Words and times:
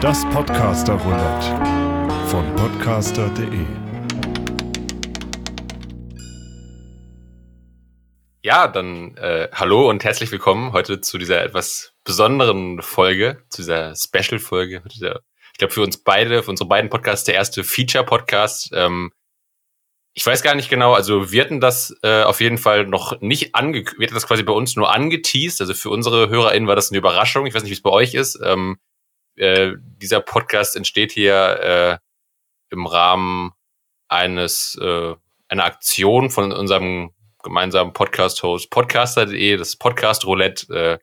Das 0.00 0.24
Podcaster 0.32 0.94
Roulette 0.94 1.46
von 2.26 2.56
podcaster.de. 2.56 3.66
Ja, 8.42 8.68
dann 8.68 9.16
äh, 9.16 9.48
hallo 9.52 9.88
und 9.90 10.04
herzlich 10.04 10.32
willkommen 10.32 10.72
heute 10.72 11.00
zu 11.00 11.18
dieser 11.18 11.44
etwas 11.44 11.92
besonderen 12.04 12.80
Folge, 12.82 13.42
zu 13.50 13.62
dieser 13.62 13.94
Special-Folge. 13.94 14.82
Ich 14.86 15.00
glaube, 15.58 15.74
für 15.74 15.82
uns 15.82 16.02
beide, 16.02 16.42
für 16.42 16.50
unsere 16.50 16.68
beiden 16.68 16.90
Podcasts, 16.90 17.24
der 17.24 17.34
erste 17.34 17.64
Feature-Podcast. 17.64 18.70
Ähm, 18.72 19.12
ich 20.20 20.26
weiß 20.26 20.42
gar 20.42 20.54
nicht 20.54 20.68
genau, 20.68 20.92
also 20.92 21.32
wir 21.32 21.42
hatten 21.42 21.62
das 21.62 21.96
äh, 22.02 22.24
auf 22.24 22.42
jeden 22.42 22.58
Fall 22.58 22.86
noch 22.86 23.22
nicht 23.22 23.54
ange 23.54 23.86
wir 23.96 24.06
hatten 24.06 24.12
das 24.12 24.26
quasi 24.26 24.42
bei 24.42 24.52
uns 24.52 24.76
nur 24.76 24.92
angeteased. 24.92 25.62
Also 25.62 25.72
für 25.72 25.88
unsere 25.88 26.28
HörerInnen 26.28 26.68
war 26.68 26.76
das 26.76 26.90
eine 26.90 26.98
Überraschung. 26.98 27.46
Ich 27.46 27.54
weiß 27.54 27.62
nicht, 27.62 27.70
wie 27.70 27.74
es 27.76 27.80
bei 27.80 27.88
euch 27.88 28.12
ist. 28.12 28.38
Ähm, 28.44 28.78
äh, 29.36 29.72
dieser 29.78 30.20
Podcast 30.20 30.76
entsteht 30.76 31.10
hier 31.10 31.60
äh, 31.62 31.98
im 32.68 32.86
Rahmen 32.86 33.52
eines 34.08 34.78
äh, 34.78 35.14
einer 35.48 35.64
Aktion 35.64 36.28
von 36.28 36.52
unserem 36.52 37.14
gemeinsamen 37.42 37.94
Podcast-Host 37.94 38.68
podcaster.de, 38.68 39.56
das 39.56 39.76
Podcast 39.76 40.26
Roulette, 40.26 40.70
äh, 40.70 40.98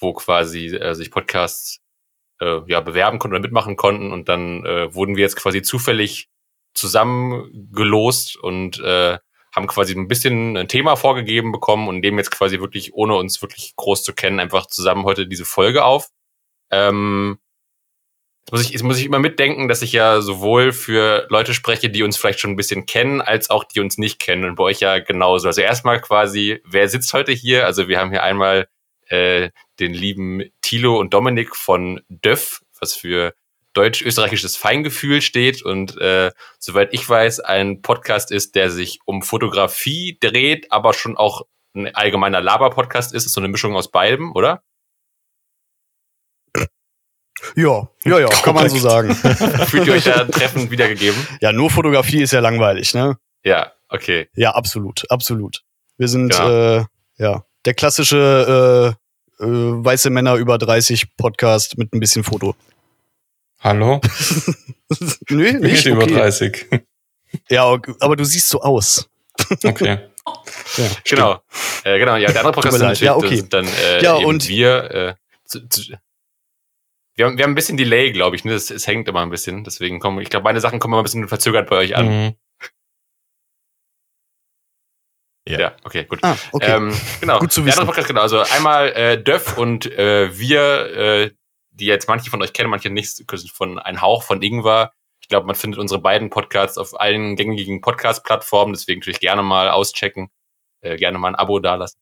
wo 0.00 0.12
quasi 0.12 0.74
äh, 0.74 0.96
sich 0.96 1.12
Podcasts 1.12 1.78
äh, 2.40 2.62
ja 2.66 2.80
bewerben 2.80 3.20
konnten 3.20 3.36
oder 3.36 3.42
mitmachen 3.42 3.76
konnten 3.76 4.10
und 4.10 4.28
dann 4.28 4.66
äh, 4.66 4.92
wurden 4.92 5.14
wir 5.14 5.22
jetzt 5.22 5.36
quasi 5.36 5.62
zufällig 5.62 6.30
zusammengelost 6.76 8.36
und 8.36 8.78
äh, 8.80 9.18
haben 9.56 9.66
quasi 9.66 9.94
ein 9.94 10.08
bisschen 10.08 10.56
ein 10.56 10.68
Thema 10.68 10.96
vorgegeben 10.96 11.50
bekommen 11.50 11.88
und 11.88 12.00
nehmen 12.00 12.18
jetzt 12.18 12.30
quasi 12.30 12.60
wirklich, 12.60 12.92
ohne 12.94 13.16
uns 13.16 13.40
wirklich 13.40 13.74
groß 13.76 14.04
zu 14.04 14.12
kennen, 14.12 14.38
einfach 14.38 14.66
zusammen 14.66 15.04
heute 15.04 15.26
diese 15.26 15.46
Folge 15.46 15.84
auf. 15.84 16.10
Ähm, 16.70 17.38
jetzt, 18.44 18.52
muss 18.52 18.62
ich, 18.62 18.70
jetzt 18.70 18.82
muss 18.82 18.98
ich 18.98 19.06
immer 19.06 19.18
mitdenken, 19.18 19.68
dass 19.68 19.80
ich 19.80 19.92
ja 19.92 20.20
sowohl 20.20 20.72
für 20.72 21.26
Leute 21.30 21.54
spreche, 21.54 21.88
die 21.88 22.02
uns 22.02 22.18
vielleicht 22.18 22.40
schon 22.40 22.50
ein 22.50 22.56
bisschen 22.56 22.84
kennen, 22.84 23.22
als 23.22 23.48
auch 23.48 23.64
die 23.64 23.80
uns 23.80 23.96
nicht 23.96 24.18
kennen. 24.18 24.44
Und 24.44 24.56
bei 24.56 24.64
euch 24.64 24.80
ja 24.80 24.98
genauso. 24.98 25.48
Also 25.48 25.62
erstmal 25.62 26.02
quasi, 26.02 26.60
wer 26.64 26.88
sitzt 26.90 27.14
heute 27.14 27.32
hier? 27.32 27.64
Also 27.64 27.88
wir 27.88 27.98
haben 27.98 28.10
hier 28.10 28.22
einmal 28.22 28.68
äh, 29.08 29.50
den 29.80 29.94
lieben 29.94 30.42
Thilo 30.60 30.98
und 30.98 31.14
Dominik 31.14 31.56
von 31.56 32.02
Döff, 32.10 32.60
was 32.78 32.94
für 32.94 33.34
deutsch-österreichisches 33.76 34.56
Feingefühl 34.56 35.20
steht 35.20 35.62
und 35.62 35.98
äh, 35.98 36.30
soweit 36.58 36.92
ich 36.92 37.08
weiß, 37.08 37.40
ein 37.40 37.82
Podcast 37.82 38.30
ist, 38.30 38.54
der 38.54 38.70
sich 38.70 39.00
um 39.04 39.22
Fotografie 39.22 40.18
dreht, 40.20 40.72
aber 40.72 40.94
schon 40.94 41.16
auch 41.16 41.42
ein 41.74 41.94
allgemeiner 41.94 42.40
Laber-Podcast 42.40 43.12
ist. 43.14 43.26
ist 43.26 43.32
so 43.32 43.40
eine 43.40 43.48
Mischung 43.48 43.76
aus 43.76 43.90
beidem, 43.90 44.32
oder? 44.32 44.62
Ja, 47.54 47.88
ja, 48.04 48.18
ja, 48.18 48.28
kann 48.28 48.54
man 48.54 48.68
so 48.68 48.78
sagen. 48.78 49.14
Fühlt 49.66 49.86
ihr 49.86 49.92
euch 49.92 50.04
da 50.04 50.24
treffend 50.24 50.70
wiedergegeben? 50.70 51.26
Ja, 51.40 51.52
nur 51.52 51.70
Fotografie 51.70 52.22
ist 52.22 52.32
ja 52.32 52.40
langweilig, 52.40 52.94
ne? 52.94 53.18
Ja, 53.44 53.72
okay. 53.88 54.28
Ja, 54.34 54.52
absolut, 54.52 55.04
absolut. 55.10 55.62
Wir 55.98 56.08
sind 56.08 56.34
ja, 56.34 56.78
äh, 56.78 56.84
ja 57.18 57.44
der 57.64 57.74
klassische 57.74 58.96
äh, 59.38 59.44
äh, 59.44 59.46
weiße 59.46 60.10
Männer 60.10 60.36
über 60.36 60.58
30 60.58 61.16
Podcast 61.16 61.76
mit 61.78 61.92
ein 61.92 62.00
bisschen 62.00 62.24
Foto. 62.24 62.54
Hallo? 63.60 64.00
Nö, 65.30 65.52
nicht, 65.52 65.60
nicht 65.60 65.86
über 65.86 66.06
30. 66.06 66.66
Ja, 67.48 67.64
aber 68.00 68.16
du 68.16 68.24
siehst 68.24 68.48
so 68.48 68.60
aus. 68.60 69.08
Okay. 69.64 69.98
Ja, 70.76 70.88
genau. 71.04 71.40
Äh, 71.84 72.00
genau, 72.00 72.16
ja, 72.16 72.32
der 72.32 72.40
andere 72.40 72.52
Podcast 72.52 72.78
natürlich 72.78 73.00
ja, 73.00 73.14
okay. 73.14 73.44
dann 73.48 73.66
äh, 73.66 74.02
ja, 74.02 74.16
eben 74.16 74.26
und 74.26 74.48
wir. 74.48 74.90
Äh, 74.90 75.14
zu, 75.44 75.68
zu, 75.68 75.82
wir, 77.14 77.26
haben, 77.26 77.38
wir 77.38 77.44
haben 77.44 77.52
ein 77.52 77.54
bisschen 77.54 77.76
Delay, 77.76 78.10
glaube 78.10 78.34
ich. 78.34 78.44
Ne? 78.44 78.54
Es, 78.54 78.70
es 78.70 78.88
hängt 78.88 79.06
immer 79.06 79.20
ein 79.20 79.30
bisschen. 79.30 79.62
Deswegen 79.62 80.00
kommen, 80.00 80.20
ich 80.20 80.28
glaube, 80.28 80.42
meine 80.42 80.60
Sachen 80.60 80.80
kommen 80.80 80.94
immer 80.94 81.02
ein 81.02 81.04
bisschen 81.04 81.28
verzögert 81.28 81.70
bei 81.70 81.76
euch 81.76 81.94
an. 81.94 82.08
Mhm. 82.08 82.34
Ja. 85.48 85.60
ja, 85.60 85.76
okay, 85.84 86.04
gut. 86.04 86.18
Ah, 86.22 86.36
okay. 86.50 86.74
Ähm, 86.76 86.92
genau. 87.20 87.38
Gut 87.38 87.52
zu 87.52 87.60
Der 87.60 87.68
wissen. 87.68 87.78
andere 87.78 87.86
Podcast, 87.86 88.08
genau. 88.08 88.22
Also 88.22 88.40
einmal 88.40 88.88
äh, 88.94 89.22
Döff 89.22 89.56
und 89.56 89.86
äh, 89.86 90.36
wir, 90.36 90.96
äh, 90.96 91.30
die 91.76 91.86
jetzt 91.86 92.08
manche 92.08 92.30
von 92.30 92.42
euch 92.42 92.52
kennen, 92.52 92.70
manche 92.70 92.90
nicht, 92.90 93.24
von 93.52 93.78
Ein 93.78 94.00
Hauch 94.00 94.22
von 94.22 94.42
Ingwer. 94.42 94.92
Ich 95.20 95.28
glaube, 95.28 95.46
man 95.46 95.56
findet 95.56 95.80
unsere 95.80 96.00
beiden 96.00 96.30
Podcasts 96.30 96.78
auf 96.78 96.98
allen 96.98 97.36
gängigen 97.36 97.80
Podcast-Plattformen, 97.80 98.72
deswegen 98.72 99.00
natürlich 99.00 99.20
gerne 99.20 99.42
mal 99.42 99.70
auschecken, 99.70 100.28
äh, 100.80 100.96
gerne 100.96 101.18
mal 101.18 101.28
ein 101.28 101.34
Abo 101.34 101.58
dalassen. 101.58 101.98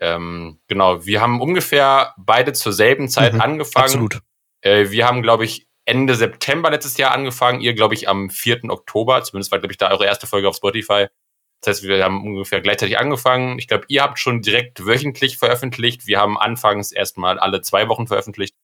Ähm, 0.00 0.60
genau, 0.66 1.04
wir 1.04 1.20
haben 1.20 1.40
ungefähr 1.40 2.14
beide 2.18 2.52
zur 2.52 2.72
selben 2.72 3.08
Zeit 3.08 3.34
Mhm, 3.34 3.40
angefangen. 3.40 3.84
Absolut. 3.84 4.20
Äh, 4.62 4.90
wir 4.90 5.06
haben, 5.06 5.22
glaube 5.22 5.44
ich, 5.44 5.68
Ende 5.84 6.14
September 6.14 6.70
letztes 6.70 6.96
Jahr 6.96 7.12
angefangen. 7.12 7.60
Ihr, 7.60 7.74
glaube 7.74 7.94
ich, 7.94 8.08
am 8.08 8.30
4. 8.30 8.64
Oktober. 8.70 9.22
Zumindest 9.22 9.52
war, 9.52 9.58
glaube 9.58 9.72
ich, 9.72 9.78
da 9.78 9.90
eure 9.90 10.06
erste 10.06 10.26
Folge 10.26 10.48
auf 10.48 10.56
Spotify. 10.56 11.06
Das 11.60 11.76
heißt, 11.76 11.82
wir 11.84 12.02
haben 12.02 12.24
ungefähr 12.24 12.60
gleichzeitig 12.60 12.98
angefangen. 12.98 13.58
Ich 13.58 13.68
glaube, 13.68 13.84
ihr 13.88 14.02
habt 14.02 14.18
schon 14.18 14.42
direkt 14.42 14.84
wöchentlich 14.84 15.38
veröffentlicht. 15.38 16.06
Wir 16.06 16.18
haben 16.18 16.36
anfangs 16.36 16.90
erstmal 16.90 17.38
alle 17.38 17.60
zwei 17.60 17.88
Wochen 17.88 18.06
veröffentlicht. 18.08 18.56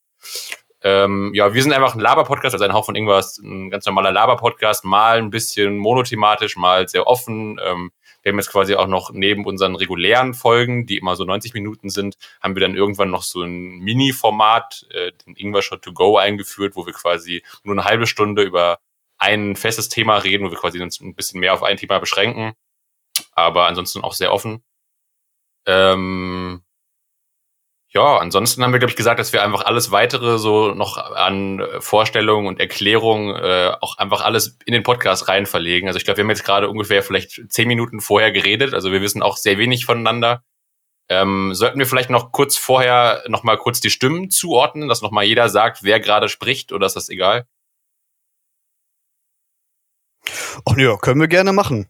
Ähm, 0.81 1.33
ja, 1.35 1.53
wir 1.55 1.63
sind 1.63 1.73
einfach 1.73 1.95
ein 1.95 2.01
Laber-Podcast, 2.01 2.55
also 2.55 2.65
ein 2.65 2.73
Hauch 2.73 2.87
von 2.87 2.95
irgendwas, 2.95 3.39
ein 3.39 3.71
ganz 3.71 3.85
normaler 3.87 4.13
Laber-Podcast, 4.13 4.85
mal 4.85 5.19
ein 5.19 5.31
bisschen 5.31 5.77
monothematisch, 5.77 6.57
mal 6.57 6.89
sehr 6.89 7.07
offen. 7.09 7.59
Ähm, 7.65 7.91
wir 8.23 8.31
haben 8.33 8.39
jetzt 8.39 8.51
quasi 8.51 8.75
auch 8.75 8.87
noch 8.87 9.11
neben 9.13 9.45
unseren 9.45 9.75
regulären 9.75 10.35
Folgen, 10.35 10.87
die 10.87 10.99
immer 10.99 11.17
so 11.17 11.25
90 11.25 11.55
Minuten 11.55 11.91
sind, 11.91 12.17
haben 12.41 12.55
wir 12.55 12.61
dann 12.61 12.77
irgendwann 12.77 13.11
noch 13.11 13.23
so 13.23 13.43
ein 13.43 13.79
Mini-Format, 13.79 14.87
äh, 14.91 15.13
den 15.27 15.35
Ingwer 15.35 15.63
Shot 15.63 15.83
to 15.83 15.93
Go 15.93 16.17
eingeführt, 16.17 16.77
wo 16.77 16.87
wir 16.87 16.93
quasi 16.93 17.43
nur 17.65 17.75
eine 17.75 17.85
halbe 17.85 18.07
Stunde 18.07 18.43
über 18.43 18.79
ein 19.19 19.57
festes 19.57 19.89
Thema 19.89 20.19
reden, 20.19 20.47
wo 20.47 20.51
wir 20.51 20.59
quasi 20.59 20.81
uns 20.81 21.01
ein 21.01 21.15
bisschen 21.15 21.41
mehr 21.41 21.55
auf 21.55 21.63
ein 21.65 21.77
Thema 21.77 21.99
beschränken, 21.99 22.53
aber 23.33 23.67
ansonsten 23.67 24.03
auch 24.03 24.15
sehr 24.15 24.33
offen. 24.33 24.63
Ähm, 25.67 26.63
ja, 27.91 28.19
ansonsten 28.19 28.63
haben 28.63 28.73
wir, 28.73 28.79
glaube 28.79 28.91
ich, 28.91 28.97
gesagt, 28.97 29.19
dass 29.19 29.33
wir 29.33 29.43
einfach 29.43 29.65
alles 29.65 29.91
weitere 29.91 30.39
so 30.39 30.75
noch 30.75 30.99
an 30.99 31.67
Vorstellungen 31.81 32.47
und 32.47 32.61
Erklärungen 32.61 33.35
äh, 33.35 33.73
auch 33.81 33.97
einfach 33.97 34.21
alles 34.21 34.59
in 34.67 34.75
den 34.75 34.83
Podcast 34.83 35.29
rein 35.29 35.47
verlegen. 35.47 35.87
Also 35.87 35.97
ich 35.97 36.05
glaube, 36.05 36.19
wir 36.19 36.25
haben 36.25 36.31
jetzt 36.31 36.45
gerade 36.45 36.69
ungefähr 36.69 37.03
vielleicht 37.03 37.51
zehn 37.51 37.67
Minuten 37.67 38.01
vorher 38.01 38.31
geredet, 38.31 38.75
also 38.75 38.93
wir 38.93 39.01
wissen 39.01 39.23
auch 39.23 39.39
sehr 39.39 39.57
wenig 39.57 39.87
voneinander. 39.87 40.43
Ähm, 41.09 41.55
sollten 41.55 41.79
wir 41.79 41.87
vielleicht 41.87 42.11
noch 42.11 42.33
kurz 42.33 42.59
vorher 42.59 43.25
noch 43.29 43.43
mal 43.43 43.57
kurz 43.57 43.81
die 43.81 43.89
Stimmen 43.89 44.29
zuordnen, 44.29 44.89
dass 44.89 45.01
noch 45.01 45.11
mal 45.11 45.25
jeder 45.25 45.49
sagt, 45.49 45.83
wer 45.83 46.01
gerade 46.01 46.29
spricht, 46.29 46.73
oder 46.73 46.87
ist 46.87 46.97
das 46.97 47.09
egal? 47.09 47.47
Ach 50.69 50.77
ja, 50.77 50.97
können 50.99 51.21
wir 51.21 51.29
gerne 51.29 51.55
machen. 51.55 51.89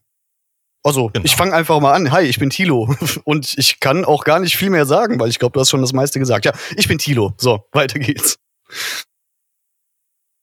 Also, 0.89 1.09
Genau. 1.13 1.25
ich 1.25 1.37
fange 1.37 1.53
einfach 1.55 1.79
mal 1.81 1.93
an. 1.93 2.11
Hi, 2.13 2.23
ich 2.23 2.39
bin 2.39 2.51
Thilo. 2.51 2.95
Und 3.25 3.57
ich 3.59 3.79
kann 3.81 4.05
auch 4.05 4.25
gar 4.25 4.41
nicht 4.41 4.57
viel 4.57 4.71
mehr 4.71 4.87
sagen, 4.87 5.21
weil 5.21 5.29
ich 5.29 5.39
glaube, 5.39 5.53
du 5.53 5.61
hast 5.61 5.71
schon 5.71 5.81
das 5.83 5.93
meiste 5.93 6.19
gesagt. 6.19 6.45
Ja, 6.47 6.53
ich 6.77 6.89
bin 6.89 6.99
Thilo. 6.99 7.35
So, 7.37 7.65
weiter 7.73 7.99
geht's. 7.99 8.39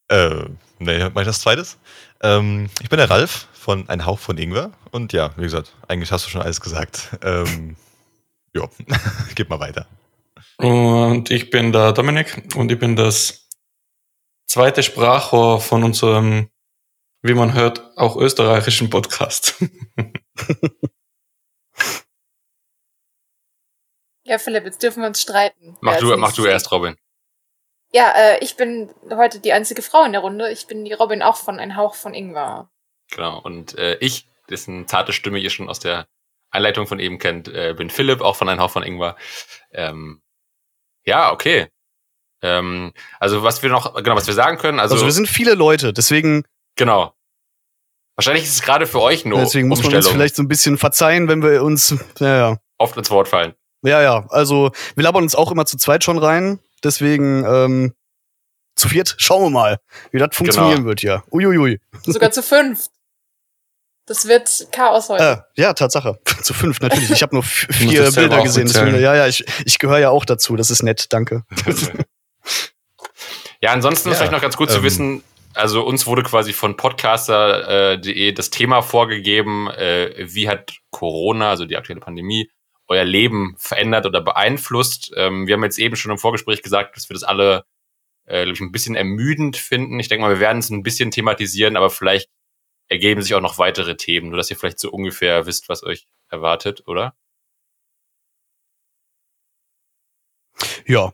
Äh, 0.08 0.44
nee, 0.78 1.08
mach 1.12 1.22
ich 1.22 1.26
das 1.26 1.40
zweites. 1.40 1.78
Ähm, 2.22 2.68
ich 2.80 2.88
bin 2.88 2.98
der 2.98 3.10
Ralf 3.10 3.48
von 3.54 3.88
Ein 3.88 4.06
Hauch 4.06 4.18
von 4.20 4.38
Ingwer. 4.38 4.70
Und 4.92 5.12
ja, 5.12 5.30
wie 5.36 5.42
gesagt, 5.42 5.74
eigentlich 5.88 6.12
hast 6.12 6.26
du 6.26 6.30
schon 6.30 6.42
alles 6.42 6.60
gesagt. 6.60 7.10
Ähm, 7.22 7.76
ja, 8.54 8.68
gib 9.34 9.50
mal 9.50 9.58
weiter. 9.60 9.86
Und 10.58 11.30
ich 11.30 11.50
bin 11.50 11.72
der 11.72 11.92
Dominik 11.92 12.54
und 12.54 12.70
ich 12.70 12.78
bin 12.78 12.94
das 12.96 13.48
zweite 14.46 14.82
Sprachrohr 14.82 15.60
von 15.60 15.82
unserem, 15.82 16.48
wie 17.22 17.34
man 17.34 17.52
hört, 17.52 17.82
auch 17.98 18.16
österreichischen 18.16 18.88
Podcast. 18.90 19.56
Ja, 24.26 24.38
Philipp, 24.38 24.64
jetzt 24.64 24.82
dürfen 24.82 25.02
wir 25.02 25.06
uns 25.06 25.22
streiten. 25.22 25.76
Mach 25.80 25.98
du, 25.98 26.16
mach 26.16 26.32
du 26.32 26.46
erst, 26.46 26.72
Robin. 26.72 26.96
Ja, 27.92 28.12
äh, 28.16 28.38
ich 28.44 28.56
bin 28.56 28.92
heute 29.10 29.38
die 29.38 29.52
einzige 29.52 29.82
Frau 29.82 30.04
in 30.04 30.12
der 30.12 30.20
Runde. 30.20 30.50
Ich 30.50 30.66
bin 30.66 30.84
die 30.84 30.92
Robin 30.92 31.22
auch 31.22 31.36
von 31.36 31.60
Ein 31.60 31.76
Hauch 31.76 31.94
von 31.94 32.12
Ingwer. 32.12 32.68
Genau. 33.12 33.40
Und 33.40 33.78
äh, 33.78 33.96
ich, 33.98 34.28
dessen 34.50 34.88
zarte 34.88 35.12
Stimme 35.12 35.38
ihr 35.38 35.50
schon 35.50 35.68
aus 35.68 35.78
der 35.78 36.08
Einleitung 36.50 36.88
von 36.88 36.98
eben 36.98 37.18
kennt, 37.18 37.46
äh, 37.48 37.74
bin 37.74 37.88
Philipp, 37.88 38.20
auch 38.20 38.34
von 38.34 38.48
Ein 38.48 38.58
Hauch 38.58 38.70
von 38.70 38.82
Ingwer. 38.82 39.16
Ähm, 39.70 40.20
ja, 41.04 41.32
okay. 41.32 41.68
Ähm, 42.42 42.92
also 43.20 43.44
was 43.44 43.62
wir 43.62 43.70
noch, 43.70 43.94
genau, 43.94 44.16
was 44.16 44.26
wir 44.26 44.34
sagen 44.34 44.58
können, 44.58 44.80
also, 44.80 44.94
Also, 44.94 45.06
wir 45.06 45.12
sind 45.12 45.28
viele 45.28 45.54
Leute, 45.54 45.92
deswegen, 45.92 46.44
genau. 46.74 47.15
Wahrscheinlich 48.16 48.44
ist 48.44 48.54
es 48.54 48.62
gerade 48.62 48.86
für 48.86 49.00
euch 49.00 49.24
nur 49.24 49.38
deswegen 49.40 49.68
muss 49.68 49.82
man 49.82 49.94
uns 49.94 50.08
vielleicht 50.08 50.36
so 50.36 50.42
ein 50.42 50.48
bisschen 50.48 50.78
verzeihen, 50.78 51.28
wenn 51.28 51.42
wir 51.42 51.62
uns. 51.62 51.94
Ja, 52.18 52.36
ja. 52.36 52.56
oft 52.78 52.96
ins 52.96 53.10
Wort 53.10 53.28
fallen. 53.28 53.54
Ja, 53.82 54.00
ja. 54.02 54.24
Also, 54.30 54.72
wir 54.94 55.04
labern 55.04 55.22
uns 55.22 55.34
auch 55.34 55.52
immer 55.52 55.66
zu 55.66 55.76
zweit 55.76 56.02
schon 56.02 56.18
rein. 56.18 56.58
Deswegen, 56.82 57.44
ähm, 57.44 57.94
zu 58.74 58.88
viert, 58.88 59.14
schauen 59.18 59.42
wir 59.42 59.50
mal, 59.50 59.78
wie 60.12 60.18
das 60.18 60.30
funktionieren 60.32 60.76
Genau. 60.76 60.88
wird 60.88 61.00
hier. 61.00 61.22
Uiuiui. 61.30 61.80
Sogar 62.04 62.30
zu 62.30 62.42
fünf. 62.42 62.88
Das 64.06 64.28
wird 64.28 64.68
Chaos 64.70 65.08
heute. 65.08 65.44
Äh, 65.56 65.60
ja, 65.60 65.72
Tatsache. 65.72 66.20
Zu 66.42 66.54
fünf 66.54 66.80
natürlich. 66.80 67.10
Ich 67.10 67.22
habe 67.22 67.34
nur 67.34 67.42
vier 67.44 68.10
Bilder 68.12 68.42
gesehen. 68.42 68.68
Deswegen, 68.68 69.00
ja, 69.00 69.16
ja, 69.16 69.26
ich, 69.26 69.44
ich 69.64 69.78
gehöre 69.80 69.98
ja 69.98 70.10
auch 70.10 70.24
dazu. 70.24 70.54
Das 70.54 70.70
ist 70.70 70.82
nett, 70.82 71.06
danke. 71.12 71.42
Ja, 73.62 73.72
ansonsten 73.72 74.10
ist 74.10 74.14
Ja, 74.14 74.18
vielleicht 74.18 74.32
noch 74.32 74.42
ganz 74.42 74.56
gut 74.56 74.70
zu 74.70 74.78
ähm, 74.78 74.82
wissen, 74.82 75.22
also 75.56 75.84
uns 75.84 76.06
wurde 76.06 76.22
quasi 76.22 76.52
von 76.52 76.76
podcaster.de 76.76 78.32
das 78.32 78.50
Thema 78.50 78.82
vorgegeben, 78.82 79.68
äh, 79.70 80.14
wie 80.18 80.48
hat 80.48 80.74
Corona, 80.90 81.50
also 81.50 81.64
die 81.64 81.76
aktuelle 81.76 82.00
Pandemie, 82.00 82.50
euer 82.88 83.04
Leben 83.04 83.54
verändert 83.58 84.06
oder 84.06 84.20
beeinflusst. 84.20 85.12
Ähm, 85.16 85.46
wir 85.46 85.54
haben 85.54 85.64
jetzt 85.64 85.78
eben 85.78 85.96
schon 85.96 86.12
im 86.12 86.18
Vorgespräch 86.18 86.62
gesagt, 86.62 86.96
dass 86.96 87.08
wir 87.08 87.14
das 87.14 87.24
alle 87.24 87.64
äh, 88.26 88.44
glaub 88.44 88.54
ich, 88.56 88.60
ein 88.60 88.72
bisschen 88.72 88.94
ermüdend 88.96 89.56
finden. 89.56 89.98
Ich 90.00 90.08
denke 90.08 90.22
mal, 90.22 90.32
wir 90.34 90.40
werden 90.40 90.58
es 90.58 90.70
ein 90.70 90.82
bisschen 90.82 91.10
thematisieren, 91.10 91.76
aber 91.76 91.90
vielleicht 91.90 92.28
ergeben 92.88 93.22
sich 93.22 93.34
auch 93.34 93.40
noch 93.40 93.58
weitere 93.58 93.96
Themen, 93.96 94.28
nur 94.28 94.36
dass 94.36 94.50
ihr 94.50 94.56
vielleicht 94.56 94.78
so 94.78 94.90
ungefähr 94.90 95.46
wisst, 95.46 95.68
was 95.68 95.82
euch 95.82 96.06
erwartet, 96.28 96.86
oder? 96.86 97.14
Ja. 100.86 101.12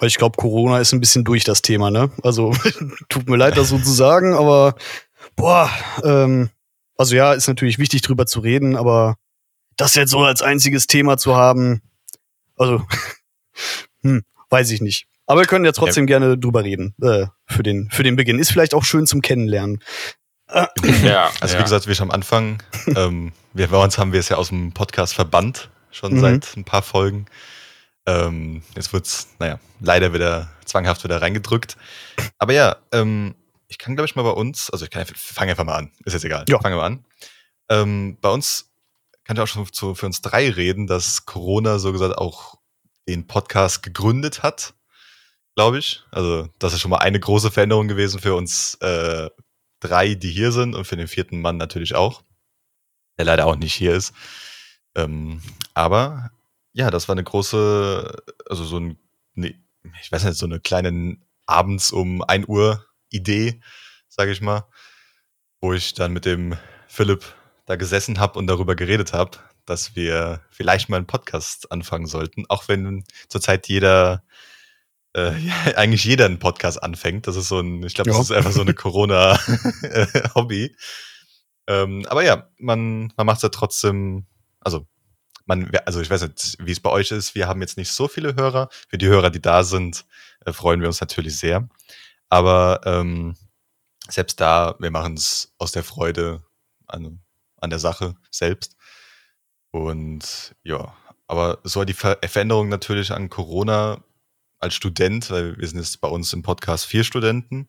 Ich 0.00 0.16
glaube, 0.16 0.36
Corona 0.36 0.78
ist 0.78 0.92
ein 0.92 1.00
bisschen 1.00 1.24
durch 1.24 1.44
das 1.44 1.62
Thema, 1.62 1.90
ne? 1.90 2.10
Also, 2.22 2.52
tut 3.08 3.28
mir 3.28 3.36
leid, 3.36 3.56
das 3.56 3.68
so 3.68 3.78
zu 3.78 3.92
sagen, 3.92 4.34
aber 4.34 4.74
boah, 5.36 5.70
ähm, 6.02 6.50
also 6.96 7.14
ja, 7.16 7.32
ist 7.32 7.48
natürlich 7.48 7.78
wichtig 7.78 8.02
drüber 8.02 8.26
zu 8.26 8.40
reden, 8.40 8.76
aber 8.76 9.16
das 9.76 9.94
jetzt 9.94 10.10
so 10.10 10.20
als 10.20 10.42
einziges 10.42 10.86
Thema 10.86 11.16
zu 11.16 11.36
haben, 11.36 11.82
also, 12.56 12.84
hm, 14.02 14.22
weiß 14.50 14.70
ich 14.70 14.80
nicht. 14.80 15.06
Aber 15.26 15.40
wir 15.40 15.46
können 15.46 15.64
ja 15.64 15.72
trotzdem 15.72 16.06
gerne 16.06 16.36
drüber 16.36 16.64
reden, 16.64 16.94
äh, 17.02 17.26
für 17.46 17.62
den, 17.62 17.88
für 17.90 18.02
den 18.02 18.14
Beginn. 18.14 18.38
Ist 18.38 18.52
vielleicht 18.52 18.74
auch 18.74 18.84
schön 18.84 19.06
zum 19.06 19.22
Kennenlernen. 19.22 19.82
Ja, 21.02 21.30
Also 21.40 21.54
ja. 21.54 21.60
wie 21.60 21.64
gesagt, 21.64 21.86
wie 21.88 21.94
schon 21.94 22.08
am 22.10 22.14
Anfang, 22.14 22.62
ähm, 22.94 23.32
wir 23.54 23.68
bei 23.68 23.82
uns 23.82 23.96
haben 23.96 24.12
wir 24.12 24.20
es 24.20 24.28
ja 24.28 24.36
aus 24.36 24.48
dem 24.48 24.72
Podcast 24.72 25.14
verbannt, 25.14 25.70
schon 25.90 26.14
Mhm. 26.14 26.20
seit 26.20 26.56
ein 26.56 26.64
paar 26.64 26.82
Folgen. 26.82 27.24
Ähm, 28.06 28.62
jetzt 28.76 28.92
wird's, 28.92 29.28
naja, 29.38 29.58
leider 29.80 30.12
wieder 30.12 30.50
zwanghaft 30.64 31.04
wieder 31.04 31.22
reingedrückt. 31.22 31.76
Aber 32.38 32.52
ja, 32.52 32.76
ähm, 32.92 33.34
ich 33.68 33.78
kann, 33.78 33.96
glaube 33.96 34.06
ich, 34.06 34.14
mal 34.14 34.22
bei 34.22 34.30
uns, 34.30 34.70
also 34.70 34.84
ich 34.84 34.90
kann 34.90 35.00
einfach, 35.00 35.16
fang 35.16 35.48
einfach 35.48 35.64
mal 35.64 35.76
an, 35.76 35.90
ist 36.04 36.12
jetzt 36.12 36.24
egal, 36.24 36.44
Ja. 36.48 36.60
fangen 36.60 36.74
wir 36.76 36.80
mal 36.80 36.86
an. 36.86 37.04
Ähm, 37.70 38.18
bei 38.20 38.28
uns 38.28 38.70
kann 39.24 39.36
ich 39.36 39.42
auch 39.42 39.46
schon 39.48 39.70
zu, 39.72 39.94
für 39.94 40.06
uns 40.06 40.20
drei 40.20 40.50
reden, 40.50 40.86
dass 40.86 41.24
Corona 41.24 41.78
so 41.78 41.92
gesagt 41.92 42.18
auch 42.18 42.56
den 43.08 43.26
Podcast 43.26 43.82
gegründet 43.82 44.42
hat, 44.42 44.74
glaube 45.54 45.78
ich. 45.78 46.02
Also 46.10 46.48
das 46.58 46.74
ist 46.74 46.80
schon 46.80 46.90
mal 46.90 46.98
eine 46.98 47.20
große 47.20 47.50
Veränderung 47.50 47.88
gewesen 47.88 48.20
für 48.20 48.34
uns 48.34 48.74
äh, 48.76 49.30
drei, 49.80 50.14
die 50.14 50.30
hier 50.30 50.52
sind 50.52 50.74
und 50.74 50.84
für 50.86 50.96
den 50.96 51.08
vierten 51.08 51.40
Mann 51.40 51.56
natürlich 51.56 51.94
auch, 51.94 52.22
der 53.18 53.24
leider 53.24 53.46
auch 53.46 53.56
nicht 53.56 53.74
hier 53.74 53.94
ist. 53.94 54.12
Ähm, 54.94 55.40
aber 55.72 56.30
ja, 56.74 56.90
das 56.90 57.08
war 57.08 57.14
eine 57.14 57.24
große, 57.24 58.22
also 58.48 58.64
so 58.64 58.78
ein, 58.78 58.98
nee, 59.34 59.58
ich 60.02 60.12
weiß 60.12 60.24
nicht, 60.24 60.36
so 60.36 60.44
eine 60.46 60.60
kleine 60.60 61.16
abends 61.46 61.90
um 61.92 62.22
1 62.22 62.46
Uhr 62.48 62.84
Idee, 63.10 63.60
sage 64.08 64.32
ich 64.32 64.40
mal, 64.40 64.66
wo 65.60 65.72
ich 65.72 65.94
dann 65.94 66.12
mit 66.12 66.24
dem 66.26 66.56
Philipp 66.88 67.24
da 67.66 67.76
gesessen 67.76 68.18
habe 68.20 68.38
und 68.38 68.46
darüber 68.46 68.74
geredet 68.76 69.12
habe, 69.12 69.38
dass 69.66 69.96
wir 69.96 70.40
vielleicht 70.50 70.88
mal 70.88 70.96
einen 70.98 71.06
Podcast 71.06 71.72
anfangen 71.72 72.06
sollten, 72.06 72.44
auch 72.48 72.68
wenn 72.68 73.04
zurzeit 73.28 73.68
jeder 73.68 74.22
äh, 75.14 75.32
eigentlich 75.76 76.04
jeder 76.04 76.26
einen 76.26 76.38
Podcast 76.40 76.82
anfängt. 76.82 77.26
Das 77.26 77.36
ist 77.36 77.48
so 77.48 77.60
ein, 77.60 77.82
ich 77.84 77.94
glaube, 77.94 78.10
das 78.10 78.16
Ja. 78.18 78.22
ist 78.22 78.32
einfach 78.32 78.52
so 78.52 78.60
eine 78.62 78.74
Corona-Hobby. 79.54 80.76
ähm, 81.66 82.04
aber 82.08 82.24
ja, 82.24 82.48
man, 82.58 83.12
man 83.16 83.26
macht 83.26 83.36
es 83.36 83.42
ja 83.42 83.48
trotzdem, 83.48 84.26
also 84.60 84.86
man, 85.46 85.70
also 85.86 86.00
ich 86.00 86.10
weiß 86.10 86.22
nicht, 86.22 86.56
wie 86.60 86.72
es 86.72 86.80
bei 86.80 86.90
euch 86.90 87.10
ist. 87.10 87.34
Wir 87.34 87.48
haben 87.48 87.60
jetzt 87.60 87.76
nicht 87.76 87.92
so 87.92 88.08
viele 88.08 88.34
Hörer. 88.34 88.68
Für 88.88 88.98
die 88.98 89.08
Hörer, 89.08 89.30
die 89.30 89.42
da 89.42 89.62
sind, 89.62 90.04
äh, 90.44 90.52
freuen 90.52 90.80
wir 90.80 90.88
uns 90.88 91.00
natürlich 91.00 91.38
sehr. 91.38 91.68
Aber 92.28 92.80
ähm, 92.84 93.36
selbst 94.08 94.40
da, 94.40 94.76
wir 94.78 94.90
machen 94.90 95.14
es 95.14 95.54
aus 95.58 95.72
der 95.72 95.84
Freude 95.84 96.42
an, 96.86 97.20
an 97.60 97.70
der 97.70 97.78
Sache 97.78 98.14
selbst. 98.30 98.76
Und 99.70 100.54
ja, 100.62 100.94
aber 101.26 101.58
so 101.64 101.84
die 101.84 101.94
Ver 101.94 102.18
Veränderung 102.22 102.68
natürlich 102.68 103.10
an 103.10 103.28
Corona 103.28 104.02
als 104.58 104.74
Student, 104.74 105.30
weil 105.30 105.58
wir 105.58 105.66
sind 105.66 105.78
jetzt 105.78 106.00
bei 106.00 106.08
uns 106.08 106.32
im 106.32 106.42
Podcast 106.42 106.86
vier 106.86 107.04
Studenten, 107.04 107.66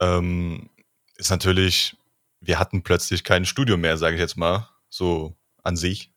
ähm, 0.00 0.68
ist 1.16 1.30
natürlich, 1.30 1.96
wir 2.40 2.58
hatten 2.58 2.82
plötzlich 2.82 3.24
kein 3.24 3.46
Studium 3.46 3.80
mehr, 3.80 3.96
sage 3.96 4.16
ich 4.16 4.20
jetzt 4.20 4.36
mal, 4.36 4.68
so 4.88 5.36
an 5.62 5.76
sich. 5.76 6.12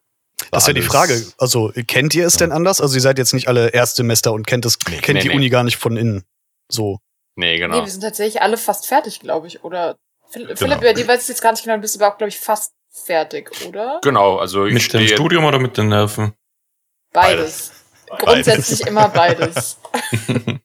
Das 0.51 0.63
ist 0.63 0.67
ja 0.67 0.73
die 0.73 0.81
Frage. 0.81 1.25
Also, 1.37 1.71
kennt 1.87 2.13
ihr 2.15 2.25
es 2.25 2.33
Ja. 2.35 2.39
denn 2.39 2.51
anders? 2.51 2.81
Also, 2.81 2.95
ihr 2.95 3.01
seid 3.01 3.17
jetzt 3.17 3.33
nicht 3.33 3.47
alle 3.47 3.69
Erstsemester 3.69 4.33
und 4.33 4.47
kennt, 4.47 4.65
das, 4.65 4.77
Nee, 4.89 4.97
kennt 4.97 5.15
nee, 5.17 5.21
die 5.21 5.27
nee. 5.29 5.35
Uni 5.35 5.49
gar 5.49 5.63
nicht 5.63 5.77
von 5.77 5.95
innen. 5.97 6.23
So. 6.71 6.99
Nee, 7.35 7.53
Nee, 7.53 7.57
genau. 7.59 7.81
wir 7.85 7.87
sind 7.91 8.01
tatsächlich 8.01 8.41
alle 8.41 8.57
fast 8.57 8.87
fertig, 8.87 9.19
glaube 9.19 9.47
ich. 9.47 9.63
Oder 9.63 9.97
Genau. 10.33 10.55
Philipp, 10.55 10.81
bei 10.81 10.93
dir 10.93 11.07
weiß 11.07 11.23
ich 11.23 11.29
jetzt 11.29 11.41
gar 11.41 11.51
nicht 11.51 11.63
genau, 11.63 11.75
du 11.75 11.81
bist 11.81 11.99
aber 11.99 12.13
auch, 12.13 12.17
glaube 12.17 12.29
ich, 12.29 12.39
fast 12.39 12.73
fertig, 12.91 13.49
oder? 13.67 13.99
Genau, 14.03 14.37
also 14.37 14.65
ich 14.65 14.73
Mit 14.73 14.93
dem 14.93 15.07
Studium 15.07 15.45
oder 15.45 15.57
mit 15.59 15.77
den 15.77 15.89
Nerven? 15.89 16.33
Beides. 17.13 17.71
Grundsätzlich 18.19 18.81
immer 18.85 19.09
beides. 19.09 19.79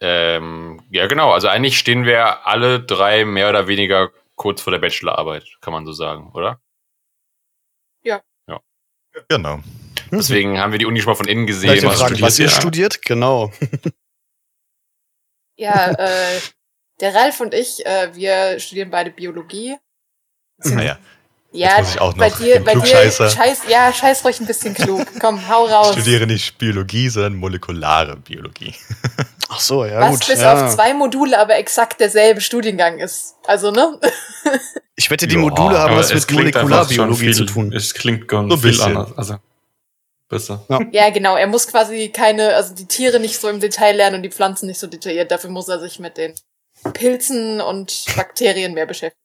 ähm, 0.00 0.80
ja 0.90 1.06
genau, 1.06 1.32
also 1.32 1.48
eigentlich 1.48 1.78
stehen 1.78 2.04
wir 2.04 2.46
alle 2.46 2.80
drei 2.80 3.24
mehr 3.24 3.48
oder 3.50 3.66
weniger 3.66 4.10
kurz 4.36 4.60
vor 4.62 4.70
der 4.70 4.78
Bachelorarbeit, 4.80 5.44
kann 5.60 5.72
man 5.72 5.86
so 5.86 5.92
sagen, 5.92 6.30
oder? 6.34 6.60
Genau. 9.28 9.60
Deswegen 10.10 10.58
haben 10.58 10.72
wir 10.72 10.78
die 10.78 10.86
Uni 10.86 11.00
schon 11.00 11.12
mal 11.12 11.16
von 11.16 11.28
innen 11.28 11.46
gesehen. 11.46 11.70
Vielleicht 11.70 11.86
was 11.86 12.00
fragen, 12.00 12.20
was 12.20 12.38
ihr 12.38 12.48
studiert 12.48 12.94
ihr? 12.94 13.00
studiert? 13.00 13.02
Genau. 13.02 13.52
Ja, 15.56 15.92
äh, 15.92 16.40
der 17.00 17.14
Ralf 17.14 17.40
und 17.40 17.54
ich, 17.54 17.84
äh, 17.86 18.14
wir 18.14 18.58
studieren 18.58 18.90
beide 18.90 19.10
Biologie. 19.10 19.76
Naja, 20.64 20.98
ja, 21.52 21.78
muss 21.78 21.94
ich 21.94 22.00
auch 22.00 22.14
bei 22.14 22.28
noch 22.28 22.38
dir, 22.38 22.54
den 22.54 22.64
bei 22.64 22.72
dir, 22.72 22.80
Klugscheißer. 22.80 23.30
scheiß, 23.30 23.62
ja, 23.68 23.92
scheiß 23.92 24.24
ruhig 24.24 24.40
ein 24.40 24.46
bisschen 24.46 24.74
klug. 24.74 25.06
Komm, 25.20 25.46
hau 25.48 25.66
ich 25.66 25.72
raus. 25.72 25.92
studiere 25.92 26.26
nicht 26.26 26.56
Biologie, 26.58 27.08
sondern 27.10 27.34
molekulare 27.34 28.16
Biologie. 28.16 28.74
Ach 29.54 29.60
so, 29.60 29.84
ja, 29.84 30.00
Was 30.00 30.20
gut. 30.20 30.28
bis 30.28 30.40
ja. 30.40 30.66
auf 30.66 30.74
zwei 30.74 30.94
Module 30.94 31.38
aber 31.38 31.56
exakt 31.56 32.00
derselbe 32.00 32.40
Studiengang 32.40 32.98
ist. 32.98 33.36
Also, 33.46 33.70
ne? 33.70 33.98
Ich 34.94 35.10
wette, 35.10 35.26
die 35.26 35.34
Ja, 35.34 35.40
Module 35.40 35.78
haben 35.78 35.92
Aber 35.92 36.00
was 36.00 36.12
mit 36.12 36.30
Molekularbiologie 36.30 37.24
viel, 37.24 37.34
zu 37.34 37.44
tun. 37.46 37.72
Es 37.72 37.94
klingt 37.94 38.28
ganz 38.28 38.50
So 38.50 38.56
viel 38.58 38.70
bisschen. 38.70 38.96
anders. 38.96 39.16
Also, 39.16 39.36
besser. 40.28 40.64
Ja, 40.92 41.10
genau. 41.10 41.34
Er 41.36 41.46
muss 41.46 41.66
quasi 41.66 42.10
keine, 42.10 42.54
also 42.54 42.74
die 42.74 42.86
Tiere 42.86 43.18
nicht 43.18 43.40
so 43.40 43.48
im 43.48 43.58
Detail 43.58 43.96
lernen 43.96 44.16
und 44.16 44.22
die 44.22 44.30
Pflanzen 44.30 44.66
nicht 44.66 44.78
so 44.78 44.86
detailliert. 44.86 45.30
Dafür 45.30 45.50
muss 45.50 45.68
er 45.68 45.80
sich 45.80 45.98
mit 45.98 46.18
den 46.18 46.34
Pilzen 46.92 47.60
und 47.60 48.04
Bakterien 48.16 48.74
mehr 48.74 48.86
beschäftigen. 48.86 49.20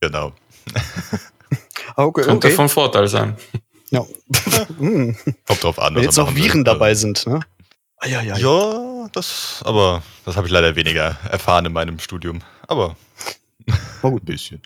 Genau. 0.00 0.32
Okay, 1.96 2.22
Könnte 2.22 2.46
okay. 2.46 2.54
von 2.56 2.68
Vorteil 2.68 3.08
sein. 3.08 3.36
Ja. 3.90 4.06
Kommt 4.78 5.62
drauf 5.64 5.80
an. 5.80 5.96
Wenn 5.96 6.04
jetzt 6.04 6.16
noch. 6.16 6.36
Viren 6.36 6.62
dabei 6.64 6.94
sind, 6.94 7.26
ne? 7.26 7.40
Ah, 7.96 8.06
ja, 8.06 8.20
ja, 8.22 8.36
ja. 8.36 8.38
Ja, 8.38 8.87
das, 9.12 9.62
aber 9.64 10.02
das 10.24 10.36
habe 10.36 10.46
ich 10.46 10.52
leider 10.52 10.74
weniger 10.76 11.16
erfahren 11.30 11.64
in 11.66 11.72
meinem 11.72 11.98
Studium. 11.98 12.40
Aber 12.66 12.96
Oh, 14.02 14.10
gut. 14.10 14.22
ein 14.22 14.26
bisschen. 14.26 14.62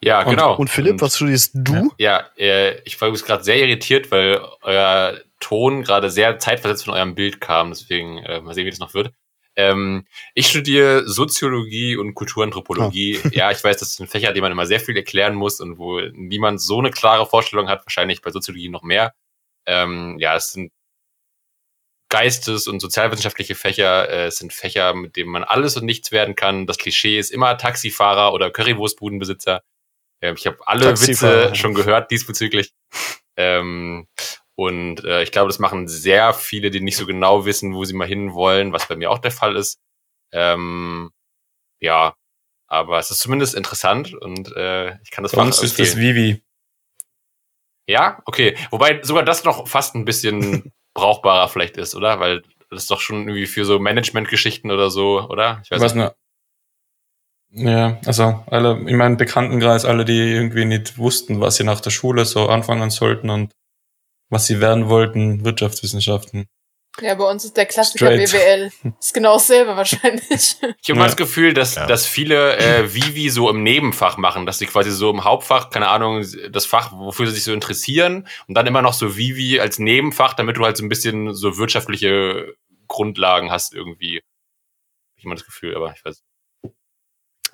Ja, 0.00 0.22
Und- 0.22 0.30
genau. 0.30 0.56
Und 0.56 0.70
Philipp, 0.70 1.00
was 1.00 1.16
studierst 1.16 1.50
du? 1.54 1.92
Ja, 1.98 2.24
äh, 2.38 2.80
ich 2.82 3.00
war 3.00 3.08
übrigens 3.08 3.26
gerade 3.26 3.42
sehr 3.44 3.58
irritiert, 3.58 4.10
weil 4.10 4.40
euer 4.62 5.18
Ton 5.40 5.82
gerade 5.82 6.08
sehr 6.10 6.38
zeitversetzt 6.38 6.84
von 6.84 6.94
eurem 6.94 7.14
Bild 7.14 7.40
kam. 7.40 7.70
Deswegen 7.70 8.18
äh, 8.18 8.40
mal 8.40 8.54
sehen, 8.54 8.64
wie 8.66 8.70
das 8.70 8.78
noch 8.78 8.94
wird. 8.94 9.12
Ähm, 9.56 10.06
ich 10.34 10.48
studiere 10.48 11.08
Soziologie 11.08 11.96
und 11.96 12.14
Kulturanthropologie. 12.14 13.18
Ja, 13.32 13.50
ich 13.50 13.62
weiß, 13.64 13.78
das 13.78 13.94
sind 13.96 14.08
Fächer, 14.08 14.32
die 14.32 14.40
man 14.40 14.52
immer 14.52 14.66
sehr 14.66 14.80
viel 14.80 14.96
erklären 14.96 15.34
muss 15.34 15.60
und 15.60 15.78
wo 15.78 16.00
niemand 16.12 16.60
so 16.60 16.78
eine 16.78 16.90
klare 16.90 17.26
Vorstellung 17.26 17.68
hat. 17.68 17.84
Wahrscheinlich 17.86 18.20
bei 18.22 18.30
Soziologie 18.30 18.68
noch 18.68 18.82
mehr. 18.82 19.14
Ähm, 19.66 20.16
ja, 20.20 20.36
es 20.36 20.52
sind 20.52 20.70
Geistes- 22.16 22.66
und 22.66 22.80
sozialwissenschaftliche 22.80 23.54
Fächer. 23.54 24.08
Äh, 24.08 24.30
sind 24.30 24.52
Fächer, 24.54 24.94
mit 24.94 25.16
denen 25.16 25.30
man 25.30 25.44
alles 25.44 25.76
und 25.76 25.84
nichts 25.84 26.12
werden 26.12 26.34
kann. 26.34 26.66
Das 26.66 26.78
Klischee 26.78 27.18
ist 27.18 27.30
immer 27.30 27.58
Taxifahrer 27.58 28.32
oder 28.32 28.50
Currywurstbudenbesitzer. 28.50 29.62
Ähm, 30.22 30.34
ich 30.38 30.46
habe 30.46 30.56
alle 30.66 30.86
Taxifahrer. 30.86 31.50
Witze 31.50 31.54
schon 31.56 31.74
gehört 31.74 32.10
diesbezüglich. 32.10 32.72
Ähm, 33.36 34.08
und 34.54 35.04
äh, 35.04 35.22
ich 35.22 35.30
glaube, 35.30 35.48
das 35.48 35.58
machen 35.58 35.88
sehr 35.88 36.32
viele, 36.32 36.70
die 36.70 36.80
nicht 36.80 36.96
so 36.96 37.04
genau 37.04 37.44
wissen, 37.44 37.74
wo 37.74 37.84
sie 37.84 37.92
mal 37.92 38.08
hin 38.08 38.32
wollen, 38.32 38.72
was 38.72 38.88
bei 38.88 38.96
mir 38.96 39.10
auch 39.10 39.18
der 39.18 39.30
Fall 39.30 39.54
ist. 39.54 39.78
Ähm, 40.32 41.10
ja, 41.80 42.14
aber 42.66 42.98
es 42.98 43.10
ist 43.10 43.18
zumindest 43.18 43.54
interessant 43.54 44.14
und 44.14 44.56
äh, 44.56 44.96
ich 45.02 45.10
kann 45.10 45.22
das 45.22 45.32
Bei 45.32 45.42
uns 45.42 45.62
ist 45.62 45.78
das. 45.78 45.98
Vivi. 45.98 46.42
Ja, 47.86 48.22
okay. 48.24 48.56
Wobei 48.70 49.02
sogar 49.02 49.22
das 49.22 49.44
noch 49.44 49.68
fast 49.68 49.94
ein 49.94 50.06
bisschen 50.06 50.72
brauchbarer 50.96 51.48
vielleicht 51.48 51.76
ist, 51.76 51.94
oder? 51.94 52.18
Weil 52.18 52.42
das 52.70 52.82
ist 52.82 52.90
doch 52.90 53.00
schon 53.00 53.28
irgendwie 53.28 53.46
für 53.46 53.64
so 53.64 53.78
Management-Geschichten 53.78 54.72
oder 54.72 54.90
so, 54.90 55.20
oder? 55.28 55.60
Ich 55.62 55.70
Ich 55.70 55.80
weiß 55.80 55.94
nur. 55.94 56.16
Ja, 57.50 58.00
also 58.04 58.42
alle 58.48 58.72
in 58.88 58.96
meinem 58.96 59.16
Bekanntenkreis, 59.16 59.84
alle, 59.84 60.04
die 60.04 60.18
irgendwie 60.18 60.64
nicht 60.64 60.98
wussten, 60.98 61.40
was 61.40 61.56
sie 61.56 61.64
nach 61.64 61.80
der 61.80 61.90
Schule 61.90 62.24
so 62.24 62.48
anfangen 62.48 62.90
sollten 62.90 63.30
und 63.30 63.52
was 64.28 64.46
sie 64.46 64.60
werden 64.60 64.88
wollten, 64.88 65.44
Wirtschaftswissenschaften. 65.44 66.46
Ja, 67.00 67.14
bei 67.14 67.24
uns 67.24 67.44
ist 67.44 67.56
der 67.56 67.66
Klassiker 67.66 68.06
Straight. 68.06 68.30
BWL. 68.30 68.70
Ist 69.00 69.12
genau 69.12 69.34
dasselbe 69.34 69.76
wahrscheinlich. 69.76 70.22
Ich 70.30 70.62
habe 70.62 70.74
Ja. 70.86 70.94
mal 70.94 71.04
das 71.04 71.16
Gefühl, 71.16 71.52
dass, 71.52 71.74
Ja. 71.74 71.86
dass 71.86 72.06
viele 72.06 72.56
äh, 72.56 72.94
Vivi 72.94 73.28
so 73.28 73.50
im 73.50 73.62
Nebenfach 73.62 74.16
machen, 74.16 74.46
dass 74.46 74.58
sie 74.58 74.66
quasi 74.66 74.90
so 74.90 75.10
im 75.10 75.24
Hauptfach, 75.24 75.68
keine 75.70 75.88
Ahnung, 75.88 76.24
das 76.50 76.64
Fach, 76.66 76.92
wofür 76.92 77.26
sie 77.26 77.34
sich 77.34 77.44
so 77.44 77.52
interessieren 77.52 78.26
und 78.48 78.54
dann 78.54 78.66
immer 78.66 78.80
noch 78.82 78.94
so 78.94 79.16
Vivi 79.16 79.60
als 79.60 79.78
Nebenfach, 79.78 80.34
damit 80.34 80.56
du 80.56 80.64
halt 80.64 80.76
so 80.78 80.84
ein 80.84 80.88
bisschen 80.88 81.34
so 81.34 81.58
wirtschaftliche 81.58 82.54
Grundlagen 82.88 83.50
hast 83.50 83.74
irgendwie. 83.74 84.16
Hab 84.18 85.18
Ich 85.18 85.24
immer 85.24 85.34
das 85.34 85.44
Gefühl, 85.44 85.76
aber 85.76 85.92
ich 85.94 86.04
weiß. 86.04 86.22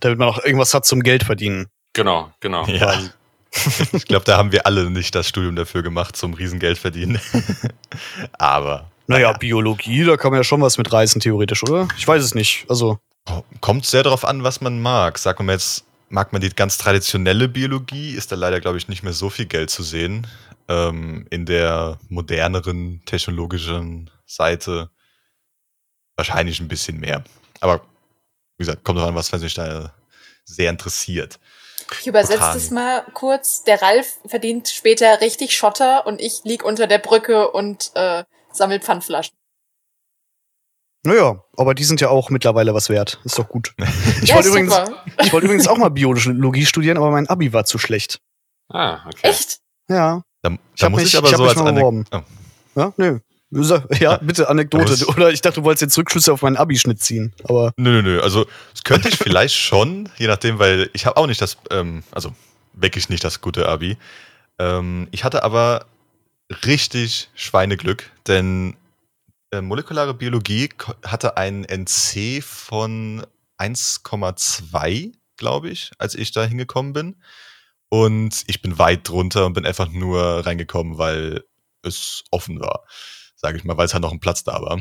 Damit 0.01 0.19
man 0.19 0.29
auch 0.29 0.45
irgendwas 0.45 0.73
hat 0.75 0.85
zum 0.87 1.03
Geld 1.03 1.25
verdienen. 1.25 1.67
Genau, 1.95 2.33
genau. 2.41 2.65
Ja. 2.67 3.01
Ich 3.93 4.07
glaube, 4.07 4.25
da 4.25 4.39
haben 4.39 4.51
wir 4.53 4.67
alle 4.67 4.89
nicht 4.91 5.15
das 5.15 5.29
Studium 5.29 5.57
dafür 5.57 5.83
gemacht, 5.83 6.17
zum 6.17 6.33
Riesengeld 6.33 6.79
verdienen. 6.79 7.21
Aber 8.39 8.91
Naja, 9.13 9.33
Biologie, 9.33 10.05
da 10.05 10.17
kann 10.17 10.31
man 10.31 10.41
ja 10.41 10.45
schon 10.45 10.61
was 10.61 10.79
mit 10.79 10.93
reißen, 10.93 11.21
theoretisch, 11.21 11.63
oder? 11.63 11.89
Ich 11.97 12.07
weiß 12.07 12.23
es 12.23 12.35
nicht. 12.35 12.67
Also, 12.69 12.99
kommt 13.61 13.87
sehr 13.87 14.03
darauf 14.03 14.25
an, 14.25 14.43
was 14.43 14.61
man 14.61 14.81
mag. 14.81 15.19
Sagen 15.19 15.47
wir 15.47 15.53
jetzt, 15.53 15.85
mag 16.09 16.33
man 16.33 16.43
die 16.43 16.51
ganz 16.51 16.79
traditionelle 16.79 17.49
Biologie, 17.49 18.15
ist 18.15 18.33
da 18.33 18.37
leider, 18.37 18.61
glaube 18.61 18.79
ich, 18.79 18.89
nicht 18.89 19.03
mehr 19.03 19.13
so 19.13 19.31
viel 19.31 19.47
Geld 19.47 19.71
zu 19.71 19.83
sehen. 19.83 20.27
Ähm, 20.69 21.27
in 21.31 21.47
der 21.47 21.99
moderneren 22.09 23.03
technologischen 23.05 24.11
Seite 24.27 24.91
wahrscheinlich 26.17 26.61
ein 26.61 26.69
bisschen 26.69 27.01
mehr. 27.01 27.25
Aber 27.61 27.81
wie 28.57 28.65
gesagt, 28.65 28.85
kommt 28.85 28.99
drauf 28.99 29.09
an, 29.09 29.15
was 29.15 29.29
sich 29.29 29.55
da 29.55 29.93
sehr 30.45 30.71
interessiert. 30.71 31.39
Ich 32.01 32.07
übersetze 32.07 32.39
das 32.39 32.71
mal 32.71 33.05
kurz. 33.13 33.65
Der 33.65 33.83
Ralf 33.83 34.19
verdient 34.27 34.69
später 34.69 35.21
richtig 35.21 35.57
Schotter 35.57 36.07
und 36.07 36.21
ich 36.21 36.41
lieg 36.45 36.65
unter 36.65 36.87
der 36.87 36.99
Brücke 36.99 37.51
und 37.51 37.91
äh, 37.95 38.25
sammel 38.53 38.81
Pfandflaschen. 38.81 39.35
naja, 41.05 41.43
aber 41.57 41.75
die 41.75 41.85
sind 41.85 42.01
ja 42.01 42.09
auch 42.09 42.31
mittlerweile 42.31 42.75
was 42.75 42.89
wert. 42.89 43.21
Ist 43.25 43.39
doch 43.39 43.49
gut. 43.49 43.75
Ich 44.23 44.29
ja, 44.29 44.37
wollte 44.37 44.49
übrigens, 44.51 44.75
ich 45.21 45.33
wollte 45.33 45.47
übrigens 45.47 45.67
auch 45.69 45.77
mal 45.77 45.89
Biologie 45.91 46.65
studieren, 46.67 46.97
aber 46.97 47.11
mein 47.11 47.29
Abi 47.29 47.53
war 47.53 47.65
zu 47.65 47.79
schlecht. 47.79 48.19
Ah, 48.69 49.05
okay. 49.07 49.29
Echt? 49.29 49.59
Ja. 49.89 50.23
Da, 50.43 50.51
Ich 50.75 50.81
da 50.81 50.89
muss 50.91 51.01
mich- 51.03 51.09
ich 51.13 51.19
aber 51.19 51.27
ich 51.29 51.33
hab 51.35 51.39
so 51.39 51.45
mich 51.45 51.57
als 51.57 51.75
beworben. 51.75 52.05
oh. 52.13 52.21
Ja, 52.77 52.93
nö. 52.97 53.19
Ja, 54.01 54.17
bitte 54.17 54.49
Anekdote. 54.49 55.07
Oder 55.09 55.31
ich 55.31 55.43
dachte, 55.43 55.61
du 55.61 55.65
wolltest 55.65 55.83
jetzt 55.83 55.99
Rückschlüsse 55.99 56.33
auf 56.33 56.41
meinen 56.41 56.57
Abischnitt 56.57 57.01
ziehen. 57.03 57.35
Aber 57.45 57.73
Nö, 57.77 57.91
nö, 57.91 58.03
nö. 58.03 58.21
Also, 58.23 58.47
das 58.73 58.83
könnte 58.83 59.09
ich 59.11 59.17
vielleicht 59.19 59.55
schon, 59.57 60.09
je 60.17 60.27
nachdem, 60.27 60.59
weil 60.59 60.89
ich 60.95 61.05
habe 61.05 61.19
auch 61.19 61.27
nicht 61.27 61.43
das, 61.43 61.59
ähm, 61.71 62.03
also 62.13 62.33
wirklich 62.73 63.11
nicht 63.11 63.23
das 63.25 63.43
gute 63.43 63.69
Abi. 63.69 63.99
Ähm, 64.59 65.07
ich 65.11 65.25
hatte 65.25 65.43
aber 65.43 65.85
richtig 66.65 67.31
Schweineglück, 67.35 68.11
denn 68.27 68.77
äh, 69.53 69.61
molekulare 69.61 70.15
Biologie 70.15 70.71
hatte 71.05 71.37
einen 71.37 71.65
NC 71.65 72.43
von 72.43 73.27
1,2, 73.59 75.13
glaube 75.37 75.71
ich, 75.71 75.93
als 75.99 76.15
ich 76.15 76.33
da 76.33 76.45
hingekommen 76.45 76.93
bin. 76.93 77.23
Und 77.89 78.45
ich 78.47 78.63
bin 78.63 78.79
weit 78.79 79.09
drunter 79.09 79.45
und 79.47 79.53
bin 79.53 79.67
einfach 79.67 79.89
nur 79.89 80.47
reingekommen, 80.47 80.97
weil 80.97 81.45
es 81.83 82.25
offen 82.31 82.61
war, 82.61 82.87
sage 83.37 83.59
ich 83.59 83.65
mal, 83.65 83.77
weil 83.77 83.87
es 83.87 83.93
halt 83.93 84.03
noch 84.03 84.13
ein 84.13 84.21
Platz 84.21 84.45
da 84.45 84.63
war. 84.63 84.81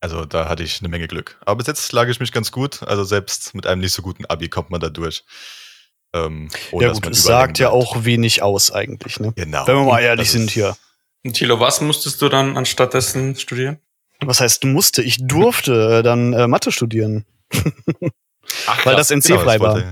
Also 0.00 0.24
da 0.24 0.48
hatte 0.48 0.62
ich 0.62 0.80
eine 0.80 0.88
Menge 0.88 1.08
Glück. 1.08 1.38
Aber 1.44 1.56
bis 1.56 1.66
jetzt 1.66 1.92
lag 1.92 2.08
ich 2.08 2.20
mich 2.20 2.32
ganz 2.32 2.52
gut. 2.52 2.82
Also 2.84 3.04
selbst 3.04 3.54
mit 3.54 3.66
einem 3.66 3.80
nicht 3.80 3.92
so 3.92 4.02
guten 4.02 4.24
Abi 4.26 4.48
kommt 4.48 4.70
man 4.70 4.80
da 4.80 4.88
durch. 4.88 5.24
Ähm, 6.12 6.48
ja 6.72 6.92
gut, 6.92 7.06
es 7.08 7.22
sagt 7.22 7.58
ja 7.58 7.70
auch 7.70 8.04
wenig 8.04 8.42
aus 8.42 8.72
eigentlich, 8.72 9.20
ne? 9.20 9.32
Genau. 9.36 9.66
Wenn 9.66 9.76
wir 9.76 9.84
mal 9.84 10.00
ehrlich 10.00 10.26
Das 10.28 10.32
sind 10.32 10.50
hier. 10.50 10.76
Und 11.24 11.34
Thilo, 11.34 11.60
was 11.60 11.80
musstest 11.80 12.20
du 12.22 12.28
dann 12.28 12.56
anstattdessen 12.56 13.36
studieren? 13.36 13.78
Was 14.22 14.40
heißt, 14.40 14.64
musste? 14.64 15.02
Ich 15.02 15.18
durfte 15.26 15.98
äh, 15.98 16.02
dann 16.02 16.32
äh, 16.32 16.46
Mathe 16.48 16.72
studieren, 16.72 17.24
Ach, 18.66 18.84
weil 18.86 18.96
das 18.96 19.10
NC 19.10 19.26
Genau, 19.28 19.40
frei 19.40 19.60
war. 19.60 19.82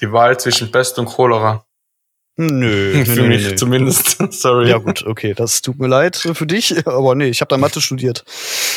Die 0.00 0.12
Wahl 0.12 0.38
zwischen 0.38 0.70
Pest 0.70 0.98
und 0.98 1.06
Cholera. 1.06 1.64
Nö, 2.36 3.04
Für 3.04 3.12
nö, 3.12 3.22
nö, 3.22 3.28
mich 3.28 3.44
nö. 3.50 3.54
zumindest. 3.54 4.18
Sorry. 4.32 4.68
Ja 4.68 4.78
gut, 4.78 5.04
okay, 5.06 5.34
das 5.34 5.62
tut 5.62 5.78
mir 5.78 5.86
leid 5.86 6.16
für 6.16 6.46
dich, 6.46 6.86
aber 6.86 7.14
nee, 7.14 7.28
ich 7.28 7.40
habe 7.40 7.48
dann 7.48 7.60
Mathe 7.60 7.80
studiert. 7.80 8.24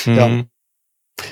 ja. 0.06 0.27
Mhm. 0.27 0.50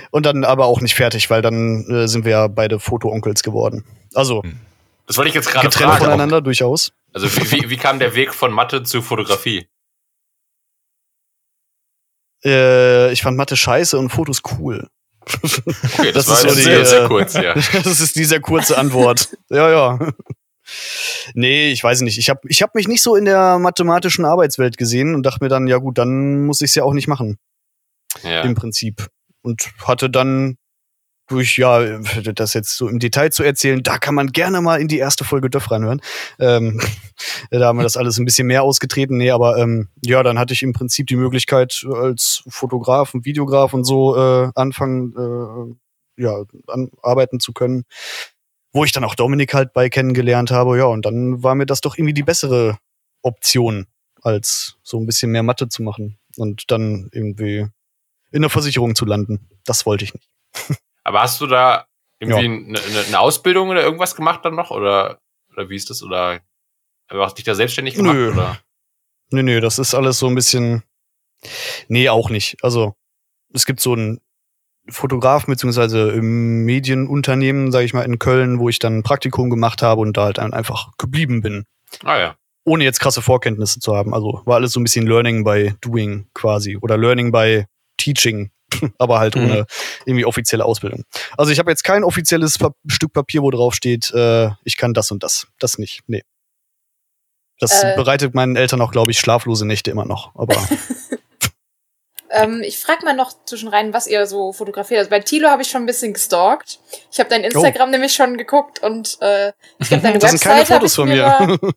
Und 0.10 0.25
dann 0.25 0.43
aber 0.43 0.65
auch 0.65 0.81
nicht 0.81 0.95
fertig, 0.95 1.29
weil 1.29 1.43
dann 1.43 1.86
äh, 1.88 2.07
sind 2.07 2.25
wir 2.25 2.31
ja 2.31 2.48
beide 2.48 2.79
Fotoonkels 2.79 3.43
geworden. 3.43 3.86
Also 4.15 4.41
Hm. 4.41 4.60
Das 5.07 5.17
wollte 5.17 5.29
ich 5.29 5.35
jetzt 5.35 5.50
gerade 5.50 5.67
getrennt 5.67 5.91
fragen. 5.91 6.05
voneinander 6.05 6.41
durchaus. 6.41 6.91
Also 7.13 7.27
wie, 7.35 7.51
wie, 7.51 7.69
wie 7.69 7.77
kam 7.77 8.00
der 8.00 8.15
Weg 8.15 8.33
von 8.33 8.51
Mathe 8.51 8.83
zu 8.83 9.01
Fotografie? 9.01 9.67
Äh, 12.43 13.12
ich 13.12 13.24
fand 13.24 13.38
Mathe 13.38 13.57
scheiße 13.57 13.97
und 13.97 14.09
Fotos 14.09 14.43
cool. 14.59 14.88
Okay, 15.25 16.12
Das 16.12 16.27
das, 16.27 16.29
war 16.29 16.35
ist 16.35 16.41
so 16.41 16.55
die, 16.55 16.62
sehr, 16.62 16.85
sehr 16.85 17.03
äh, 17.05 17.07
kurz, 17.07 17.33
ja. 17.33 17.53
Das 17.83 18.00
ist 18.00 18.15
die 18.15 18.24
sehr 18.24 18.39
kurze 18.39 18.77
Antwort. 18.77 19.35
ja, 19.50 19.67
ja. 19.71 20.12
Nee, 21.33 21.71
ich 21.71 21.83
weiß 21.83 22.01
nicht. 22.01 22.17
Ich 22.17 22.29
habe 22.29 22.41
ich 22.47 22.62
hab 22.62 22.75
mich 22.75 22.88
nicht 22.88 23.01
so 23.01 23.15
in 23.15 23.25
der 23.25 23.59
mathematischen 23.59 24.25
Arbeitswelt 24.25 24.77
gesehen 24.77 25.15
und 25.15 25.24
dachte 25.24 25.43
mir 25.43 25.50
dann, 25.50 25.67
ja 25.67 25.77
gut, 25.77 25.97
dann 25.97 26.45
muss 26.45 26.62
ich 26.62 26.69
es 26.69 26.75
ja 26.75 26.83
auch 26.83 26.93
nicht 26.93 27.07
machen, 27.07 27.38
ja. 28.24 28.41
im 28.41 28.55
Prinzip. 28.55 29.07
Und 29.41 29.71
hatte 29.83 30.09
dann 30.09 30.57
durch, 31.27 31.58
ja, 31.58 32.00
das 32.00 32.53
jetzt 32.53 32.77
so 32.77 32.88
im 32.88 33.00
Detail 33.00 33.32
zu 33.32 33.44
erzählen, 33.44 33.82
da 33.82 33.98
kann 33.98 34.15
man 34.15 34.27
gerne 34.27 34.62
mal 34.62 34.79
in 34.79 34.88
die 34.88 34.98
erste 34.98 35.24
Folge 35.24 35.50
Döff 35.50 35.72
reinhören. 35.72 36.01
Ähm, 36.39 36.79
da 37.51 37.67
haben 37.67 37.79
wir 37.79 37.84
das 37.84 37.98
alles 37.98 38.17
ein 38.17 38.25
bisschen 38.25 38.48
mehr 38.48 38.63
ausgetreten. 38.63 39.17
Nee, 39.17 39.32
aber 39.32 39.58
ähm, 39.58 39.89
ja, 40.03 40.22
dann 40.24 40.38
hatte 40.38 40.53
ich 40.53 40.62
im 40.62 40.74
Prinzip 40.74 41.08
die 41.08 41.15
Möglichkeit, 41.15 41.86
als 41.91 42.44
Fotograf 42.48 43.13
und 43.13 43.25
Videograf 43.25 43.74
und 43.74 43.86
so 43.86 44.15
äh, 44.15 44.51
anfangen, 44.55 45.77
äh, 46.17 46.22
ja, 46.24 46.44
an, 46.67 46.89
arbeiten 47.01 47.39
zu 47.39 47.53
können. 47.53 47.86
Wo 48.72 48.84
ich 48.84 48.91
dann 48.91 49.05
auch 49.05 49.15
Dominik 49.15 49.53
halt 49.53 49.74
bei 49.74 49.89
kennengelernt 49.89 50.51
habe, 50.51 50.77
ja, 50.77 50.86
und 50.86 51.05
dann 51.05 51.41
war 51.41 51.55
mir 51.55 51.65
das 51.65 51.82
doch 51.82 51.98
irgendwie 51.98 52.13
die 52.13 52.24
bessere 52.24 52.77
Option, 53.22 53.88
als 54.22 54.77
so 54.84 55.00
ein 55.00 55.05
bisschen 55.05 55.32
mehr 55.32 55.44
Mathe 55.44 55.70
zu 55.70 55.82
machen 55.82 56.17
und 56.38 56.70
dann 56.72 57.10
irgendwie 57.12 57.67
in 58.32 58.41
der 58.41 58.50
Versicherung 58.50 58.96
zu 58.96 59.05
landen. 59.05 59.48
Das 59.65 59.86
wollte 59.86 60.03
ich 60.03 60.13
nicht. 60.13 60.29
Aber 61.05 61.21
hast 61.21 61.39
du 61.39 61.47
da 61.47 61.85
irgendwie 62.19 62.45
eine, 62.45 62.79
eine, 62.79 63.00
eine 63.07 63.19
Ausbildung 63.19 63.69
oder 63.69 63.83
irgendwas 63.83 64.15
gemacht 64.15 64.43
dann 64.43 64.55
noch? 64.55 64.71
Oder, 64.71 65.19
oder 65.53 65.69
wie 65.69 65.75
ist 65.75 65.89
das? 65.89 66.03
Oder 66.03 66.41
hast 67.09 67.38
dich 67.38 67.45
da 67.45 67.55
selbstständig 67.55 67.95
gemacht? 67.95 68.15
Nö. 68.15 68.33
Oder? 68.33 68.59
Nee, 69.29 69.43
nee, 69.43 69.59
das 69.59 69.79
ist 69.79 69.93
alles 69.93 70.19
so 70.19 70.27
ein 70.27 70.35
bisschen. 70.35 70.83
Nee, 71.88 72.09
auch 72.09 72.29
nicht. 72.29 72.57
Also, 72.63 72.95
es 73.53 73.65
gibt 73.65 73.79
so 73.79 73.93
einen 73.93 74.19
Fotograf 74.89 75.45
beziehungsweise 75.45 76.12
im 76.12 76.65
Medienunternehmen, 76.65 77.71
sage 77.71 77.85
ich 77.85 77.93
mal, 77.93 78.03
in 78.03 78.19
Köln, 78.19 78.59
wo 78.59 78.69
ich 78.69 78.79
dann 78.79 78.97
ein 78.97 79.03
Praktikum 79.03 79.50
gemacht 79.50 79.81
habe 79.81 80.01
und 80.01 80.17
da 80.17 80.25
halt 80.25 80.38
dann 80.39 80.53
einfach 80.53 80.91
geblieben 80.97 81.41
bin. 81.41 81.65
Ah 82.03 82.17
ja. 82.17 82.35
Ohne 82.65 82.83
jetzt 82.83 83.00
krasse 83.00 83.21
Vorkenntnisse 83.21 83.79
zu 83.79 83.95
haben. 83.95 84.13
Also 84.13 84.41
war 84.45 84.55
alles 84.55 84.71
so 84.71 84.79
ein 84.79 84.83
bisschen 84.83 85.05
Learning 85.05 85.43
by 85.43 85.74
Doing 85.81 86.27
quasi. 86.33 86.77
Oder 86.77 86.97
Learning 86.97 87.31
by 87.31 87.65
Teaching. 87.97 88.51
Aber 88.98 89.20
halt 89.20 89.36
Mhm. 89.36 89.44
ohne 89.44 89.65
irgendwie 90.05 90.25
offizielle 90.25 90.65
Ausbildung. 90.65 91.03
Also 91.38 91.51
ich 91.51 91.60
habe 91.60 91.72
jetzt 91.72 91.84
kein 91.84 92.03
offizielles 92.03 92.58
Pa- 92.58 92.74
Stück 92.88 93.13
Papier, 93.13 93.41
wo 93.41 93.51
drauf 93.51 93.74
steht, 93.75 94.12
äh, 94.12 94.50
ich 94.63 94.77
kann 94.77 94.94
das 94.94 95.12
und 95.12 95.24
das. 95.24 95.48
Das 95.60 95.77
nicht. 95.77 96.01
Nee. 96.08 96.24
Das 97.60 97.84
Äh. 97.84 97.94
bereitet 97.96 98.34
meinen 98.34 98.55
Eltern 98.55 98.82
auch, 98.82 98.91
glaube 98.91 99.12
ich, 99.12 99.20
schlaflose 99.20 99.65
Nächte 99.65 99.89
immer 99.91 100.05
noch. 100.05 100.36
Aber 100.36 100.55
Ähm, 102.32 102.62
ich 102.65 102.79
frag 102.79 103.01
mal 103.03 103.15
noch 103.15 103.32
zwischen 103.46 103.70
rein, 103.70 103.94
was 103.94 104.08
ihr 104.08 104.25
so 104.25 104.51
fotografiert. 104.51 104.98
Also 104.98 105.10
bei 105.10 105.20
Tilo 105.22 105.48
habe 105.50 105.62
ich 105.62 105.70
schon 105.70 105.84
ein 105.84 105.86
bisschen 105.86 106.12
gestalkt. 106.13 106.79
Ich 107.12 107.20
habe 107.20 107.29
dein 107.29 107.44
Instagram 107.46 107.91
nämlich 107.91 108.13
schon 108.13 108.36
geguckt 108.38 108.79
und 108.79 109.17
äh, 109.22 109.53
ich 109.79 109.88
glaube, 109.88 110.03
deine 110.03 110.17
Oh. 110.17 110.20
das 110.20 110.32
sind 110.32 110.41
keine 110.41 110.60
Website 110.62 110.77
Fotos 110.79 110.96
von 110.96 111.08
mir. 111.08 111.15
mir. 111.62 111.74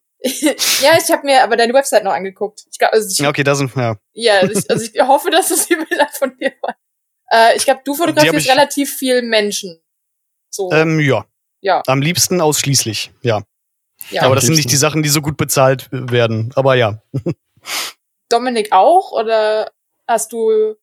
Ja, 0.81 0.99
ich 1.00 1.12
habe 1.12 1.25
mir 1.26 1.45
aber 1.45 1.57
deine 1.57 1.73
Website 1.75 2.02
noch 2.02 2.12
angeguckt. 2.12 2.64
Ich 2.73 2.78
glaub, 2.78 2.93
also 2.93 3.07
ich, 3.09 3.19
ja, 3.19 3.28
okay, 3.28 3.45
da 3.45 3.55
sind 3.55 3.73
ja. 3.76 3.97
ja, 4.14 4.43
ich, 4.43 4.69
also 4.69 4.85
ich 4.93 5.00
hoffe, 5.00 5.31
dass 5.31 5.50
es 5.52 5.69
die 5.69 5.76
Bilder 5.76 6.09
von 6.19 6.37
dir 6.38 6.52
waren. 6.62 6.75
Äh, 7.30 7.56
ich 7.56 7.64
glaube, 7.64 7.80
du 7.85 7.94
fotografierst 7.94 8.47
ich- 8.47 8.50
relativ 8.52 8.94
viel 8.97 9.23
Menschen. 9.23 9.80
So, 10.50 10.70
Ähm, 10.73 10.99
ja. 11.00 11.26
Ja. 11.61 11.82
Am 11.87 12.00
liebsten 12.00 12.40
ausschließlich, 12.40 13.11
ja. 13.23 13.42
ja. 14.11 14.23
Aber 14.23 14.35
das 14.37 14.44
sind 14.44 14.54
nicht 14.54 14.70
die 14.70 14.76
Sachen, 14.76 15.02
die 15.02 15.08
so 15.08 15.20
gut 15.20 15.37
bezahlt 15.37 15.88
werden. 15.90 16.52
Aber 16.54 16.75
ja. 16.76 17.02
Dominik 18.28 18.73
auch 18.73 19.12
oder 19.12 19.70
hast 20.06 20.32
du? 20.32 20.76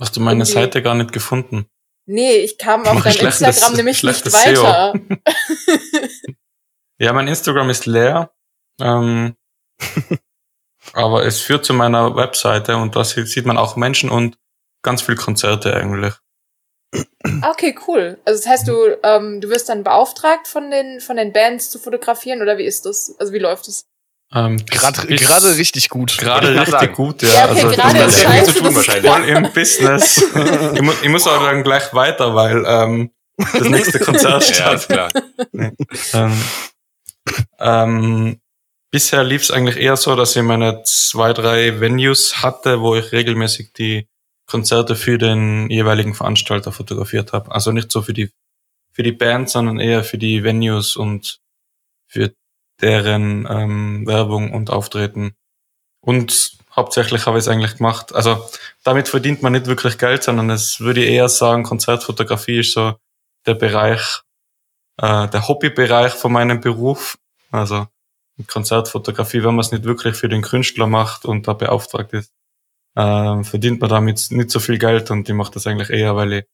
Hast 0.00 0.16
du 0.16 0.20
meine 0.20 0.40
Irgendwie- 0.40 0.52
Seite 0.52 0.82
gar 0.82 0.94
nicht 0.94 1.12
gefunden? 1.12 1.66
Nee, 2.06 2.32
ich 2.36 2.58
kam 2.58 2.84
auf 2.86 3.02
dein 3.02 3.14
Instagram 3.16 3.74
nämlich 3.74 4.02
nicht 4.02 4.32
weiter. 4.32 4.94
Ja, 6.98 7.12
mein 7.12 7.26
Instagram 7.26 7.68
ist 7.70 7.86
leer. 7.86 8.30
Ähm, 8.80 9.34
aber 10.92 11.24
es 11.26 11.40
führt 11.40 11.64
zu 11.64 11.74
meiner 11.74 12.14
Webseite 12.14 12.76
und 12.76 12.94
da 12.94 13.02
sieht 13.04 13.44
man 13.44 13.58
auch 13.58 13.74
Menschen 13.76 14.08
und 14.08 14.38
ganz 14.82 15.02
viel 15.02 15.16
Konzerte 15.16 15.74
eigentlich. 15.74 16.14
Ah, 17.40 17.50
Okay, 17.50 17.74
cool. 17.88 18.18
Also 18.24 18.42
das 18.42 18.48
heißt, 18.48 18.68
du, 18.68 18.98
ähm, 19.02 19.40
du 19.40 19.48
wirst 19.48 19.68
dann 19.68 19.82
beauftragt 19.84 20.46
von 20.46 20.70
den, 20.70 21.00
von 21.00 21.16
den 21.16 21.32
Bands 21.32 21.70
zu 21.70 21.78
fotografieren 21.78 22.42
oder 22.42 22.58
wie 22.58 22.64
ist 22.64 22.84
das? 22.84 23.14
Also 23.18 23.32
wie 23.32 23.38
läuft 23.38 23.68
es? 23.68 23.86
Ähm, 24.34 24.64
Gerade 24.66 25.06
gerade 25.08 25.56
richtig 25.56 25.88
gut. 25.90 26.16
Gerade 26.18 26.48
richtig 26.54 26.70
sagen. 26.70 26.94
gut, 26.94 27.22
ja. 27.22 27.28
Ja, 27.28 27.44
okay, 27.50 27.50
also 27.54 27.70
ich 27.70 27.76
gerade 27.76 27.98
bin 27.98 28.08
ist 28.08 28.20
scheiße. 28.22 28.46
zu 28.46 28.58
tun 28.58 28.64
das 28.64 28.74
wahrscheinlich. 28.76 29.10
voll 29.12 29.24
im 29.24 29.52
Business. 29.52 30.16
ich, 30.74 30.82
mu 30.82 30.92
ich 31.02 31.08
muss 31.10 31.26
aber 31.26 31.46
dann 31.50 31.62
gleich 31.62 31.92
weiter, 31.94 32.34
weil 32.34 32.64
ähm, 32.66 33.10
das 33.36 33.68
nächste 33.68 33.98
Konzert 34.04 34.48
Ja, 34.48 34.54
startet. 34.78 34.88
klar. 34.88 35.10
Ähm, 36.14 36.42
ähm, 37.60 38.40
bisher 38.90 39.24
lief 39.24 39.42
es 39.42 39.50
eigentlich 39.50 39.76
eher 39.76 39.96
so, 39.96 40.14
dass 40.16 40.34
ich 40.36 40.42
meine 40.42 40.82
zwei, 40.84 41.32
drei 41.32 41.80
Venues 41.80 42.42
hatte, 42.42 42.80
wo 42.80 42.94
ich 42.96 43.12
regelmäßig 43.12 43.72
die 43.74 44.08
Konzerte 44.52 44.96
für 44.96 45.16
den 45.16 45.70
jeweiligen 45.70 46.12
Veranstalter 46.14 46.72
fotografiert 46.72 47.32
habe. 47.32 47.50
Also 47.52 47.72
nicht 47.72 47.90
so 47.90 48.02
für 48.02 48.12
die 48.12 48.30
für 48.92 49.02
die 49.02 49.12
Band, 49.12 49.48
sondern 49.48 49.80
eher 49.80 50.04
für 50.04 50.18
die 50.18 50.44
Venues 50.44 50.94
und 50.94 51.40
für 52.06 52.34
deren 52.82 53.48
ähm, 53.50 54.06
Werbung 54.06 54.52
und 54.52 54.68
Auftreten. 54.68 55.34
Und 56.02 56.58
hauptsächlich 56.76 57.24
habe 57.24 57.38
ich 57.38 57.44
es 57.44 57.48
eigentlich 57.48 57.78
gemacht. 57.78 58.14
Also 58.14 58.46
damit 58.84 59.08
verdient 59.08 59.40
man 59.40 59.52
nicht 59.52 59.66
wirklich 59.68 59.96
Geld, 59.96 60.22
sondern 60.22 60.50
es 60.50 60.80
würde 60.80 61.02
ich 61.02 61.10
eher 61.10 61.30
sagen, 61.30 61.62
Konzertfotografie 61.62 62.58
ist 62.58 62.74
so 62.74 62.96
der 63.46 63.54
Bereich, 63.54 64.20
äh, 64.98 65.28
der 65.28 65.48
Hobbybereich 65.48 66.12
von 66.12 66.32
meinem 66.32 66.60
Beruf. 66.60 67.16
Also 67.50 67.86
Konzertfotografie, 68.46 69.42
wenn 69.44 69.54
man 69.54 69.60
es 69.60 69.72
nicht 69.72 69.84
wirklich 69.84 70.14
für 70.14 70.28
den 70.28 70.42
Künstler 70.42 70.86
macht 70.86 71.24
und 71.24 71.48
da 71.48 71.54
beauftragt 71.54 72.12
ist, 72.12 72.34
ähm, 72.96 73.44
verdient 73.44 73.80
man 73.80 73.90
damit 73.90 74.26
nicht 74.30 74.50
so 74.50 74.60
viel 74.60 74.78
Geld 74.78 75.10
und 75.10 75.28
ich 75.28 75.34
mache 75.34 75.52
das 75.52 75.66
eigentlich 75.66 75.90
eher, 75.90 76.16
weil 76.16 76.32
ich 76.32 76.44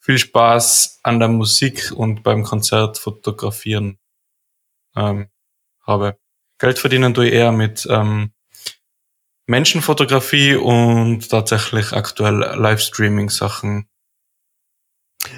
viel 0.00 0.18
Spaß 0.18 1.00
an 1.02 1.18
der 1.18 1.28
Musik 1.28 1.92
und 1.94 2.22
beim 2.22 2.42
Konzert 2.42 2.98
fotografieren 2.98 3.98
ähm, 4.96 5.28
habe. 5.86 6.18
Geld 6.58 6.78
verdienen 6.78 7.14
tue 7.14 7.28
ich 7.28 7.34
eher 7.34 7.52
mit 7.52 7.86
ähm, 7.90 8.32
Menschenfotografie 9.46 10.54
und 10.54 11.28
tatsächlich 11.28 11.92
aktuell 11.92 12.38
Livestreaming-Sachen. 12.56 13.89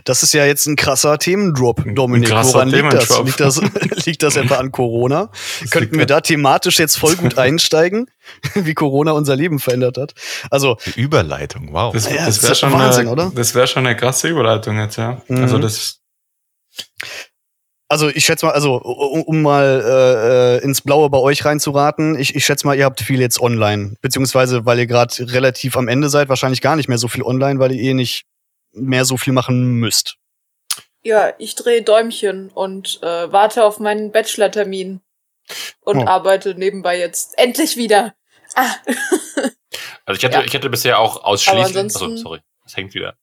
Das 0.05 0.23
ist 0.23 0.33
ja 0.33 0.47
jetzt 0.47 0.67
ein 0.67 0.77
krasser 0.77 1.19
Themendrop, 1.19 1.83
Dominik. 1.95 2.29
krasser 2.29 2.55
Woran 2.55 2.69
liegt 2.69 2.93
das? 2.93 3.19
Liegt 3.25 3.41
das, 3.41 3.61
liegt 4.07 4.23
das 4.23 4.37
etwa 4.37 4.57
an 4.57 4.71
Corona? 4.71 5.31
Das 5.61 5.71
Könnten 5.71 5.99
wir 5.99 6.07
da 6.07 6.21
thematisch 6.21 6.79
jetzt 6.79 6.99
voll 6.99 7.17
gut 7.17 7.37
einsteigen, 7.39 8.07
wie 8.55 8.75
Corona 8.75 9.13
unser 9.13 9.37
Leben 9.37 9.59
verändert 9.59 9.99
hat? 9.99 10.15
Also, 10.51 10.77
Die 10.95 11.01
Überleitung, 11.01 11.71
wow. 11.73 11.93
Das, 11.93 12.09
Ja, 12.11 12.27
das 12.27 12.43
wäre 12.43 12.55
schon, 12.55 12.73
Wahnsinn, 12.73 13.03
eine, 13.03 13.11
oder? 13.11 13.33
Das 13.35 13.55
wäre 13.55 13.67
schon 13.67 13.87
eine 13.87 13.97
krasse 13.97 14.29
Überleitung 14.29 14.79
jetzt, 14.79 14.97
ja. 14.97 15.21
Mhm. 15.29 15.43
Also 15.43 15.59
das 15.59 15.99
also 17.89 18.09
ich 18.09 18.25
schätze 18.25 18.47
mal, 18.47 18.53
also 18.53 18.77
um, 18.81 19.23
um 19.23 19.43
mal 19.43 19.83
äh, 19.85 20.57
äh, 20.57 20.65
ins 20.65 20.81
Blaue 20.81 21.11
bei 21.11 21.19
euch 21.19 21.45
reinzuraten, 21.45 22.19
ich, 22.19 22.35
ich 22.35 22.47
schätze 22.47 22.67
mal, 22.67 22.75
ihr 22.75 22.87
habt 22.87 23.03
viel 23.03 23.21
jetzt 23.21 23.39
online, 23.39 23.97
beziehungsweise 24.01 24.65
weil 24.65 24.79
ihr 24.79 24.87
gerade 24.87 25.15
relativ 25.31 25.77
am 25.77 25.89
Ende 25.89 26.09
seid, 26.09 26.31
wahrscheinlich 26.31 26.63
gar 26.63 26.75
nicht 26.75 26.89
mehr 26.89 26.97
so 26.97 27.07
viel 27.07 27.23
online, 27.23 27.59
weil 27.61 27.73
ihr 27.73 27.83
eh 27.83 27.93
nicht 27.93 28.25
mehr 28.73 29.05
so 29.05 29.17
viel 29.17 29.33
machen 29.33 29.75
müsst. 29.75 30.17
Ja, 31.03 31.33
ich 31.39 31.55
drehe 31.55 31.83
Däumchen 31.83 32.51
und 32.51 33.01
äh, 33.03 33.33
warte 33.33 33.65
auf 33.65 33.81
meinen 33.81 34.13
Bachelor-Termin 34.13 35.01
und 35.81 35.99
Oh. 35.99 36.07
arbeite 36.07 36.55
nebenbei 36.55 36.99
jetzt 36.99 37.37
endlich 37.39 37.77
wieder. 37.77 38.15
Ah, 38.55 38.75
Also 40.05 40.19
ich 40.19 40.25
hatte, 40.25 40.39
Ja. 40.39 40.45
ich 40.45 40.55
hatte 40.55 40.69
bisher 40.71 40.99
auch 40.99 41.23
ausschließlich. 41.25 41.77
Achso, 41.77 42.17
sorry. 42.17 42.41
Das 42.65 42.77
hängt 42.77 42.93
wieder. 42.95 43.17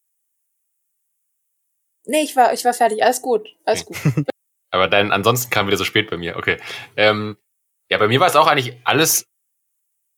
nee, 2.05 2.21
ich 2.23 2.35
war, 2.35 2.53
ich 2.53 2.65
war 2.65 2.73
fertig. 2.73 3.03
Alles 3.03 3.21
gut, 3.21 3.47
alles 3.65 3.85
gut. 3.85 3.97
Aber 4.71 4.87
dann 4.87 5.11
ansonsten 5.11 5.49
kam 5.49 5.67
wieder 5.67 5.77
so 5.77 5.83
spät 5.85 6.09
bei 6.09 6.17
mir. 6.17 6.37
Okay. 6.37 6.59
Ähm, 6.95 7.37
ja, 7.89 7.97
bei 7.97 8.07
mir 8.07 8.19
war 8.19 8.27
es 8.27 8.35
auch 8.35 8.47
eigentlich 8.47 8.75
alles 8.83 9.25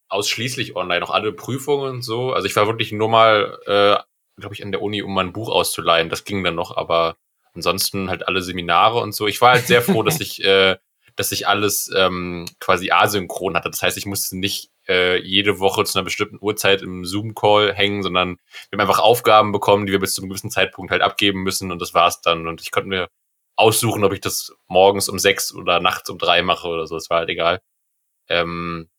ausschließlich 0.09 0.75
online, 0.75 1.03
auch 1.05 1.09
alle 1.11 1.31
Prüfungen 1.31 1.89
und 1.89 2.01
so. 2.01 2.33
Also 2.33 2.47
ich 2.47 2.55
war 2.55 2.67
wirklich 2.67 2.91
nur 2.91 3.09
mal, 3.09 3.59
äh, 3.65 4.03
glaube 4.37 4.55
ich, 4.55 4.63
an 4.63 4.71
der 4.71 4.81
Uni, 4.81 5.01
um 5.01 5.13
mal 5.13 5.25
ein 5.25 5.33
Buch 5.33 5.49
auszuleihen. 5.49 6.09
Das 6.09 6.23
ging 6.23 6.43
dann 6.43 6.55
noch, 6.55 6.75
aber 6.75 7.17
ansonsten 7.53 8.09
halt 8.09 8.27
alle 8.27 8.41
Seminare 8.41 8.99
und 8.99 9.13
so. 9.13 9.27
Ich 9.27 9.41
war 9.41 9.51
halt 9.53 9.67
sehr 9.67 9.81
froh, 9.81 10.03
dass 10.03 10.19
ich, 10.21 10.43
äh, 10.43 10.77
dass 11.15 11.31
ich 11.31 11.47
alles 11.47 11.91
ähm, 11.95 12.45
quasi 12.59 12.91
asynchron 12.91 13.55
hatte. 13.55 13.69
Das 13.69 13.81
heißt, 13.81 13.97
ich 13.97 14.05
musste 14.05 14.37
nicht 14.37 14.71
äh, 14.87 15.21
jede 15.21 15.59
Woche 15.59 15.83
zu 15.83 15.97
einer 15.97 16.05
bestimmten 16.05 16.37
Uhrzeit 16.39 16.81
im 16.81 17.05
Zoom-Call 17.05 17.73
hängen, 17.73 18.03
sondern 18.03 18.37
wir 18.69 18.79
haben 18.79 18.87
einfach 18.87 18.99
Aufgaben 18.99 19.51
bekommen, 19.51 19.85
die 19.85 19.91
wir 19.91 19.99
bis 19.99 20.13
zu 20.13 20.21
einem 20.21 20.29
gewissen 20.29 20.51
Zeitpunkt 20.51 20.91
halt 20.91 21.01
abgeben 21.01 21.43
müssen 21.43 21.71
und 21.71 21.81
das 21.81 21.93
war's 21.93 22.21
dann. 22.21 22.47
Und 22.47 22.61
ich 22.61 22.71
konnte 22.71 22.89
mir 22.89 23.09
aussuchen, 23.55 24.03
ob 24.03 24.13
ich 24.13 24.21
das 24.21 24.53
morgens 24.67 25.09
um 25.09 25.19
sechs 25.19 25.53
oder 25.53 25.79
nachts 25.79 26.09
um 26.09 26.17
drei 26.17 26.41
mache 26.41 26.67
oder 26.67 26.87
so. 26.87 26.95
Das 26.95 27.09
war 27.09 27.19
halt 27.19 27.29
egal. 27.29 27.61
Ähm, 28.27 28.89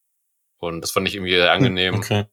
und 0.59 0.83
das 0.83 0.93
fand 0.93 1.09
ich 1.09 1.17
irgendwie 1.17 1.35
sehr 1.35 1.53
angenehm. 1.53 1.95
okay. 1.95 2.27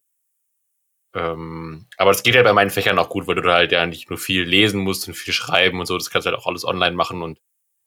Ähm, 1.16 1.88
aber 1.98 2.12
das 2.12 2.24
geht 2.24 2.36
ja 2.36 2.44
bei 2.44 2.54
meinen 2.54 2.70
Fächern 2.70 3.00
auch 3.00 3.10
gut, 3.10 3.28
weil 3.28 3.36
du 3.36 3.42
da 3.42 3.56
halt 3.56 3.72
ja 3.72 3.86
nicht 3.86 4.10
nur 4.10 4.20
viel 4.20 4.44
lesen 4.44 4.82
musst 4.82 5.08
und 5.08 5.16
viel 5.16 5.34
schreiben 5.34 5.80
und 5.80 5.86
so. 5.86 5.98
Das 5.98 6.10
kannst 6.10 6.26
du 6.28 6.32
halt 6.32 6.40
auch 6.40 6.48
alles 6.48 6.66
online 6.66 6.96
machen 6.96 7.22
und 7.24 7.40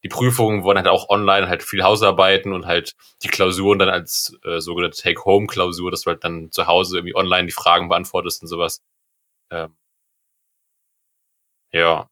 die 0.04 0.08
Prüfungen 0.08 0.64
wurden 0.64 0.78
halt 0.78 0.88
auch 0.88 1.08
online, 1.10 1.48
halt 1.48 1.62
viel 1.62 1.84
Hausarbeiten 1.84 2.52
und 2.52 2.66
halt 2.66 2.94
die 3.22 3.28
Klausuren 3.28 3.78
dann 3.78 3.88
als 3.88 4.36
äh, 4.44 4.58
sogenannte 4.60 5.00
Take-Home-Klausur, 5.00 5.92
dass 5.92 6.02
du 6.02 6.10
halt 6.10 6.24
dann 6.24 6.50
zu 6.50 6.66
Hause 6.66 6.98
irgendwie 6.98 7.14
online 7.14 7.46
die 7.46 7.52
Fragen 7.52 7.88
beantwortest 7.88 8.42
und 8.42 8.48
sowas. 8.48 8.80
Ähm, 9.50 9.76
ja. 11.72 12.08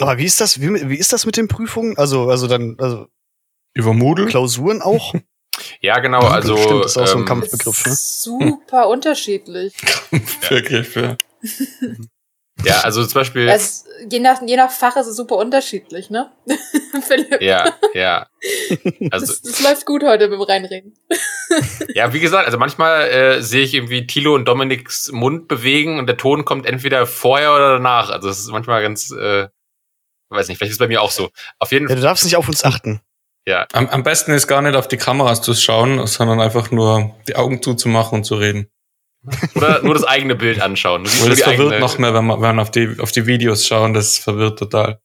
Aber 0.00 0.18
wie 0.18 0.24
ist 0.24 0.40
das, 0.40 0.60
wie, 0.60 0.88
wie 0.88 0.96
ist 0.96 1.12
das 1.12 1.26
mit 1.26 1.36
den 1.36 1.48
Prüfungen? 1.48 1.96
Also, 1.98 2.30
also 2.30 2.46
dann, 2.48 2.76
also 2.78 3.06
Über 3.74 3.94
Moodle? 3.94 4.26
Klausuren 4.26 4.82
auch? 4.82 5.14
Ja, 5.80 5.98
genau, 5.98 6.20
also 6.20 6.56
stimmt, 6.56 6.84
das 6.84 6.92
ist 6.92 6.98
auch 6.98 7.06
so 7.06 7.14
ein 7.14 7.20
ähm, 7.20 7.26
Kampfbegriff, 7.26 7.86
ne? 7.86 7.92
Ist 7.92 8.22
super 8.22 8.88
unterschiedlich. 8.88 9.74
Wirklich, 10.48 10.94
ja. 10.94 11.16
ja, 12.64 12.80
also 12.80 13.04
zum 13.04 13.14
Beispiel, 13.14 13.48
Es, 13.48 13.86
je, 14.10 14.18
nach, 14.20 14.40
je 14.46 14.56
nach 14.56 14.70
Fach 14.70 14.96
ist 14.96 15.06
es 15.06 15.16
super 15.16 15.36
unterschiedlich, 15.36 16.10
ne? 16.10 16.30
Philipp, 17.06 17.40
ja, 17.40 17.76
ja. 17.94 18.26
Also 19.10 19.26
das, 19.26 19.42
das 19.42 19.60
läuft 19.62 19.86
gut 19.86 20.02
heute 20.02 20.28
beim 20.28 20.40
Reinreden. 20.40 20.94
Ja, 21.94 22.12
wie 22.12 22.20
gesagt, 22.20 22.46
also 22.46 22.58
manchmal 22.58 23.08
äh, 23.08 23.42
sehe 23.42 23.62
ich 23.62 23.74
irgendwie 23.74 24.06
Tilo 24.06 24.34
und 24.34 24.46
Dominiks 24.46 25.10
Mund 25.12 25.48
bewegen 25.48 25.98
und 25.98 26.06
der 26.06 26.16
Ton 26.16 26.44
kommt 26.44 26.66
entweder 26.66 27.06
vorher 27.06 27.54
oder 27.54 27.72
danach. 27.74 28.10
Also 28.10 28.28
es 28.28 28.38
ist 28.38 28.50
manchmal 28.50 28.82
ganz, 28.82 29.10
äh, 29.10 29.48
weiß 30.30 30.48
nicht, 30.48 30.58
vielleicht 30.58 30.70
ist 30.70 30.76
es 30.76 30.78
bei 30.78 30.88
mir 30.88 31.02
auch 31.02 31.10
so. 31.10 31.30
Auf 31.58 31.72
jeden 31.72 31.84
Ja, 31.84 31.88
Fall, 31.90 31.96
du 31.96 32.02
darfst 32.02 32.24
nicht 32.24 32.36
auf 32.36 32.48
uns 32.48 32.64
achten. 32.64 33.00
Ja. 33.50 33.66
Am, 33.72 33.88
am 33.88 34.02
besten 34.02 34.32
ist 34.32 34.46
gar 34.46 34.62
nicht 34.62 34.74
auf 34.76 34.88
die 34.88 34.96
Kameras 34.96 35.42
zu 35.42 35.54
schauen, 35.54 36.06
sondern 36.06 36.40
einfach 36.40 36.70
nur 36.70 37.14
die 37.28 37.36
Augen 37.36 37.60
zuzumachen 37.62 38.18
und 38.18 38.24
zu 38.24 38.36
reden. 38.36 38.68
Oder 39.54 39.82
nur 39.82 39.92
das 39.94 40.04
eigene 40.04 40.34
Bild 40.34 40.62
anschauen. 40.62 41.04
Du 41.04 41.10
das 41.10 41.36
die 41.38 41.42
verwirrt 41.42 41.72
eigene- 41.72 41.80
noch 41.80 41.98
mehr, 41.98 42.14
wenn 42.14 42.24
man, 42.24 42.36
wenn 42.40 42.56
man 42.56 42.60
auf, 42.60 42.70
die, 42.70 42.96
auf 42.98 43.12
die 43.12 43.26
Videos 43.26 43.66
schauen, 43.66 43.92
das 43.92 44.16
verwirrt 44.18 44.58
total. 44.58 45.00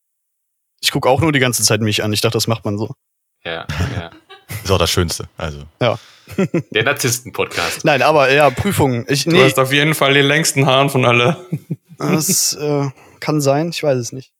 Ich 0.82 0.92
gucke 0.92 1.10
auch 1.10 1.20
nur 1.22 1.32
die 1.32 1.40
ganze 1.40 1.64
Zeit 1.64 1.82
mich 1.82 2.04
an. 2.04 2.14
Ich 2.14 2.22
dachte, 2.22 2.38
das 2.38 2.48
macht 2.48 2.64
man 2.64 2.78
so. 2.78 2.94
Ja, 3.44 3.66
ja. 3.96 4.12
Ist 4.64 4.72
auch 4.72 4.78
das 4.78 4.90
Schönste. 4.92 5.28
Also. 5.38 5.64
Der 6.72 6.84
Narzissten-Podcast. 6.84 7.84
Nein, 7.86 8.02
aber 8.02 8.32
ja, 8.32 8.50
Prüfungen. 8.50 9.06
Ich, 9.10 9.26
Du 9.26 9.32
nee, 9.32 9.44
hast 9.44 9.60
auf 9.60 9.72
jeden 9.74 9.94
Fall 9.96 10.14
die 10.14 10.22
längsten 10.22 10.66
Haaren 10.66 10.90
von 10.90 11.04
alle. 11.06 11.38
das 11.98 12.54
äh, 12.54 12.90
kann 13.20 13.42
sein. 13.42 13.70
Ich 13.70 13.84
weiß 13.84 13.98
es 13.98 14.12
nicht. 14.12 14.32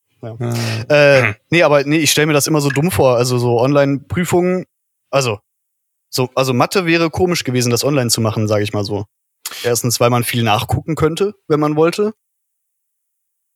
Äh, 0.90 1.30
Äh, 1.30 1.34
nee, 1.50 1.64
aber 1.64 1.84
nee, 1.84 1.98
ich 1.98 2.12
stelle 2.12 2.28
mir 2.28 2.34
das 2.34 2.48
immer 2.48 2.62
so 2.62 2.70
dumm 2.70 2.92
vor. 2.92 3.16
Also 3.18 3.38
so 3.38 3.60
Online-Prüfungen, 3.60 4.66
also 5.12 5.40
so, 6.10 6.30
also 6.36 6.54
Mathe 6.54 6.86
wäre 6.86 7.10
komisch 7.10 7.44
gewesen, 7.44 7.70
das 7.72 7.84
online 7.84 8.10
zu 8.10 8.22
machen, 8.22 8.48
sage 8.48 8.64
ich 8.64 8.74
mal 8.74 8.84
so. 8.86 9.06
Erstens, 9.64 10.00
weil 10.00 10.10
man 10.10 10.24
viel 10.24 10.44
nachgucken 10.44 10.96
könnte, 10.96 11.34
wenn 11.48 11.60
man 11.60 11.76
wollte. 11.76 12.14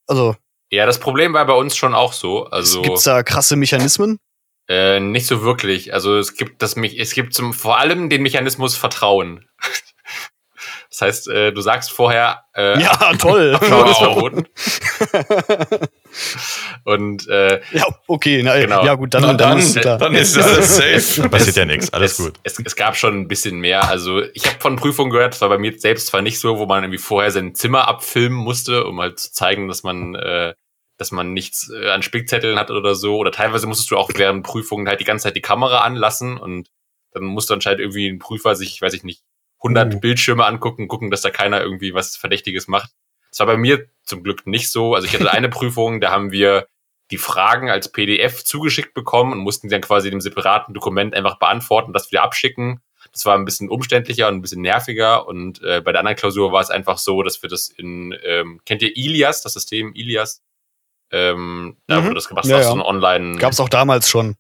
Also, 0.08 0.36
Ja, 0.72 0.86
das 0.86 1.00
Problem 1.00 1.34
war 1.34 1.46
bei 1.46 1.54
uns 1.54 1.76
schon 1.76 1.94
auch 1.96 2.14
so. 2.14 2.46
Also 2.46 2.82
gibt's 2.82 3.04
da 3.04 3.24
krasse 3.24 3.56
Mechanismen? 3.56 4.20
äh, 4.68 5.00
nicht 5.00 5.26
so 5.26 5.42
wirklich. 5.42 5.94
Also 5.96 6.18
es 6.18 6.36
gibt 6.36 6.62
das 6.62 6.76
mich, 6.76 7.00
es 7.00 7.14
gibt 7.14 7.34
zum 7.34 7.54
vor 7.54 7.80
allem 7.80 8.10
den 8.10 8.22
Mechanismus 8.22 8.76
Vertrauen. 8.76 9.48
Das 10.92 11.02
heißt, 11.02 11.28
äh, 11.30 11.52
du 11.54 11.62
sagst 11.62 11.92
vorher, 11.92 12.46
äh, 12.56 12.82
Ja, 12.82 13.14
toll. 13.20 13.56
Verboten. 13.62 14.48
Und 16.84 17.28
äh, 17.28 17.62
ja, 17.72 17.86
okay, 18.08 18.42
na, 18.44 18.60
Genau. 18.60 18.86
ja 18.86 18.96
gut, 18.96 19.14
dann, 19.14 19.24
dann, 19.24 19.38
dann, 19.38 19.58
ist 19.58 19.80
klar. 19.80 19.98
dann 19.98 20.16
ist 20.16 20.38
alles 20.42 20.78
safe. 20.78 21.30
Passiert 21.30 21.56
ja 21.56 21.66
nichts, 21.66 21.92
alles 21.94 22.20
es, 22.20 22.26
gut. 22.26 22.34
Es, 22.44 22.60
es 22.60 22.76
gab 22.76 22.96
schon 22.98 23.14
ein 23.20 23.28
bisschen 23.28 23.60
mehr. 23.60 23.88
Also 23.90 24.22
ich 24.34 24.46
habe 24.46 24.60
von 24.60 24.76
Prüfungen 24.76 25.12
gehört, 25.12 25.34
das 25.34 25.42
war 25.42 25.50
bei 25.50 25.58
mir 25.58 25.78
selbst 25.80 26.08
zwar 26.08 26.22
nicht 26.22 26.40
so, 26.40 26.58
wo 26.60 26.66
man 26.66 26.84
irgendwie 26.84 27.00
vorher 27.00 27.32
sein 27.32 27.56
Zimmer 27.56 27.88
abfilmen 27.88 28.38
musste, 28.38 28.86
um 28.86 29.00
halt 29.00 29.20
zu 29.20 29.32
zeigen, 29.32 29.68
dass 29.68 29.84
man, 29.84 30.16
äh, 30.16 30.54
dass 30.98 31.12
man 31.12 31.34
nichts 31.34 31.72
äh, 31.72 31.90
an 31.90 32.04
Spickzetteln 32.04 32.58
hat 32.60 32.72
oder 32.72 32.96
so. 32.96 33.18
Oder 33.18 33.32
teilweise 33.32 33.68
musstest 33.68 33.92
du 33.92 33.98
auch 33.98 34.10
während 34.16 34.46
Prüfungen 34.46 34.88
halt 34.88 35.00
die 35.00 35.06
ganze 35.06 35.24
Zeit 35.24 35.36
die 35.36 35.42
Kamera 35.42 35.80
anlassen 35.80 36.38
und 36.38 36.70
dann 37.12 37.24
musste 37.24 37.54
anscheinend 37.54 37.80
irgendwie 37.80 38.08
ein 38.08 38.20
Prüfer 38.20 38.56
sich, 38.56 38.82
weiß 38.82 38.94
ich 38.94 39.04
nicht, 39.04 39.24
100 39.64 39.96
Uh. 39.96 40.00
Bildschirme 40.00 40.46
angucken, 40.46 40.88
gucken, 40.88 41.12
dass 41.12 41.22
da 41.22 41.30
keiner 41.30 41.62
irgendwie 41.62 41.94
was 41.94 42.16
Verdächtiges 42.16 42.68
macht. 42.68 42.92
Das 43.32 43.40
war 43.40 43.48
bei 43.48 43.58
mir 43.58 43.88
zum 44.04 44.24
Glück 44.24 44.46
nicht 44.48 44.72
so. 44.72 44.96
Also 44.96 45.08
ich 45.08 45.14
hatte 45.14 45.32
eine 45.32 45.50
Prüfung, 45.50 46.02
da 46.02 46.12
haben 46.12 46.32
wir 46.32 46.68
die 47.12 47.18
Fragen 47.18 47.70
als 47.70 47.92
PDF 47.92 48.44
zugeschickt 48.44 48.94
bekommen 48.94 49.32
und 49.34 49.40
mussten 49.40 49.70
dann 49.70 49.82
quasi 49.82 50.10
einem 50.10 50.22
separaten 50.22 50.74
Dokument 50.76 51.16
einfach 51.16 51.40
beantworten, 51.40 51.92
das 51.94 52.12
wieder 52.12 52.22
abschicken. 52.24 52.82
Das 53.12 53.26
war 53.26 53.36
ein 53.36 53.46
bisschen 53.46 53.70
umständlicher 53.70 54.28
und 54.28 54.36
ein 54.36 54.42
bisschen 54.42 54.62
nerviger. 54.62 55.26
Und 55.28 55.62
äh, 55.64 55.82
bei 55.82 55.92
der 55.92 56.00
anderen 56.02 56.18
Klausur 56.18 56.52
war 56.52 56.62
es 56.62 56.70
einfach 56.70 56.98
so, 57.00 57.24
dass 57.24 57.42
wir 57.42 57.50
das 57.50 57.70
in, 57.70 58.16
ähm, 58.24 58.62
kennt 58.66 58.82
ihr 58.84 58.96
Ilias, 58.96 59.42
das 59.42 59.54
System 59.54 59.94
Ilias? 59.96 60.44
Ähm, 61.12 61.78
da 61.88 62.00
Mhm. 62.02 62.06
wurde 62.06 62.16
das 62.16 62.28
gemacht, 62.28 62.46
Ja, 62.46 62.58
ja. 62.58 62.64
so 62.64 62.74
ein 62.74 62.82
Online. 62.82 63.38
Gab's 63.38 63.60
auch 63.60 63.70
damals 63.70 64.08
schon. 64.10 64.36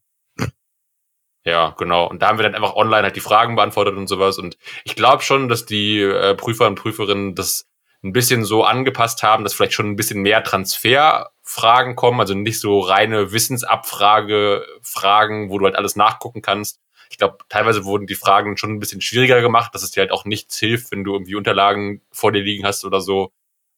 Ja, 1.45 1.73
genau. 1.77 2.05
Und 2.07 2.21
da 2.21 2.27
haben 2.27 2.37
wir 2.37 2.43
dann 2.43 2.53
einfach 2.53 2.75
online 2.75 3.03
halt 3.03 3.15
die 3.15 3.21
Fragen 3.21 3.55
beantwortet 3.55 3.95
und 3.95 4.07
sowas. 4.07 4.37
Und 4.37 4.57
ich 4.83 4.95
glaube 4.95 5.23
schon, 5.23 5.47
dass 5.47 5.65
die 5.65 6.01
äh, 6.01 6.35
Prüfer 6.35 6.67
und 6.67 6.75
Prüferinnen 6.75 7.33
das 7.33 7.65
ein 8.03 8.13
bisschen 8.13 8.45
so 8.45 8.63
angepasst 8.63 9.23
haben, 9.23 9.43
dass 9.43 9.53
vielleicht 9.53 9.73
schon 9.73 9.89
ein 9.89 9.95
bisschen 9.95 10.21
mehr 10.21 10.43
Transferfragen 10.43 11.95
kommen, 11.95 12.19
also 12.19 12.33
nicht 12.33 12.59
so 12.59 12.79
reine 12.79 13.31
Wissensabfrage, 13.31 14.65
wo 15.49 15.59
du 15.59 15.65
halt 15.65 15.75
alles 15.75 15.95
nachgucken 15.95 16.41
kannst. 16.41 16.79
Ich 17.09 17.17
glaube, 17.17 17.37
teilweise 17.49 17.85
wurden 17.85 18.07
die 18.07 18.15
Fragen 18.15 18.55
schon 18.55 18.71
ein 18.71 18.79
bisschen 18.79 19.01
schwieriger 19.01 19.41
gemacht, 19.41 19.73
dass 19.73 19.83
es 19.83 19.91
dir 19.91 20.01
halt 20.01 20.11
auch 20.11 20.25
nichts 20.25 20.57
hilft, 20.57 20.91
wenn 20.91 21.03
du 21.03 21.13
irgendwie 21.13 21.35
Unterlagen 21.35 22.01
vor 22.11 22.31
dir 22.31 22.41
liegen 22.41 22.65
hast 22.65 22.85
oder 22.85 23.01
so. 23.01 23.31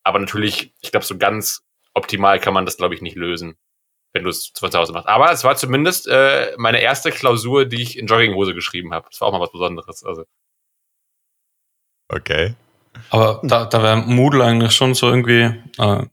Aber 0.04 0.20
natürlich, 0.20 0.74
ich 0.82 0.92
glaube, 0.92 1.06
so 1.06 1.18
ganz 1.18 1.64
optimal 1.94 2.40
kann 2.40 2.54
man 2.54 2.66
das, 2.66 2.78
glaube 2.78 2.94
ich, 2.94 3.02
nicht 3.02 3.16
lösen 3.16 3.58
wenn 4.14 4.24
du 4.24 4.30
es 4.30 4.52
zu 4.54 4.68
Hause 4.68 4.94
machst. 4.94 5.08
Aber 5.08 5.32
es 5.32 5.44
war 5.44 5.56
zumindest 5.56 6.08
äh, 6.08 6.54
meine 6.58 6.82
erste 6.82 7.12
Klausur, 7.12 7.66
die 7.66 7.82
ich 7.82 7.98
in 7.98 8.08
Jogginghose 8.08 8.54
geschrieben 8.54 8.94
habe. 8.94 9.08
Das 9.10 9.22
war 9.22 9.30
auch 9.30 9.32
mal 9.32 9.40
was 9.40 9.52
Besonderes. 9.52 10.04
Also 10.04 10.26
Okay. 12.10 12.56
Aber 13.10 13.40
da, 13.44 13.66
da 13.66 13.82
wäre 13.84 13.98
Moodle 13.98 14.44
eigentlich 14.44 14.72
schon 14.74 14.94
so 14.94 15.10
irgendwie, 15.10 15.54
äh, 15.78 16.06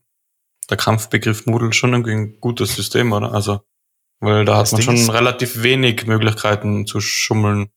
der 0.71 0.77
Kampfbegriff 0.77 1.47
Moodle 1.47 1.73
schon 1.73 1.93
irgendwie 1.93 2.12
ein 2.12 2.41
gutes 2.41 2.75
System, 2.75 3.12
oder? 3.12 3.33
Also, 3.33 3.61
weil 4.21 4.45
da 4.45 4.59
Das 4.61 4.73
hat 4.73 4.85
man 4.85 4.95
Ding 4.97 5.05
schon 5.07 5.14
relativ 5.14 5.62
wenig 5.62 6.07
Möglichkeiten 6.07 6.87
zu 6.87 7.01
schummeln. 7.01 7.71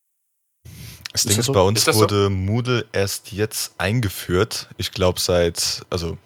Das 1.14 1.22
Ist 1.26 1.30
Ding 1.30 1.38
das 1.38 1.38
ist, 1.40 1.46
so? 1.48 1.54
bei 1.54 1.62
uns 1.62 1.80
Ist 1.80 1.88
das 1.88 1.96
so? 1.96 2.02
wurde 2.02 2.30
Moodle 2.30 2.86
erst 2.94 3.32
jetzt 3.32 3.74
eingeführt. 3.78 4.70
Ich 4.78 4.92
glaube 4.92 5.20
seit, 5.20 5.82
also 5.90 6.18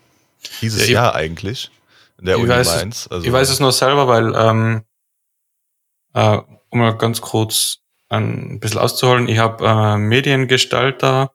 dieses 0.61 0.81
Ja, 0.81 0.85
ich- 0.85 0.91
Jahr 0.91 1.15
eigentlich. 1.15 1.71
In 2.19 2.25
der 2.27 2.35
ich 2.37 2.41
Uni 2.43 2.49
weiß 2.51 2.67
es- 2.67 2.75
Mainz. 2.75 3.07
Also, 3.11 3.25
Ich 3.27 3.33
weiß 3.33 3.49
es 3.49 3.59
nur 3.59 3.71
selber, 3.71 4.07
weil, 4.07 4.33
ähm, 4.35 4.83
äh, 6.13 6.37
um 6.69 6.79
mal 6.79 6.97
ganz 6.97 7.19
kurz 7.21 7.79
ein 8.09 8.59
bisschen 8.59 8.79
auszuholen, 8.79 9.27
ich 9.27 9.39
habe 9.39 9.65
äh, 9.67 9.97
Mediengestalter, 9.97 11.31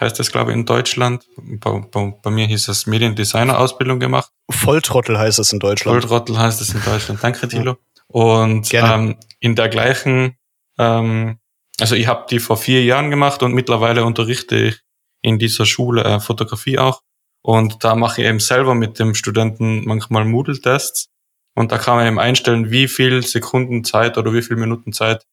heißt 0.00 0.18
das 0.18 0.30
glaube 0.30 0.50
ich 0.50 0.56
in 0.56 0.66
Deutschland. 0.66 1.26
Bei, 1.36 1.80
bei, 1.80 2.14
bei 2.22 2.30
mir 2.30 2.46
hieß 2.46 2.68
es 2.68 2.86
Mediendesigner-Ausbildung 2.86 4.00
gemacht. 4.00 4.30
Volltrottel 4.50 5.18
heißt 5.18 5.38
es 5.38 5.52
in 5.52 5.58
Deutschland. 5.58 6.00
Volltrottel 6.00 6.38
heißt 6.38 6.60
es 6.60 6.74
in 6.74 6.82
Deutschland. 6.82 7.22
Danke, 7.22 7.48
Tilo. 7.48 7.76
Und 8.06 8.68
Gerne. 8.70 8.94
ähm, 8.94 9.16
in 9.40 9.54
der 9.54 9.68
gleichen, 9.68 10.36
ähm, 10.78 11.38
also 11.80 11.94
ich 11.94 12.06
habe 12.06 12.26
die 12.30 12.38
vor 12.38 12.56
vier 12.56 12.84
Jahren 12.84 13.10
gemacht 13.10 13.42
und 13.42 13.54
mittlerweile 13.54 14.04
unterrichte 14.04 14.56
ich 14.56 14.80
in 15.22 15.38
dieser 15.38 15.66
Schule 15.66 16.04
äh, 16.04 16.20
Fotografie 16.20 16.78
auch. 16.78 17.02
Und 17.42 17.84
da 17.84 17.94
mache 17.94 18.22
ich 18.22 18.28
eben 18.28 18.40
selber 18.40 18.74
mit 18.74 18.98
dem 18.98 19.14
Studenten 19.14 19.84
manchmal 19.84 20.24
Moodle-Tests. 20.24 21.08
Und 21.54 21.72
da 21.72 21.78
kann 21.78 21.96
man 21.96 22.06
eben 22.06 22.18
einstellen, 22.18 22.70
wie 22.70 22.88
viel 22.88 23.22
Sekunden 23.22 23.84
Zeit 23.84 24.16
oder 24.16 24.32
wie 24.32 24.42
viel 24.42 24.56
Minuten 24.56 24.92
Zeit 24.92 25.26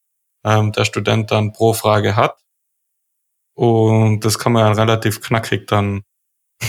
ähm, 0.44 0.72
der 0.72 0.86
Student 0.86 1.32
dann 1.32 1.54
pro 1.54 1.74
Frage 1.74 2.16
hat. 2.16 2.38
Und 3.56 4.20
das 4.26 4.38
kann 4.38 4.52
man 4.52 4.66
ja 4.68 4.82
relativ 4.84 5.22
knackig 5.22 5.68
dann 5.68 6.04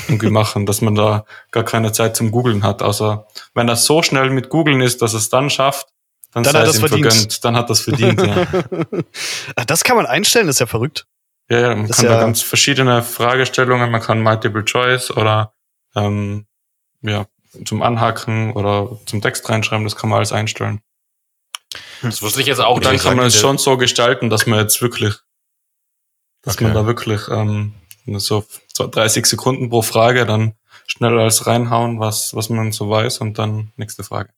irgendwie 0.08 0.30
machen, 0.30 0.66
dass 0.66 0.80
man 0.80 0.94
da 0.94 1.24
gar 1.50 1.64
keine 1.64 1.92
Zeit 1.92 2.16
zum 2.16 2.30
Googlen 2.30 2.62
hat. 2.64 2.80
Außer 2.82 3.26
wenn 3.54 3.66
das 3.66 3.84
so 3.84 4.02
schnell 4.02 4.30
mit 4.30 4.48
Googlen 4.48 4.80
ist, 4.80 5.02
dass 5.02 5.12
es 5.14 5.28
dann 5.28 5.50
schafft, 5.50 5.88
dann, 6.32 6.42
Dann 6.44 6.52
sei 6.52 6.60
hat 6.60 6.68
es 6.68 6.76
ihm 6.76 6.80
verdient. 6.88 7.06
vergönnt. 7.12 7.44
Dann 7.44 7.56
hat 7.56 7.70
das 7.70 7.80
verdient, 7.80 8.20
ja. 8.20 8.46
Das 9.66 9.84
kann 9.84 9.96
man 9.96 10.06
einstellen, 10.06 10.46
das 10.46 10.56
ist 10.56 10.60
ja 10.60 10.66
verrückt. 10.66 11.06
Ja, 11.48 11.60
ja, 11.60 11.68
man 11.76 11.86
Das 11.86 11.96
kann 11.98 12.06
ist 12.06 12.10
da 12.10 12.14
ja- 12.16 12.20
ganz 12.20 12.42
verschiedene 12.42 13.02
Fragestellungen, 13.02 13.90
man 13.90 14.00
kann 14.02 14.20
Multiple 14.22 14.64
Choice 14.64 15.10
oder 15.12 15.54
ähm, 15.94 16.46
ja, 17.02 17.26
zum 17.64 17.82
Anhaken 17.82 18.52
oder 18.52 18.98
zum 19.06 19.22
Text 19.22 19.48
reinschreiben, 19.48 19.84
das 19.84 19.96
kann 19.96 20.10
man 20.10 20.18
alles 20.18 20.32
einstellen. 20.32 20.80
das 22.02 22.20
wusste 22.22 22.40
ich 22.42 22.46
jetzt 22.48 22.60
auch 22.60 22.76
Und 22.76 22.84
dann 22.84 22.98
kann 22.98 23.16
man 23.16 23.26
es 23.26 23.38
schon 23.38 23.58
so 23.58 23.76
gestalten, 23.76 24.28
dass 24.28 24.46
man 24.46 24.58
jetzt 24.58 24.82
wirklich, 24.82 25.14
dass 26.46 26.54
Okay. 26.54 26.64
man 26.64 26.74
da 26.74 26.86
wirklich 26.86 27.28
ähm, 27.28 27.74
so 28.06 28.44
30 28.78 29.26
Sekunden 29.26 29.68
pro 29.68 29.82
Frage 29.82 30.24
dann 30.24 30.54
schnell 30.86 31.18
alles 31.18 31.46
reinhauen, 31.46 32.00
was, 32.00 32.34
was 32.34 32.48
man 32.48 32.72
so 32.72 32.88
weiß 32.88 33.18
und 33.18 33.38
dann 33.38 33.72
nächste 33.76 34.04
Frage. 34.04 34.30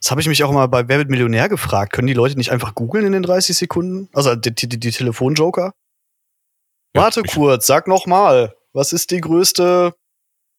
Das 0.00 0.10
habe 0.10 0.20
ich 0.20 0.28
mich 0.28 0.42
auch 0.44 0.50
mal 0.52 0.66
bei 0.66 0.88
Wer 0.88 0.98
wird 0.98 1.10
Millionär 1.10 1.48
gefragt. 1.48 1.92
Können 1.92 2.08
die 2.08 2.14
Leute 2.14 2.36
nicht 2.36 2.50
einfach 2.50 2.74
googeln 2.74 3.06
in 3.06 3.12
den 3.12 3.22
30 3.22 3.56
Sekunden? 3.56 4.08
Also 4.12 4.34
die, 4.34 4.54
die, 4.54 4.68
die 4.68 4.90
Telefonjoker? 4.90 5.72
Ja, 6.94 7.02
Warte 7.02 7.22
kurz, 7.22 7.66
sag 7.66 7.86
noch 7.86 8.06
mal. 8.06 8.54
Was 8.72 8.92
ist 8.92 9.10
die 9.10 9.20
größte? 9.20 9.94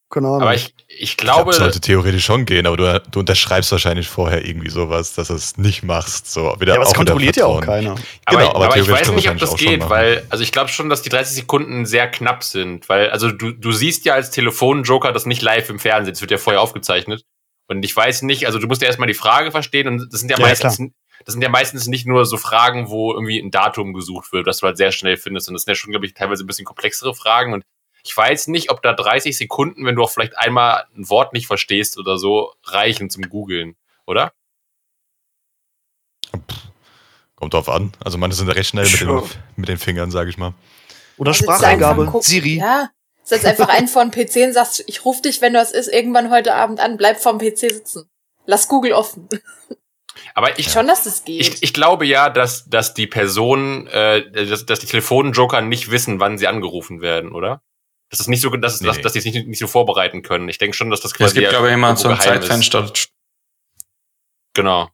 Keine 0.09 0.27
Ahnung. 0.27 0.43
Aber 0.43 0.53
ich, 0.53 0.73
ich 0.87 1.01
Ich 1.01 1.17
glaube, 1.17 1.51
glaube, 1.51 1.53
sollte 1.53 1.81
theoretisch 1.81 2.25
schon 2.25 2.45
gehen, 2.45 2.67
aber 2.67 2.77
du, 2.77 3.01
du 3.11 3.19
unterschreibst 3.19 3.71
wahrscheinlich 3.71 4.07
vorher 4.07 4.45
irgendwie 4.45 4.69
sowas, 4.69 5.13
dass 5.15 5.29
du 5.29 5.33
es 5.33 5.57
nicht 5.57 5.83
machst. 5.83 6.31
So, 6.31 6.55
wieder, 6.59 6.73
ja, 6.73 6.75
aber 6.75 6.83
das 6.85 6.91
wieder 6.91 6.97
kontrolliert 6.97 7.37
ja 7.37 7.45
auch 7.47 7.61
keiner. 7.61 7.95
aber, 8.25 8.37
Genau, 8.37 8.49
aber 8.53 8.65
aber, 8.65 8.77
ich 8.77 8.89
weiß 8.89 9.11
nicht, 9.11 9.29
ob 9.29 9.37
das 9.37 9.55
geht, 9.55 9.89
weil, 9.89 10.25
also 10.29 10.43
ich 10.43 10.51
glaube 10.51 10.69
schon, 10.69 10.89
dass 10.89 11.01
die 11.01 11.09
30 11.09 11.35
Sekunden 11.35 11.85
sehr 11.85 12.09
knapp 12.09 12.43
sind, 12.43 12.87
weil, 12.87 13.09
also 13.09 13.31
du, 13.31 13.51
du 13.51 13.71
siehst 13.71 14.05
ja 14.05 14.13
als 14.13 14.31
Telefonjoker 14.31 15.11
das 15.11 15.25
nicht 15.25 15.41
live 15.41 15.69
im 15.69 15.79
Fernsehen, 15.79 16.13
das 16.13 16.21
wird 16.21 16.31
ja 16.31 16.37
vorher 16.37 16.61
aufgezeichnet. 16.61 17.23
Und 17.67 17.83
ich 17.83 17.95
weiß 17.95 18.21
nicht, 18.21 18.45
also 18.45 18.59
du 18.59 18.67
musst 18.67 18.81
ja 18.81 18.87
erstmal 18.87 19.07
die 19.07 19.15
Frage 19.15 19.51
verstehen 19.51 19.87
und 19.87 20.13
das 20.13 20.19
sind 20.19 20.29
ja, 20.29 20.37
Ja, 20.37 20.45
meistens, 20.45 20.77
das 21.25 21.33
sind 21.33 21.41
ja 21.41 21.49
meistens 21.49 21.87
nicht 21.87 22.05
nur 22.05 22.25
so 22.25 22.37
Fragen, 22.37 22.89
wo 22.89 23.11
irgendwie 23.11 23.39
ein 23.39 23.49
Datum 23.49 23.93
gesucht 23.93 24.31
wird, 24.31 24.45
das 24.45 24.59
du 24.59 24.67
halt 24.67 24.77
sehr 24.77 24.91
schnell 24.91 25.17
findest. 25.17 25.47
Und 25.47 25.55
das 25.55 25.63
sind 25.63 25.71
ja 25.71 25.75
schon, 25.75 25.91
glaube 25.91 26.05
ich, 26.05 26.13
teilweise 26.13 26.43
ein 26.43 26.47
bisschen 26.47 26.65
komplexere 26.65 27.15
Fragen. 27.15 27.53
Und 27.53 27.63
ich 28.05 28.15
weiß 28.15 28.47
nicht, 28.47 28.69
ob 28.69 28.83
da 28.83 28.93
30 28.93 29.35
Sekunden, 29.35 29.85
wenn 29.85 29.95
du 29.95 30.03
auch 30.03 30.11
vielleicht 30.11 30.37
einmal 30.37 30.85
ein 30.95 31.09
Wort 31.09 31.33
nicht 31.33 31.47
verstehst 31.47 31.97
oder 31.97 32.19
so, 32.19 32.53
reichen 32.63 33.09
zum 33.09 33.23
Googeln, 33.23 33.75
oder? 34.05 34.31
Kommt 37.35 37.53
drauf 37.53 37.67
an. 37.67 37.93
Also 38.03 38.19
manche 38.19 38.37
sind 38.37 38.49
recht 38.49 38.69
schnell 38.69 38.87
mit 38.87 39.01
den, 39.01 39.21
mit 39.55 39.69
den 39.69 39.77
Fingern, 39.77 40.11
sage 40.11 40.29
ich 40.29 40.37
mal. 40.37 40.53
Oder 41.17 41.31
einfach 41.31 41.43
Spracheingabe. 41.57 42.13
Siri. 42.21 42.57
Ja. 42.57 42.89
Setz 43.23 43.43
einfach 43.43 43.69
einen 43.69 43.87
vor 43.87 44.05
den 44.05 44.11
PC 44.11 44.47
und 44.47 44.53
sagst, 44.53 44.83
ich 44.85 45.03
rufe 45.03 45.23
dich, 45.23 45.41
wenn 45.41 45.53
du 45.53 45.59
es 45.59 45.71
ist, 45.71 45.87
irgendwann 45.87 46.29
heute 46.29 46.53
Abend 46.53 46.79
an, 46.79 46.97
bleib 46.97 47.19
vorm 47.19 47.39
PC 47.39 47.57
sitzen. 47.57 48.07
Lass 48.45 48.67
Google 48.67 48.93
offen. 48.93 49.27
Aber 50.35 50.59
ich, 50.59 50.71
Schon, 50.71 50.85
dass 50.85 51.05
das 51.05 51.25
geht. 51.25 51.41
Ich, 51.41 51.63
ich 51.63 51.73
glaube 51.73 52.05
ja, 52.05 52.29
dass, 52.29 52.69
dass 52.69 52.93
die 52.93 53.07
Personen, 53.07 53.87
äh, 53.87 54.45
dass, 54.45 54.67
dass 54.67 54.79
die 54.79 54.85
Telefonjoker 54.85 55.61
nicht 55.61 55.89
wissen, 55.89 56.19
wann 56.19 56.37
sie 56.37 56.47
angerufen 56.47 57.01
werden, 57.01 57.31
oder? 57.31 57.63
Das 58.09 58.19
ist 58.19 58.27
nicht 58.27 58.41
so, 58.41 58.49
dass, 58.51 58.81
Nee, 58.81 58.87
dass, 58.87 59.01
dass 59.01 59.13
die 59.13 59.19
es 59.19 59.25
nicht, 59.25 59.47
nicht 59.47 59.59
so 59.59 59.67
vorbereiten 59.67 60.21
können. 60.21 60.47
Ich 60.49 60.57
denke 60.57 60.75
schon, 60.77 60.89
dass 60.91 61.01
das 61.01 61.11
Es 61.11 61.17
quasi 61.17 61.39
gibt, 61.39 61.49
glaube 61.49 61.67
ich, 61.67 61.73
immer 61.73 61.95
so 61.97 62.09
ein. 62.09 62.19
Zeitfenster. 62.19 62.91
Genau. 64.53 64.89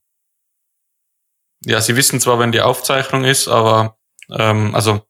Ja, 1.66 1.80
sie 1.82 1.96
wissen 1.96 2.20
zwar, 2.20 2.40
wenn 2.40 2.52
die 2.52 2.62
Aufzeichnung 2.62 3.24
ist, 3.24 3.48
aber 3.48 3.98
ähm, 4.32 4.74
also 4.74 5.06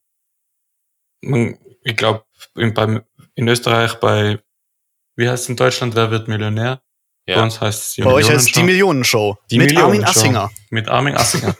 ich 1.21 1.95
glaube, 1.95 2.25
in, 2.55 2.73
beim- 2.73 3.03
in 3.35 3.47
Österreich 3.47 3.95
bei, 3.95 4.39
wie 5.15 5.29
heißt 5.29 5.43
es 5.43 5.49
in 5.49 5.55
Deutschland, 5.55 5.95
wer 5.95 6.11
wird 6.11 6.27
Millionär? 6.27 6.81
Bei 7.27 7.33
Ja. 7.33 7.43
uns 7.43 7.61
heißt 7.61 7.83
es 7.85 7.93
die 7.93 8.01
Bei 8.01 8.11
euch 8.11 8.29
heißt 8.29 8.47
es 8.47 8.51
die 8.53 8.63
Millionenshow. 8.63 9.37
Die 9.51 9.57
mit 9.59 9.69
Armin 9.77 9.91
Millionenshow. 9.91 10.19
Assinger. 10.19 10.51
Mit 10.71 10.89
Armin 10.89 11.15
Assinger. 11.15 11.55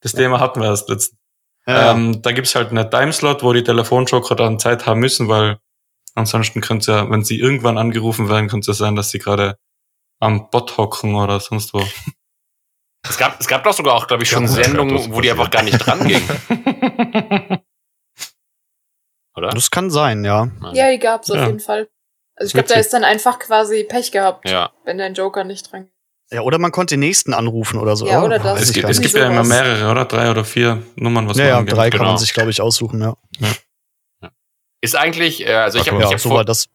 das 0.00 0.12
Thema 0.14 0.40
hatten 0.40 0.60
wir 0.60 0.68
erst 0.68 0.88
letztens. 0.88 1.18
Ja. 1.66 1.92
Ähm, 1.92 2.20
da 2.22 2.32
gibt's 2.32 2.54
halt 2.54 2.70
einen 2.70 2.90
Timeslot, 2.90 3.42
wo 3.42 3.52
die 3.52 3.64
Telefonjoker 3.64 4.34
dann 4.34 4.58
Zeit 4.58 4.86
haben 4.86 5.00
müssen, 5.00 5.28
weil 5.28 5.58
ansonsten 6.16 6.60
könnte 6.60 6.90
ja, 6.92 7.08
wenn 7.10 7.22
sie 7.24 7.38
irgendwann 7.38 7.78
angerufen 7.78 8.28
werden, 8.28 8.48
könnte 8.48 8.70
es 8.70 8.78
ja 8.78 8.86
sein, 8.86 8.96
dass 8.96 9.10
sie 9.10 9.18
gerade 9.20 9.56
am 10.18 10.50
Bot 10.50 10.76
hocken 10.76 11.14
oder 11.14 11.38
sonst 11.40 11.72
wo. 11.74 11.86
Es 13.08 13.16
gab, 13.18 13.38
es 13.40 13.46
gab 13.46 13.62
doch 13.62 13.72
sogar 13.72 13.94
auch, 13.94 14.08
glaube 14.08 14.24
ich, 14.24 14.30
Ja, 14.32 14.38
schon 14.38 14.46
das 14.46 14.54
Sendungen, 14.54 15.12
wo 15.14 15.20
die 15.20 15.30
einfach 15.30 15.50
gar 15.50 15.62
nicht 15.62 15.78
dran 15.78 16.08
gingen, 16.08 16.28
oder? 19.36 19.50
das 19.50 19.70
kann 19.70 19.90
sein, 19.90 20.24
ja. 20.24 20.48
ja, 20.72 20.90
die 20.90 20.98
gab's 20.98 21.30
auf 21.30 21.36
Ja. 21.36 21.46
jeden 21.46 21.60
Fall. 21.60 21.88
Also 22.34 22.48
ich 22.48 22.52
glaube, 22.54 22.68
da 22.68 22.74
ist 22.74 22.92
dann 22.92 23.04
einfach 23.04 23.38
quasi 23.38 23.84
Pech 23.84 24.12
gehabt, 24.12 24.48
Ja. 24.48 24.72
wenn 24.84 24.98
dein 24.98 25.14
Joker 25.14 25.44
nicht 25.44 25.70
dran 25.70 25.84
geht. 25.84 25.92
Ja, 26.32 26.40
oder 26.40 26.58
man 26.58 26.72
konnte 26.72 26.94
den 26.94 27.00
nächsten 27.00 27.32
anrufen 27.32 27.78
oder 27.78 27.94
so. 27.96 28.06
Ja, 28.08 28.20
Oh, 28.20 28.24
oder 28.26 28.38
das. 28.40 28.56
weiß 28.56 28.62
Es 28.62 28.72
gibt, 28.72 28.88
es 28.88 29.00
gibt 29.00 29.14
ja 29.14 29.28
immer 29.28 29.44
mehrere, 29.44 29.88
oder? 29.90 30.06
Drei 30.06 30.28
oder 30.30 30.44
vier 30.44 30.82
Nummern, 30.96 31.28
was 31.28 31.36
ja, 31.36 31.56
man 31.58 31.66
ja, 31.68 31.72
drei 31.74 31.88
kann. 31.90 31.98
kann 31.98 32.06
man 32.06 32.14
Genau. 32.14 32.16
sich, 32.18 32.34
glaube 32.34 32.50
ich, 32.50 32.60
aussuchen, 32.60 33.00
ja. 33.00 33.14
Ist 34.80 34.96
eigentlich, 34.96 35.46
äh, 35.46 35.54
also 35.54 35.78
ich 35.78 35.88
habe 35.88 36.00
Ja, 36.00 36.10
hab 36.10 36.20
so 36.20 36.28
vor, 36.28 36.38
war 36.38 36.44
das. 36.44 36.66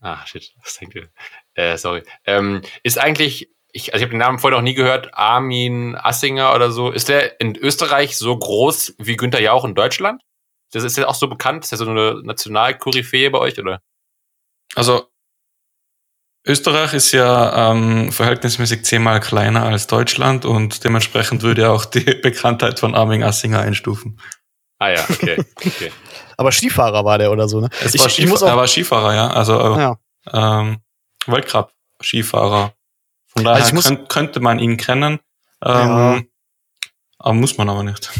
Ah, 0.00 0.24
shit, 0.26 0.52
was 0.62 0.76
denkt 0.76 0.94
ihr? 0.94 1.08
Äh, 1.54 1.78
sorry. 1.78 2.02
Ähm, 2.24 2.62
ist 2.82 2.98
eigentlich, 2.98 3.48
ich, 3.72 3.94
also 3.94 4.02
ich 4.02 4.02
habe 4.02 4.10
den 4.10 4.18
Namen 4.18 4.38
vorher 4.38 4.58
noch 4.58 4.64
nie 4.64 4.74
gehört, 4.74 5.14
Armin 5.14 5.96
Assinger 5.96 6.54
oder 6.54 6.70
so. 6.70 6.90
Ist 6.90 7.08
der 7.08 7.40
in 7.40 7.56
Österreich 7.56 8.18
so 8.18 8.36
groß 8.36 8.96
wie 8.98 9.16
Günther 9.16 9.40
Jauch 9.40 9.64
in 9.64 9.74
Deutschland? 9.74 10.22
Das 10.72 10.84
ist 10.84 10.96
ja 10.96 11.08
auch 11.08 11.14
so 11.14 11.28
bekannt. 11.28 11.64
Ist 11.64 11.72
der 11.72 11.78
so 11.78 11.88
eine 11.88 12.20
Nationalkoryphäe 12.22 13.30
bei 13.30 13.38
euch, 13.38 13.58
oder? 13.58 13.80
Also, 14.74 15.08
Österreich 16.46 16.94
ist 16.94 17.12
ja 17.12 17.72
ähm, 17.72 18.12
verhältnismäßig 18.12 18.84
zehnmal 18.84 19.20
kleiner 19.20 19.64
als 19.64 19.88
Deutschland 19.88 20.44
und 20.44 20.84
dementsprechend 20.84 21.42
würde 21.42 21.70
auch 21.70 21.84
die 21.84 22.00
Bekanntheit 22.22 22.78
von 22.78 22.94
Armin 22.94 23.24
Assinger 23.24 23.60
einstufen. 23.60 24.20
Ah 24.78 24.90
ja, 24.90 25.06
okay. 25.08 25.42
okay. 25.56 25.92
Aber 26.36 26.52
Skifahrer 26.52 27.04
war 27.04 27.18
der 27.18 27.32
oder 27.32 27.48
so, 27.48 27.60
ne? 27.60 27.68
Es 27.84 27.94
Ich- 27.94 28.00
war 28.02 28.08
Skif 28.10 28.30
er 28.42 28.56
war 28.56 28.66
Skifahrer, 28.66 29.14
ja. 29.14 29.28
Also 29.28 29.58
äh, 29.58 29.80
Ja. 29.80 29.96
ähm, 30.32 30.78
Weltcup-Skifahrer. 31.26 32.72
Von 33.28 33.44
daher 33.44 33.56
Also 33.56 33.68
ich 33.68 33.74
muss- 33.74 33.84
könnt, 33.84 34.08
könnte 34.08 34.40
man 34.40 34.58
ihn 34.58 34.76
kennen. 34.76 35.20
Ähm, 35.64 35.70
Ja. 35.88 36.20
Aber 37.18 37.34
muss 37.34 37.56
man 37.58 37.68
aber 37.68 37.82
nicht. 37.82 38.10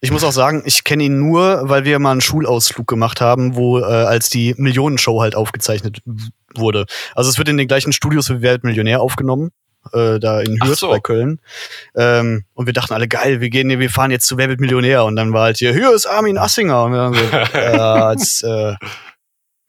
Ich 0.00 0.10
muss 0.12 0.22
auch 0.22 0.32
sagen, 0.32 0.62
ich 0.64 0.84
kenne 0.84 1.04
ihn 1.04 1.18
nur, 1.18 1.68
weil 1.68 1.84
wir 1.84 1.98
mal 1.98 2.12
einen 2.12 2.20
Schulausflug 2.20 2.86
gemacht 2.86 3.20
haben, 3.20 3.56
wo 3.56 3.80
äh, 3.80 3.82
als 3.84 4.28
die 4.30 4.54
Millionenshow 4.56 5.20
halt 5.20 5.34
aufgezeichnet 5.34 6.00
wurde. 6.54 6.86
Also 7.16 7.30
es 7.30 7.38
wird 7.38 7.48
in 7.48 7.56
den 7.56 7.66
gleichen 7.68 7.92
Studios 7.92 8.28
wie 8.30 8.40
Wer 8.40 8.52
wird 8.52 8.64
Millionär 8.64 9.00
aufgenommen, 9.00 9.50
äh, 9.92 10.18
da 10.18 10.40
in 10.40 10.62
Hürth 10.62 10.78
so. 10.78 10.88
bei 10.88 11.00
Köln. 11.00 11.40
Ähm, 11.94 12.44
und 12.54 12.66
wir 12.66 12.72
dachten 12.72 12.94
alle, 12.94 13.08
geil, 13.08 13.40
wir 13.40 13.50
gehen, 13.50 13.68
wir 13.68 13.90
fahren 13.90 14.10
jetzt 14.10 14.26
zu 14.26 14.36
Wer 14.38 14.48
wird 14.48 14.60
Millionär. 14.60 15.04
Und 15.04 15.16
dann 15.16 15.32
war 15.32 15.44
halt 15.44 15.58
hier, 15.58 15.72
hier 15.72 15.92
ist 15.92 16.06
Armin 16.06 16.38
Assinger. 16.38 16.84
Und 16.84 16.92
wir 16.92 16.98
waren 16.98 17.14
so, 17.14 17.20
äh, 17.58 18.12
jetzt, 18.12 18.44
äh, 18.44 18.74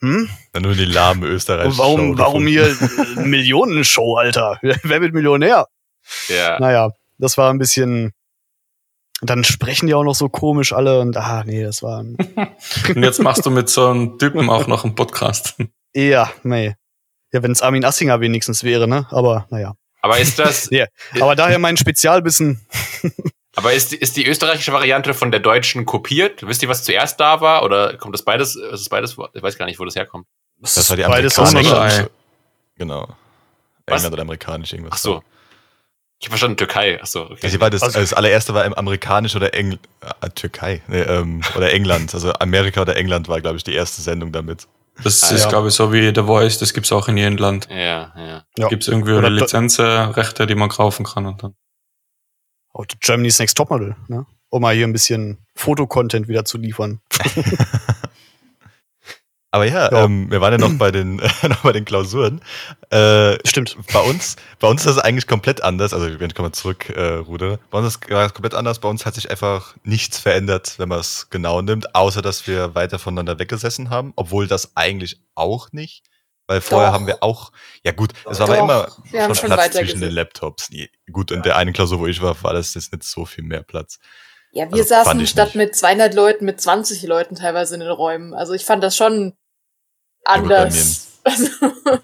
hm? 0.02 0.30
Dann 0.54 0.64
nur 0.64 0.76
die 0.76 0.86
lahme 0.86 1.28
österreichische 1.28 1.72
Und 1.72 1.78
warum, 1.78 2.18
warum 2.18 2.48
hier 2.48 2.68
äh, 2.68 3.20
Millionenshow, 3.26 4.16
Alter? 4.16 4.58
Wer 4.62 5.02
wird 5.02 5.14
Millionär? 5.14 5.68
Ja. 6.28 6.60
Naja, 6.60 6.92
das 7.18 7.38
war 7.38 7.52
ein 7.52 7.60
bisschen. 7.60 8.12
Dann 9.22 9.44
sprechen 9.44 9.88
die 9.88 9.94
auch 9.94 10.06
noch 10.06 10.16
so 10.16 10.30
komisch 10.30 10.72
alle 10.72 11.02
und 11.02 11.18
ah, 11.18 11.44
nee, 11.46 11.62
das 11.62 11.84
war 11.84 12.02
ein 12.02 12.16
Und 12.16 13.04
jetzt 13.04 13.22
machst 13.22 13.46
du 13.46 13.50
mit 13.50 13.68
so 13.68 13.88
einem 13.88 14.18
Typen 14.18 14.50
auch 14.50 14.66
noch 14.68 14.86
einen 14.86 14.96
Podcast. 14.96 15.56
eher, 15.94 16.32
nee. 16.44 16.76
Ja, 17.34 17.44
wenn 17.44 17.52
es 17.52 17.62
Armin 17.62 17.84
Assinger 17.84 18.22
wenigstens 18.22 18.64
wäre, 18.64 18.88
ne? 18.88 19.08
Aber 19.12 19.46
naja. 19.50 19.76
Aber 20.02 20.18
ist 20.20 20.40
das, 20.40 20.70
Ja. 20.72 20.86
Aber 21.20 21.36
daher 21.36 21.60
mein 21.60 21.78
Spezialwissen. 21.78 22.66
aber 23.56 23.74
ist, 23.74 23.92
die- 23.92 23.98
ist 23.98 24.16
die 24.18 24.26
österreichische 24.28 24.72
Variante 24.74 25.14
von 25.14 25.32
der 25.32 25.40
deutschen 25.40 25.86
kopiert? 25.86 26.46
Wisst 26.48 26.62
ihr, 26.64 26.70
was 26.70 26.84
zuerst 26.84 27.20
da 27.20 27.42
war? 27.42 27.64
Oder 27.64 27.98
kommt 27.98 28.14
das 28.14 28.24
beides, 28.24 28.56
ist 28.56 28.72
das 28.72 28.90
beides, 28.90 29.18
ich 29.34 29.44
weiß 29.44 29.58
gar 29.58 29.66
nicht, 29.66 29.80
wo 29.80 29.86
das 29.86 29.96
herkommt. 29.96 30.26
Das 30.62 30.90
war 30.90 30.98
die 30.98 31.04
beides 31.04 31.38
aus 31.40 31.50
amerikanische. 31.50 31.96
England. 31.98 32.12
Genau. 32.78 33.08
Was? 33.86 33.96
England 33.98 34.14
oder 34.14 34.22
amerikanisch 34.24 34.74
irgendwas. 34.74 34.94
Ach 34.96 34.98
so. 35.00 35.24
Ich 36.22 36.28
habe 36.28 36.32
verstanden, 36.32 36.58
Türkei. 36.58 37.00
Ach 37.02 37.08
so, 37.08 37.22
okay. 37.24 37.40
Also, 37.44 37.60
war 37.62 37.70
das, 37.70 37.82
Also- 37.82 37.98
also 38.00 38.10
das 38.10 38.14
allererste 38.18 38.54
war 38.54 38.78
amerikanisch 38.78 39.36
oder 39.38 39.54
Engl 39.54 39.80
äh, 40.22 40.30
Türkei 40.32 40.82
nee, 40.88 41.00
ähm, 41.02 41.42
oder 41.56 41.72
England. 41.72 42.14
Also 42.14 42.34
Amerika 42.34 42.82
oder 42.82 42.98
England 42.98 43.30
war, 43.30 43.40
glaube 43.40 43.56
ich, 43.58 43.64
die 43.64 43.74
erste 43.74 44.02
Sendung 44.02 44.32
damit. 44.34 44.68
Das 45.04 45.24
Ah, 45.24 45.34
ist, 45.36 45.44
ja. 45.44 45.50
glaube 45.50 45.70
ich, 45.70 45.74
so 45.74 45.94
wie 45.94 46.12
The 46.14 46.24
Voice, 46.24 46.58
das 46.60 46.74
gibt's 46.74 46.92
auch 46.92 47.08
in 47.08 47.18
jedem 47.18 47.38
Land. 47.38 47.68
Ja, 47.70 48.14
ja. 48.18 48.44
Ja. 48.58 48.68
Gibt 48.68 48.84
es 48.84 48.90
irgendwie 48.90 49.14
Oder 49.14 49.30
Lizenzrechte, 49.30 50.46
die 50.48 50.56
man 50.56 50.70
kaufen 50.70 51.06
kann 51.06 51.26
und 51.26 51.42
dann. 51.44 51.56
Auch 52.74 52.86
Germany's 53.00 53.40
Next 53.40 53.58
Topmodel, 53.58 53.96
ne? 54.08 54.26
Um 54.50 54.62
mal 54.62 54.76
hier 54.76 54.86
ein 54.88 54.94
bisschen 54.94 55.46
Fotocontent 55.56 56.28
wieder 56.28 56.44
zu 56.46 56.58
liefern. 56.58 57.02
Aber 59.52 59.66
ja, 59.66 59.92
Ja. 59.92 60.04
Ähm, 60.06 60.30
wir 60.30 60.42
waren 60.42 60.54
ja 60.54 60.60
noch 60.60 60.78
bei 60.78 60.92
den, 60.92 61.16
noch 61.48 61.62
bei 61.64 61.72
den 61.72 61.86
Klausuren. 61.86 62.42
Äh, 62.92 63.38
Stimmt. 63.48 63.78
bei 63.92 64.00
uns, 64.02 64.36
bei 64.60 64.68
uns 64.68 64.86
ist 64.86 64.98
das 64.98 65.04
eigentlich 65.04 65.26
komplett 65.28 65.64
anders. 65.64 65.94
Also, 65.94 66.20
wenn 66.20 66.30
ich 66.30 66.38
mal 66.38 66.52
zurück, 66.52 66.90
äh, 66.90 67.16
Ruder. 67.16 67.60
Bei 67.72 67.80
uns 67.80 67.88
ist 67.96 68.00
es 68.08 68.34
komplett 68.34 68.54
anders. 68.54 68.80
Bei 68.80 68.90
uns 68.90 69.06
hat 69.06 69.16
sich 69.16 69.32
einfach 69.32 69.76
nichts 69.84 70.20
verändert, 70.20 70.76
wenn 70.78 70.90
man 70.90 71.00
es 71.00 71.30
genau 71.32 71.62
nimmt, 71.62 71.96
außer 71.96 72.22
dass 72.22 72.46
wir 72.48 72.76
weiter 72.76 73.00
voneinander 73.00 73.40
weggesessen 73.40 73.90
haben, 73.90 74.14
obwohl 74.16 74.48
das 74.48 74.76
eigentlich 74.76 75.20
auch 75.36 75.72
nicht. 75.72 76.04
Weil 76.46 76.62
vorher 76.62 76.88
Doch. 76.90 76.94
haben 76.96 77.06
wir 77.08 77.22
auch, 77.22 77.52
ja 77.84 77.92
gut, 77.92 78.12
es 78.30 78.40
war 78.40 78.48
Doch, 78.48 78.56
aber 78.58 78.64
immer 78.64 78.88
schon 79.26 79.36
schon 79.36 79.50
Platz 79.52 79.72
zwischen 79.76 79.86
den 79.88 80.00
gesessen. 80.00 80.16
Laptops. 80.16 80.70
Nee, 80.72 80.90
Gut, 81.12 81.30
in 81.30 81.44
der 81.44 81.58
einen 81.58 81.74
Klausur, 81.74 82.00
wo 82.00 82.08
ich 82.08 82.22
war, 82.24 82.42
war 82.44 82.54
das 82.54 82.74
jetzt 82.74 82.92
nicht 82.92 83.04
so 83.04 83.26
viel 83.26 83.44
mehr 83.44 83.62
Platz. 83.62 84.00
Ja, 84.52 84.66
wir 84.68 84.74
Also, 84.78 84.90
saßen 84.90 85.28
statt 85.28 85.50
nicht. 85.50 85.56
mit 85.58 85.76
200 85.76 86.16
Leuten 86.16 86.46
mit 86.46 86.60
20 86.60 87.04
Leuten 87.04 87.36
teilweise 87.36 87.76
in 87.76 87.82
den 87.82 87.90
Räumen. 87.92 88.34
Also 88.34 88.54
ich 88.54 88.66
fand 88.66 88.84
das 88.84 88.98
schon 88.98 89.34
Ja, 90.26 90.38
gut, 90.38 90.50
bei 90.50 90.56
anders. 90.58 91.08
Also, 91.24 91.50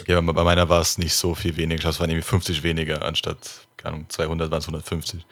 Okay, 0.00 0.14
aber 0.14 0.32
bei 0.32 0.44
meiner 0.44 0.68
war 0.68 0.80
es 0.80 0.98
nicht 0.98 1.14
so 1.14 1.34
viel 1.34 1.56
weniger. 1.56 1.88
Es 1.88 1.98
waren 2.00 2.10
irgendwie 2.10 2.26
50 2.26 2.62
weniger 2.62 3.02
anstatt, 3.04 3.66
keine 3.76 3.94
Ahnung, 3.96 4.08
200 4.08 4.50
waren 4.50 4.58
es 4.58 4.66
150. 4.66 5.26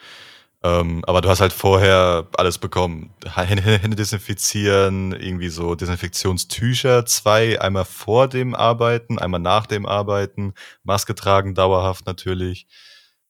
Ähm, 0.63 1.03
aber 1.05 1.21
du 1.21 1.29
hast 1.29 1.39
halt 1.39 1.53
vorher 1.53 2.27
alles 2.35 2.57
bekommen. 2.57 3.13
Hände, 3.35 3.61
Hände 3.63 3.95
desinfizieren, 3.95 5.13
irgendwie 5.13 5.49
so 5.49 5.75
Desinfektionstücher, 5.75 7.05
zwei, 7.05 7.61
einmal 7.61 7.85
vor 7.85 8.27
dem 8.27 8.55
Arbeiten, 8.55 9.19
einmal 9.19 9.39
nach 9.39 9.67
dem 9.67 9.85
Arbeiten, 9.85 10.53
Maske 10.83 11.13
tragen 11.15 11.53
dauerhaft 11.53 12.07
natürlich. 12.07 12.67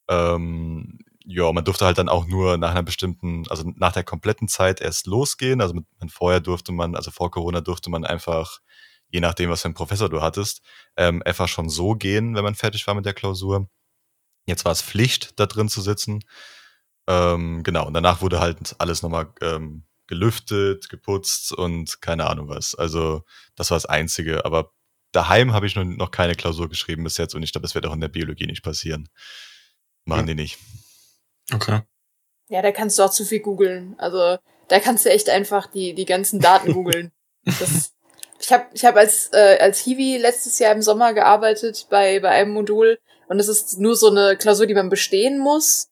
Ähm, 0.09 0.99
ja, 1.25 1.51
man 1.51 1.65
durfte 1.65 1.85
halt 1.85 1.97
dann 1.97 2.07
auch 2.07 2.25
nur 2.25 2.57
nach 2.57 2.71
einer 2.71 2.83
bestimmten, 2.83 3.43
also 3.49 3.69
nach 3.75 3.91
der 3.91 4.05
kompletten 4.05 4.47
Zeit 4.47 4.79
erst 4.79 5.07
losgehen. 5.07 5.59
Also 5.59 5.73
mit, 5.73 5.85
vorher 6.09 6.39
durfte 6.39 6.71
man, 6.71 6.95
also 6.95 7.11
vor 7.11 7.29
Corona 7.31 7.59
durfte 7.59 7.89
man 7.89 8.05
einfach, 8.05 8.59
je 9.09 9.19
nachdem, 9.19 9.49
was 9.49 9.61
für 9.61 9.65
einen 9.67 9.73
Professor 9.73 10.09
du 10.09 10.21
hattest, 10.21 10.61
ähm, 10.97 11.21
einfach 11.25 11.47
schon 11.47 11.69
so 11.69 11.93
gehen, 11.95 12.35
wenn 12.35 12.43
man 12.43 12.55
fertig 12.55 12.85
war 12.87 12.93
mit 12.95 13.05
der 13.05 13.13
Klausur. 13.13 13.69
Jetzt 14.45 14.65
war 14.65 14.71
es 14.71 14.81
Pflicht, 14.81 15.39
da 15.39 15.45
drin 15.45 15.69
zu 15.69 15.81
sitzen. 15.81 16.23
Ähm, 17.07 17.63
genau, 17.63 17.85
und 17.87 17.93
danach 17.93 18.21
wurde 18.21 18.39
halt 18.39 18.75
alles 18.79 19.01
nochmal 19.01 19.31
ähm, 19.41 19.85
gelüftet, 20.07 20.89
geputzt 20.89 21.51
und 21.53 22.01
keine 22.01 22.27
Ahnung 22.29 22.47
was. 22.49 22.75
Also 22.75 23.23
das 23.55 23.71
war 23.71 23.75
das 23.77 23.85
Einzige. 23.85 24.45
Aber 24.45 24.71
daheim 25.11 25.53
habe 25.53 25.67
ich 25.67 25.75
noch, 25.75 25.83
noch 25.85 26.11
keine 26.11 26.35
Klausur 26.35 26.69
geschrieben 26.69 27.03
bis 27.03 27.17
jetzt 27.17 27.33
und 27.35 27.43
ich 27.43 27.51
glaube, 27.51 27.63
das 27.63 27.75
wird 27.75 27.85
auch 27.85 27.93
in 27.93 28.01
der 28.01 28.07
Biologie 28.09 28.45
nicht 28.47 28.63
passieren. 28.63 29.09
Machen 30.05 30.21
Hm. 30.21 30.27
die 30.27 30.35
nicht. 30.35 30.57
Okay. 31.53 31.81
ja, 32.49 32.61
da 32.61 32.71
kannst 32.71 32.99
du 32.99 33.03
auch 33.03 33.11
zu 33.11 33.25
viel 33.25 33.39
googeln. 33.39 33.95
Also 33.99 34.37
da 34.67 34.79
kannst 34.81 35.05
du 35.05 35.09
echt 35.09 35.29
einfach 35.29 35.67
die, 35.67 35.93
die 35.93 36.05
ganzen 36.05 36.39
Daten 36.39 36.73
googeln. 36.73 37.11
Das- 37.59 37.93
Ich 38.39 38.51
habe 38.51 38.65
ich 38.73 38.85
hab 38.85 38.95
als, 38.95 39.29
äh, 39.33 39.57
als 39.59 39.79
Hiwi 39.79 40.17
letztes 40.17 40.59
Jahr 40.59 40.73
im 40.73 40.81
Sommer 40.81 41.13
gearbeitet 41.13 41.87
bei, 41.89 42.19
bei 42.19 42.29
einem 42.29 42.51
Modul 42.51 42.99
und 43.27 43.39
es 43.39 43.47
ist 43.47 43.79
nur 43.79 43.95
so 43.95 44.09
eine 44.09 44.37
Klausur, 44.37 44.67
die 44.67 44.73
man 44.73 44.89
bestehen 44.89 45.39
muss, 45.39 45.89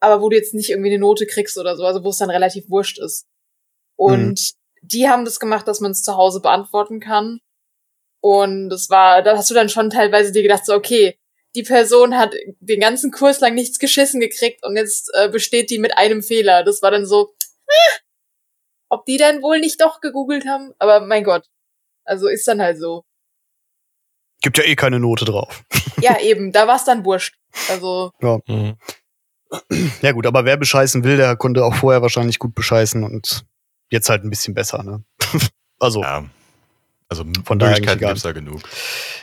aber 0.00 0.22
wo 0.22 0.28
du 0.28 0.36
jetzt 0.36 0.54
nicht 0.54 0.70
irgendwie 0.70 0.90
eine 0.90 0.98
Note 0.98 1.26
kriegst 1.26 1.58
oder 1.58 1.76
so, 1.76 1.84
also 1.84 2.04
wo 2.04 2.10
es 2.10 2.18
dann 2.18 2.30
relativ 2.30 2.68
wurscht 2.68 2.98
ist. 2.98 3.26
Und 3.96 4.54
die 4.82 5.08
haben 5.08 5.24
das 5.24 5.40
gemacht, 5.40 5.68
dass 5.68 5.80
man 5.80 5.92
es 5.92 6.02
zu 6.02 6.16
Hause 6.16 6.40
beantworten 6.40 7.00
kann. 7.00 7.40
Und 8.20 8.70
das 8.70 8.90
war, 8.90 9.22
da 9.22 9.36
hast 9.36 9.50
du 9.50 9.54
dann 9.54 9.68
schon 9.68 9.90
teilweise 9.90 10.32
dir 10.32 10.42
gedacht, 10.42 10.66
so, 10.66 10.74
okay, 10.74 11.18
die 11.54 11.62
Person 11.62 12.16
hat 12.16 12.34
den 12.60 12.80
ganzen 12.80 13.10
Kurs 13.12 13.40
lang 13.40 13.54
nichts 13.54 13.78
geschissen 13.78 14.20
gekriegt 14.20 14.64
und 14.64 14.76
jetzt 14.76 15.10
äh, 15.14 15.28
besteht 15.28 15.70
die 15.70 15.78
mit 15.78 15.96
einem 15.96 16.22
Fehler. 16.22 16.64
Das 16.64 16.82
war 16.82 16.90
dann 16.90 17.06
so, 17.06 17.34
äh, 17.66 17.98
ob 18.88 19.04
die 19.06 19.16
dann 19.16 19.42
wohl 19.42 19.60
nicht 19.60 19.80
doch 19.80 20.00
gegoogelt 20.00 20.46
haben, 20.46 20.72
aber 20.78 21.00
mein 21.00 21.22
Gott. 21.24 21.44
Also 22.04 22.28
ist 22.28 22.46
dann 22.46 22.60
halt 22.60 22.78
so. 22.78 23.04
Gibt 24.42 24.58
ja 24.58 24.64
eh 24.64 24.76
keine 24.76 25.00
Note 25.00 25.24
drauf. 25.24 25.62
Ja, 26.00 26.18
eben, 26.20 26.52
da 26.52 26.66
war 26.66 26.76
es 26.76 26.84
dann 26.84 27.04
wurscht. 27.04 27.34
Also, 27.70 28.10
Mhm. 28.46 28.76
Ja 30.02 30.10
gut, 30.12 30.26
aber 30.26 30.44
wer 30.44 30.56
bescheißen 30.56 31.04
will, 31.04 31.16
der 31.16 31.36
konnte 31.36 31.64
auch 31.64 31.74
vorher 31.76 32.02
wahrscheinlich 32.02 32.38
gut 32.40 32.54
bescheißen 32.56 33.04
und 33.04 33.44
jetzt 33.90 34.08
halt 34.08 34.24
ein 34.24 34.30
bisschen 34.30 34.52
besser, 34.54 34.82
ne? 34.82 35.04
also, 35.78 36.02
Ja. 36.02 36.24
Also 37.08 37.22
Von 37.44 37.58
daher 37.58 37.74
Möglichkeiten 37.74 37.98
eigentlich 38.04 38.08
gibt's 38.08 38.22
da 38.22 38.32
genug. 38.32 38.60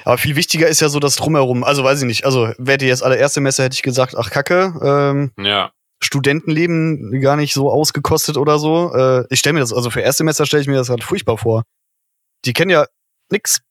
aber 0.05 0.17
viel 0.17 0.35
wichtiger 0.35 0.67
ist 0.67 0.79
ja 0.79 0.87
so 0.87 0.99
das 0.99 1.15
Drumherum. 1.17 1.63
Also 1.63 1.83
weiß 1.83 1.99
ich 1.99 2.05
nicht, 2.05 2.25
also 2.25 2.53
wäre 2.57 2.85
jetzt 2.85 3.03
alle 3.03 3.17
erste 3.17 3.41
Messe, 3.41 3.63
hätte 3.63 3.73
ich 3.73 3.81
gesagt, 3.81 4.15
ach 4.15 4.29
Kacke, 4.29 4.73
ähm, 4.81 5.31
Ja. 5.43 5.71
Studentenleben 5.99 7.19
gar 7.21 7.35
nicht 7.35 7.53
so 7.53 7.69
ausgekostet 7.71 8.37
oder 8.37 8.59
so. 8.59 8.93
Äh, 8.93 9.25
ich 9.29 9.39
stelle 9.39 9.53
mir 9.53 9.59
das, 9.59 9.73
also 9.73 9.89
für 9.89 10.01
Erstsemester 10.01 10.45
stelle 10.45 10.61
ich 10.61 10.67
mir 10.67 10.77
das 10.77 10.89
halt 10.89 11.03
furchtbar 11.03 11.37
vor. 11.37 11.63
Die 12.45 12.53
kennen 12.53 12.71
ja 12.71 12.85
nix, 13.29 13.61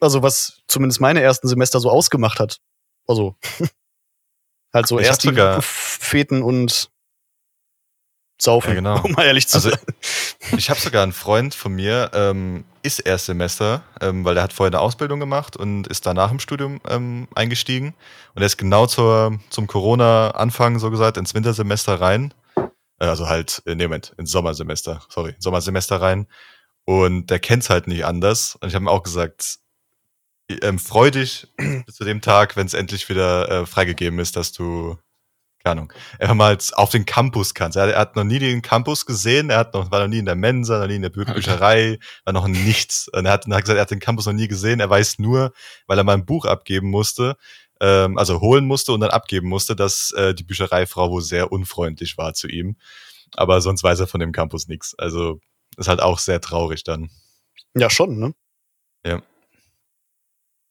also 0.00 0.22
was 0.22 0.62
zumindest 0.68 1.00
meine 1.00 1.20
ersten 1.22 1.48
Semester 1.48 1.80
so 1.80 1.90
ausgemacht 1.90 2.40
hat. 2.40 2.58
Also 3.06 3.36
halt 4.72 4.86
so 4.86 4.98
Ich 4.98 5.06
erst 5.06 5.24
die 5.24 5.32
Feten 5.60 6.42
und 6.42 6.90
Saufen, 8.40 8.70
Ja, 8.70 8.74
genau. 8.74 9.00
um 9.04 9.12
mal 9.12 9.24
ehrlich 9.26 9.46
zu 9.46 9.56
Also 9.56 9.70
sein. 9.70 9.78
ich 10.56 10.68
habe 10.68 10.80
sogar 10.80 11.02
einen 11.04 11.12
Freund 11.12 11.54
von 11.54 11.72
mir, 11.72 12.10
ähm, 12.14 12.64
ist 12.82 12.98
Erstsemester, 12.98 13.82
ähm, 14.00 14.24
weil 14.24 14.34
der 14.34 14.42
hat 14.42 14.52
vorher 14.52 14.72
eine 14.72 14.80
Ausbildung 14.80 15.20
gemacht 15.20 15.56
und 15.56 15.86
ist 15.86 16.04
danach 16.04 16.30
im 16.32 16.40
Studium 16.40 16.80
ähm, 16.88 17.28
eingestiegen. 17.34 17.94
Und 18.34 18.42
er 18.42 18.46
ist 18.46 18.56
genau 18.58 18.86
zur, 18.86 19.38
zum 19.50 19.66
Corona-Anfang, 19.68 20.78
so 20.80 20.90
gesagt, 20.90 21.16
ins 21.16 21.34
Wintersemester 21.34 22.00
rein. 22.00 22.34
Äh, 22.98 23.06
also 23.06 23.28
halt, 23.28 23.62
äh, 23.66 23.76
nee, 23.76 23.84
Moment, 23.84 24.12
ins 24.18 24.32
Sommersemester, 24.32 25.02
sorry, 25.08 25.36
Sommersemester 25.38 26.00
rein. 26.00 26.26
Und 26.84 27.30
der 27.30 27.38
kennt's 27.38 27.70
halt 27.70 27.86
nicht 27.86 28.04
anders. 28.04 28.56
Und 28.56 28.68
ich 28.68 28.74
habe 28.74 28.84
ihm 28.84 28.88
auch 28.88 29.02
gesagt, 29.02 29.58
ähm, 30.62 30.78
freu 30.78 31.10
dich 31.10 31.46
bis 31.86 31.94
zu 31.96 32.04
dem 32.04 32.20
Tag, 32.20 32.56
wenn 32.56 32.66
es 32.66 32.74
endlich 32.74 33.08
wieder 33.08 33.50
äh, 33.50 33.66
freigegeben 33.66 34.18
ist, 34.18 34.36
dass 34.36 34.52
du 34.52 34.98
keine 35.64 35.80
Ahnung, 35.80 35.92
einfach 36.18 36.34
mal 36.34 36.58
auf 36.74 36.90
den 36.90 37.06
Campus 37.06 37.54
kannst. 37.54 37.78
Er, 37.78 37.88
er 37.88 37.98
hat 37.98 38.16
noch 38.16 38.24
nie 38.24 38.38
den 38.38 38.60
Campus 38.60 39.06
gesehen, 39.06 39.48
er 39.48 39.58
hat 39.58 39.72
noch, 39.72 39.90
war 39.90 40.00
noch 40.00 40.08
nie 40.08 40.18
in 40.18 40.26
der 40.26 40.34
Mensa, 40.34 40.78
noch 40.78 40.86
nie 40.86 40.96
in 40.96 41.02
der 41.02 41.08
Bü 41.08 41.24
Bücherei, 41.24 41.98
war 42.24 42.34
noch 42.34 42.46
nichts. 42.46 43.08
Und 43.08 43.24
er 43.24 43.32
hat, 43.32 43.46
er 43.46 43.56
hat 43.56 43.62
gesagt, 43.62 43.78
er 43.78 43.82
hat 43.82 43.90
den 43.90 43.98
Campus 43.98 44.26
noch 44.26 44.34
nie 44.34 44.46
gesehen. 44.46 44.80
Er 44.80 44.90
weiß 44.90 45.18
nur, 45.20 45.52
weil 45.86 45.96
er 45.96 46.04
mal 46.04 46.12
ein 46.12 46.26
Buch 46.26 46.44
abgeben 46.44 46.90
musste, 46.90 47.36
ähm, 47.80 48.18
also 48.18 48.42
holen 48.42 48.66
musste 48.66 48.92
und 48.92 49.00
dann 49.00 49.10
abgeben 49.10 49.48
musste, 49.48 49.74
dass 49.74 50.10
äh, 50.12 50.34
die 50.34 50.44
Büchereifrau 50.44 51.10
wohl 51.10 51.22
sehr 51.22 51.50
unfreundlich 51.50 52.18
war 52.18 52.34
zu 52.34 52.46
ihm. 52.46 52.76
Aber 53.34 53.62
sonst 53.62 53.82
weiß 53.82 54.00
er 54.00 54.06
von 54.06 54.20
dem 54.20 54.32
Campus 54.32 54.68
nichts. 54.68 54.94
Also 54.98 55.40
ist 55.76 55.88
halt 55.88 56.00
auch 56.00 56.18
sehr 56.18 56.40
traurig 56.40 56.84
dann. 56.84 57.10
Ja, 57.74 57.90
schon, 57.90 58.18
ne? 58.18 58.34
Ja. 59.04 59.22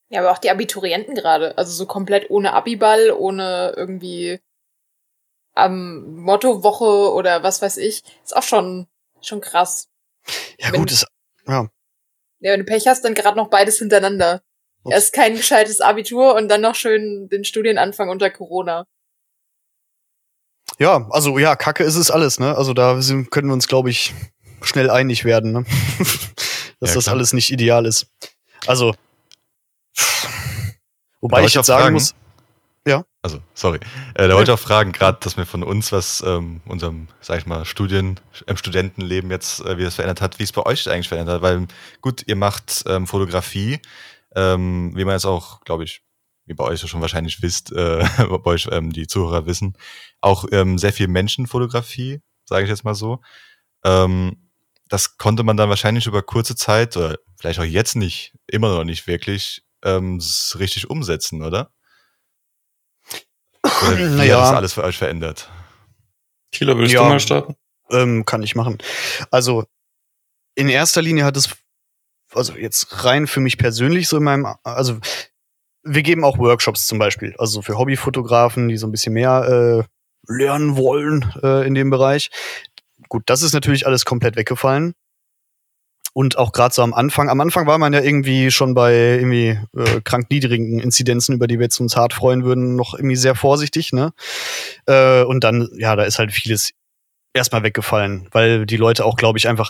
Ja, 0.09 0.19
aber 0.21 0.31
auch 0.31 0.37
die 0.37 0.51
Abiturienten 0.51 1.15
gerade. 1.15 1.57
Also 1.57 1.71
so 1.71 1.85
komplett 1.85 2.29
ohne 2.29 2.53
Abiball, 2.53 3.11
ohne 3.11 3.73
irgendwie 3.75 4.39
am 5.55 6.15
Mottowoche 6.17 7.11
oder 7.13 7.43
was 7.43 7.61
weiß 7.61 7.77
ich. 7.77 8.03
Ist 8.23 8.35
auch 8.35 8.43
schon, 8.43 8.87
schon 9.21 9.41
krass. 9.41 9.89
Ja, 10.59 10.71
Wenn- 10.71 10.79
gut, 10.81 10.91
ist, 10.91 11.05
ja. 11.47 11.67
Ja, 12.39 12.51
wenn 12.51 12.59
du 12.59 12.65
Pech 12.65 12.87
hast, 12.87 13.03
dann 13.05 13.13
gerade 13.13 13.37
noch 13.37 13.49
beides 13.49 13.79
hintereinander. 13.79 14.41
Ups. 14.83 14.93
Erst 14.93 15.13
kein 15.13 15.35
gescheites 15.35 15.79
Abitur 15.81 16.35
und 16.35 16.49
dann 16.49 16.61
noch 16.61 16.75
schön 16.75 17.29
den 17.29 17.45
Studienanfang 17.45 18.09
unter 18.09 18.29
Corona. 18.29 18.85
Ja, 20.79 21.07
also 21.11 21.37
ja, 21.37 21.55
Kacke 21.55 21.83
ist 21.83 21.95
es 21.95 22.11
alles, 22.11 22.39
ne? 22.39 22.55
Also 22.57 22.73
da 22.73 22.99
können 23.29 23.47
wir 23.47 23.53
uns, 23.53 23.67
glaube 23.67 23.89
ich, 23.89 24.13
schnell 24.65 24.89
einig 24.89 25.25
werden, 25.25 25.51
ne? 25.51 25.65
Dass 26.79 26.89
Ja, 26.89 26.95
das 26.95 27.03
klar. 27.05 27.15
alles 27.15 27.33
nicht 27.33 27.51
ideal 27.51 27.85
ist. 27.85 28.07
Also, 28.67 28.93
Da 29.95 30.01
wobei 31.21 31.37
wollte 31.37 31.47
ich 31.47 31.53
jetzt 31.53 31.63
auch 31.63 31.65
sagen 31.65 31.81
fragen, 31.83 31.93
muss, 31.95 32.13
Also, 33.21 33.39
sorry. 33.53 33.79
Äh, 34.15 34.27
da 34.27 34.35
wollte 34.35 34.51
ich 34.51 34.57
auch 34.57 34.61
fragen, 34.61 34.91
gerade, 34.91 35.17
dass 35.21 35.37
wir 35.37 35.45
von 35.45 35.63
uns, 35.63 35.93
was 35.93 36.21
ähm, 36.27 36.59
unserem, 36.65 37.07
sag 37.21 37.39
ich 37.39 37.45
mal, 37.45 37.63
Studien, 37.63 38.19
im 38.47 38.57
Studentenleben 38.57 39.31
jetzt, 39.31 39.61
äh, 39.61 39.77
wie 39.77 39.83
das 39.83 39.95
verändert 39.95 40.19
hat, 40.19 40.39
wie 40.39 40.43
es 40.43 40.51
bei 40.51 40.65
euch 40.65 40.89
eigentlich 40.89 41.07
verändert 41.07 41.35
hat. 41.35 41.41
Weil, 41.41 41.67
gut, 42.01 42.23
ihr 42.27 42.35
macht 42.35 42.83
ähm, 42.85 43.07
Fotografie, 43.07 43.79
ähm, 44.35 44.91
wie 44.95 45.05
man 45.05 45.13
jetzt 45.13 45.25
auch, 45.25 45.61
glaube 45.61 45.85
ich, 45.85 46.01
wie 46.45 46.53
bei 46.53 46.65
euch 46.65 46.81
ja 46.81 46.89
schon 46.89 46.99
wahrscheinlich 46.99 47.41
wisst, 47.41 47.71
äh, 47.71 48.03
bei 48.17 48.45
euch 48.51 48.67
ähm, 48.71 48.91
die 48.91 49.07
Zuhörer 49.07 49.45
wissen, 49.45 49.77
auch 50.19 50.43
ähm, 50.51 50.77
sehr 50.77 50.91
viel 50.91 51.07
Menschenfotografie, 51.07 52.19
sage 52.43 52.63
ich 52.65 52.69
jetzt 52.69 52.83
mal 52.83 52.95
so. 52.95 53.21
Ähm, 53.85 54.42
das 54.93 55.17
konnte 55.17 55.41
man 55.41 55.57
dann 55.57 55.69
wahrscheinlich 55.69 56.05
über 56.05 56.21
kurze 56.21 56.55
Zeit, 56.55 56.95
oder 56.95 57.17
vielleicht 57.39 57.59
auch 57.59 57.63
jetzt 57.63 57.95
nicht, 57.95 58.31
immer 58.45 58.69
noch 58.69 58.83
nicht 58.83 59.07
wirklich, 59.07 59.63
ähm, 59.83 60.21
richtig 60.53 60.87
umsetzen, 60.87 61.41
oder? 61.41 61.71
Oder 63.63 63.97
wie 63.97 64.03
Naja. 64.17 64.35
hat 64.37 64.43
das 64.43 64.53
alles 64.55 64.73
für 64.73 64.83
euch 64.83 64.95
verändert? 64.99 65.49
Kilo, 66.51 66.77
willst 66.77 66.93
Ja. 66.93 67.01
du 67.01 67.09
mal 67.09 67.19
starten? 67.19 67.55
ähm, 67.89 68.23
kann 68.25 68.43
ich 68.43 68.53
machen. 68.53 68.77
Also, 69.31 69.65
in 70.53 70.69
erster 70.69 71.01
Linie 71.01 71.25
hat 71.25 71.37
es, 71.37 71.49
also 72.31 72.53
jetzt 72.53 73.03
rein 73.03 73.25
für 73.25 73.39
mich 73.39 73.57
persönlich 73.57 74.07
so 74.07 74.17
in 74.17 74.23
meinem, 74.23 74.45
also 74.63 74.99
wir 75.81 76.03
geben 76.03 76.23
auch 76.23 76.37
Workshops 76.37 76.85
zum 76.85 76.99
Beispiel, 76.99 77.35
also 77.39 77.63
für 77.63 77.79
Hobbyfotografen, 77.79 78.67
die 78.69 78.77
so 78.77 78.85
ein 78.85 78.91
bisschen 78.91 79.13
mehr 79.13 79.87
äh, 80.29 80.31
lernen 80.31 80.77
wollen 80.77 81.33
äh, 81.41 81.65
in 81.65 81.73
dem 81.73 81.89
Bereich. 81.89 82.29
Gut, 83.13 83.21
das 83.27 83.43
ist 83.43 83.53
natürlich 83.53 83.85
alles 83.85 84.05
komplett 84.05 84.35
weggefallen. 84.37 84.95
Und 86.13 86.39
auch 86.39 86.51
gerade 86.51 86.73
so 86.73 86.81
am 86.81 86.95
Anfang, 86.95 87.29
am 87.29 87.41
Anfang 87.41 87.67
war 87.67 87.77
man 87.77 87.93
ja 87.93 88.01
irgendwie 88.01 88.49
schon 88.49 88.73
bei 88.73 88.95
irgendwie 88.95 89.59
äh, 89.77 90.01
krank 90.03 90.31
niedrigen 90.31 90.79
Inzidenzen, 90.79 91.35
über 91.35 91.45
die 91.45 91.59
wir 91.59 91.65
jetzt 91.65 91.79
uns 91.79 91.95
hart 91.95 92.13
freuen 92.13 92.43
würden, 92.43 92.75
noch 92.75 92.95
irgendwie 92.95 93.15
sehr 93.15 93.35
vorsichtig, 93.35 93.93
ne? 93.93 94.13
Äh, 94.87 95.21
und 95.25 95.43
dann, 95.43 95.69
ja, 95.75 95.95
da 95.95 96.05
ist 96.05 96.17
halt 96.17 96.31
vieles 96.31 96.71
erstmal 97.35 97.61
weggefallen, 97.61 98.29
weil 98.31 98.65
die 98.65 98.77
Leute 98.77 99.05
auch, 99.05 99.15
glaube 99.15 99.37
ich, 99.37 99.47
einfach 99.47 99.69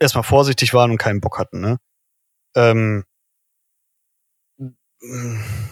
erstmal 0.00 0.24
vorsichtig 0.24 0.74
waren 0.74 0.90
und 0.90 0.98
keinen 0.98 1.20
Bock 1.20 1.38
hatten, 1.38 1.60
ne? 1.60 1.78
Ähm, 2.56 3.04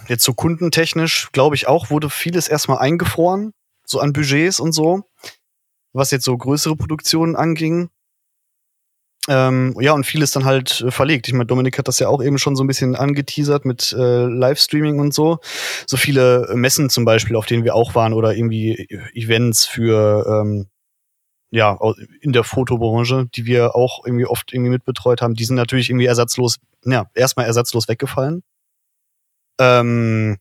jetzt 0.06 0.22
so 0.22 0.34
kundentechnisch, 0.34 1.30
glaube 1.32 1.56
ich 1.56 1.66
auch, 1.66 1.90
wurde 1.90 2.10
vieles 2.10 2.46
erstmal 2.46 2.78
eingefroren, 2.78 3.54
so 3.84 3.98
an 3.98 4.12
Budgets 4.12 4.60
und 4.60 4.70
so, 4.70 5.09
was 5.92 6.10
jetzt 6.10 6.24
so 6.24 6.36
größere 6.36 6.76
Produktionen 6.76 7.36
anging. 7.36 7.90
Ähm, 9.28 9.76
ja, 9.78 9.92
und 9.92 10.06
vieles 10.06 10.30
dann 10.30 10.44
halt 10.44 10.80
äh, 10.80 10.90
verlegt. 10.90 11.28
Ich 11.28 11.34
meine, 11.34 11.46
Dominik 11.46 11.78
hat 11.78 11.88
das 11.88 11.98
ja 11.98 12.08
auch 12.08 12.22
eben 12.22 12.38
schon 12.38 12.56
so 12.56 12.64
ein 12.64 12.66
bisschen 12.66 12.96
angeteasert 12.96 13.64
mit 13.64 13.92
äh, 13.92 14.24
Livestreaming 14.24 14.98
und 14.98 15.12
so. 15.12 15.38
So 15.86 15.96
viele 15.96 16.50
Messen 16.54 16.88
zum 16.88 17.04
Beispiel, 17.04 17.36
auf 17.36 17.46
denen 17.46 17.64
wir 17.64 17.74
auch 17.74 17.94
waren, 17.94 18.14
oder 18.14 18.34
irgendwie 18.34 18.88
Events 19.14 19.66
für 19.66 20.26
ähm, 20.26 20.68
ja, 21.50 21.78
in 22.20 22.32
der 22.32 22.44
Fotobranche, 22.44 23.26
die 23.34 23.44
wir 23.44 23.74
auch 23.74 24.04
irgendwie 24.06 24.26
oft 24.26 24.52
irgendwie 24.52 24.70
mitbetreut 24.70 25.20
haben, 25.20 25.34
die 25.34 25.44
sind 25.44 25.56
natürlich 25.56 25.90
irgendwie 25.90 26.06
ersatzlos, 26.06 26.58
ja, 26.84 27.10
erstmal 27.14 27.46
ersatzlos 27.46 27.88
weggefallen. 27.88 28.42
Ähm, 29.58 30.38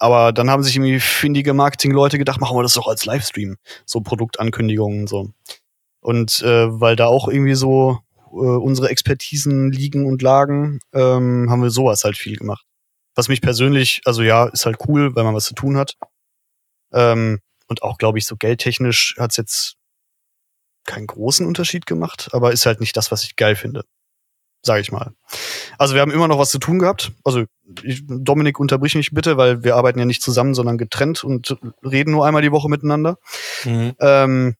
aber 0.00 0.32
dann 0.32 0.50
haben 0.50 0.62
sich 0.62 0.74
irgendwie 0.74 0.98
findige 0.98 1.52
Marketingleute 1.52 2.18
gedacht, 2.18 2.40
machen 2.40 2.56
wir 2.56 2.62
das 2.62 2.72
doch 2.72 2.88
als 2.88 3.04
Livestream, 3.04 3.56
so 3.84 4.00
Produktankündigungen 4.00 5.02
und 5.02 5.08
so. 5.08 5.30
Und 6.00 6.40
äh, 6.40 6.80
weil 6.80 6.96
da 6.96 7.06
auch 7.06 7.28
irgendwie 7.28 7.54
so 7.54 7.98
äh, 8.32 8.34
unsere 8.34 8.88
Expertisen 8.88 9.70
liegen 9.70 10.06
und 10.06 10.22
lagen, 10.22 10.80
ähm, 10.94 11.48
haben 11.50 11.62
wir 11.62 11.70
sowas 11.70 12.02
halt 12.04 12.16
viel 12.16 12.36
gemacht. 12.36 12.64
Was 13.14 13.28
mich 13.28 13.42
persönlich, 13.42 14.00
also 14.06 14.22
ja, 14.22 14.46
ist 14.46 14.64
halt 14.64 14.78
cool, 14.88 15.14
weil 15.14 15.24
man 15.24 15.34
was 15.34 15.44
zu 15.44 15.54
tun 15.54 15.76
hat. 15.76 15.96
Ähm, 16.92 17.40
und 17.68 17.82
auch, 17.82 17.98
glaube 17.98 18.18
ich, 18.18 18.26
so 18.26 18.36
geldtechnisch 18.36 19.16
hat's 19.18 19.36
jetzt 19.36 19.76
keinen 20.86 21.06
großen 21.06 21.46
Unterschied 21.46 21.84
gemacht, 21.84 22.30
aber 22.32 22.52
ist 22.52 22.64
halt 22.64 22.80
nicht 22.80 22.96
das, 22.96 23.12
was 23.12 23.22
ich 23.24 23.36
geil 23.36 23.54
finde. 23.54 23.84
Sage 24.62 24.82
ich 24.82 24.92
mal. 24.92 25.12
Also 25.78 25.94
wir 25.94 26.02
haben 26.02 26.10
immer 26.10 26.28
noch 26.28 26.38
was 26.38 26.50
zu 26.50 26.58
tun 26.58 26.78
gehabt. 26.78 27.12
Also 27.24 27.44
ich, 27.82 28.02
Dominik, 28.06 28.60
unterbrich 28.60 28.94
mich 28.94 29.12
bitte, 29.12 29.36
weil 29.36 29.64
wir 29.64 29.76
arbeiten 29.76 29.98
ja 29.98 30.04
nicht 30.04 30.22
zusammen, 30.22 30.54
sondern 30.54 30.76
getrennt 30.76 31.24
und 31.24 31.56
reden 31.82 32.12
nur 32.12 32.26
einmal 32.26 32.42
die 32.42 32.52
Woche 32.52 32.68
miteinander. 32.68 33.16
Mhm. 33.64 33.94
Ähm, 34.00 34.54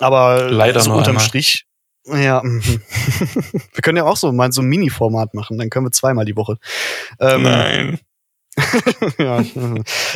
aber 0.00 0.50
Leider 0.50 0.80
so 0.80 0.92
unterm 0.92 1.16
einmal. 1.16 1.24
Strich. 1.24 1.66
Ja, 2.06 2.42
mhm. 2.44 2.62
wir 2.62 3.82
können 3.82 3.98
ja 3.98 4.04
auch 4.04 4.16
so 4.16 4.32
mal 4.32 4.52
so 4.52 4.62
ein 4.62 4.68
Mini-Format 4.68 5.34
machen, 5.34 5.58
dann 5.58 5.70
können 5.70 5.86
wir 5.86 5.92
zweimal 5.92 6.24
die 6.24 6.36
Woche. 6.36 6.58
Ähm, 7.20 7.42
Nein. 7.42 8.00
ja. 9.18 9.44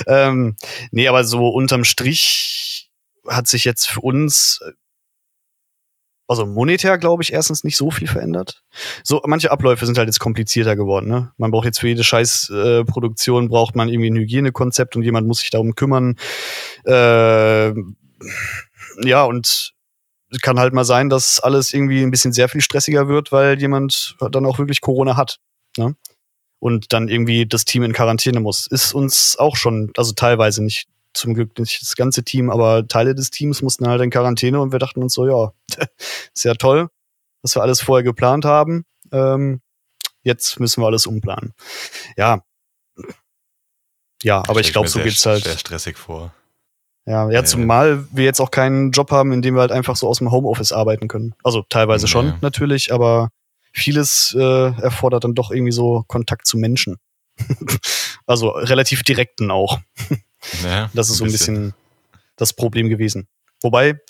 ähm, 0.06 0.56
nee, 0.90 1.06
aber 1.06 1.24
so 1.24 1.48
unterm 1.48 1.84
Strich 1.84 2.90
hat 3.28 3.46
sich 3.46 3.64
jetzt 3.64 3.88
für 3.88 4.00
uns, 4.00 4.60
also 6.32 6.46
monetär, 6.46 6.98
glaube 6.98 7.22
ich, 7.22 7.32
erstens 7.32 7.64
nicht 7.64 7.76
so 7.76 7.90
viel 7.90 8.08
verändert. 8.08 8.62
So, 9.04 9.22
manche 9.26 9.50
Abläufe 9.50 9.86
sind 9.86 9.98
halt 9.98 10.08
jetzt 10.08 10.18
komplizierter 10.18 10.76
geworden. 10.76 11.08
Ne? 11.08 11.32
Man 11.36 11.50
braucht 11.50 11.66
jetzt 11.66 11.80
für 11.80 11.88
jede 11.88 12.04
scheiß 12.04 12.50
äh, 12.50 12.84
braucht 12.84 13.76
man 13.76 13.88
irgendwie 13.88 14.10
ein 14.10 14.16
Hygienekonzept 14.16 14.96
und 14.96 15.02
jemand 15.02 15.26
muss 15.26 15.38
sich 15.38 15.50
darum 15.50 15.74
kümmern. 15.74 16.16
Äh, 16.84 17.68
ja, 19.04 19.24
und 19.24 19.72
kann 20.40 20.58
halt 20.58 20.72
mal 20.72 20.84
sein, 20.84 21.08
dass 21.10 21.40
alles 21.40 21.72
irgendwie 21.72 22.02
ein 22.02 22.10
bisschen 22.10 22.32
sehr 22.32 22.48
viel 22.48 22.60
stressiger 22.60 23.08
wird, 23.08 23.32
weil 23.32 23.60
jemand 23.60 24.16
dann 24.30 24.46
auch 24.46 24.58
wirklich 24.58 24.80
Corona 24.80 25.16
hat. 25.16 25.38
Ne? 25.76 25.94
und 26.62 26.92
dann 26.92 27.08
irgendwie 27.08 27.44
das 27.44 27.64
Team 27.64 27.82
in 27.82 27.92
Quarantäne 27.92 28.38
muss. 28.38 28.68
Ist 28.68 28.94
uns 28.94 29.36
auch 29.36 29.56
schon, 29.56 29.90
also 29.96 30.12
teilweise 30.12 30.62
nicht, 30.62 30.86
zum 31.14 31.34
Glück 31.34 31.58
nicht 31.58 31.80
das 31.82 31.94
ganze 31.96 32.24
Team, 32.24 32.50
aber 32.50 32.86
Teile 32.86 33.14
des 33.14 33.30
Teams 33.30 33.62
mussten 33.62 33.86
halt 33.88 34.00
in 34.02 34.10
Quarantäne 34.10 34.60
und 34.60 34.72
wir 34.72 34.78
dachten 34.78 35.02
uns 35.02 35.14
so, 35.14 35.26
ja, 35.26 35.52
ist 36.34 36.44
ja 36.44 36.54
toll, 36.54 36.88
dass 37.42 37.54
wir 37.56 37.62
alles 37.62 37.80
vorher 37.80 38.02
geplant 38.02 38.44
haben. 38.44 38.84
Ähm, 39.12 39.60
jetzt 40.22 40.60
müssen 40.60 40.82
wir 40.82 40.86
alles 40.86 41.06
umplanen. 41.06 41.52
Ja. 42.16 42.42
Ja, 44.22 44.42
aber 44.46 44.60
ich 44.60 44.72
glaube, 44.72 44.88
so 44.88 45.00
geht's 45.00 45.26
halt. 45.26 45.44
Sehr 45.44 45.58
stressig 45.58 45.98
vor. 45.98 46.32
Ja, 47.04 47.28
ja, 47.30 47.44
zumal 47.44 48.06
wir 48.12 48.24
jetzt 48.24 48.40
auch 48.40 48.52
keinen 48.52 48.92
Job 48.92 49.10
haben, 49.10 49.32
in 49.32 49.42
dem 49.42 49.54
wir 49.54 49.62
halt 49.62 49.72
einfach 49.72 49.96
so 49.96 50.06
aus 50.06 50.18
dem 50.18 50.30
Homeoffice 50.30 50.70
arbeiten 50.70 51.08
können. 51.08 51.34
Also 51.42 51.64
teilweise 51.68 52.06
schon, 52.06 52.34
natürlich, 52.40 52.92
aber 52.92 53.30
vieles 53.72 54.36
äh, 54.38 54.80
erfordert 54.80 55.24
dann 55.24 55.34
doch 55.34 55.50
irgendwie 55.50 55.72
so 55.72 56.04
Kontakt 56.06 56.46
zu 56.46 56.58
Menschen. 56.58 56.98
also 58.26 58.50
relativ 58.50 59.02
direkten 59.02 59.50
auch. 59.50 59.80
Ja, 60.64 60.90
Das 60.94 61.10
ist 61.10 61.18
so 61.18 61.24
ein 61.24 61.32
bisschen 61.32 61.74
das 62.36 62.52
Problem 62.52 62.88
gewesen. 62.88 63.28
Wobei 63.62 64.00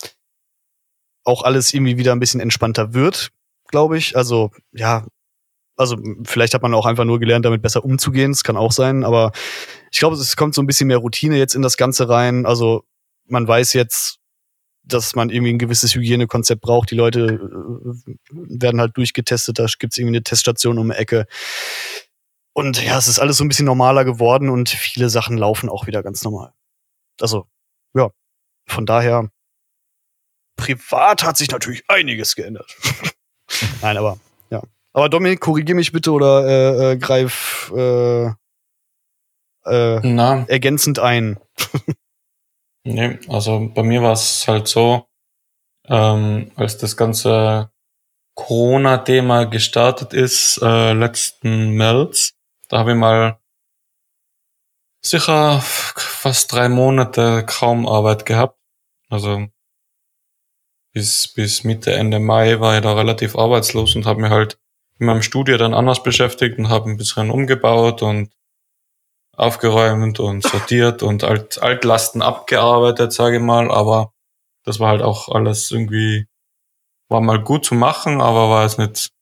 auch 1.24 1.42
alles 1.42 1.72
irgendwie 1.72 1.98
wieder 1.98 2.12
ein 2.12 2.20
bisschen 2.20 2.40
entspannter 2.40 2.94
wird, 2.94 3.30
glaube 3.68 3.98
ich. 3.98 4.16
Also, 4.16 4.50
ja, 4.72 5.06
also 5.76 5.96
vielleicht 6.24 6.54
hat 6.54 6.62
man 6.62 6.74
auch 6.74 6.86
einfach 6.86 7.04
nur 7.04 7.20
gelernt, 7.20 7.44
damit 7.44 7.62
besser 7.62 7.84
umzugehen. 7.84 8.32
Das 8.32 8.44
kann 8.44 8.56
auch 8.56 8.72
sein, 8.72 9.04
aber 9.04 9.32
ich 9.90 9.98
glaube, 9.98 10.16
es 10.16 10.36
kommt 10.36 10.54
so 10.54 10.62
ein 10.62 10.66
bisschen 10.66 10.88
mehr 10.88 10.98
Routine 10.98 11.36
jetzt 11.36 11.54
in 11.54 11.62
das 11.62 11.76
Ganze 11.76 12.08
rein. 12.08 12.46
Also 12.46 12.84
man 13.26 13.46
weiß 13.46 13.72
jetzt, 13.74 14.18
dass 14.84 15.14
man 15.14 15.30
irgendwie 15.30 15.52
ein 15.52 15.58
gewisses 15.58 15.94
Hygienekonzept 15.94 16.60
braucht. 16.60 16.90
Die 16.90 16.96
Leute 16.96 17.20
äh, 17.24 18.14
werden 18.30 18.80
halt 18.80 18.96
durchgetestet, 18.96 19.58
da 19.58 19.66
gibt's 19.78 19.96
irgendwie 19.96 20.16
eine 20.16 20.24
Teststation 20.24 20.78
um 20.78 20.90
die 20.90 20.96
Ecke. 20.96 21.26
Und 22.54 22.82
ja, 22.82 22.98
es 22.98 23.08
ist 23.08 23.18
alles 23.18 23.38
so 23.38 23.44
ein 23.44 23.48
bisschen 23.48 23.66
normaler 23.66 24.04
geworden 24.04 24.50
und 24.50 24.68
viele 24.68 25.08
Sachen 25.08 25.38
laufen 25.38 25.68
auch 25.68 25.86
wieder 25.86 26.02
ganz 26.02 26.22
normal. 26.22 26.52
also, 27.20 27.46
ja, 27.94 28.10
von 28.66 28.86
daher, 28.86 29.30
privat 30.56 31.24
hat 31.24 31.36
sich 31.36 31.50
natürlich 31.50 31.84
einiges 31.88 32.34
geändert. 32.34 32.76
Nein, 33.82 33.96
aber, 33.96 34.18
ja. 34.50 34.62
Aber 34.92 35.08
Dominik, 35.08 35.40
korrigier 35.40 35.74
mich 35.74 35.92
bitte 35.92 36.12
oder 36.12 36.46
äh, 36.46 36.92
äh, 36.92 36.96
greif 36.96 37.72
äh, 37.74 38.26
äh, 39.64 40.00
Na, 40.02 40.44
ergänzend 40.48 40.98
ein. 40.98 41.38
nee, 42.84 43.18
also 43.28 43.70
bei 43.74 43.82
mir 43.82 44.02
war 44.02 44.12
es 44.12 44.46
halt 44.46 44.68
so, 44.68 45.06
ähm, 45.86 46.50
als 46.56 46.78
das 46.78 46.96
ganze 46.96 47.70
Corona-Thema 48.34 49.44
gestartet 49.44 50.12
ist, 50.14 50.60
äh, 50.62 50.92
letzten 50.92 51.70
März, 51.70 52.34
da 52.72 52.78
habe 52.78 52.92
ich 52.92 52.96
mal 52.96 53.38
sicher 55.04 55.60
fast 55.60 56.52
drei 56.52 56.70
Monate 56.70 57.44
kaum 57.46 57.86
Arbeit 57.86 58.24
gehabt. 58.24 58.58
Also 59.10 59.48
bis, 60.94 61.34
bis 61.34 61.64
Mitte, 61.64 61.92
Ende 61.92 62.18
Mai 62.18 62.60
war 62.60 62.74
ich 62.76 62.82
da 62.82 62.94
relativ 62.94 63.36
arbeitslos 63.36 63.94
und 63.94 64.06
habe 64.06 64.22
mich 64.22 64.30
halt 64.30 64.58
in 64.98 65.04
meinem 65.04 65.20
Studio 65.20 65.58
dann 65.58 65.74
anders 65.74 66.02
beschäftigt 66.02 66.58
und 66.58 66.70
habe 66.70 66.88
ein 66.88 66.96
bisschen 66.96 67.30
umgebaut 67.30 68.00
und 68.00 68.32
aufgeräumt 69.36 70.18
und 70.18 70.42
sortiert 70.46 71.02
und 71.02 71.24
Alt, 71.24 71.60
Altlasten 71.60 72.22
abgearbeitet, 72.22 73.12
sage 73.12 73.36
ich 73.36 73.42
mal. 73.42 73.70
Aber 73.70 74.14
das 74.64 74.80
war 74.80 74.88
halt 74.88 75.02
auch 75.02 75.28
alles 75.28 75.70
irgendwie, 75.70 76.26
war 77.10 77.20
mal 77.20 77.42
gut 77.42 77.66
zu 77.66 77.74
machen, 77.74 78.22
aber 78.22 78.48
war 78.48 78.64
es 78.64 78.78
nicht, 78.78 79.12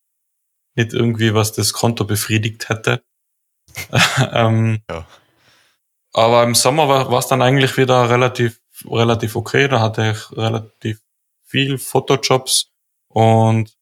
nicht 0.77 0.93
irgendwie, 0.93 1.35
was 1.35 1.51
das 1.51 1.73
Konto 1.73 2.05
befriedigt 2.05 2.69
hätte. 2.69 3.03
ähm, 4.33 4.83
Ja. 4.91 5.07
Aber 6.13 6.43
im 6.43 6.55
Sommer 6.55 6.89
war 6.89 7.19
es 7.19 7.29
dann 7.29 7.43
eigentlich 7.43 7.77
wieder 7.77 8.11
relativ, 8.11 8.61
relativ 8.85 9.37
okay. 9.37 9.69
Da 9.69 9.81
hatte 9.81 10.11
ich 10.11 10.37
relativ 10.37 11.01
viel 11.45 11.79
Fotojobs 11.79 12.71
und 13.09 13.73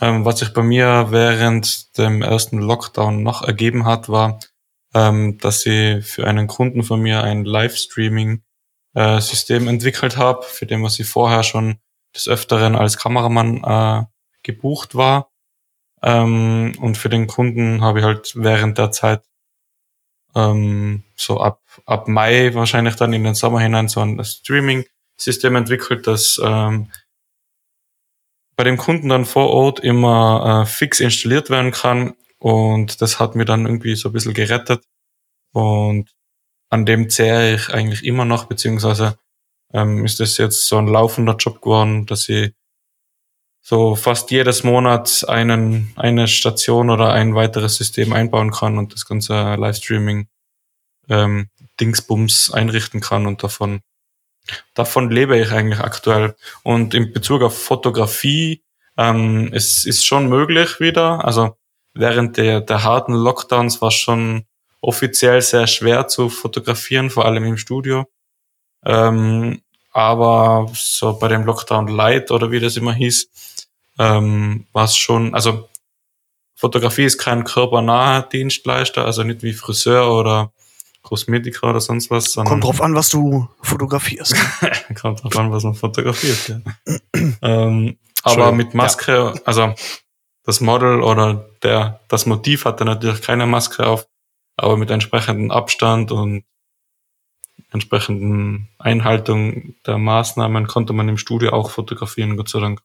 ähm, 0.00 0.24
was 0.24 0.38
sich 0.38 0.52
bei 0.52 0.62
mir 0.62 1.08
während 1.10 1.98
dem 1.98 2.22
ersten 2.22 2.58
Lockdown 2.58 3.22
noch 3.22 3.42
ergeben 3.42 3.84
hat, 3.84 4.08
war, 4.08 4.40
ähm, 4.94 5.38
dass 5.38 5.66
ich 5.66 6.04
für 6.04 6.26
einen 6.26 6.46
Kunden 6.46 6.82
von 6.82 7.00
mir 7.00 7.22
ein 7.22 7.44
Livestreaming-System 7.44 9.68
entwickelt 9.68 10.16
habe, 10.16 10.42
für 10.42 10.66
den 10.66 10.82
was 10.82 10.98
ich 10.98 11.06
vorher 11.06 11.42
schon 11.42 11.78
des 12.14 12.28
Öfteren 12.28 12.74
als 12.74 12.96
Kameramann 12.96 13.62
äh, 13.64 14.04
gebucht 14.42 14.94
war. 14.94 15.31
Ähm, 16.02 16.74
und 16.80 16.98
für 16.98 17.08
den 17.08 17.26
Kunden 17.26 17.82
habe 17.82 18.00
ich 18.00 18.04
halt 18.04 18.32
während 18.34 18.78
der 18.78 18.90
Zeit 18.90 19.22
ähm, 20.34 21.04
so 21.14 21.40
ab, 21.40 21.60
ab 21.86 22.08
Mai 22.08 22.54
wahrscheinlich 22.54 22.96
dann 22.96 23.12
in 23.12 23.24
den 23.24 23.34
Sommer 23.34 23.60
hinein 23.60 23.88
so 23.88 24.00
ein 24.00 24.22
Streaming-System 24.24 25.56
entwickelt, 25.56 26.06
das 26.06 26.40
ähm, 26.42 26.90
bei 28.56 28.64
dem 28.64 28.76
Kunden 28.76 29.08
dann 29.08 29.24
vor 29.24 29.50
Ort 29.50 29.80
immer 29.80 30.62
äh, 30.62 30.66
fix 30.66 31.00
installiert 31.00 31.50
werden 31.50 31.72
kann. 31.72 32.14
Und 32.38 33.00
das 33.00 33.20
hat 33.20 33.34
mir 33.34 33.44
dann 33.44 33.66
irgendwie 33.66 33.94
so 33.94 34.08
ein 34.08 34.12
bisschen 34.12 34.34
gerettet. 34.34 34.84
Und 35.52 36.10
an 36.70 36.86
dem 36.86 37.08
zehre 37.10 37.54
ich 37.54 37.68
eigentlich 37.70 38.04
immer 38.04 38.24
noch, 38.24 38.44
beziehungsweise 38.44 39.18
ähm, 39.72 40.04
ist 40.04 40.20
das 40.20 40.38
jetzt 40.38 40.66
so 40.66 40.78
ein 40.78 40.86
laufender 40.86 41.36
Job 41.36 41.60
geworden, 41.60 42.06
dass 42.06 42.28
ich 42.28 42.52
so 43.62 43.94
fast 43.94 44.30
jedes 44.30 44.64
Monat 44.64 45.24
einen, 45.28 45.92
eine 45.96 46.28
Station 46.28 46.90
oder 46.90 47.12
ein 47.12 47.34
weiteres 47.34 47.76
System 47.76 48.12
einbauen 48.12 48.50
kann 48.50 48.76
und 48.76 48.92
das 48.92 49.06
ganze 49.06 49.54
Livestreaming 49.54 50.26
ähm, 51.08 51.48
Dingsbums 51.80 52.50
einrichten 52.52 53.00
kann 53.00 53.26
und 53.26 53.42
davon 53.42 53.80
davon 54.74 55.10
lebe 55.10 55.38
ich 55.38 55.52
eigentlich 55.52 55.80
aktuell. 55.80 56.34
Und 56.62 56.94
in 56.94 57.12
Bezug 57.12 57.42
auf 57.42 57.56
Fotografie, 57.56 58.62
ähm, 58.96 59.50
es 59.52 59.84
ist 59.84 60.04
schon 60.04 60.28
möglich 60.28 60.80
wieder. 60.80 61.24
Also 61.24 61.56
während 61.94 62.36
der, 62.36 62.60
der 62.60 62.82
harten 62.82 63.14
Lockdowns 63.14 63.80
war 63.80 63.90
schon 63.90 64.44
offiziell 64.80 65.40
sehr 65.42 65.66
schwer 65.66 66.08
zu 66.08 66.28
fotografieren, 66.28 67.10
vor 67.10 67.24
allem 67.24 67.44
im 67.44 67.56
Studio. 67.56 68.06
Ähm, 68.84 69.61
aber 69.92 70.70
so 70.74 71.18
bei 71.18 71.28
dem 71.28 71.44
Lockdown 71.44 71.88
Light 71.88 72.30
oder 72.30 72.50
wie 72.50 72.60
das 72.60 72.76
immer 72.76 72.94
hieß, 72.94 73.28
ähm, 73.98 74.66
war 74.72 74.84
es 74.84 74.96
schon, 74.96 75.34
also 75.34 75.68
Fotografie 76.54 77.04
ist 77.04 77.18
kein 77.18 77.44
körpernaher 77.44 78.22
Dienstleister, 78.22 79.04
also 79.04 79.22
nicht 79.24 79.42
wie 79.42 79.52
Friseur 79.52 80.10
oder 80.12 80.52
Kosmetiker 81.02 81.70
oder 81.70 81.80
sonst 81.80 82.10
was. 82.10 82.32
sondern- 82.32 82.60
Kommt 82.60 82.64
drauf 82.64 82.80
an, 82.80 82.94
was 82.94 83.08
du 83.08 83.48
fotografierst. 83.62 84.34
Kommt 85.00 85.22
drauf 85.24 85.36
an, 85.36 85.50
was 85.50 85.64
man 85.64 85.74
fotografiert, 85.74 86.48
ja. 86.48 86.60
ähm, 87.42 87.98
aber 88.22 88.52
mit 88.52 88.74
Maske, 88.74 89.34
also 89.44 89.74
das 90.44 90.60
Model 90.60 91.02
oder 91.02 91.48
der, 91.62 92.00
das 92.08 92.26
Motiv 92.26 92.64
hatte 92.64 92.84
natürlich 92.84 93.20
keine 93.22 93.46
Maske 93.46 93.84
auf, 93.86 94.06
aber 94.56 94.76
mit 94.76 94.90
entsprechendem 94.90 95.50
Abstand 95.50 96.12
und 96.12 96.44
entsprechenden 97.72 98.68
Einhaltung 98.78 99.74
der 99.86 99.98
Maßnahmen 99.98 100.66
konnte 100.66 100.92
man 100.92 101.08
im 101.08 101.18
Studio 101.18 101.50
auch 101.52 101.70
fotografieren, 101.70 102.36
Gott 102.36 102.48
sei 102.48 102.60
Dank. 102.60 102.82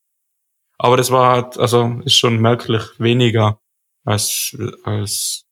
Aber 0.78 0.96
das 0.98 1.12
war 1.12 1.32
halt, 1.32 1.58
also 1.58 2.00
ist 2.06 2.16
schon 2.18 2.40
merklich 2.40 2.84
weniger 3.00 3.60
als, 4.06 4.56
als 4.84 5.46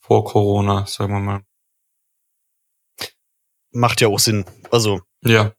vor 0.00 0.24
Corona, 0.24 0.86
sagen 0.86 1.12
wir 1.14 1.20
mal. 1.20 1.40
Macht 3.72 4.00
ja 4.00 4.08
auch 4.08 4.18
Sinn. 4.18 4.44
Also, 4.70 5.00
Ja. 5.22 5.52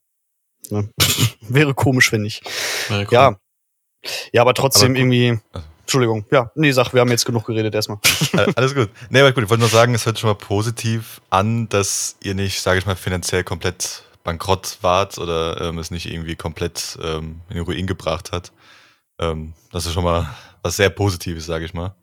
ne? 0.70 0.90
wäre 1.42 1.74
komisch, 1.74 2.12
wenn 2.12 2.22
nicht. 2.24 2.44
wäre 2.90 3.04
cool. 3.06 3.14
Ja. 3.14 3.40
Ja, 4.34 4.42
aber 4.42 4.54
trotzdem 4.54 4.92
Aber- 4.92 5.00
irgendwie. 5.00 5.40
Entschuldigung. 5.92 6.26
Ja, 6.32 6.52
nee, 6.56 6.72
sag, 6.72 6.94
wir 6.94 7.02
haben 7.02 7.12
jetzt 7.12 7.26
genug 7.26 7.46
geredet 7.46 7.76
erstmal. 7.76 7.98
Äh, 8.34 8.54
Alles 8.56 8.74
gut. 8.74 8.90
Nee, 9.10 9.20
aber 9.20 9.34
gut, 9.34 9.44
ich 9.44 9.50
wollte 9.50 9.60
nur 9.62 9.70
sagen, 9.70 9.94
es 9.94 10.06
hört 10.06 10.18
schon 10.18 10.30
mal 10.30 10.36
positiv 10.36 11.20
an, 11.30 11.68
dass 11.68 12.16
ihr 12.24 12.34
nicht, 12.34 12.62
sage 12.62 12.80
ich 12.80 12.86
mal, 12.86 12.96
finanziell 12.96 13.44
komplett 13.44 14.04
bankrott 14.24 14.78
wart 14.82 15.18
oder 15.18 15.60
ähm, 15.60 15.80
es 15.80 15.92
nicht 15.92 16.06
irgendwie 16.12 16.36
komplett 16.36 16.98
ähm, 17.04 17.42
in 17.50 17.56
den 17.56 17.66
Ruin 17.66 17.88
gebracht 17.88 18.32
hat. 18.32 18.52
Ähm, 19.20 19.54
das 19.72 19.86
ist 19.86 19.94
schon 19.94 20.04
mal 20.06 20.30
was 20.64 20.78
sehr 20.78 20.90
Positives, 20.90 21.46
sage 21.46 21.66
ich 21.66 21.74
mal. 21.74 21.96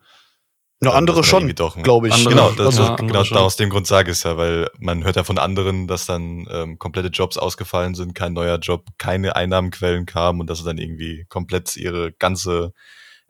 Nur 0.80 0.92
Ähm, 0.92 0.98
andere 0.98 1.24
schon, 1.24 1.40
irgendwie 1.42 1.54
doch 1.54 1.76
ein- 1.76 1.82
glaube 1.82 2.08
ich. 2.08 2.14
Andere- 2.14 2.34
Genau, 2.34 2.50
das, 2.52 2.76
ja, 2.78 2.94
genau 2.96 3.24
schon. 3.24 3.38
aus 3.38 3.56
dem 3.56 3.70
Grund 3.70 3.86
sage 3.86 4.10
ich 4.10 4.18
es 4.18 4.22
ja, 4.24 4.36
weil 4.36 4.68
man 4.78 5.02
hört 5.04 5.16
ja 5.16 5.24
von 5.24 5.38
anderen, 5.38 5.86
dass 5.88 6.06
dann 6.06 6.46
ähm, 6.50 6.78
komplette 6.78 7.08
Jobs 7.08 7.38
ausgefallen 7.38 7.94
sind, 7.94 8.14
kein 8.14 8.32
neuer 8.34 8.58
Job, 8.58 8.84
keine 8.98 9.34
Einnahmenquellen 9.34 10.04
kamen 10.06 10.40
und 10.40 10.50
dass 10.50 10.58
sie 10.58 10.64
dann 10.64 10.78
irgendwie 10.78 11.24
komplett 11.28 11.74
ihre 11.76 12.12
ganze 12.12 12.74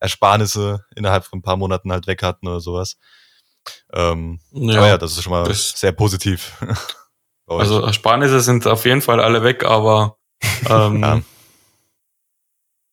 Ersparnisse 0.00 0.84
innerhalb 0.94 1.24
von 1.24 1.38
ein 1.40 1.42
paar 1.42 1.56
Monaten 1.56 1.90
halt 1.92 2.06
weg 2.06 2.22
hatten 2.22 2.46
oder 2.48 2.60
sowas. 2.60 2.96
Ähm, 3.92 4.40
Ja. 4.52 4.78
aber 4.78 4.88
ja, 4.88 4.98
das 4.98 5.12
ist 5.12 5.22
schon 5.22 5.32
mal 5.32 5.44
das- 5.44 5.70
sehr 5.78 5.92
positiv. 5.92 6.52
Also 7.50 7.80
Ersparnisse 7.80 8.40
sind 8.40 8.66
auf 8.66 8.84
jeden 8.84 9.00
Fall 9.00 9.20
alle 9.20 9.42
weg, 9.42 9.64
aber 9.64 10.18
ähm, 10.68 11.00
Ja. 11.02 11.20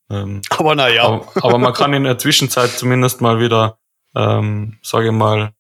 ähm, 0.10 0.41
aber 0.49 0.76
naja. 0.76 1.03
aber, 1.03 1.28
aber 1.43 1.58
man 1.58 1.74
kann 1.74 1.91
in 1.91 2.06
der 2.06 2.18
Zwischenzeit 2.18 2.70
zumindest 2.72 3.20
mal 3.20 3.39
wieder, 3.41 3.80
ähm, 4.16 4.80
sage 4.82 5.08
ich 5.08 5.12
mal, 5.12 5.51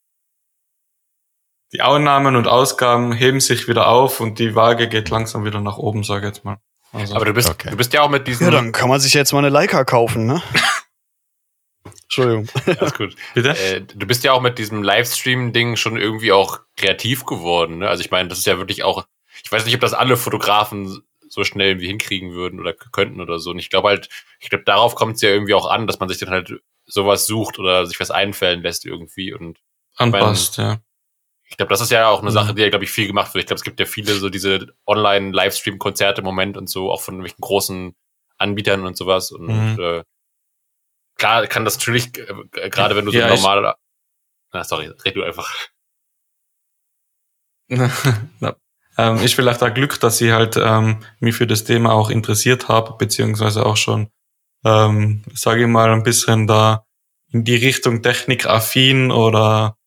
die 1.73 1.81
Einnahmen 1.81 2.37
und 2.37 2.47
Ausgaben 2.47 3.11
heben 3.11 3.41
sich 3.41 3.67
wieder 3.67 3.89
auf 3.89 4.21
und 4.21 4.39
die 4.39 4.55
Waage 4.55 4.87
geht 4.87 5.09
langsam 5.09 5.43
wieder 5.43 5.59
nach 5.59 5.77
oben, 5.77 6.05
sage 6.05 6.27
ich 6.29 6.33
jetzt 6.35 6.45
mal. 6.45 6.57
Also, 6.93 7.15
Aber 7.15 7.25
du 7.25 7.33
bist, 7.33 7.49
Okay. 7.49 7.71
du 7.71 7.75
bist 7.75 7.91
ja 7.91 8.01
auch 8.01 8.09
mit 8.09 8.27
diesen. 8.27 8.45
Ja, 8.45 8.51
dann 8.51 8.71
kann 8.71 8.87
man 8.87 9.01
sich 9.01 9.13
jetzt 9.13 9.33
mal 9.33 9.39
eine 9.39 9.49
Leica 9.49 9.83
kaufen, 9.83 10.25
ne? 10.25 10.41
Entschuldigung. 12.17 12.47
Alles 12.79 12.93
gut. 12.93 13.15
bitte? 13.33 13.49
Äh, 13.57 13.81
du 13.81 14.05
bist 14.07 14.23
ja 14.23 14.33
auch 14.33 14.41
mit 14.41 14.57
diesem 14.57 14.83
Livestream-Ding 14.83 15.75
schon 15.75 15.97
irgendwie 15.97 16.31
auch 16.31 16.59
kreativ 16.77 17.25
geworden. 17.25 17.79
Ne? 17.79 17.89
Also 17.89 18.01
ich 18.03 18.11
meine, 18.11 18.29
das 18.29 18.39
ist 18.39 18.45
ja 18.47 18.57
wirklich 18.57 18.83
auch, 18.83 19.05
ich 19.43 19.51
weiß 19.51 19.65
nicht, 19.65 19.75
ob 19.75 19.81
das 19.81 19.93
alle 19.93 20.17
Fotografen 20.17 21.01
so 21.27 21.43
schnell 21.43 21.69
irgendwie 21.69 21.87
hinkriegen 21.87 22.33
würden 22.33 22.59
oder 22.59 22.73
könnten 22.73 23.19
oder 23.21 23.39
so. 23.39 23.49
Und 23.51 23.59
ich 23.59 23.69
glaube 23.69 23.89
halt, 23.89 24.09
ich 24.39 24.49
glaube, 24.49 24.63
darauf 24.63 24.95
kommt 24.95 25.15
es 25.15 25.21
ja 25.21 25.29
irgendwie 25.29 25.53
auch 25.53 25.65
an, 25.69 25.87
dass 25.87 25.99
man 25.99 26.07
sich 26.09 26.19
dann 26.19 26.29
halt 26.29 26.53
sowas 26.85 27.25
sucht 27.25 27.59
oder 27.59 27.85
sich 27.85 27.99
was 27.99 28.11
einfällen 28.11 28.61
lässt 28.61 28.85
irgendwie. 28.85 29.33
Und 29.33 29.59
Anpasst, 29.97 30.57
ja. 30.57 30.77
ich 31.49 31.57
glaube, 31.57 31.69
das 31.71 31.81
ist 31.81 31.91
ja 31.91 32.09
auch 32.09 32.19
eine 32.21 32.29
Mhm. 32.29 32.33
Sache, 32.33 32.53
die 32.53 32.61
ja, 32.61 32.69
glaube 32.69 32.85
ich, 32.85 32.91
viel 32.91 33.07
gemacht 33.07 33.33
wird. 33.33 33.43
Ich 33.43 33.47
glaube, 33.47 33.57
es 33.57 33.63
gibt 33.63 33.79
ja 33.79 33.85
viele 33.85 34.13
so 34.13 34.29
diese 34.29 34.67
Online-Livestream-Konzerte 34.85 36.21
im 36.21 36.25
Moment 36.25 36.57
und 36.57 36.69
so, 36.69 36.91
auch 36.91 37.01
von 37.01 37.15
irgendwelchen 37.15 37.41
großen 37.41 37.95
Anbietern 38.37 38.85
und 38.85 38.95
sowas. 38.97 39.31
Und 39.31 39.47
Mhm. 39.47 39.79
äh, 39.79 40.03
klar 41.17 41.47
kann 41.47 41.65
das 41.65 41.77
natürlich, 41.77 42.17
äh, 42.17 42.69
gerade 42.69 42.95
wenn 42.95 43.05
du 43.05 43.11
so 43.11 43.17
Ja, 43.17 43.33
ich- 43.33 43.41
normal. 43.41 43.75
Na, 44.53 44.63
sorry, 44.63 44.87
red 45.03 45.15
du 45.15 45.23
einfach. 45.23 45.53
ja. 47.69 48.55
ähm, 48.97 49.17
ist 49.17 49.33
vielleicht 49.35 49.63
auch 49.63 49.73
Glück, 49.73 49.99
dass 49.99 50.21
ich 50.21 50.31
halt 50.31 50.55
ähm, 50.57 51.03
mich 51.19 51.35
für 51.35 51.47
das 51.47 51.63
Thema 51.63 51.91
auch 51.93 52.09
interessiert 52.09 52.67
habe, 52.67 52.95
beziehungsweise 52.97 53.65
auch 53.65 53.77
schon, 53.77 54.09
ähm, 54.63 55.23
sage 55.33 55.61
ich 55.63 55.67
mal, 55.67 55.89
ein 55.91 56.03
bisschen 56.03 56.47
da 56.47 56.85
in 57.31 57.43
die 57.43 57.55
Richtung 57.55 58.01
technikaffin 58.01 59.11
oder 59.11 59.77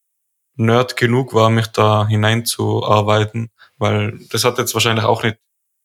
Nerd 0.56 0.96
genug 0.96 1.34
war, 1.34 1.50
mich 1.50 1.68
da 1.68 2.06
hineinzuarbeiten, 2.08 3.50
weil 3.76 4.18
das 4.30 4.42
hat 4.44 4.58
jetzt 4.58 4.74
wahrscheinlich 4.74 5.04
auch 5.04 5.22
nicht 5.22 5.38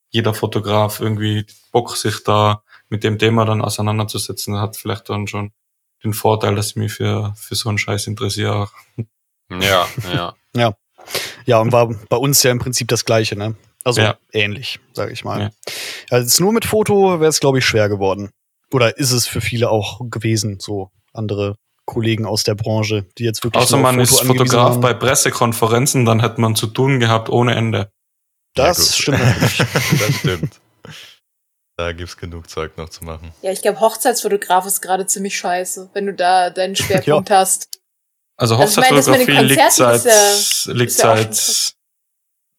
jeder 0.09 0.33
Fotograf 0.33 0.99
irgendwie 0.99 1.45
Bock, 1.71 1.95
sich 1.95 2.23
da 2.23 2.63
mit 2.93 3.03
dem 3.03 3.17
Thema 3.17 3.43
dann 3.43 3.61
auseinanderzusetzen. 3.63 4.59
Hat 4.59 4.77
vielleicht 4.77 5.09
dann 5.09 5.25
schon 5.27 5.51
den 6.03 6.13
Vorteil, 6.13 6.53
dass 6.53 6.67
ich 6.69 6.75
mich 6.75 6.93
für, 6.93 7.33
für 7.35 7.55
so 7.55 7.69
einen 7.69 7.79
Scheiß 7.79 8.05
interessiere. 8.07 8.69
Ja, 9.49 9.87
ja. 10.13 10.33
Ja. 10.55 10.75
Ja, 11.47 11.57
und 11.59 11.71
war 11.71 11.89
bei 12.09 12.15
uns 12.17 12.43
ja 12.43 12.51
im 12.51 12.59
Prinzip 12.59 12.87
das 12.87 13.03
Gleiche, 13.05 13.35
ne? 13.35 13.55
Also 13.83 14.01
Ja. 14.01 14.15
ähnlich, 14.31 14.79
sage 14.93 15.11
ich 15.11 15.25
mal. 15.25 15.41
Ja. 15.41 15.49
Also 16.11 16.25
jetzt 16.27 16.39
nur 16.39 16.53
mit 16.53 16.63
Foto 16.65 17.19
wäre 17.19 17.29
es, 17.29 17.39
glaube 17.39 17.57
ich, 17.57 17.65
schwer 17.65 17.89
geworden. 17.89 18.29
Oder 18.71 18.97
ist 18.99 19.11
es 19.11 19.25
für 19.27 19.41
viele 19.41 19.69
auch 19.71 19.99
gewesen, 20.11 20.59
so 20.59 20.91
andere 21.11 21.55
Kollegen 21.85 22.25
aus 22.27 22.43
der 22.43 22.53
Branche, 22.55 23.05
die 23.17 23.23
jetzt 23.23 23.43
wirklich 23.43 23.61
Außer 23.63 23.77
man 23.77 23.99
ist 23.99 24.11
Foto 24.11 24.27
Fotograf 24.27 24.69
waren. 24.73 24.81
bei 24.81 24.93
Pressekonferenzen, 24.93 26.05
dann 26.05 26.19
hätte 26.21 26.39
man 26.39 26.55
zu 26.55 26.67
tun 26.67 26.99
gehabt 26.99 27.29
ohne 27.29 27.55
Ende. 27.55 27.91
Das 28.53 28.77
Ja, 28.77 29.01
stimmt 29.01 29.19
natürlich. 29.19 29.57
das 29.99 30.15
stimmt. 30.19 30.61
Da 31.77 31.91
gibt's 31.91 32.17
genug 32.17 32.49
Zeug 32.49 32.77
noch 32.77 32.89
zu 32.89 33.03
machen. 33.03 33.31
Ja, 33.41 33.51
ich 33.51 33.61
glaube, 33.61 33.79
Hochzeitsfotograf 33.79 34.65
ist 34.65 34.81
gerade 34.81 35.07
ziemlich 35.07 35.35
scheiße, 35.37 35.89
wenn 35.93 36.05
du 36.05 36.13
da 36.13 36.49
deinen 36.51 36.75
Schwerpunkt 36.75 37.31
hast. 37.31 37.67
Also 38.37 38.55
Also 38.55 38.81
Hochzeitsfotografie 38.81 39.31
liegt 39.45 39.61
Konzerten 39.61 39.99
seit, 39.99 40.05
ist 40.05 40.65
liegt 40.67 40.91
ist 40.91 41.01
ja 41.03 41.17
seit, 41.17 41.73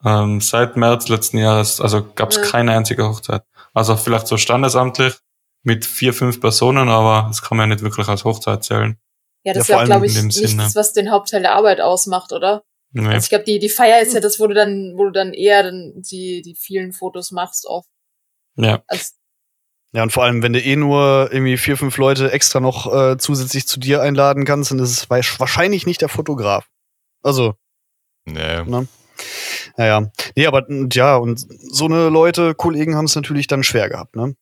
ähm, 0.04 0.40
seit 0.40 0.76
März 0.76 1.08
letzten 1.08 1.38
Jahres, 1.38 1.80
also 1.80 2.04
gab 2.14 2.30
es 2.30 2.36
Ja. 2.36 2.42
keine 2.42 2.72
einzige 2.72 3.06
Hochzeit. 3.08 3.42
Also 3.72 3.96
vielleicht 3.96 4.26
so 4.26 4.36
standesamtlich 4.36 5.14
mit 5.62 5.84
vier, 5.86 6.12
fünf 6.12 6.40
Personen, 6.40 6.88
aber 6.88 7.26
das 7.28 7.40
kann 7.42 7.56
man 7.56 7.68
ja 7.70 7.74
nicht 7.74 7.84
wirklich 7.84 8.08
als 8.08 8.24
Hochzeit 8.24 8.64
zählen. 8.64 8.98
Ja, 9.44 9.52
das 9.52 9.68
Ja, 9.68 9.76
ist 9.76 9.80
ja, 9.80 9.84
glaube 9.86 10.06
ich, 10.06 10.14
in 10.14 10.22
dem 10.22 10.26
nicht 10.26 10.36
Sinne. 10.48 10.62
das, 10.64 10.74
was 10.74 10.92
den 10.92 11.10
Hauptteil 11.10 11.42
der 11.42 11.54
Arbeit 11.54 11.80
ausmacht, 11.80 12.32
oder? 12.32 12.62
Nee. 12.92 13.06
Also 13.08 13.24
ich 13.24 13.28
glaube, 13.30 13.44
die, 13.44 13.58
die 13.58 13.68
Feier 13.68 14.00
ist 14.00 14.12
ja 14.14 14.20
das, 14.20 14.38
wo 14.38 14.46
du 14.46 14.54
dann, 14.54 14.94
wo 14.96 15.04
du 15.04 15.10
dann 15.12 15.32
eher 15.32 15.62
dann 15.64 15.92
die, 15.96 16.42
die 16.42 16.54
vielen 16.54 16.92
Fotos 16.92 17.30
machst 17.30 17.66
oft. 17.66 17.88
Ja. 18.56 18.82
Als, 18.88 19.14
Ja, 19.92 20.02
und 20.02 20.12
vor 20.12 20.24
allem, 20.24 20.42
wenn 20.42 20.52
du 20.52 20.60
eh 20.60 20.76
nur 20.76 21.28
irgendwie 21.32 21.56
vier, 21.56 21.76
fünf 21.76 21.96
Leute 21.96 22.32
extra 22.32 22.60
noch 22.60 22.92
äh, 22.92 23.16
zusätzlich 23.18 23.66
zu 23.66 23.78
dir 23.78 24.02
einladen 24.02 24.44
kannst, 24.44 24.70
dann 24.70 24.78
ist 24.78 24.90
es 24.90 25.10
wahrscheinlich 25.10 25.86
nicht 25.86 26.00
der 26.00 26.08
Fotograf. 26.08 26.68
Also, 27.22 27.54
Nee. 28.26 28.62
naja. 29.76 30.10
Nee, 30.34 30.46
aber 30.46 30.66
ja, 30.92 31.16
und 31.16 31.46
so 31.72 31.84
eine 31.84 32.08
Leute, 32.08 32.54
Kollegen 32.54 32.96
haben 32.96 33.04
es 33.04 33.14
natürlich 33.14 33.46
dann 33.46 33.62
schwer 33.62 33.88
gehabt, 33.88 34.16
ne? 34.16 34.34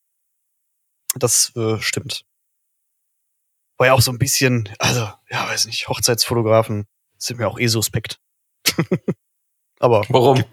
Das 1.14 1.52
äh, 1.56 1.78
stimmt. 1.80 2.24
War 3.76 3.88
ja 3.88 3.92
auch 3.94 4.00
so 4.00 4.12
ein 4.12 4.18
bisschen, 4.18 4.68
also, 4.78 5.00
ja, 5.30 5.48
weiß 5.48 5.66
nicht, 5.66 5.88
Hochzeitsfotografen 5.88 6.86
sind 7.18 7.38
mir 7.38 7.48
auch 7.48 7.58
eh 7.58 7.66
suspekt. 7.66 8.18
aber 9.80 10.04
Warum? 10.08 10.44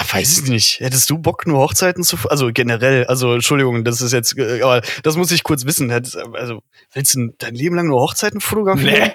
Ah, 0.00 0.04
Weiß 0.12 0.38
ich 0.38 0.48
nicht. 0.48 0.78
Hättest 0.78 1.10
du 1.10 1.18
Bock, 1.18 1.44
nur 1.48 1.58
Hochzeiten 1.58 2.04
zu, 2.04 2.16
also 2.30 2.50
generell, 2.52 3.04
also 3.06 3.34
Entschuldigung, 3.34 3.82
das 3.84 4.00
ist 4.00 4.12
jetzt, 4.12 4.38
äh, 4.38 4.62
aber 4.62 4.80
das 5.02 5.16
muss 5.16 5.32
ich 5.32 5.42
kurz 5.42 5.64
wissen. 5.64 5.90
Hättest- 5.90 6.16
Also, 6.16 6.62
willst 6.92 7.14
du 7.16 7.34
dein 7.38 7.54
Leben 7.56 7.74
lang 7.74 7.88
nur 7.88 8.00
Hochzeiten 8.00 8.40
fotografieren? 8.40 9.12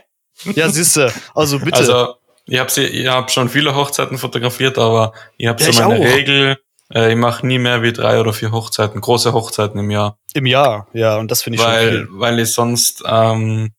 Ja, 0.56 0.68
siehste, 0.70 1.14
also 1.36 1.60
bitte. 1.60 1.78
Also, 1.78 2.16
ich 2.48 2.60
habe 2.60 2.70
ich 2.82 3.08
hab 3.08 3.32
schon 3.32 3.48
viele 3.48 3.76
Hochzeiten 3.76 4.18
fotografiert, 4.18 4.78
aber 4.78 5.14
ich 5.38 5.48
habe 5.48 5.64
Ja, 5.64 5.72
so 5.72 5.72
ich 5.72 5.88
meine 5.88 5.96
auch. 6.02 6.04
Regel, 6.16 6.58
äh, 6.94 7.12
ich 7.12 7.16
mache 7.18 7.48
nie 7.48 7.60
mehr 7.60 7.82
wie 7.82 7.94
drei 7.94 8.20
oder 8.20 8.34
vier 8.34 8.52
Hochzeiten, 8.52 9.00
große 9.00 9.32
Hochzeiten 9.32 9.80
im 9.80 9.90
Jahr, 9.90 10.18
Im 10.34 10.46
Jahr, 10.48 10.88
ja, 10.92 11.16
und 11.18 11.32
das 11.32 11.44
finde 11.44 11.60
ich 11.60 11.64
weil, 11.64 11.92
schon 11.94 12.08
viel. 12.08 12.20
weil 12.20 12.40
ich 12.40 12.52
sonst 12.52 13.04
ähm, 13.06 13.72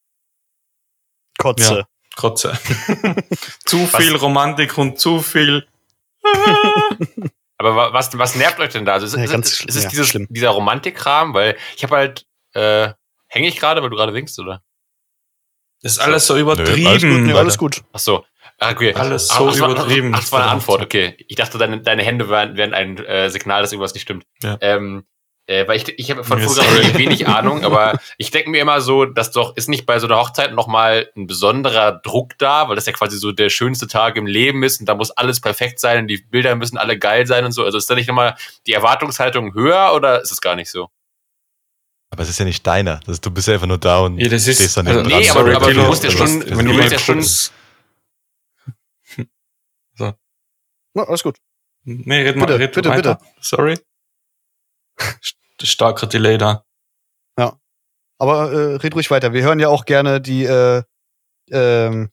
Kotze. 1.39 1.75
ja. 1.81 1.85
Kotze. 2.17 2.57
zu 3.67 3.87
viel 3.89 4.15
Romantik 4.17 4.79
und 4.79 4.99
zu 5.01 5.21
viel. 5.21 5.67
Aber 7.59 7.77
wa- 7.77 7.93
was, 7.93 8.17
was 8.19 8.35
nervt 8.35 8.59
euch 8.59 8.73
denn 8.73 8.85
da? 8.85 8.95
Also 8.95 9.07
ist, 9.07 9.15
Ja, 9.17 9.23
ist, 9.25 9.31
ganz 9.31 9.53
ist, 9.53 9.65
ist 9.67 9.77
es 9.77 9.83
ja, 9.85 9.91
dieses, 9.91 10.09
schlimm. 10.09 10.27
dieser 10.31 10.51
Romantikkram? 10.51 11.35
Weil 11.35 11.57
ich 11.77 11.83
habe 11.85 11.97
halt, 11.97 12.27
äh, 12.55 12.91
hänge 13.29 13.49
ich 13.49 13.57
gerade, 13.59 13.83
weil 13.83 13.91
du 13.91 13.97
gerade 13.97 14.13
winkst, 14.15 14.39
oder? 14.39 14.63
Das 15.83 15.93
ist 15.93 15.99
alles 15.99 16.27
so 16.27 16.35
alles 16.35 16.47
gut, 16.47 16.59
übertrieben. 16.69 17.29
Ja, 17.29 17.37
alles 17.37 17.59
gut. 17.59 17.83
Ach 17.93 17.99
so. 17.99 18.25
Ah, 18.59 18.71
okay. 18.71 18.95
Alles 18.95 19.31
Ach, 19.31 19.39
so 19.39 19.61
war- 19.61 19.71
übertrieben. 19.71 20.13
Ach, 20.15 20.21
das 20.21 20.33
war 20.33 20.43
eine 20.43 20.51
Antwort, 20.53 20.83
okay. 20.83 21.15
Ich 21.29 21.37
dachte, 21.37 21.59
deine, 21.59 21.81
deine 21.81 22.03
Hände 22.03 22.29
wären, 22.29 22.57
wären 22.57 22.73
ein 22.75 22.97
äh, 23.05 23.29
Signal, 23.31 23.63
dass 23.63 23.73
irgendwas 23.73 23.95
nicht 23.95 24.03
stimmt. 24.03 24.25
Ja. 24.43 24.57
Ähm, 24.61 25.05
äh, 25.47 25.69
weil 25.69 25.77
ich, 25.77 25.89
ich 25.99 26.11
habe 26.11 26.25
von 26.25 26.41
Fotografie 26.41 26.97
wenig 26.99 27.27
Ahnung, 27.29 27.65
aber 27.65 27.99
ich 28.19 28.31
denke 28.31 28.51
mir 28.51 28.61
immer 28.63 28.81
so, 28.81 29.05
dass 29.05 29.31
doch, 29.31 29.57
ist 29.57 29.69
nicht 29.69 29.85
bei 29.87 29.99
so 29.99 30.07
einer 30.07 30.17
Hochzeit 30.19 30.55
nochmal 30.55 31.11
ein 31.17 31.27
besonderer 31.27 31.93
Druck 32.03 32.39
da, 32.39 32.69
weil 32.69 32.77
das 32.77 32.87
ja 32.87 32.93
quasi 32.93 33.19
so 33.19 33.31
der 33.33 33.51
schönste 33.51 33.87
Tag 33.87 34.17
im 34.17 34.27
Leben 34.27 34.63
ist 34.63 34.81
und 34.81 34.87
da 34.89 34.95
muss 34.95 35.11
alles 35.11 35.41
perfekt 35.41 35.81
sein 35.81 36.01
und 36.01 36.09
die 36.09 36.19
Bilder 36.19 36.55
müssen 36.57 36.79
alle 36.79 36.99
geil 36.99 37.27
sein 37.27 37.45
und 37.45 37.53
so. 37.53 37.65
Also 37.65 37.77
ist 37.79 37.91
da 37.91 37.95
nicht 37.95 38.09
nochmal 38.09 38.37
die 38.67 38.73
Erwartungshaltung 38.73 39.53
höher 39.55 39.93
oder 39.95 40.23
ist 40.23 40.33
es 40.33 40.41
gar 40.41 40.57
nicht 40.57 40.71
so? 40.71 40.89
Aber 42.11 42.23
es 42.23 42.29
ist 42.29 42.39
ja 42.39 42.45
nicht 42.45 42.65
deiner. 42.67 43.01
Das, 43.07 43.21
du 43.21 43.31
bist 43.31 43.49
ja 43.49 43.55
einfach 43.55 43.67
nur 43.67 43.79
da 43.79 43.99
und 43.99 44.19
Ja, 44.19 44.29
das 44.29 44.47
ist- 44.47 44.57
stehst 44.59 44.77
dann 44.77 44.87
also- 44.87 45.01
neben 45.03 45.19
Nee, 45.19 45.27
dran. 45.27 45.39
aber- 45.49 45.57
aber 45.57 45.75
du 45.75 45.83
musst 45.83 46.05
ja 46.05 46.11
schon- 46.11 46.41
du 46.41 46.57
willst 46.77 46.93
ja 46.93 46.99
schon- 46.99 47.17
kurz, 47.17 47.53
Ja, 49.99 50.15
alles 50.95 51.23
gut. 51.23 51.37
nee, 51.85 52.23
red 52.23 52.37
mal, 52.37 52.47
Bitte, 52.47 52.59
red 52.61 52.73
bitte, 52.75 52.89
weiter. 52.89 53.21
Sorry. 53.41 53.77
Starker 55.63 56.07
Delay 56.07 56.39
da. 56.39 56.65
Aber 58.19 58.53
äh, 58.53 58.77
red 58.77 58.95
ruhig 58.95 59.11
weiter. 59.11 59.33
Wir 59.33 59.43
hören 59.43 59.59
ja 59.59 59.69
auch 59.69 59.85
gerne 59.85 60.21
die, 60.21 60.45
äh, 60.45 60.83
ähm, 61.51 62.11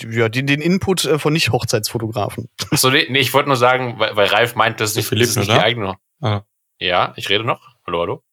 die, 0.00 0.08
ja, 0.08 0.28
den, 0.28 0.46
den 0.46 0.60
Input 0.60 1.04
äh, 1.04 1.18
von 1.18 1.32
Nicht-Hochzeitsfotografen. 1.32 2.48
Achso, 2.70 2.90
nee, 2.90 3.06
nee, 3.08 3.20
ich 3.20 3.32
wollte 3.32 3.48
nur 3.48 3.56
sagen, 3.56 3.98
weil, 3.98 4.16
weil 4.16 4.26
Ralf 4.26 4.54
meint, 4.54 4.80
das 4.80 4.90
ist 4.90 4.96
nicht, 4.96 5.08
Philipp 5.08 5.22
das 5.26 5.30
ist 5.30 5.36
nicht 5.36 5.48
noch 5.48 5.54
die 5.54 5.62
eigene. 5.62 5.96
Ah. 6.20 6.42
Ja, 6.78 7.12
ich 7.16 7.28
rede 7.28 7.44
noch. 7.44 7.76
Hallo, 7.86 8.00
hallo. 8.00 8.24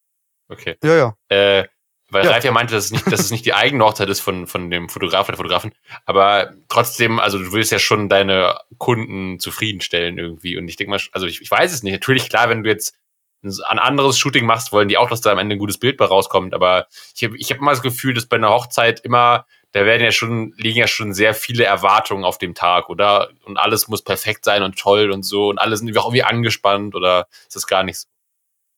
Okay. 0.47 0.75
Ja, 0.83 0.95
ja. 0.95 1.15
Äh, 1.29 1.67
weil 2.09 2.25
Ja. 2.25 2.31
Ralf 2.31 2.43
ja 2.43 2.51
meinte, 2.51 2.73
dass 2.73 2.85
es 2.85 2.91
nicht, 2.91 3.05
dass 3.11 3.19
es 3.19 3.31
nicht 3.31 3.45
die 3.45 3.53
eigene 3.53 3.85
Hochzeit 3.85 4.09
ist 4.09 4.19
von, 4.19 4.47
von 4.47 4.71
dem 4.71 4.89
Fotograf 4.89 5.27
oder 5.27 5.33
der 5.33 5.37
Fotografin. 5.37 5.73
Aber 6.05 6.55
trotzdem, 6.67 7.19
also 7.19 7.37
du 7.37 7.53
willst 7.53 7.71
ja 7.71 7.77
schon 7.77 8.09
deine 8.09 8.59
Kunden 8.79 9.39
zufriedenstellen 9.39 10.17
irgendwie. 10.17 10.57
Und 10.57 10.67
ich 10.67 10.77
denke 10.77 10.89
mal, 10.89 10.99
also 11.11 11.27
ich, 11.27 11.41
ich 11.41 11.51
weiß 11.51 11.71
es 11.71 11.83
nicht. 11.83 11.93
Natürlich, 11.93 12.27
klar, 12.29 12.49
wenn 12.49 12.63
du 12.63 12.69
jetzt 12.69 12.95
ein 13.41 13.79
anderes 13.79 14.17
Shooting 14.17 14.45
machst, 14.45 14.71
wollen 14.71 14.89
die 14.89 14.97
auch, 14.97 15.09
dass 15.09 15.21
da 15.21 15.31
am 15.31 15.37
Ende 15.37 15.55
ein 15.55 15.59
gutes 15.59 15.77
Bild 15.77 15.97
bei 15.97 16.05
rauskommt. 16.05 16.53
Aber 16.53 16.87
ich 17.15 17.23
habe 17.23 17.37
ich 17.37 17.49
hab 17.51 17.59
immer 17.59 17.71
das 17.71 17.81
Gefühl, 17.81 18.13
dass 18.13 18.25
bei 18.25 18.37
einer 18.37 18.49
Hochzeit 18.49 18.99
immer, 19.01 19.45
da 19.71 19.85
werden 19.85 20.03
ja 20.03 20.11
schon, 20.11 20.53
liegen 20.57 20.79
ja 20.79 20.87
schon 20.87 21.13
sehr 21.13 21.33
viele 21.33 21.63
Erwartungen 21.63 22.25
auf 22.25 22.37
dem 22.37 22.53
Tag, 22.53 22.89
oder? 22.89 23.29
Und 23.45 23.57
alles 23.57 23.87
muss 23.87 24.03
perfekt 24.03 24.45
sein 24.45 24.63
und 24.63 24.77
toll 24.77 25.11
und 25.11 25.23
so. 25.23 25.49
Und 25.49 25.57
alle 25.57 25.77
sind 25.77 25.97
auch 25.97 26.05
irgendwie 26.05 26.23
angespannt 26.23 26.95
oder 26.95 27.27
ist 27.47 27.55
das 27.55 27.67
gar 27.67 27.83
nicht 27.83 27.99
so? 27.99 28.07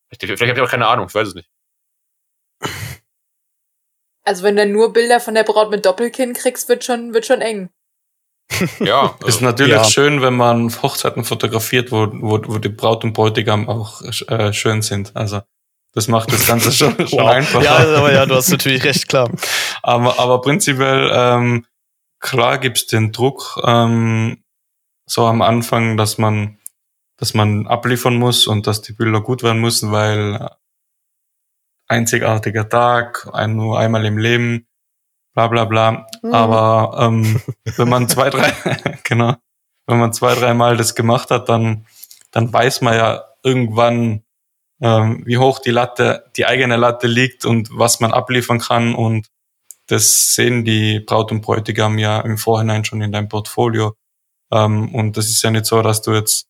Vielleicht, 0.10 0.38
vielleicht 0.38 0.50
habt 0.50 0.58
ihr 0.58 0.64
auch 0.64 0.70
keine 0.70 0.88
Ahnung, 0.88 1.08
ich 1.08 1.16
weiß 1.16 1.30
es 1.30 1.36
nicht. 1.36 1.50
also 4.24 4.44
wenn 4.44 4.56
du 4.56 4.66
nur 4.68 4.94
Bilder 4.94 5.20
von 5.20 5.34
der 5.34 5.44
Braut 5.44 5.72
mit 5.72 5.86
Doppelkinn 5.86 6.34
kriegst, 6.34 6.70
wird 6.70 6.84
schon, 6.84 7.14
wird 7.14 7.26
schon 7.26 7.42
eng. 7.42 7.70
Ja, 8.80 9.16
Ist 9.20 9.26
also, 9.26 9.46
natürlich 9.46 9.76
ja. 9.76 9.84
schön, 9.84 10.22
wenn 10.22 10.36
man 10.36 10.70
Hochzeiten 10.82 11.24
fotografiert, 11.24 11.92
wo, 11.92 12.08
wo, 12.12 12.42
wo 12.46 12.58
die 12.58 12.70
Braut 12.70 13.04
und 13.04 13.14
Bräutigam 13.14 13.70
auch 13.70 14.02
äh, 14.28 14.54
schön 14.54 14.82
sind. 14.82 15.16
Also 15.16 15.42
das 15.94 16.08
macht 16.08 16.32
das 16.32 16.48
Ganze 16.48 16.72
schon, 16.72 16.96
schon 17.08 17.20
Wow. 17.20 17.28
einfacher. 17.28 17.64
Ja, 17.64 17.98
aber 17.98 18.14
ja, 18.14 18.26
du 18.26 18.36
hast 18.36 18.50
natürlich 18.50 18.84
recht, 18.84 19.08
klar. 19.08 19.30
Aber, 19.84 20.20
aber 20.20 20.42
prinzipiell, 20.42 21.10
ähm, 21.12 21.66
klar 22.20 22.60
gibt's 22.60 22.86
den 22.86 23.12
Druck, 23.12 23.60
ähm, 23.66 24.44
so 25.08 25.26
am 25.26 25.42
Anfang, 25.42 25.98
dass 25.98 26.20
man, 26.20 26.60
dass 27.18 27.34
man 27.34 27.66
abliefern 27.66 28.16
muss 28.16 28.46
und 28.46 28.68
dass 28.68 28.84
die 28.84 28.94
Bilder 28.94 29.22
gut 29.22 29.42
werden 29.42 29.60
müssen, 29.60 29.92
weil 29.92 30.50
einzigartiger 31.88 32.70
Tag, 32.70 33.28
ein, 33.34 33.56
nur 33.56 33.80
einmal 33.80 34.06
im 34.06 34.20
Leben, 34.20 34.68
bla 35.34 35.48
bla 35.48 35.66
bla. 35.66 36.08
Mhm. 36.22 36.34
Aber 36.34 36.98
ähm, 37.00 37.42
wenn 37.78 37.90
man 37.90 38.10
zwei, 38.10 38.30
drei, 38.30 38.52
genau, 39.04 39.36
wenn 39.88 40.00
man 40.00 40.14
zwei, 40.14 40.36
dreimal 40.36 40.78
das 40.78 40.96
gemacht 40.96 41.32
hat, 41.32 41.50
dann, 41.50 41.86
dann 42.32 42.52
weiß 42.52 42.82
man 42.82 42.96
ja 42.96 43.24
irgendwann, 43.44 44.24
ähm, 44.82 45.24
wie 45.26 45.38
hoch 45.38 45.60
die 45.60 45.72
Latte, 45.72 46.26
die 46.36 46.46
eigene 46.46 46.78
Latte 46.78 47.08
liegt 47.08 47.46
und 47.46 47.70
was 47.72 48.00
man 48.00 48.14
abliefern 48.14 48.60
kann 48.60 48.96
und 48.96 49.28
das 49.88 50.36
sehen 50.36 50.64
die 50.64 51.02
Braut 51.02 51.32
und 51.32 51.42
Bräutigam 51.42 51.98
ja 51.98 52.22
im 52.22 52.38
Vorhinein 52.38 52.86
schon 52.86 53.02
in 53.02 53.12
deinem 53.12 53.28
Portfolio. 53.28 53.96
Ähm, 54.52 54.94
und 54.96 55.18
das 55.18 55.28
ist 55.30 55.42
ja 55.44 55.52
nicht 55.52 55.66
so, 55.66 55.82
dass 55.82 56.02
du 56.02 56.14
jetzt 56.14 56.48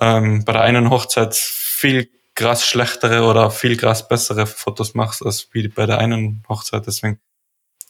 ähm, 0.00 0.44
bei 0.44 0.52
der 0.52 0.62
einen 0.62 0.90
Hochzeit 0.90 1.34
viel 1.36 2.10
krass 2.34 2.66
schlechtere 2.66 3.24
oder 3.24 3.50
viel 3.50 3.76
krass 3.76 4.08
bessere 4.08 4.46
Fotos 4.46 4.94
machst 4.94 5.24
als 5.24 5.48
wie 5.52 5.68
bei 5.68 5.86
der 5.86 5.98
einen 5.98 6.44
Hochzeit. 6.48 6.86
Deswegen, 6.86 7.20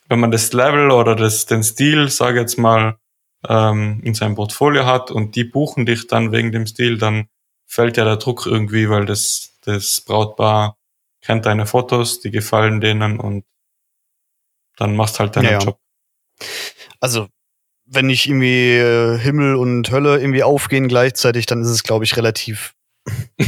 wenn 0.08 0.20
man 0.20 0.30
das 0.30 0.52
Level 0.52 0.90
oder 0.90 1.14
das, 1.14 1.46
den 1.46 1.62
Stil, 1.62 2.08
sage 2.08 2.38
ich 2.38 2.42
jetzt 2.42 2.58
mal, 2.58 2.98
ähm, 3.46 4.00
in 4.02 4.14
seinem 4.14 4.34
Portfolio 4.34 4.84
hat 4.86 5.10
und 5.10 5.36
die 5.36 5.44
buchen 5.44 5.86
dich 5.86 6.06
dann 6.06 6.32
wegen 6.32 6.50
dem 6.50 6.66
Stil, 6.66 6.98
dann 6.98 7.28
fällt 7.66 7.96
ja 7.96 8.04
der 8.04 8.16
Druck 8.16 8.46
irgendwie, 8.46 8.88
weil 8.88 9.04
das, 9.04 9.58
das 9.64 10.00
Brautpaar 10.00 10.76
kennt 11.20 11.46
deine 11.46 11.66
Fotos, 11.66 12.20
die 12.20 12.30
gefallen 12.30 12.80
denen 12.80 13.20
und 13.20 13.44
dann 14.76 14.96
machst 14.96 15.20
halt 15.20 15.36
deinen 15.36 15.50
Ja. 15.50 15.58
Job. 15.58 15.78
Also, 17.00 17.28
wenn 17.84 18.06
nicht 18.06 18.26
irgendwie 18.26 18.76
äh, 18.76 19.18
Himmel 19.18 19.56
und 19.56 19.90
Hölle 19.90 20.18
irgendwie 20.18 20.42
aufgehen 20.42 20.88
gleichzeitig, 20.88 21.46
dann 21.46 21.62
ist 21.62 21.68
es, 21.68 21.82
glaube 21.82 22.04
ich, 22.04 22.16
relativ 22.16 22.74
äh, 23.38 23.46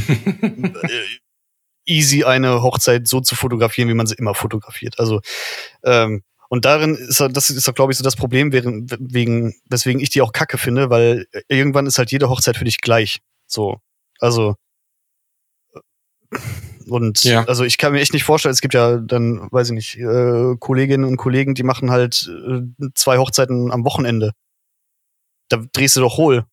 easy, 1.84 2.24
eine 2.24 2.62
Hochzeit 2.62 3.06
so 3.06 3.20
zu 3.20 3.34
fotografieren, 3.34 3.88
wie 3.88 3.94
man 3.94 4.06
sie 4.06 4.14
immer 4.14 4.34
fotografiert. 4.34 4.98
Also 4.98 5.20
ähm, 5.84 6.22
und 6.52 6.64
darin 6.64 6.96
ist 6.96 7.20
das 7.20 7.48
ist 7.48 7.68
doch, 7.68 7.74
glaube 7.74 7.92
ich, 7.92 7.98
so 7.98 8.02
das 8.02 8.16
Problem, 8.16 8.52
wegen, 8.52 9.54
weswegen 9.66 10.00
ich 10.00 10.10
die 10.10 10.20
auch 10.20 10.32
kacke 10.32 10.58
finde, 10.58 10.90
weil 10.90 11.28
irgendwann 11.46 11.86
ist 11.86 11.96
halt 11.96 12.10
jede 12.10 12.28
Hochzeit 12.28 12.56
für 12.56 12.64
dich 12.64 12.80
gleich. 12.80 13.20
So. 13.46 13.78
Also. 14.18 14.56
Und 16.88 17.22
ja. 17.22 17.44
also 17.44 17.62
ich 17.62 17.78
kann 17.78 17.92
mir 17.92 18.00
echt 18.00 18.12
nicht 18.12 18.24
vorstellen, 18.24 18.52
es 18.52 18.60
gibt 18.60 18.74
ja 18.74 18.96
dann, 18.96 19.46
weiß 19.52 19.68
ich 19.68 19.74
nicht, 19.74 19.96
äh, 19.98 20.56
Kolleginnen 20.58 21.04
und 21.04 21.18
Kollegen, 21.18 21.54
die 21.54 21.62
machen 21.62 21.92
halt 21.92 22.28
äh, 22.28 22.62
zwei 22.94 23.18
Hochzeiten 23.18 23.70
am 23.70 23.84
Wochenende. 23.84 24.32
Da 25.50 25.62
drehst 25.72 25.94
du 25.94 26.00
doch 26.00 26.16
hohl. 26.16 26.46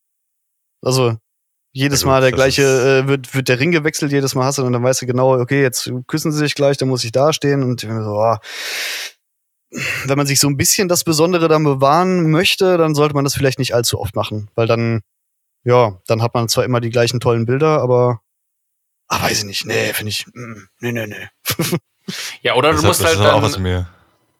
Also 0.83 1.17
jedes 1.71 2.05
Mal 2.05 2.21
der 2.21 2.31
gleiche, 2.31 2.61
äh, 2.61 3.07
wird, 3.07 3.33
wird 3.33 3.49
der 3.49 3.59
Ring 3.59 3.71
gewechselt, 3.71 4.11
jedes 4.11 4.35
Mal 4.35 4.45
hast 4.45 4.59
du 4.59 4.63
und 4.63 4.73
dann 4.73 4.83
weißt 4.83 5.01
du 5.01 5.07
genau, 5.07 5.39
okay, 5.39 5.63
jetzt 5.63 5.91
küssen 6.05 6.31
sie 6.31 6.37
sich 6.37 6.53
gleich, 6.53 6.77
dann 6.77 6.89
muss 6.89 7.03
ich 7.03 7.11
da 7.11 7.33
stehen 7.33 7.63
und 7.63 7.81
so, 7.81 7.87
oh. 7.89 8.35
Wenn 10.05 10.17
man 10.17 10.27
sich 10.27 10.39
so 10.39 10.47
ein 10.47 10.57
bisschen 10.57 10.87
das 10.87 11.03
Besondere 11.03 11.47
dann 11.47 11.63
bewahren 11.63 12.31
möchte, 12.31 12.77
dann 12.77 12.95
sollte 12.95 13.15
man 13.15 13.23
das 13.23 13.35
vielleicht 13.35 13.59
nicht 13.59 13.75
allzu 13.75 13.99
oft 13.99 14.15
machen, 14.15 14.49
weil 14.55 14.67
dann, 14.67 15.01
ja, 15.63 15.99
dann 16.07 16.21
hat 16.21 16.33
man 16.33 16.49
zwar 16.49 16.63
immer 16.63 16.79
die 16.79 16.89
gleichen 16.89 17.19
tollen 17.19 17.45
Bilder, 17.45 17.81
aber, 17.81 18.21
ah, 19.07 19.21
weiß 19.21 19.39
ich 19.39 19.45
nicht, 19.45 19.65
nee, 19.65 19.93
finde 19.93 20.11
ich, 20.11 20.25
mm, 20.27 20.67
nee, 20.79 20.91
nee, 20.91 21.07
nee. 21.07 21.27
ja, 22.41 22.55
oder 22.55 22.73
du 22.73 22.81
musst 22.81 23.03
halt 23.03 23.19
dann, 23.19 23.85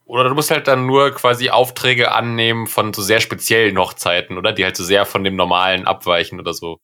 oder 0.05 0.29
du 0.29 0.35
musst 0.35 0.51
halt 0.51 0.67
dann 0.69 0.85
nur 0.85 1.11
quasi 1.11 1.49
Aufträge 1.49 2.13
annehmen 2.13 2.67
von 2.67 2.93
so 2.93 3.01
sehr 3.01 3.19
speziellen 3.19 3.77
Hochzeiten, 3.77 4.37
oder? 4.37 4.53
Die 4.53 4.63
halt 4.63 4.77
so 4.77 4.83
sehr 4.83 5.05
von 5.05 5.25
dem 5.25 5.35
Normalen 5.35 5.85
abweichen 5.85 6.39
oder 6.39 6.53
so. 6.53 6.79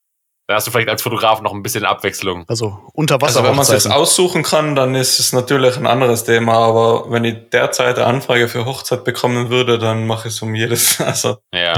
Da 0.48 0.56
hast 0.56 0.68
du 0.68 0.72
vielleicht 0.72 0.90
als 0.90 1.02
Fotograf 1.02 1.42
noch 1.42 1.54
ein 1.54 1.64
bisschen 1.64 1.86
Abwechslung. 1.86 2.44
Also 2.50 2.78
unter 2.94 3.16
Wasser. 3.22 3.40
Also 3.40 3.44
wenn 3.50 3.56
man 3.56 3.64
es 3.64 3.70
jetzt 3.72 3.90
aussuchen 3.90 4.44
kann, 4.44 4.76
dann 4.76 4.94
ist 4.94 5.20
es 5.20 5.32
natürlich 5.32 5.78
ein 5.78 5.88
anderes 5.88 6.26
Thema. 6.26 6.58
Aber 6.58 7.10
wenn 7.10 7.24
ich 7.24 7.50
derzeit 7.52 7.98
eine 7.98 8.08
Anfrage 8.08 8.50
für 8.50 8.66
Hochzeit 8.66 9.06
bekommen 9.06 9.50
würde, 9.50 9.80
dann 9.80 10.06
mache 10.06 10.28
ich 10.28 10.34
es 10.36 10.42
um 10.42 10.54
jedes. 10.54 11.00
Also 11.14 11.38
ja. 11.54 11.76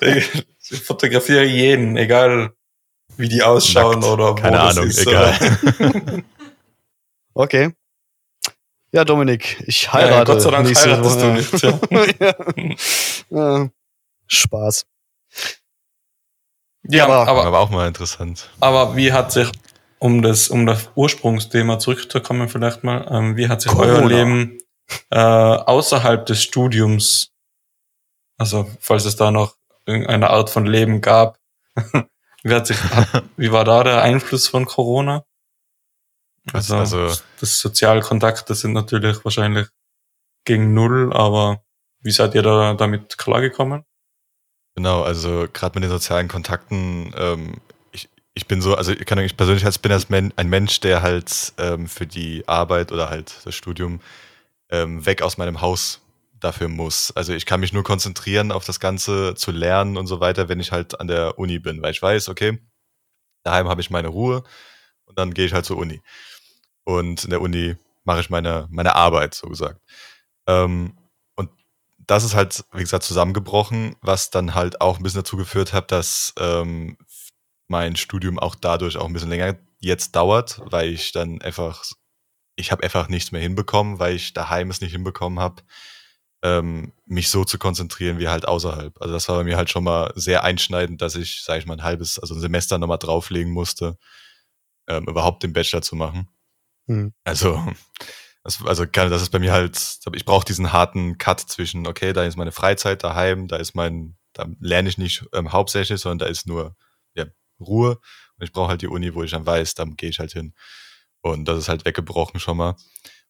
ich 0.00 0.44
fotografiere 0.84 1.44
jeden, 1.44 1.96
egal 1.96 2.52
wie 3.16 3.28
die 3.28 3.42
ausschauen 3.42 4.00
Nackt. 4.00 4.12
oder 4.12 4.30
wo 4.30 4.34
Keine 4.34 4.58
das 4.58 4.76
Ahnung, 4.76 4.88
ist. 4.88 5.06
egal. 5.06 5.34
okay. 7.34 7.72
Ja, 8.92 9.04
Dominik, 9.04 9.62
ich 9.66 9.92
heirate. 9.92 10.12
Ja, 10.12 10.24
Gott 10.24 10.42
sei 10.42 10.50
Dank 10.50 10.66
heiratest 10.68 11.20
Woche. 11.20 11.26
du 11.26 12.62
nicht. 12.62 12.78
Ja. 13.30 13.58
ja. 13.60 13.68
Spaß. 14.26 14.84
Ja, 16.84 17.04
aber, 17.04 17.28
aber, 17.28 17.44
aber 17.44 17.58
auch 17.60 17.70
mal 17.70 17.86
interessant. 17.86 18.50
Aber 18.60 18.96
wie 18.96 19.12
hat 19.12 19.32
sich, 19.32 19.50
um 19.98 20.22
das, 20.22 20.48
um 20.48 20.66
das 20.66 20.90
Ursprungsthema 20.94 21.78
zurückzukommen, 21.78 22.48
vielleicht 22.48 22.82
mal, 22.82 23.06
ähm, 23.10 23.36
wie 23.36 23.48
hat 23.48 23.62
sich 23.62 23.72
Corona. 23.72 23.92
euer 23.92 24.08
Leben 24.08 24.58
äh, 25.10 25.18
außerhalb 25.18 26.26
des 26.26 26.42
Studiums, 26.42 27.30
also 28.36 28.68
falls 28.80 29.04
es 29.04 29.16
da 29.16 29.30
noch 29.30 29.56
irgendeine 29.86 30.30
Art 30.30 30.50
von 30.50 30.66
Leben 30.66 31.00
gab, 31.00 31.38
wie 32.42 32.54
hat 32.54 32.66
sich, 32.66 32.82
hat, 32.82 33.24
wie 33.36 33.52
war 33.52 33.64
da 33.64 33.84
der 33.84 34.02
Einfluss 34.02 34.48
von 34.48 34.66
Corona? 34.66 35.24
Also, 36.52 36.76
also 36.76 37.08
das 37.38 37.60
Sozialkontakte 37.60 38.54
sind 38.56 38.72
natürlich 38.72 39.24
wahrscheinlich 39.24 39.68
gegen 40.44 40.74
null, 40.74 41.12
aber 41.12 41.62
wie 42.00 42.10
seid 42.10 42.34
ihr 42.34 42.42
da 42.42 42.74
damit 42.74 43.16
klargekommen? 43.16 43.84
Genau, 44.74 45.02
also 45.02 45.46
gerade 45.52 45.78
mit 45.78 45.84
den 45.84 45.90
sozialen 45.90 46.28
Kontakten, 46.28 47.12
ähm, 47.16 47.56
ich, 47.92 48.08
ich 48.34 48.46
bin 48.46 48.62
so, 48.62 48.74
also 48.74 48.92
ich, 48.92 49.04
kann, 49.04 49.18
ich 49.18 49.36
persönlich 49.36 49.66
als, 49.66 49.78
bin 49.78 49.92
als 49.92 50.08
Men, 50.08 50.32
ein 50.36 50.48
Mensch, 50.48 50.80
der 50.80 51.02
halt 51.02 51.52
ähm, 51.58 51.86
für 51.88 52.06
die 52.06 52.48
Arbeit 52.48 52.90
oder 52.90 53.10
halt 53.10 53.34
das 53.44 53.54
Studium 53.54 54.00
ähm, 54.70 55.04
weg 55.04 55.22
aus 55.22 55.36
meinem 55.38 55.60
Haus 55.60 56.00
dafür 56.40 56.68
muss. 56.68 57.12
Also 57.14 57.34
ich 57.34 57.46
kann 57.46 57.60
mich 57.60 57.72
nur 57.72 57.84
konzentrieren 57.84 58.50
auf 58.52 58.64
das 58.64 58.80
Ganze 58.80 59.34
zu 59.34 59.52
lernen 59.52 59.96
und 59.98 60.06
so 60.06 60.20
weiter, 60.20 60.48
wenn 60.48 60.60
ich 60.60 60.72
halt 60.72 60.98
an 61.00 61.06
der 61.06 61.38
Uni 61.38 61.58
bin, 61.58 61.82
weil 61.82 61.92
ich 61.92 62.02
weiß, 62.02 62.28
okay, 62.30 62.58
daheim 63.44 63.68
habe 63.68 63.80
ich 63.82 63.90
meine 63.90 64.08
Ruhe 64.08 64.42
und 65.06 65.18
dann 65.18 65.34
gehe 65.34 65.46
ich 65.46 65.52
halt 65.54 65.66
zur 65.66 65.78
Uni. 65.78 66.02
Und 66.84 67.24
in 67.24 67.30
der 67.30 67.40
Uni 67.42 67.76
mache 68.04 68.20
ich 68.20 68.30
meine, 68.30 68.68
meine 68.70 68.96
Arbeit, 68.96 69.34
so 69.34 69.48
gesagt. 69.48 69.80
Ähm, 70.46 70.94
das 72.06 72.24
ist 72.24 72.34
halt, 72.34 72.64
wie 72.72 72.80
gesagt, 72.80 73.04
zusammengebrochen, 73.04 73.96
was 74.00 74.30
dann 74.30 74.54
halt 74.54 74.80
auch 74.80 74.98
ein 74.98 75.02
bisschen 75.02 75.20
dazu 75.20 75.36
geführt 75.36 75.72
hat, 75.72 75.92
dass 75.92 76.32
ähm, 76.38 76.96
mein 77.68 77.96
Studium 77.96 78.38
auch 78.38 78.54
dadurch 78.54 78.96
auch 78.96 79.06
ein 79.06 79.12
bisschen 79.12 79.30
länger 79.30 79.56
jetzt 79.78 80.14
dauert, 80.16 80.60
weil 80.64 80.90
ich 80.90 81.12
dann 81.12 81.40
einfach, 81.42 81.84
ich 82.56 82.70
habe 82.70 82.82
einfach 82.82 83.08
nichts 83.08 83.32
mehr 83.32 83.40
hinbekommen, 83.40 83.98
weil 83.98 84.14
ich 84.14 84.32
daheim 84.32 84.70
es 84.70 84.80
nicht 84.80 84.92
hinbekommen 84.92 85.38
habe, 85.38 85.62
ähm, 86.42 86.92
mich 87.06 87.28
so 87.28 87.44
zu 87.44 87.58
konzentrieren 87.58 88.18
wie 88.18 88.28
halt 88.28 88.46
außerhalb. 88.46 89.00
Also 89.00 89.14
das 89.14 89.28
war 89.28 89.36
bei 89.36 89.44
mir 89.44 89.56
halt 89.56 89.70
schon 89.70 89.84
mal 89.84 90.12
sehr 90.16 90.44
einschneidend, 90.44 91.00
dass 91.00 91.14
ich, 91.14 91.42
sage 91.42 91.60
ich 91.60 91.66
mal, 91.66 91.74
ein 91.74 91.84
halbes, 91.84 92.18
also 92.18 92.34
ein 92.34 92.40
Semester 92.40 92.78
nochmal 92.78 92.98
drauflegen 92.98 93.52
musste, 93.52 93.96
ähm, 94.88 95.06
überhaupt 95.06 95.42
den 95.42 95.52
Bachelor 95.52 95.82
zu 95.82 95.96
machen. 95.96 96.28
Mhm. 96.86 97.14
Also 97.24 97.64
das, 98.44 98.64
also 98.64 98.84
das 98.84 99.22
ist 99.22 99.30
bei 99.30 99.38
mir 99.38 99.52
halt, 99.52 100.00
ich 100.14 100.24
brauche 100.24 100.44
diesen 100.44 100.72
harten 100.72 101.18
Cut 101.18 101.40
zwischen, 101.40 101.86
okay, 101.86 102.12
da 102.12 102.24
ist 102.24 102.36
meine 102.36 102.52
Freizeit 102.52 103.04
daheim, 103.04 103.46
da 103.46 103.56
ist 103.56 103.74
mein, 103.74 104.16
da 104.32 104.46
lerne 104.58 104.88
ich 104.88 104.98
nicht 104.98 105.24
ähm, 105.32 105.52
hauptsächlich, 105.52 106.00
sondern 106.00 106.18
da 106.18 106.26
ist 106.26 106.46
nur 106.46 106.74
ja, 107.14 107.26
Ruhe. 107.60 108.00
Und 108.36 108.44
ich 108.44 108.52
brauche 108.52 108.68
halt 108.68 108.82
die 108.82 108.88
Uni, 108.88 109.14
wo 109.14 109.22
ich 109.22 109.30
dann 109.30 109.46
weiß, 109.46 109.74
dann 109.74 109.96
gehe 109.96 110.10
ich 110.10 110.18
halt 110.18 110.32
hin. 110.32 110.54
Und 111.20 111.46
das 111.46 111.58
ist 111.58 111.68
halt 111.68 111.84
weggebrochen 111.84 112.40
schon 112.40 112.56
mal. 112.56 112.74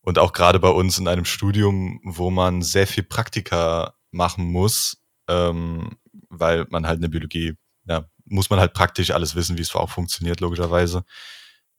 Und 0.01 0.19
auch 0.19 0.33
gerade 0.33 0.59
bei 0.59 0.71
uns 0.71 0.99
in 0.99 1.09
einem 1.09 1.27
Studium, 1.27 2.01
wo 2.05 2.31
man 2.31 2.63
sehr 2.63 2.87
viel 2.87 3.05
Praktika 3.05 3.95
machen 4.11 4.47
muss, 4.47 4.97
ähm, 5.29 5.99
weil 6.31 6.67
man 6.71 6.87
halt 6.87 6.99
eine 6.99 7.11
Biologie, 7.11 7.55
ja, 7.85 8.09
muss 8.25 8.49
man 8.49 8.61
halt 8.61 8.73
praktisch 8.73 9.11
alles 9.11 9.35
wissen, 9.35 9.59
wie 9.59 9.63
es 9.63 9.75
auch 9.75 9.91
funktioniert, 9.91 10.41
logischerweise. 10.41 11.05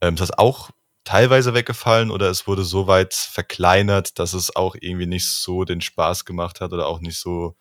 Ähm, 0.02 0.14
ist 0.14 0.20
das 0.20 0.38
auch 0.38 0.70
teilweise 1.04 1.54
weggefallen 1.54 2.12
oder 2.12 2.30
es 2.30 2.48
wurde 2.48 2.64
so 2.64 2.88
weit 2.88 3.14
verkleinert, 3.14 4.20
dass 4.20 4.34
es 4.34 4.56
auch 4.56 4.76
irgendwie 4.80 5.08
nicht 5.08 5.28
so 5.28 5.66
den 5.66 5.82
Spaß 5.82 6.26
gemacht 6.26 6.62
hat 6.62 6.74
oder 6.74 6.88
auch 6.88 7.00
nicht 7.00 7.20
so 7.20 7.56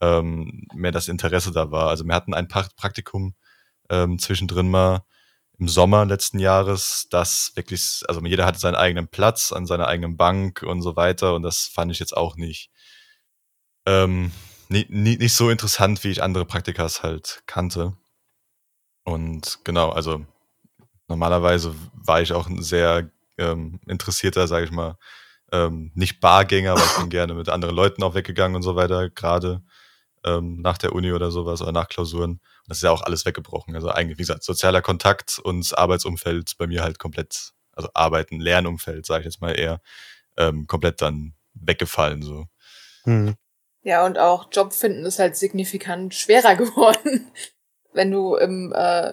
ähm, 0.00 0.66
mehr 0.74 0.92
das 0.92 1.08
Interesse 1.08 1.52
da 1.52 1.70
war. 1.70 1.88
Also 1.88 2.04
wir 2.04 2.14
hatten 2.14 2.34
ein 2.34 2.48
Praktikum 2.48 3.34
ähm, 3.90 4.18
zwischendrin 4.18 4.70
mal 4.70 5.04
im 5.58 5.68
Sommer 5.68 6.04
letzten 6.04 6.38
Jahres, 6.38 7.06
das 7.10 7.52
wirklich, 7.54 8.02
also 8.08 8.20
jeder 8.24 8.46
hatte 8.46 8.58
seinen 8.58 8.74
eigenen 8.74 9.08
Platz 9.08 9.52
an 9.52 9.66
seiner 9.66 9.86
eigenen 9.86 10.16
Bank 10.16 10.62
und 10.62 10.82
so 10.82 10.96
weiter 10.96 11.34
und 11.34 11.42
das 11.42 11.70
fand 11.72 11.92
ich 11.92 12.00
jetzt 12.00 12.16
auch 12.16 12.36
nicht, 12.36 12.70
ähm, 13.86 14.32
nicht, 14.68 14.90
nicht 14.90 15.34
so 15.34 15.50
interessant, 15.50 16.02
wie 16.04 16.10
ich 16.10 16.22
andere 16.22 16.46
Praktikas 16.46 17.02
halt 17.02 17.42
kannte. 17.46 17.96
Und 19.04 19.60
genau, 19.64 19.90
also 19.90 20.24
normalerweise 21.12 21.74
war 21.92 22.22
ich 22.22 22.32
auch 22.32 22.48
ein 22.48 22.62
sehr 22.62 23.10
ähm, 23.36 23.80
interessierter, 23.86 24.48
sage 24.48 24.64
ich 24.64 24.72
mal, 24.72 24.96
ähm, 25.52 25.92
nicht 25.94 26.20
Bargänger, 26.20 26.72
aber 26.72 26.84
ich 26.84 26.96
bin 26.96 27.08
gerne 27.10 27.34
mit 27.34 27.50
anderen 27.50 27.76
Leuten 27.76 28.02
auch 28.02 28.14
weggegangen 28.14 28.56
und 28.56 28.62
so 28.62 28.76
weiter, 28.76 29.10
gerade 29.10 29.62
ähm, 30.24 30.60
nach 30.62 30.78
der 30.78 30.94
Uni 30.94 31.12
oder 31.12 31.30
sowas 31.30 31.60
oder 31.60 31.72
nach 31.72 31.88
Klausuren. 31.88 32.40
das 32.66 32.78
ist 32.78 32.82
ja 32.82 32.90
auch 32.90 33.02
alles 33.02 33.26
weggebrochen. 33.26 33.74
Also 33.74 33.90
eigentlich, 33.90 34.18
wie 34.18 34.22
gesagt, 34.22 34.42
sozialer 34.42 34.80
Kontakt 34.80 35.38
und 35.38 35.60
das 35.60 35.74
Arbeitsumfeld 35.74 36.56
bei 36.56 36.66
mir 36.66 36.82
halt 36.82 36.98
komplett, 36.98 37.52
also 37.72 37.90
Arbeiten, 37.92 38.40
Lernumfeld, 38.40 39.04
sage 39.04 39.20
ich 39.20 39.26
jetzt 39.26 39.40
mal 39.42 39.58
eher, 39.58 39.80
ähm, 40.38 40.66
komplett 40.66 41.02
dann 41.02 41.34
weggefallen. 41.54 42.22
so. 42.22 42.46
Hm. 43.04 43.34
Ja, 43.82 44.06
und 44.06 44.18
auch 44.18 44.48
Job 44.50 44.72
finden 44.72 45.04
ist 45.04 45.18
halt 45.18 45.36
signifikant 45.36 46.14
schwerer 46.14 46.56
geworden. 46.56 47.30
Wenn 47.92 48.10
du 48.10 48.36
im 48.36 48.72
äh, 48.74 49.12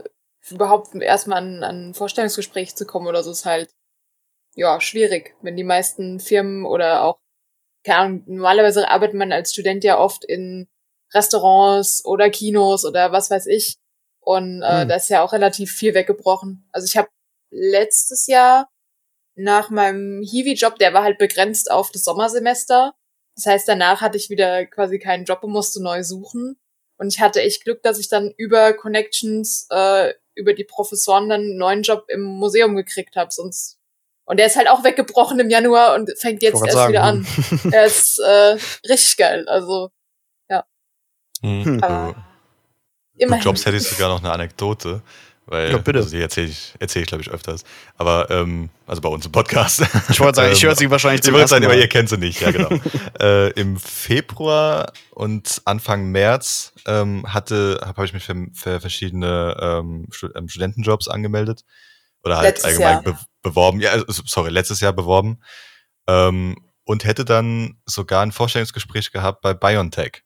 überhaupt 0.49 0.95
erstmal 0.95 1.39
an, 1.39 1.63
an 1.63 1.89
ein 1.89 1.93
Vorstellungsgespräch 1.93 2.75
zu 2.75 2.85
kommen 2.85 3.07
oder 3.07 3.23
so 3.23 3.31
ist 3.31 3.45
halt, 3.45 3.69
ja, 4.55 4.81
schwierig. 4.81 5.35
Wenn 5.41 5.57
die 5.57 5.63
meisten 5.63 6.19
Firmen 6.19 6.65
oder 6.65 7.03
auch, 7.03 7.19
keine 7.83 7.99
Ahnung, 7.99 8.23
normalerweise 8.25 8.89
arbeitet 8.89 9.15
man 9.15 9.31
als 9.31 9.53
Student 9.53 9.83
ja 9.83 9.97
oft 9.97 10.25
in 10.25 10.67
Restaurants 11.13 12.03
oder 12.05 12.29
Kinos 12.29 12.85
oder 12.85 13.11
was 13.11 13.31
weiß 13.31 13.47
ich. 13.47 13.77
Und 14.19 14.61
äh, 14.61 14.81
hm. 14.81 14.89
da 14.89 14.95
ist 14.95 15.09
ja 15.09 15.23
auch 15.23 15.33
relativ 15.33 15.71
viel 15.71 15.93
weggebrochen. 15.93 16.67
Also 16.71 16.85
ich 16.85 16.97
habe 16.97 17.09
letztes 17.51 18.27
Jahr 18.27 18.69
nach 19.35 19.69
meinem 19.69 20.21
Hiwi-Job, 20.21 20.77
der 20.77 20.93
war 20.93 21.03
halt 21.03 21.17
begrenzt 21.17 21.71
auf 21.71 21.91
das 21.91 22.03
Sommersemester. 22.03 22.93
Das 23.35 23.45
heißt, 23.45 23.67
danach 23.67 24.01
hatte 24.01 24.17
ich 24.17 24.29
wieder 24.29 24.65
quasi 24.65 24.99
keinen 24.99 25.23
Job 25.23 25.43
und 25.43 25.51
musste 25.51 25.81
neu 25.81 26.03
suchen. 26.03 26.59
Und 26.97 27.13
ich 27.13 27.21
hatte 27.21 27.41
echt 27.41 27.63
Glück, 27.63 27.81
dass 27.81 27.97
ich 27.97 28.09
dann 28.09 28.33
über 28.35 28.73
Connections 28.73 29.67
äh, 29.69 30.13
über 30.39 30.53
die 30.53 30.63
Professoren 30.63 31.29
dann 31.29 31.41
einen 31.41 31.57
neuen 31.57 31.83
Job 31.83 32.05
im 32.07 32.21
Museum 32.23 32.75
gekriegt 32.75 33.15
habe, 33.15 33.31
sonst 33.31 33.77
und 34.25 34.37
der 34.37 34.45
ist 34.45 34.55
halt 34.55 34.69
auch 34.69 34.83
weggebrochen 34.83 35.39
im 35.39 35.49
Januar 35.49 35.95
und 35.95 36.11
fängt 36.19 36.43
jetzt 36.43 36.61
erst 36.63 36.73
sagen. 36.73 36.91
wieder 36.91 37.03
an. 37.03 37.25
er 37.71 37.85
ist 37.85 38.19
äh, 38.19 38.57
richtig 38.87 39.17
geil, 39.17 39.47
also 39.47 39.89
ja. 40.49 40.65
Hm. 41.41 41.65
Hm. 41.65 41.83
Aber 41.83 42.15
immerhin. 43.17 43.43
Jobs 43.43 43.65
hätte 43.65 43.77
ich 43.77 43.87
sogar 43.87 44.09
noch 44.09 44.19
eine 44.19 44.31
Anekdote. 44.31 45.01
Weil, 45.49 45.71
Ja, 45.71 45.77
bitte. 45.79 45.99
Also 45.99 46.11
die 46.11 46.21
erzähle 46.21 46.47
ich, 46.47 46.75
erzähl 46.79 47.01
ich 47.01 47.07
glaube 47.07 47.23
ich, 47.23 47.29
öfters. 47.29 47.63
Aber, 47.97 48.29
ähm, 48.29 48.69
also 48.85 49.01
bei 49.01 49.09
uns 49.09 49.25
im 49.25 49.31
Podcast. 49.31 49.81
Ich 50.09 50.19
wollte 50.19 50.35
sagen, 50.35 50.53
ich 50.53 50.63
höre 50.65 50.75
sie 50.75 50.91
wahrscheinlich 50.91 51.21
Ich 51.21 51.25
zum 51.25 51.33
wollte 51.33 51.43
ersten 51.43 51.55
sagen, 51.55 51.65
aber 51.65 51.73
Mal. 51.73 51.81
ihr 51.81 51.89
kennt 51.89 52.07
sie 52.07 52.17
nicht, 52.17 52.39
ja 52.41 52.51
genau. 52.51 52.69
äh, 53.19 53.49
Im 53.59 53.77
Februar 53.77 54.93
und 55.09 55.61
Anfang 55.65 56.11
März 56.11 56.73
ähm, 56.85 57.25
hatte, 57.33 57.79
habe 57.81 57.97
hab 57.97 58.05
ich 58.05 58.13
mich 58.13 58.23
für, 58.23 58.35
für 58.53 58.79
verschiedene 58.79 59.57
ähm, 59.59 60.07
ähm, 60.35 60.47
Studentenjobs 60.49 61.07
angemeldet. 61.07 61.63
Oder 62.23 62.37
halt 62.37 62.45
Letztes 62.47 62.65
allgemein 62.65 62.93
Jahr. 62.93 63.01
be 63.03 63.17
beworben. 63.41 63.79
Ja, 63.79 63.91
also, 63.91 64.21
sorry, 64.25 64.51
letztes 64.51 64.81
Jahr 64.81 64.93
beworben. 64.93 65.41
Ähm, 66.07 66.57
und 66.83 67.05
hätte 67.05 67.25
dann 67.25 67.79
sogar 67.85 68.21
ein 68.21 68.31
Vorstellungsgespräch 68.31 69.11
gehabt 69.11 69.41
bei 69.41 69.53
BioNTech. 69.53 70.23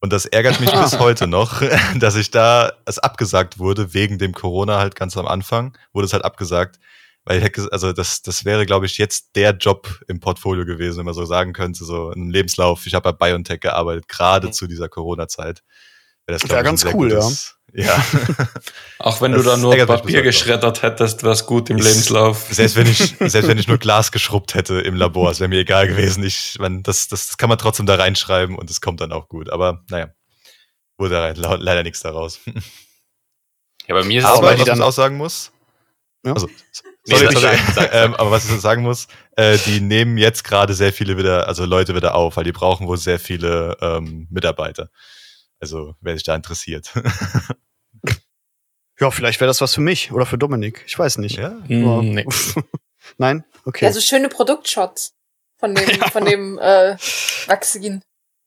Und 0.00 0.12
das 0.12 0.26
ärgert 0.26 0.60
mich 0.60 0.70
bis 0.72 0.98
heute 0.98 1.26
noch, 1.26 1.62
dass 1.98 2.16
ich 2.16 2.30
da 2.30 2.72
es 2.84 2.98
abgesagt 2.98 3.58
wurde, 3.58 3.94
wegen 3.94 4.18
dem 4.18 4.32
Corona 4.34 4.78
halt 4.78 4.94
ganz 4.94 5.16
am 5.16 5.26
Anfang, 5.26 5.76
wurde 5.92 6.06
es 6.06 6.12
halt 6.12 6.24
abgesagt, 6.24 6.78
weil 7.24 7.42
ich 7.42 7.72
also 7.72 7.92
das, 7.92 8.22
das 8.22 8.44
wäre, 8.44 8.66
glaube 8.66 8.86
ich, 8.86 8.98
jetzt 8.98 9.34
der 9.36 9.52
Job 9.56 10.00
im 10.06 10.20
Portfolio 10.20 10.64
gewesen, 10.64 10.98
wenn 10.98 11.06
man 11.06 11.14
so 11.14 11.24
sagen 11.24 11.52
könnte, 11.52 11.84
so 11.84 12.10
ein 12.10 12.28
Lebenslauf. 12.30 12.86
Ich 12.86 12.94
habe 12.94 13.12
bei 13.12 13.30
BioNTech 13.30 13.60
gearbeitet, 13.60 14.06
gerade 14.08 14.50
zu 14.52 14.66
dieser 14.66 14.88
Corona-Zeit. 14.88 15.62
Wäre 16.26 16.38
das, 16.38 16.48
Wäre 16.50 16.62
ganz 16.62 16.84
cool, 16.84 17.08
gutes- 17.10 17.50
Ja. 17.50 17.55
Auch 18.98 19.20
wenn 19.20 19.32
Das 19.32 19.42
du 19.42 19.50
da 19.50 19.56
nur 19.58 19.76
Papier 19.86 20.22
geschreddert 20.22 20.82
hättest, 20.82 21.22
wär's 21.22 21.44
gut 21.46 21.68
im 21.70 21.78
Ist- 21.78 21.86
Lebenslauf. 21.86 22.46
selbst 22.50 22.76
wenn 22.76 22.86
ich, 22.86 22.98
selbst 23.20 23.48
wenn 23.48 23.58
ich 23.58 23.68
nur 23.68 23.78
Glas 23.78 24.12
geschrubbt 24.12 24.54
hätte 24.54 24.80
im 24.80 24.96
Labor, 24.96 25.30
es 25.30 25.40
wäre 25.40 25.48
mir 25.48 25.60
egal 25.60 25.86
gewesen. 25.88 26.24
Ich, 26.24 26.56
man, 26.58 26.82
das, 26.82 27.08
das 27.08 27.36
kann 27.36 27.48
man 27.50 27.58
trotzdem 27.58 27.84
da 27.86 27.96
reinschreiben 27.96 28.56
und 28.56 28.70
es 28.70 28.80
kommt 28.80 29.00
dann 29.00 29.12
auch 29.12 29.28
gut. 29.28 29.50
Aber 29.50 29.84
naja, 29.90 30.08
wurde 30.96 31.14
da 31.14 31.28
le- 31.56 31.62
leider 31.62 31.82
nichts 31.82 32.00
daraus. 32.00 32.40
Ja, 33.88 33.94
bei 33.94 34.02
mir 34.02 34.18
ist 34.18 34.24
es 34.24 34.30
Aber 34.30 34.42
weil 34.48 34.54
aber 34.54 34.58
was 34.62 34.66
dann- 34.66 34.78
ich 34.78 34.82
auch 34.84 34.90
sagen 34.92 35.16
muss, 35.16 35.52
Ja. 36.24 36.32
also, 36.32 36.48
Nee, 37.06 37.14
sorry, 37.18 37.26
sag- 37.26 37.40
sorry, 37.40 37.56
sag- 37.56 37.74
sag- 37.74 37.94
ähm, 37.94 38.14
aber 38.16 38.32
was 38.32 38.44
ich 38.44 38.50
so 38.50 38.58
sagen 38.58 38.82
muss, 38.82 39.06
äh, 39.36 39.58
die 39.58 39.80
nehmen 39.80 40.18
jetzt 40.18 40.42
gerade 40.42 40.74
sehr 40.74 40.92
viele 40.92 41.16
wieder, 41.16 41.46
also 41.46 41.64
Leute 41.64 41.94
wieder 41.94 42.16
auf, 42.16 42.36
weil 42.36 42.42
die 42.42 42.50
brauchen 42.50 42.88
wohl 42.88 42.96
sehr 42.98 43.20
viele 43.20 43.76
ähm, 43.80 44.26
Mitarbeiter. 44.28 44.90
Also 45.60 45.94
wer 46.00 46.14
sich 46.14 46.24
da 46.24 46.34
interessiert. 46.34 46.90
Ja, 49.00 49.10
vielleicht 49.10 49.40
wäre 49.40 49.48
das 49.48 49.60
was 49.60 49.74
für 49.74 49.80
mich 49.82 50.10
oder 50.12 50.24
für 50.26 50.38
Dominik. 50.38 50.82
Ich 50.86 50.98
weiß 50.98 51.18
nicht. 51.18 51.36
ja. 51.38 51.48
Aber- 51.48 52.00
Hm, 52.00 52.10
nee. 52.14 52.26
Nein? 53.18 53.44
Okay. 53.64 53.84
Ja, 53.84 53.92
so 53.92 54.00
schöne 54.00 54.28
Produktshots 54.28 55.14
von 55.58 55.74
dem, 55.74 55.86
von 56.12 56.24
dem 56.24 56.58
äh, 56.58 56.96
Vakzin. 57.46 58.02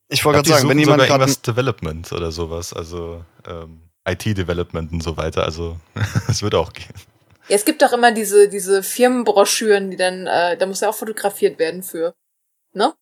ich 0.09 0.25
wollte 0.25 0.37
gerade 0.37 0.49
sagen, 0.49 0.69
wenn 0.69 0.79
jemand 0.79 1.01
gerade 1.03 1.23
irgendwas 1.23 1.41
Development 1.41 2.11
oder 2.11 2.31
sowas, 2.31 2.73
also 2.73 3.23
ähm, 3.47 3.83
IT-Development 4.07 4.91
und 4.91 5.01
so 5.03 5.17
weiter. 5.17 5.43
Also 5.43 5.77
es 6.27 6.41
wird 6.41 6.55
auch 6.55 6.73
gehen. 6.73 6.93
Ja, 7.47 7.55
es 7.55 7.65
gibt 7.65 7.81
doch 7.81 7.93
immer 7.93 8.11
diese, 8.11 8.49
diese 8.49 8.83
Firmenbroschüren, 8.83 9.91
die 9.91 9.97
dann, 9.97 10.27
äh, 10.27 10.57
da 10.57 10.65
muss 10.65 10.81
ja 10.81 10.89
auch 10.89 10.95
fotografiert 10.95 11.57
werden 11.59 11.83
für. 11.83 12.13
Ne? 12.73 12.93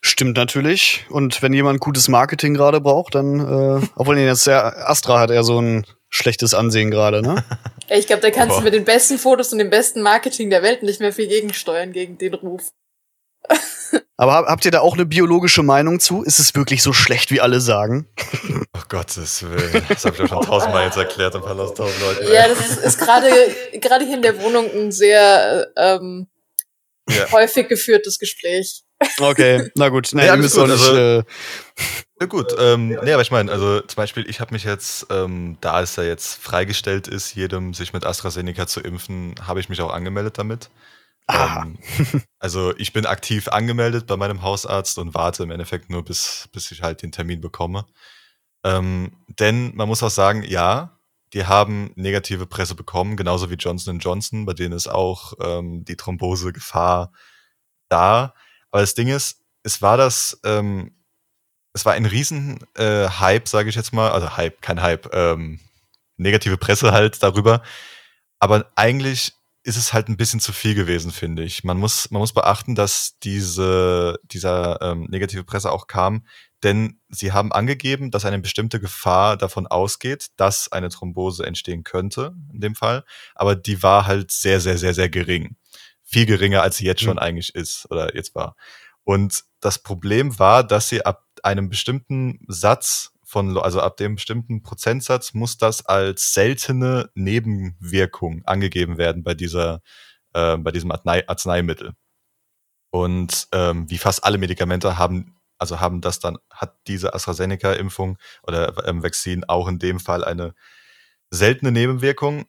Stimmt 0.00 0.36
natürlich. 0.36 1.06
Und 1.08 1.40
wenn 1.42 1.52
jemand 1.52 1.80
gutes 1.80 2.08
Marketing 2.08 2.54
gerade 2.54 2.80
braucht, 2.80 3.14
dann, 3.14 3.40
äh, 3.82 3.86
obwohl 3.96 4.18
jetzt 4.18 4.46
der 4.46 4.88
Astra 4.88 5.20
hat 5.20 5.30
eher 5.30 5.44
so 5.44 5.60
ein 5.60 5.86
schlechtes 6.08 6.54
Ansehen 6.54 6.90
gerade, 6.90 7.22
ne? 7.22 7.44
Ich 7.90 8.06
glaube, 8.06 8.20
da 8.20 8.30
kannst 8.30 8.50
Boah. 8.50 8.58
du 8.58 8.64
mit 8.64 8.74
den 8.74 8.84
besten 8.84 9.16
Fotos 9.18 9.50
und 9.50 9.58
dem 9.60 9.70
besten 9.70 10.02
Marketing 10.02 10.50
der 10.50 10.62
Welt 10.62 10.82
nicht 10.82 11.00
mehr 11.00 11.10
viel 11.12 11.26
gegensteuern 11.26 11.90
gegen 11.92 12.18
den 12.18 12.34
Ruf. 12.34 12.68
Aber 14.18 14.34
hab, 14.34 14.46
habt 14.46 14.64
ihr 14.66 14.70
da 14.70 14.80
auch 14.80 14.92
eine 14.94 15.06
biologische 15.06 15.62
Meinung 15.62 15.98
zu? 15.98 16.22
Ist 16.22 16.38
es 16.38 16.54
wirklich 16.54 16.82
so 16.82 16.92
schlecht, 16.92 17.30
wie 17.30 17.40
alle 17.40 17.60
sagen? 17.60 18.06
Oh 18.76 18.82
Gottes 18.90 19.42
Willen. 19.42 19.84
Das 19.88 20.04
habe 20.04 20.14
ich 20.16 20.22
auch 20.22 20.28
schon 20.28 20.42
tausendmal 20.42 20.84
jetzt 20.86 20.96
erklärt 20.96 21.34
und 21.34 21.42
verlassen 21.42 21.74
tausend 21.74 22.00
Leute. 22.00 22.32
Ja, 22.32 22.46
das 22.46 22.60
ist, 22.60 22.78
ist 22.78 22.98
gerade 22.98 23.28
gerade 23.80 24.04
hier 24.04 24.14
in 24.16 24.22
der 24.22 24.40
Wohnung 24.40 24.70
ein 24.72 24.92
sehr 24.92 25.68
äh, 25.76 25.96
ähm, 25.96 26.28
Ja. 27.10 27.30
häufig 27.32 27.66
geführtes 27.68 28.18
Gespräch. 28.18 28.82
Okay, 29.18 29.70
na 29.74 29.88
gut. 29.88 30.10
Nein, 30.12 30.26
Ja, 30.26 30.34
ihr 30.34 30.38
müsst 30.40 30.56
doch 30.56 30.62
gut, 30.66 30.70
nicht. 30.72 30.88
also- 30.88 30.96
äh, 31.20 31.22
Ja 32.20 32.26
gut, 32.26 32.52
ähm, 32.58 32.88
nee, 32.88 33.12
aber 33.12 33.22
ich 33.22 33.30
meine, 33.30 33.50
also 33.52 33.80
zum 33.80 33.96
Beispiel, 33.96 34.28
ich 34.28 34.40
habe 34.40 34.52
mich 34.52 34.64
jetzt, 34.64 35.06
ähm, 35.10 35.56
da 35.60 35.80
es 35.82 35.94
ja 35.94 36.02
jetzt 36.02 36.34
freigestellt 36.34 37.06
ist, 37.06 37.34
jedem 37.36 37.74
sich 37.74 37.92
mit 37.92 38.04
AstraZeneca 38.04 38.66
zu 38.66 38.80
impfen, 38.80 39.36
habe 39.46 39.60
ich 39.60 39.68
mich 39.68 39.80
auch 39.80 39.92
angemeldet 39.92 40.36
damit. 40.36 40.68
Aha. 41.28 41.62
Ähm, 41.62 41.78
also 42.40 42.76
ich 42.76 42.92
bin 42.92 43.06
aktiv 43.06 43.48
angemeldet 43.48 44.06
bei 44.08 44.16
meinem 44.16 44.42
Hausarzt 44.42 44.98
und 44.98 45.14
warte 45.14 45.44
im 45.44 45.52
Endeffekt 45.52 45.90
nur, 45.90 46.04
bis, 46.04 46.48
bis 46.52 46.70
ich 46.72 46.82
halt 46.82 47.02
den 47.02 47.12
Termin 47.12 47.40
bekomme. 47.40 47.86
Ähm, 48.64 49.12
denn 49.38 49.74
man 49.76 49.88
muss 49.88 50.02
auch 50.02 50.10
sagen, 50.10 50.42
ja, 50.42 50.98
die 51.34 51.46
haben 51.46 51.92
negative 51.96 52.46
Presse 52.46 52.74
bekommen, 52.74 53.16
genauso 53.16 53.50
wie 53.50 53.54
Johnson 53.54 54.00
Johnson, 54.00 54.46
bei 54.46 54.54
denen 54.54 54.72
ist 54.72 54.88
auch 54.88 55.34
ähm, 55.40 55.84
die 55.84 55.96
Thrombosegefahr 55.96 57.12
da. 57.88 58.34
Aber 58.70 58.80
das 58.82 58.94
Ding 58.94 59.08
ist, 59.08 59.42
es 59.62 59.82
war 59.82 59.96
das, 59.96 60.40
ähm, 60.44 60.94
es 61.72 61.84
war 61.84 61.92
ein 61.94 62.06
riesen 62.06 62.58
äh, 62.76 63.08
sage 63.44 63.68
ich 63.68 63.74
jetzt 63.74 63.92
mal, 63.92 64.10
also 64.10 64.36
Hype, 64.36 64.62
kein 64.62 64.82
Hype, 64.82 65.14
ähm, 65.14 65.60
negative 66.16 66.56
Presse 66.56 66.92
halt 66.92 67.22
darüber. 67.22 67.62
Aber 68.38 68.70
eigentlich 68.76 69.32
ist 69.64 69.76
es 69.76 69.92
halt 69.92 70.08
ein 70.08 70.16
bisschen 70.16 70.40
zu 70.40 70.52
viel 70.52 70.74
gewesen, 70.74 71.10
finde 71.10 71.42
ich. 71.42 71.64
Man 71.64 71.76
muss, 71.76 72.10
man 72.10 72.20
muss 72.20 72.32
beachten, 72.32 72.74
dass 72.74 73.18
diese, 73.22 74.18
dieser 74.22 74.80
ähm, 74.80 75.06
negative 75.10 75.44
Presse 75.44 75.70
auch 75.70 75.86
kam, 75.86 76.24
denn 76.62 76.98
sie 77.08 77.32
haben 77.32 77.52
angegeben, 77.52 78.10
dass 78.10 78.24
eine 78.24 78.38
bestimmte 78.38 78.80
Gefahr 78.80 79.36
davon 79.36 79.66
ausgeht, 79.66 80.28
dass 80.36 80.72
eine 80.72 80.88
Thrombose 80.88 81.44
entstehen 81.44 81.84
könnte, 81.84 82.34
in 82.52 82.60
dem 82.60 82.74
Fall. 82.74 83.04
Aber 83.34 83.54
die 83.54 83.82
war 83.82 84.06
halt 84.06 84.30
sehr, 84.30 84.60
sehr, 84.60 84.78
sehr, 84.78 84.94
sehr 84.94 85.08
gering. 85.08 85.56
Viel 86.02 86.24
geringer, 86.24 86.62
als 86.62 86.78
sie 86.78 86.86
jetzt 86.86 87.02
schon 87.02 87.18
eigentlich 87.18 87.54
ist 87.54 87.90
oder 87.90 88.16
jetzt 88.16 88.34
war. 88.34 88.56
Und 89.04 89.44
das 89.60 89.78
Problem 89.78 90.38
war, 90.38 90.64
dass 90.64 90.88
sie 90.88 91.04
ab 91.04 91.27
einem 91.44 91.68
bestimmten 91.68 92.40
Satz 92.48 93.12
von, 93.24 93.58
also 93.58 93.80
ab 93.80 93.96
dem 93.98 94.14
bestimmten 94.14 94.62
Prozentsatz 94.62 95.34
muss 95.34 95.58
das 95.58 95.84
als 95.84 96.32
seltene 96.32 97.10
Nebenwirkung 97.14 98.42
angegeben 98.46 98.96
werden 98.96 99.22
bei 99.22 99.34
dieser, 99.34 99.82
äh, 100.32 100.56
bei 100.56 100.70
diesem 100.70 100.90
Arznei 100.90 101.28
Arzneimittel. 101.28 101.92
Und 102.90 103.48
ähm, 103.52 103.88
wie 103.90 103.98
fast 103.98 104.24
alle 104.24 104.38
Medikamente 104.38 104.96
haben, 104.96 105.36
also 105.58 105.78
haben 105.78 106.00
das 106.00 106.20
dann, 106.20 106.38
hat 106.50 106.78
diese 106.86 107.12
AstraZeneca-Impfung 107.12 108.16
oder 108.44 108.86
ähm, 108.86 109.02
Vakzin 109.02 109.44
auch 109.44 109.68
in 109.68 109.78
dem 109.78 110.00
Fall 110.00 110.24
eine 110.24 110.54
seltene 111.30 111.70
Nebenwirkung, 111.70 112.46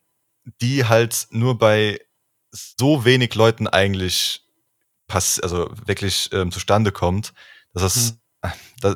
die 0.61 0.85
halt 0.85 1.27
nur 1.31 1.57
bei 1.57 1.99
so 2.51 3.03
wenig 3.03 3.35
Leuten 3.35 3.67
eigentlich 3.67 4.45
pass 5.09 5.39
also 5.39 5.69
wirklich 5.85 6.29
ähm, 6.31 6.51
zustande 6.51 6.93
kommt, 6.93 7.33
dass 7.73 7.83
das 7.83 8.13
da, 8.13 8.18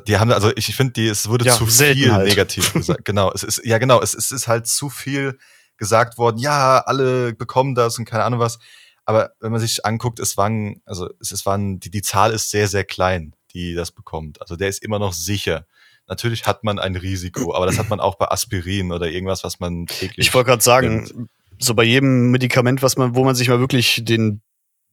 die 0.06 0.18
haben 0.18 0.32
also 0.32 0.50
ich 0.56 0.74
finde 0.74 0.92
die 0.94 1.06
es 1.08 1.28
wurde 1.28 1.44
Ja, 1.44 1.54
zu 1.54 1.66
viel 1.66 2.12
halt. 2.12 2.28
negativ 2.28 2.72
gesagt. 2.72 3.04
Genau 3.04 3.30
es 3.32 3.42
ist 3.42 3.60
ja 3.64 3.78
genau 3.78 4.00
es, 4.00 4.14
es 4.14 4.30
ist 4.30 4.48
halt 4.48 4.66
zu 4.66 4.88
viel 4.90 5.38
gesagt 5.76 6.18
worden. 6.18 6.38
Ja 6.38 6.78
alle 6.86 7.34
bekommen 7.34 7.74
das 7.74 7.98
und 7.98 8.04
keine 8.04 8.24
Ahnung 8.24 8.40
was. 8.40 8.58
Aber 9.04 9.32
wenn 9.40 9.52
man 9.52 9.60
sich 9.60 9.84
anguckt 9.84 10.18
es 10.20 10.36
waren 10.36 10.80
also 10.86 11.08
es, 11.20 11.32
es 11.32 11.44
waren 11.46 11.80
die 11.80 11.90
die 11.90 12.02
Zahl 12.02 12.32
ist 12.32 12.50
sehr 12.50 12.68
sehr 12.68 12.84
klein 12.84 13.34
die 13.52 13.74
das 13.74 13.92
bekommt. 13.92 14.40
Also 14.40 14.56
der 14.56 14.68
ist 14.68 14.82
immer 14.82 14.98
noch 14.98 15.12
sicher. 15.12 15.66
Natürlich 16.08 16.46
hat 16.46 16.64
man 16.64 16.78
ein 16.78 16.96
Risiko 16.96 17.54
aber 17.54 17.66
das 17.66 17.78
hat 17.78 17.88
man 17.90 18.00
auch 18.00 18.16
bei 18.16 18.28
Aspirin 18.28 18.92
oder 18.92 19.08
irgendwas 19.08 19.44
was 19.44 19.60
man 19.60 19.86
täglich 19.86 20.26
Ich 20.28 20.34
wollte 20.34 20.48
gerade 20.50 20.62
sagen, 20.62 21.06
stimmt. 21.06 21.30
so 21.58 21.74
bei 21.74 21.84
jedem 21.84 22.30
Medikament, 22.30 22.82
was 22.82 22.96
man, 22.96 23.14
wo 23.14 23.24
man 23.24 23.34
sich 23.34 23.48
mal 23.48 23.60
wirklich 23.60 24.02
den 24.04 24.40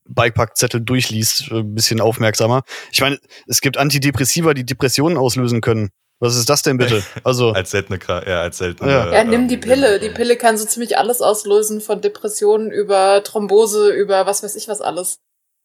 Beipackzettel 0.07 0.81
durchliest, 0.81 1.51
äh, 1.51 1.59
ein 1.59 1.75
bisschen 1.75 2.01
aufmerksamer. 2.01 2.63
Ich 2.91 3.01
meine, 3.01 3.19
es 3.47 3.61
gibt 3.61 3.77
Antidepressiva, 3.77 4.53
die 4.53 4.65
Depressionen 4.65 5.17
auslösen 5.17 5.61
können. 5.61 5.89
Was 6.19 6.35
ist 6.35 6.49
das 6.49 6.61
denn 6.61 6.77
bitte? 6.77 7.01
Also, 7.23 7.49
als 7.51 7.71
seltene 7.71 7.99
ja 8.07 8.41
als 8.41 8.59
seltene 8.59 8.91
Ja. 8.91 9.11
Ja, 9.11 9.23
nimm 9.23 9.47
die 9.47 9.55
ähm, 9.55 9.61
Pille. 9.61 9.99
Die 9.99 10.09
Pille 10.09 10.37
kann 10.37 10.57
so 10.57 10.65
ziemlich 10.65 10.97
alles 10.97 11.21
auslösen, 11.21 11.81
von 11.81 11.99
Depressionen 12.01 12.71
über 12.71 13.23
Thrombose, 13.23 13.89
über 13.89 14.25
was 14.27 14.43
weiß 14.43 14.55
ich 14.55 14.67
was 14.67 14.81
alles. 14.81 15.19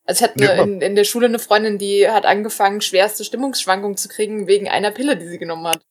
Also 0.07 0.24
ich 0.24 0.30
hatte 0.30 0.45
Ja. 0.45 0.62
in, 0.62 0.80
in 0.80 0.95
der 0.95 1.05
Schule 1.05 1.26
eine 1.26 1.39
Freundin, 1.39 1.78
die 1.78 2.09
hat 2.09 2.24
angefangen, 2.24 2.80
schwerste 2.80 3.24
Stimmungsschwankungen 3.24 3.97
zu 3.97 4.09
kriegen 4.09 4.47
wegen 4.47 4.68
einer 4.68 4.93
Pille, 4.93 5.16
die 5.16 5.28
sie 5.28 5.39
genommen 5.39 5.66
hat. 5.66 5.82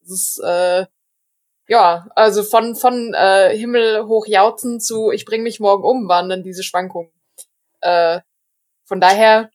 Das 0.00 0.10
ist, 0.10 0.40
äh, 0.42 0.86
ja, 1.68 2.08
also 2.16 2.42
von, 2.42 2.74
von 2.74 3.14
äh, 3.14 3.56
Himmel 3.56 4.06
hoch 4.06 4.26
jauzen 4.26 4.80
zu 4.80 5.12
ich 5.12 5.24
bring 5.24 5.44
mich 5.44 5.60
morgen 5.60 5.84
um, 5.84 6.08
waren 6.08 6.28
dann 6.28 6.42
diese 6.42 6.64
Schwankungen. 6.64 7.12
Äh, 7.82 8.20
von 8.86 9.00
daher, 9.00 9.50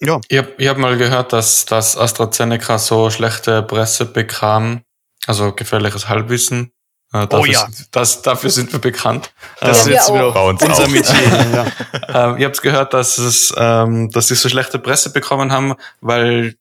Ich 0.00 0.08
habe 0.08 0.54
hab 0.68 0.78
mal 0.78 0.96
gehört, 0.96 1.32
dass, 1.32 1.64
dass 1.66 1.96
AstraZeneca 1.96 2.78
so 2.78 3.10
schlechte 3.10 3.62
Presse 3.62 4.06
bekam, 4.06 4.82
also 5.26 5.52
gefährliches 5.52 6.08
Halbwissen. 6.08 6.72
Äh, 7.12 7.26
dafür, 7.26 7.38
Oh 7.40 7.44
ja. 7.46 7.66
sind, 7.70 7.88
das, 7.96 8.22
dafür 8.22 8.50
sind 8.50 8.70
wir 8.72 8.80
bekannt. 8.80 9.32
das 9.60 9.80
ist 9.80 9.86
wir 9.86 9.94
jetzt 9.94 10.10
auch. 10.10 10.14
wieder 10.14 10.30
Bei 10.32 10.48
uns 10.48 10.62
unser 10.62 10.84
auch. 10.84 10.88
Metier. 10.88 11.72
ja. 12.08 12.30
Ähm, 12.32 12.38
ihr 12.38 12.46
habt 12.46 12.62
gehört, 12.62 12.92
dass 12.94 13.18
es, 13.18 13.52
ähm, 13.56 14.10
dass 14.10 14.28
sie 14.28 14.34
so 14.34 14.48
schlechte 14.48 14.78
Presse 14.78 15.10
bekommen 15.12 15.50
haben, 15.52 15.74
weil 16.00 16.54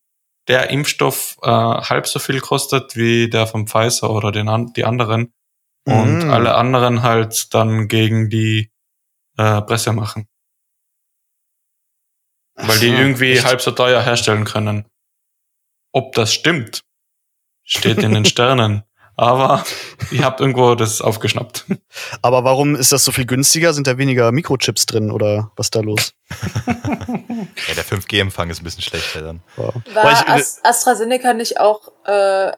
der 0.47 0.69
Impfstoff 0.69 1.35
äh, 1.43 1.49
halb 1.49 2.07
so 2.07 2.19
viel 2.19 2.39
kostet 2.39 2.95
wie 2.95 3.29
der 3.29 3.45
von 3.45 3.67
Pfizer 3.67 4.09
oder 4.09 4.31
den 4.31 4.47
an, 4.49 4.71
die 4.73 4.85
anderen 4.85 5.33
und 5.85 6.25
Mm. 6.27 6.31
alle 6.31 6.55
anderen 6.55 7.01
halt 7.03 7.53
dann 7.53 7.87
gegen 7.89 8.29
die 8.29 8.71
äh, 9.37 9.61
Presse 9.61 9.93
machen. 9.93 10.27
Weil 12.55 12.79
die 12.79 12.89
Ach 12.89 12.95
so, 12.95 13.01
irgendwie 13.01 13.31
echt? 13.33 13.45
halb 13.45 13.61
so 13.61 13.71
teuer 13.71 14.01
herstellen 14.01 14.45
können. 14.45 14.85
Ob 15.91 16.13
das 16.13 16.33
stimmt, 16.33 16.81
steht 17.63 17.99
in 17.99 18.13
den 18.13 18.25
Sternen. 18.25 18.83
Aber 19.19 19.65
ihr 20.11 20.23
habt 20.23 20.41
irgendwo 20.41 20.75
das 20.75 21.01
aufgeschnappt. 21.01 21.65
Aber 22.21 22.43
warum 22.43 22.75
ist 22.75 22.91
das 22.91 23.03
so 23.03 23.11
viel 23.11 23.25
günstiger? 23.25 23.73
Sind 23.73 23.87
da 23.87 23.97
weniger 23.97 24.31
Mikrochips 24.31 24.85
drin 24.85 25.09
oder 25.09 25.51
was 25.55 25.67
ist 25.67 25.75
da 25.75 25.79
los? 25.79 26.13
Ja, 26.29 27.73
der 27.75 27.83
5G-Empfang 27.83 28.51
ist 28.51 28.61
ein 28.61 28.63
bisschen 28.63 28.83
schlechter 28.83 29.21
dann. 29.23 29.41
Ja. 29.57 29.73
War 29.95 30.11
ich- 30.11 30.27
Ast 30.27 30.63
AstraZeneca 30.63 31.33
nicht 31.33 31.59
auch 31.59 31.91
äh, 32.05 32.51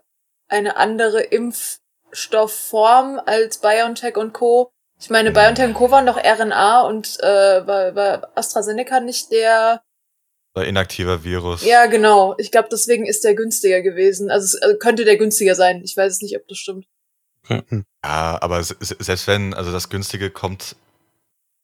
eine 0.49 0.75
andere 0.75 1.21
Impfstoffform 1.21 3.21
als 3.25 3.61
BioNTech 3.61 4.17
und 4.17 4.33
Co.? 4.33 4.69
Ich 4.99 5.09
meine, 5.09 5.31
BioNTech 5.31 5.65
und 5.65 5.73
Co. 5.75 5.91
waren 5.91 6.05
doch 6.05 6.17
RNA 6.17 6.81
und 6.81 7.17
äh, 7.21 7.65
war, 7.67 7.95
war 7.95 8.31
AstraZeneca 8.35 8.99
nicht 8.99 9.31
der. 9.31 9.81
Inaktiver 10.57 11.23
Virus. 11.23 11.63
Ja, 11.63 11.85
genau. 11.85 12.35
Ich 12.37 12.51
glaube, 12.51 12.67
deswegen 12.69 13.05
ist 13.05 13.23
der 13.23 13.33
günstiger 13.33 13.81
gewesen. 13.81 14.29
Also 14.29 14.57
es 14.57 14.61
äh, 14.61 14.75
könnte 14.75 15.05
der 15.05 15.15
günstiger 15.15 15.55
sein. 15.55 15.81
Ich 15.85 15.95
weiß 15.95 16.11
es 16.13 16.21
nicht, 16.21 16.35
ob 16.35 16.45
das 16.49 16.57
stimmt. 16.57 16.85
Ja, 18.03 18.37
aber 18.41 18.61
se- 18.63 18.75
se- 18.81 18.97
selbst 18.99 19.25
wenn, 19.27 19.53
also 19.53 19.71
das 19.71 19.87
Günstige 19.89 20.29
kommt, 20.29 20.75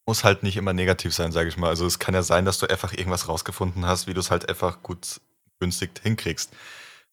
muss 0.06 0.24
halt 0.24 0.42
nicht 0.42 0.56
immer 0.56 0.72
negativ 0.72 1.12
sein, 1.14 1.30
sage 1.30 1.48
ich 1.50 1.58
mal. 1.58 1.68
Also 1.68 1.84
es 1.84 1.98
kann 1.98 2.14
ja 2.14 2.22
sein, 2.22 2.46
dass 2.46 2.58
du 2.58 2.66
einfach 2.68 2.92
irgendwas 2.94 3.28
rausgefunden 3.28 3.84
hast, 3.86 4.06
wie 4.06 4.14
du 4.14 4.20
es 4.20 4.30
halt 4.30 4.48
einfach 4.48 4.82
gut 4.82 5.20
günstig 5.60 5.90
hinkriegst. 6.02 6.50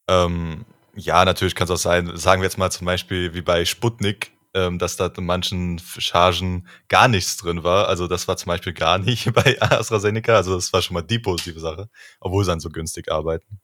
Ähm, 0.08 0.64
ja, 0.96 1.26
natürlich 1.26 1.56
kann 1.56 1.66
es 1.66 1.72
auch 1.72 1.78
sein, 1.78 2.16
sagen 2.16 2.42
wir 2.42 2.46
jetzt 2.48 2.58
mal 2.58 2.72
zum 2.72 2.86
Beispiel 2.86 3.34
wie 3.34 3.42
bei 3.42 3.66
Sputnik, 3.66 4.32
ähm, 4.54 4.80
dass 4.80 4.98
da 4.98 5.08
in 5.08 5.26
manchen 5.26 5.80
Chargen 5.80 6.68
gar 6.88 7.08
nichts 7.08 7.38
drin 7.38 7.64
war. 7.64 7.88
Also 7.88 8.08
das 8.08 8.28
war 8.28 8.38
zum 8.38 8.48
Beispiel 8.48 8.74
gar 8.74 8.98
nicht 8.98 9.32
bei 9.34 9.62
AstraZeneca. 9.62 10.36
Also 10.36 10.56
das 10.56 10.74
war 10.74 10.82
schon 10.82 10.96
mal 10.96 11.02
die 11.02 11.20
positive 11.20 11.60
Sache, 11.60 11.90
obwohl 12.20 12.44
sie 12.44 12.52
dann 12.52 12.60
so 12.60 12.70
günstig 12.70 13.12
arbeiten, 13.12 13.60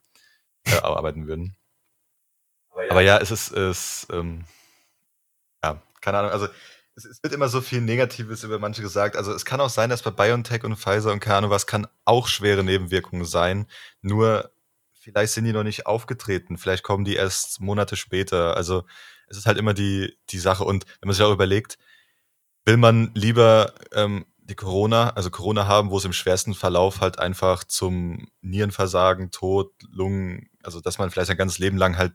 äh, 0.65 0.77
arbeiten 0.77 1.27
würden. 1.27 1.55
Aber 2.89 3.01
ja, 3.01 3.17
es 3.17 3.31
ist, 3.31 3.51
es, 3.51 4.07
ähm, 4.11 4.45
ja, 5.63 5.81
keine 6.01 6.19
Ahnung, 6.19 6.31
also 6.31 6.47
es, 6.95 7.05
es 7.05 7.23
wird 7.23 7.33
immer 7.33 7.49
so 7.49 7.61
viel 7.61 7.81
Negatives 7.81 8.43
über 8.43 8.59
manche 8.59 8.81
gesagt. 8.81 9.15
Also 9.15 9.33
es 9.33 9.45
kann 9.45 9.61
auch 9.61 9.69
sein, 9.69 9.89
dass 9.89 10.01
bei 10.01 10.11
BioNTech 10.11 10.63
und 10.63 10.77
Pfizer 10.77 11.11
und 11.11 11.19
keine 11.19 11.37
Ahnung 11.37 11.51
was 11.51 11.67
kann 11.67 11.87
auch 12.05 12.27
schwere 12.27 12.63
Nebenwirkungen 12.63 13.25
sein. 13.25 13.67
Nur 14.01 14.51
vielleicht 14.99 15.33
sind 15.33 15.45
die 15.45 15.53
noch 15.53 15.63
nicht 15.63 15.87
aufgetreten. 15.87 16.57
Vielleicht 16.57 16.83
kommen 16.83 17.05
die 17.05 17.15
erst 17.15 17.59
Monate 17.61 17.95
später. 17.95 18.55
Also 18.55 18.85
es 19.29 19.37
ist 19.37 19.45
halt 19.45 19.57
immer 19.57 19.73
die, 19.73 20.17
die 20.29 20.39
Sache. 20.39 20.63
Und 20.63 20.85
wenn 21.01 21.07
man 21.07 21.15
sich 21.15 21.23
auch 21.23 21.31
überlegt, 21.33 21.77
will 22.65 22.77
man 22.77 23.11
lieber 23.15 23.73
ähm, 23.93 24.25
die 24.39 24.55
Corona, 24.55 25.11
also 25.11 25.29
Corona 25.29 25.67
haben, 25.67 25.91
wo 25.91 25.97
es 25.97 26.05
im 26.05 26.13
schwersten 26.13 26.53
Verlauf 26.55 27.01
halt 27.01 27.19
einfach 27.19 27.63
zum 27.63 28.27
Nierenversagen, 28.41 29.31
Tod, 29.31 29.71
Lungen, 29.91 30.49
also 30.63 30.81
dass 30.81 30.97
man 30.97 31.11
vielleicht 31.11 31.27
sein 31.27 31.37
ganzes 31.37 31.59
Leben 31.59 31.77
lang 31.77 31.97
halt 31.97 32.13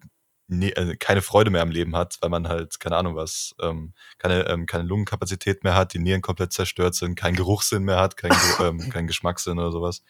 nie, 0.48 0.70
äh, 0.72 0.96
keine 0.96 1.22
Freude 1.22 1.50
mehr 1.50 1.62
am 1.62 1.70
Leben 1.70 1.96
hat, 1.96 2.18
weil 2.20 2.30
man 2.30 2.48
halt, 2.48 2.78
keine 2.80 2.96
Ahnung 2.96 3.16
was, 3.16 3.54
ähm, 3.60 3.94
keine, 4.18 4.46
ähm, 4.48 4.66
keine 4.66 4.84
Lungenkapazität 4.84 5.64
mehr 5.64 5.74
hat, 5.74 5.94
die 5.94 5.98
Nieren 5.98 6.22
komplett 6.22 6.52
zerstört 6.52 6.94
sind, 6.94 7.14
keinen 7.14 7.36
Geruchssinn 7.36 7.84
mehr 7.84 7.98
hat, 7.98 8.16
kein, 8.16 8.30
Ge- 8.30 8.66
ähm, 8.68 8.90
keinen 8.90 9.06
Geschmackssinn 9.06 9.58
oder 9.58 9.72
sowas. 9.72 10.02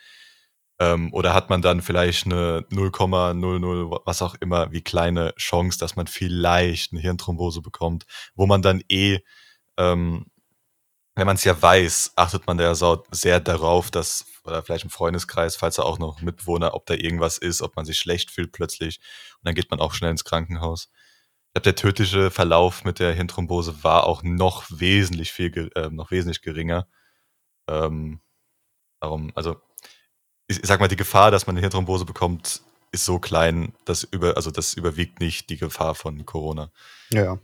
Ähm, 0.81 1.13
oder 1.13 1.35
hat 1.35 1.51
man 1.51 1.63
dann 1.63 1.83
vielleicht 1.83 2.27
eine 2.27 2.65
0,00, 2.71 4.03
was 4.05 4.23
auch 4.23 4.35
immer, 4.37 4.73
wie 4.73 4.83
kleine 4.83 5.35
Chance, 5.37 5.79
dass 5.79 5.97
man 5.97 6.07
vielleicht 6.09 6.93
eine 6.93 7.01
Hirnthrombose 7.01 7.63
bekommt, 7.63 8.07
wo 8.35 8.47
man 8.47 8.63
dann 8.63 8.83
eh, 8.89 9.21
ähm, 9.79 10.27
wenn 11.17 11.27
man 11.27 11.37
es 11.37 11.45
ja 11.45 11.61
weiß, 11.61 12.13
achtet 12.17 12.47
man 12.47 12.59
da 12.59 12.75
so 12.75 13.05
sehr 13.11 13.41
darauf, 13.41 13.91
dass, 13.91 14.27
oder 14.45 14.63
vielleicht 14.63 14.85
im 14.85 14.91
Freundeskreis, 14.91 15.57
falls 15.57 15.77
da 15.77 15.83
auch 15.85 15.99
noch 15.99 16.21
Mitbewohner, 16.21 16.75
ob 16.75 16.87
da 16.87 16.95
irgendwas 16.95 17.39
ist, 17.39 17.63
ob 17.63 17.77
man 17.77 17.85
sich 17.85 17.99
schlecht 17.99 18.31
fühlt 18.31 18.53
plötzlich. 18.53 18.99
Und 19.39 19.47
dann 19.47 19.55
geht 19.55 19.71
man 19.71 19.81
auch 19.81 19.95
schnell 19.95 20.11
ins 20.11 20.25
Krankenhaus. 20.25 20.89
Ich 21.49 21.55
glaube, 21.55 21.65
der 21.65 21.77
tödliche 21.77 22.31
Verlauf 22.33 22.85
mit 22.85 22.99
der 22.99 23.13
Hirnthrombose 23.15 23.85
war 23.85 24.07
auch 24.07 24.23
noch 24.25 24.65
wesentlich 24.71 25.33
viel, 25.33 25.71
äh, 25.77 25.89
noch 25.91 26.11
wesentlich 26.11 26.43
geringer. 26.43 26.89
Ähm, 27.69 28.21
darum, 29.01 29.33
also, 29.37 29.57
ich, 30.49 30.61
ich 30.61 30.67
sag 30.67 30.81
mal, 30.81 30.89
die 30.89 30.97
Gefahr, 30.97 31.31
dass 31.31 31.47
man 31.47 31.55
eine 31.55 31.61
Hirnthrombose 31.61 32.05
bekommt, 32.05 32.63
ist 32.95 33.05
so 33.05 33.19
klein, 33.19 33.73
dass 33.85 34.05
über, 34.05 34.37
also 34.37 34.51
das 34.51 34.75
überwiegt 34.75 35.21
nicht 35.21 35.51
die 35.51 35.57
Gefahr 35.57 35.95
von 35.95 36.25
Corona. 36.25 36.71
Ja, 37.11 37.39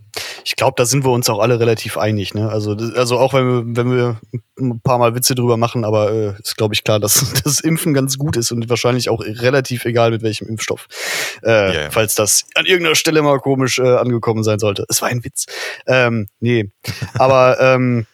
ich 0.44 0.56
glaube, 0.56 0.74
da 0.76 0.86
sind 0.86 1.04
wir 1.04 1.10
uns 1.10 1.28
auch 1.28 1.38
alle 1.38 1.60
relativ 1.60 1.98
einig. 1.98 2.34
Ne? 2.34 2.48
Also, 2.48 2.72
also 2.72 3.18
auch 3.18 3.34
wenn 3.34 3.46
wir, 3.46 3.76
wenn 3.76 3.96
wir 3.96 4.20
ein 4.58 4.80
paar 4.80 4.98
Mal 4.98 5.14
Witze 5.14 5.34
drüber 5.34 5.56
machen, 5.56 5.84
aber 5.84 6.12
äh, 6.12 6.34
ist, 6.40 6.56
glaube 6.56 6.74
ich, 6.74 6.84
klar, 6.84 6.98
dass 7.00 7.32
das 7.44 7.60
Impfen 7.60 7.94
ganz 7.94 8.16
gut 8.16 8.36
ist 8.36 8.52
und 8.52 8.68
wahrscheinlich 8.70 9.10
auch 9.10 9.20
relativ 9.20 9.84
egal 9.84 10.12
mit 10.12 10.22
welchem 10.22 10.48
Impfstoff. 10.48 10.86
Äh, 11.42 11.50
Ja, 11.50 11.72
ja. 11.72 11.90
Falls 11.90 12.14
das 12.14 12.46
an 12.54 12.64
irgendeiner 12.66 12.94
Stelle 12.94 13.20
mal 13.22 13.38
komisch 13.38 13.78
äh, 13.78 13.96
angekommen 13.96 14.44
sein 14.44 14.60
sollte. 14.60 14.84
Es 14.88 15.02
war 15.02 15.08
ein 15.08 15.24
Witz. 15.24 15.46
Ähm, 15.86 16.28
nee, 16.38 16.70
aber 17.14 17.60
ähm, 17.60 18.06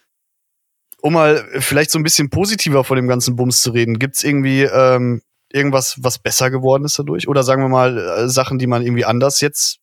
um 1.06 1.12
mal 1.12 1.46
vielleicht 1.60 1.92
so 1.92 2.00
ein 2.00 2.02
bisschen 2.02 2.30
positiver 2.30 2.82
von 2.82 2.96
dem 2.96 3.06
ganzen 3.06 3.36
Bums 3.36 3.62
zu 3.62 3.70
reden, 3.70 4.00
gibt's 4.00 4.24
irgendwie 4.24 4.62
ähm, 4.62 5.22
irgendwas, 5.52 5.96
was 6.00 6.18
besser 6.18 6.50
geworden 6.50 6.84
ist 6.84 6.98
dadurch? 6.98 7.28
Oder 7.28 7.44
sagen 7.44 7.62
wir 7.62 7.68
mal 7.68 7.96
äh, 7.96 8.28
Sachen, 8.28 8.58
die 8.58 8.66
man 8.66 8.82
irgendwie 8.82 9.04
anders 9.04 9.40
jetzt 9.40 9.78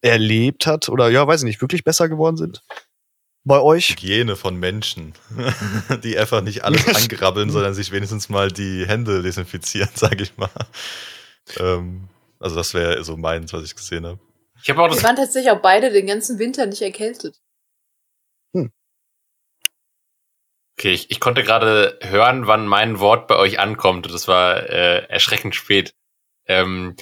erlebt 0.00 0.68
hat 0.68 0.88
oder 0.88 1.08
ja, 1.08 1.26
weiß 1.26 1.40
ich 1.40 1.46
nicht, 1.46 1.60
wirklich 1.60 1.82
besser 1.82 2.08
geworden 2.08 2.36
sind? 2.36 2.62
Bei 3.42 3.60
euch? 3.60 3.88
Hygiene 3.88 4.36
von 4.36 4.54
Menschen, 4.56 5.14
die 6.04 6.16
einfach 6.16 6.40
nicht 6.40 6.62
alles 6.62 6.86
angrabbeln, 6.86 7.50
sondern 7.50 7.74
sich 7.74 7.90
wenigstens 7.90 8.28
mal 8.28 8.52
die 8.52 8.86
Hände 8.86 9.22
desinfizieren, 9.22 9.90
sage 9.94 10.22
ich 10.22 10.36
mal. 10.36 10.50
Ähm, 11.58 12.08
also 12.38 12.54
das 12.54 12.74
wäre 12.74 13.02
so 13.02 13.16
meins, 13.16 13.52
was 13.52 13.64
ich 13.64 13.74
gesehen 13.74 14.06
habe. 14.06 14.20
Ich 14.62 14.70
habe 14.70 14.80
auch 14.82 14.88
das 14.88 15.02
waren 15.02 15.16
tatsächlich 15.16 15.50
auch 15.50 15.62
beide 15.62 15.90
den 15.90 16.06
ganzen 16.06 16.38
Winter 16.38 16.64
nicht 16.66 16.82
erkältet. 16.82 17.40
Okay, 20.78 20.92
ich, 20.92 21.10
ich 21.10 21.18
konnte 21.18 21.42
gerade 21.42 21.98
hören, 22.02 22.46
wann 22.46 22.68
mein 22.68 23.00
Wort 23.00 23.26
bei 23.26 23.34
euch 23.34 23.58
ankommt. 23.58 24.06
Das 24.14 24.28
war 24.28 24.62
äh, 24.70 25.08
erschreckend 25.08 25.56
spät. 25.56 25.92
Ähm, 26.46 26.94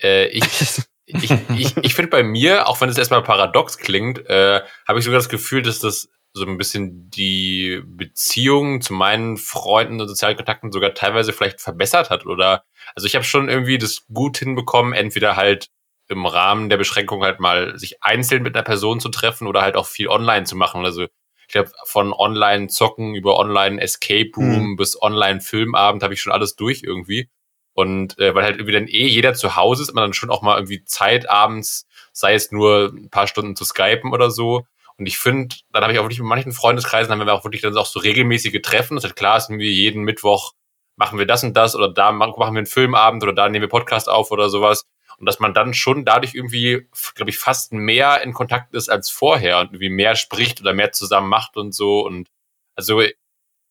äh, 0.00 0.28
ich 0.28 0.44
ich, 1.06 1.32
ich, 1.56 1.76
ich 1.76 1.94
finde 1.94 2.10
bei 2.10 2.22
mir, 2.22 2.68
auch 2.68 2.80
wenn 2.80 2.88
es 2.88 2.96
erstmal 2.96 3.24
paradox 3.24 3.78
klingt, 3.78 4.24
äh, 4.28 4.60
habe 4.86 5.00
ich 5.00 5.04
sogar 5.04 5.18
das 5.18 5.28
Gefühl, 5.28 5.62
dass 5.62 5.80
das 5.80 6.08
so 6.34 6.46
ein 6.46 6.56
bisschen 6.56 7.10
die 7.10 7.82
Beziehung 7.84 8.80
zu 8.80 8.92
meinen 8.94 9.38
Freunden 9.38 10.00
und 10.00 10.06
sozialen 10.06 10.36
Kontakten 10.36 10.70
sogar 10.70 10.94
teilweise 10.94 11.32
vielleicht 11.32 11.60
verbessert 11.60 12.10
hat. 12.10 12.26
Oder 12.26 12.62
also 12.94 13.08
ich 13.08 13.16
habe 13.16 13.24
schon 13.24 13.48
irgendwie 13.48 13.78
das 13.78 14.06
gut 14.06 14.38
hinbekommen, 14.38 14.92
entweder 14.92 15.34
halt 15.34 15.66
im 16.06 16.26
Rahmen 16.26 16.68
der 16.68 16.76
Beschränkung 16.76 17.24
halt 17.24 17.40
mal 17.40 17.76
sich 17.76 18.04
einzeln 18.04 18.44
mit 18.44 18.54
einer 18.54 18.62
Person 18.62 19.00
zu 19.00 19.08
treffen 19.08 19.48
oder 19.48 19.62
halt 19.62 19.74
auch 19.74 19.88
viel 19.88 20.06
online 20.06 20.44
zu 20.44 20.54
machen. 20.54 20.84
Also 20.84 21.08
ich 21.50 21.54
glaube, 21.54 21.72
von 21.82 22.12
Online-Zocken 22.12 23.16
über 23.16 23.36
Online-Escape 23.36 24.30
Room 24.36 24.76
bis 24.76 25.02
Online-Filmabend 25.02 26.00
habe 26.04 26.14
ich 26.14 26.20
schon 26.20 26.32
alles 26.32 26.54
durch 26.54 26.84
irgendwie. 26.84 27.28
Und 27.72 28.16
äh, 28.20 28.32
weil 28.36 28.44
halt 28.44 28.58
irgendwie 28.58 28.72
dann 28.72 28.86
eh 28.86 29.08
jeder 29.08 29.34
zu 29.34 29.56
Hause 29.56 29.82
ist, 29.82 29.92
man 29.92 30.04
dann 30.04 30.12
schon 30.12 30.30
auch 30.30 30.42
mal 30.42 30.54
irgendwie 30.54 30.84
Zeit 30.84 31.28
abends, 31.28 31.88
sei 32.12 32.34
es 32.34 32.52
nur 32.52 32.92
ein 32.94 33.10
paar 33.10 33.26
Stunden 33.26 33.56
zu 33.56 33.64
skypen 33.64 34.12
oder 34.12 34.30
so. 34.30 34.64
Und 34.96 35.06
ich 35.06 35.18
finde, 35.18 35.56
dann 35.72 35.82
habe 35.82 35.92
ich 35.92 35.98
auch 35.98 36.04
wirklich 36.04 36.20
mit 36.20 36.28
manchen 36.28 36.52
Freundeskreisen, 36.52 37.10
haben 37.10 37.26
wir 37.26 37.34
auch 37.34 37.42
wirklich 37.42 37.62
dann 37.62 37.76
auch 37.76 37.86
so 37.86 37.98
regelmäßige 37.98 38.62
Treffen. 38.62 38.94
Das 38.94 39.02
ist 39.02 39.10
halt 39.10 39.16
klar, 39.16 39.38
ist 39.38 39.50
irgendwie 39.50 39.72
jeden 39.72 40.04
Mittwoch 40.04 40.52
machen 40.94 41.18
wir 41.18 41.26
das 41.26 41.42
und 41.42 41.56
das 41.56 41.74
oder 41.74 41.92
da 41.92 42.12
machen 42.12 42.34
wir 42.38 42.46
einen 42.46 42.66
Filmabend 42.66 43.24
oder 43.24 43.32
da 43.32 43.48
nehmen 43.48 43.64
wir 43.64 43.68
Podcast 43.68 44.08
auf 44.08 44.30
oder 44.30 44.50
sowas. 44.50 44.86
Und 45.20 45.26
dass 45.26 45.38
man 45.38 45.54
dann 45.54 45.74
schon 45.74 46.04
dadurch 46.06 46.34
irgendwie, 46.34 46.88
glaube 47.14 47.30
ich, 47.30 47.38
fast 47.38 47.72
mehr 47.72 48.22
in 48.22 48.32
Kontakt 48.32 48.74
ist 48.74 48.88
als 48.88 49.10
vorher 49.10 49.60
und 49.60 49.66
irgendwie 49.66 49.90
mehr 49.90 50.16
spricht 50.16 50.60
oder 50.62 50.72
mehr 50.72 50.92
zusammen 50.92 51.28
macht 51.28 51.56
und 51.58 51.72
so. 51.74 52.04
Und 52.04 52.28
also 52.74 53.02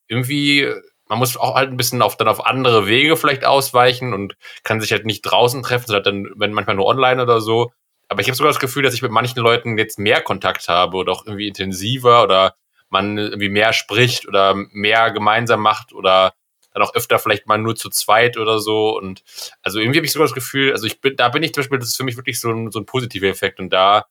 irgendwie, 0.08 0.72
man 1.08 1.18
muss 1.18 1.36
auch 1.36 1.56
halt 1.56 1.72
ein 1.72 1.78
bisschen 1.78 2.04
auf, 2.04 2.16
dann 2.18 2.28
auf 2.28 2.46
andere 2.46 2.88
Wege 2.88 3.18
vielleicht 3.18 3.46
ausweichen 3.46 4.14
und 4.14 4.38
kann 4.64 4.80
sich 4.80 4.92
halt 4.92 5.06
nicht 5.08 5.24
draußen 5.24 5.64
treffen, 5.64 5.88
sondern 5.88 6.24
dann, 6.24 6.34
wenn 6.36 6.54
manchmal 6.54 6.76
nur 6.76 6.86
online 6.86 7.22
oder 7.22 7.42
so. 7.42 7.72
Aber 8.10 8.22
ich 8.22 8.28
habe 8.28 8.36
sogar 8.36 8.52
das 8.52 8.60
Gefühl, 8.60 8.84
dass 8.84 8.94
ich 8.94 9.02
mit 9.02 9.12
manchen 9.12 9.40
Leuten 9.40 9.78
jetzt 9.78 9.98
mehr 9.98 10.22
Kontakt 10.22 10.68
habe 10.68 10.98
oder 10.98 11.12
auch 11.12 11.26
irgendwie 11.26 11.48
intensiver 11.48 12.24
oder 12.24 12.56
man 12.90 13.18
irgendwie 13.18 13.50
mehr 13.50 13.74
spricht 13.74 14.28
oder 14.28 14.54
mehr 14.56 15.12
gemeinsam 15.12 15.62
macht 15.62 15.94
oder 15.94 16.34
dann 16.74 16.84
auch 16.84 16.94
öfter 16.94 17.20
vielleicht 17.20 17.48
mal 17.48 17.58
nur 17.58 17.76
zu 17.76 17.90
zweit 17.90 18.38
oder 18.38 18.60
so. 18.60 18.98
Und 18.98 19.24
also 19.62 19.80
irgendwie 19.80 20.00
habe 20.00 20.06
ich 20.06 20.12
sogar 20.12 20.28
das 20.28 20.36
Gefühl, 20.36 20.72
also 20.72 20.86
ich 20.86 21.02
bin, 21.02 21.16
da 21.16 21.30
bin 21.30 21.44
ich 21.44 21.54
zum 21.54 21.62
Beispiel, 21.62 21.80
das 21.80 21.90
ist 21.90 21.98
für 21.98 22.04
mich 22.04 22.18
wirklich 22.18 22.40
so 22.40 22.52
ein, 22.52 22.72
so 22.72 22.80
ein 22.80 22.86
positiver 22.86 23.28
Effekt 23.28 23.60
und 23.60 23.72
da 23.72 24.06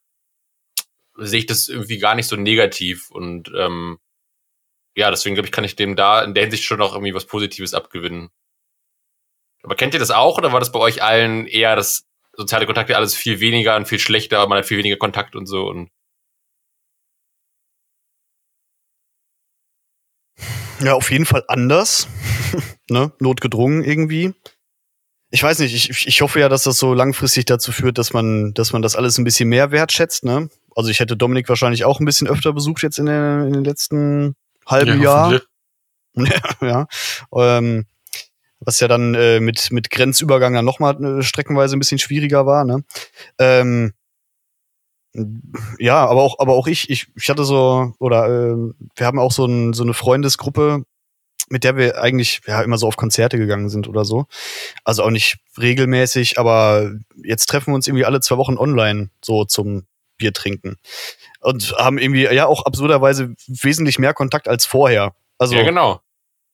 sehe 1.17 1.39
ich 1.39 1.45
das 1.45 1.69
irgendwie 1.69 1.97
gar 1.97 2.15
nicht 2.15 2.27
so 2.27 2.35
negativ 2.35 3.11
und 3.11 3.51
ähm, 3.55 3.99
ja, 4.95 5.09
deswegen 5.11 5.35
glaube 5.35 5.47
ich, 5.47 5.51
kann 5.51 5.63
ich 5.63 5.75
dem 5.75 5.95
da 5.95 6.23
in 6.23 6.33
der 6.33 6.43
Hinsicht 6.43 6.63
schon 6.63 6.81
auch 6.81 6.93
irgendwie 6.93 7.13
was 7.13 7.25
Positives 7.25 7.73
abgewinnen. 7.73 8.29
Aber 9.63 9.75
kennt 9.75 9.93
ihr 9.93 9.99
das 9.99 10.11
auch 10.11 10.37
oder 10.37 10.53
war 10.53 10.59
das 10.59 10.71
bei 10.71 10.79
euch 10.79 11.03
allen 11.03 11.45
eher 11.45 11.75
das 11.75 12.05
soziale 12.33 12.65
Kontakte 12.65 12.95
alles 12.95 13.15
viel 13.15 13.39
weniger 13.39 13.75
und 13.75 13.87
viel 13.87 13.99
schlechter, 13.99 14.47
man 14.47 14.57
hat 14.59 14.65
viel 14.65 14.77
weniger 14.77 14.97
Kontakt 14.97 15.35
und 15.35 15.45
so 15.45 15.67
und 15.67 15.89
Ja, 20.81 20.93
auf 20.93 21.11
jeden 21.11 21.25
Fall 21.25 21.43
anders. 21.47 22.07
ne? 22.89 23.11
Notgedrungen 23.19 23.83
irgendwie. 23.83 24.33
Ich 25.31 25.43
weiß 25.43 25.59
nicht, 25.59 25.75
ich, 25.75 26.07
ich 26.07 26.21
hoffe 26.21 26.39
ja, 26.39 26.49
dass 26.49 26.63
das 26.63 26.77
so 26.77 26.93
langfristig 26.93 27.45
dazu 27.45 27.71
führt, 27.71 27.97
dass 27.97 28.13
man, 28.13 28.53
dass 28.53 28.73
man 28.73 28.81
das 28.81 28.95
alles 28.95 29.17
ein 29.17 29.23
bisschen 29.23 29.49
mehr 29.49 29.71
wertschätzt, 29.71 30.23
ne? 30.23 30.49
Also 30.75 30.89
ich 30.89 30.99
hätte 30.99 31.17
Dominik 31.17 31.49
wahrscheinlich 31.49 31.85
auch 31.85 31.99
ein 31.99 32.05
bisschen 32.05 32.27
öfter 32.27 32.53
besucht 32.53 32.81
jetzt 32.81 32.97
in, 32.97 33.05
der, 33.05 33.45
in 33.45 33.53
den 33.53 33.63
letzten 33.63 34.35
halben 34.65 35.01
Jahr. 35.01 35.39
ja, 36.15 36.39
ja. 36.61 36.87
Ähm, 37.33 37.85
was 38.59 38.79
ja 38.79 38.87
dann 38.87 39.13
äh, 39.13 39.39
mit, 39.39 39.71
mit 39.71 39.89
Grenzübergang 39.89 40.53
dann 40.53 40.65
nochmal 40.65 41.19
äh, 41.19 41.21
streckenweise 41.21 41.75
ein 41.77 41.79
bisschen 41.79 41.99
schwieriger 41.99 42.45
war, 42.45 42.65
ne? 42.65 42.83
Ähm, 43.37 43.93
ja, 45.79 46.05
aber 46.05 46.21
auch, 46.21 46.39
aber 46.39 46.53
auch 46.53 46.67
ich, 46.67 46.89
ich, 46.89 47.07
ich 47.15 47.29
hatte 47.29 47.43
so, 47.43 47.93
oder 47.99 48.27
äh, 48.27 48.55
wir 48.95 49.05
haben 49.05 49.19
auch 49.19 49.31
so, 49.31 49.45
ein, 49.45 49.73
so 49.73 49.83
eine 49.83 49.93
Freundesgruppe, 49.93 50.83
mit 51.49 51.63
der 51.63 51.75
wir 51.77 52.01
eigentlich 52.01 52.41
ja 52.45 52.61
immer 52.61 52.77
so 52.77 52.87
auf 52.87 52.95
Konzerte 52.95 53.37
gegangen 53.37 53.69
sind 53.69 53.87
oder 53.87 54.05
so. 54.05 54.25
Also 54.83 55.03
auch 55.03 55.09
nicht 55.09 55.37
regelmäßig, 55.57 56.37
aber 56.37 56.91
jetzt 57.23 57.47
treffen 57.47 57.71
wir 57.71 57.75
uns 57.75 57.87
irgendwie 57.87 58.05
alle 58.05 58.21
zwei 58.21 58.37
Wochen 58.37 58.57
online 58.57 59.09
so 59.23 59.45
zum 59.45 59.85
Bier 60.17 60.33
trinken. 60.33 60.77
Und 61.41 61.73
haben 61.77 61.97
irgendwie 61.97 62.23
ja 62.23 62.45
auch 62.45 62.65
absurderweise 62.65 63.33
wesentlich 63.47 63.97
mehr 63.97 64.13
Kontakt 64.13 64.47
als 64.47 64.65
vorher. 64.65 65.15
Also 65.37 65.55
ja, 65.55 65.63
genau. 65.63 66.01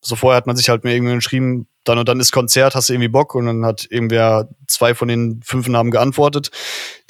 So 0.02 0.16
vorher 0.16 0.38
hat 0.38 0.48
man 0.48 0.56
sich 0.56 0.70
halt 0.70 0.84
mir 0.84 0.94
irgendwie 0.94 1.16
geschrieben, 1.16 1.68
dann 1.86 1.98
und 1.98 2.10
dann 2.10 2.20
ist 2.20 2.32
Konzert, 2.32 2.76
hast 2.76 2.90
du 2.90 2.94
irgendwie 2.94 3.08
Bock 3.08 3.36
und 3.36 3.46
dann 3.46 3.66
hat 3.66 3.88
irgendwer 3.90 4.50
zwei 4.68 4.94
von 4.94 5.08
den 5.08 5.42
fünf 5.44 5.68
Namen 5.68 5.92
geantwortet, 5.92 6.52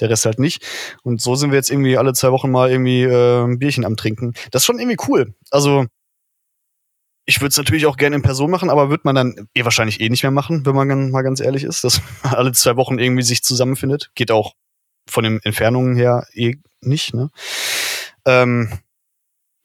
der 0.00 0.10
Rest 0.10 0.26
halt 0.26 0.38
nicht. 0.38 0.64
Und 1.02 1.20
so 1.20 1.34
sind 1.34 1.50
wir 1.50 1.56
jetzt 1.56 1.70
irgendwie 1.70 1.98
alle 1.98 2.12
zwei 2.12 2.30
Wochen 2.30 2.50
mal 2.50 2.70
irgendwie 2.70 3.02
äh, 3.02 3.44
ein 3.44 3.58
Bierchen 3.58 3.84
am 3.84 3.96
Trinken. 3.96 4.34
Das 4.50 4.62
ist 4.62 4.66
schon 4.66 4.78
irgendwie 4.78 4.98
cool. 5.08 5.34
Also 5.50 5.86
ich 7.24 7.40
würde 7.40 7.48
es 7.48 7.56
natürlich 7.56 7.86
auch 7.86 7.96
gerne 7.96 8.16
in 8.16 8.22
Person 8.22 8.50
machen, 8.50 8.70
aber 8.70 8.88
wird 8.88 9.04
man 9.04 9.16
dann 9.16 9.48
eh 9.54 9.64
wahrscheinlich 9.64 10.00
eh 10.00 10.08
nicht 10.08 10.22
mehr 10.22 10.30
machen, 10.30 10.64
wenn 10.64 10.76
man 10.76 11.10
mal 11.10 11.22
ganz 11.22 11.40
ehrlich 11.40 11.64
ist, 11.64 11.82
dass 11.82 12.00
man 12.22 12.34
alle 12.34 12.52
zwei 12.52 12.76
Wochen 12.76 12.98
irgendwie 12.98 13.24
sich 13.24 13.42
zusammenfindet. 13.42 14.10
Geht 14.14 14.30
auch 14.30 14.54
von 15.08 15.24
den 15.24 15.40
Entfernungen 15.42 15.96
her 15.96 16.26
eh 16.34 16.56
nicht, 16.80 17.14
ne? 17.14 17.30
Ähm, 18.24 18.70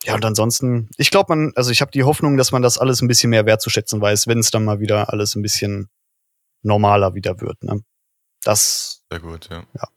ja, 0.04 0.14
und 0.14 0.24
ansonsten, 0.24 0.88
ich 0.96 1.10
glaube, 1.10 1.34
man, 1.34 1.52
also 1.54 1.70
ich 1.70 1.80
habe 1.80 1.92
die 1.92 2.02
Hoffnung, 2.02 2.36
dass 2.36 2.50
man 2.50 2.62
das 2.62 2.78
alles 2.78 3.02
ein 3.02 3.08
bisschen 3.08 3.30
mehr 3.30 3.46
wertzuschätzen 3.46 4.00
weiß, 4.00 4.26
wenn 4.26 4.38
es 4.38 4.50
dann 4.50 4.64
mal 4.64 4.80
wieder 4.80 5.12
alles 5.12 5.36
ein 5.36 5.42
bisschen 5.42 5.88
normaler 6.62 7.14
wieder 7.14 7.40
wird. 7.40 7.62
Ne? 7.62 7.82
Das. 8.42 9.04
Sehr 9.10 9.20
gut, 9.20 9.48
ja. 9.50 9.64
Ja. 9.74 9.88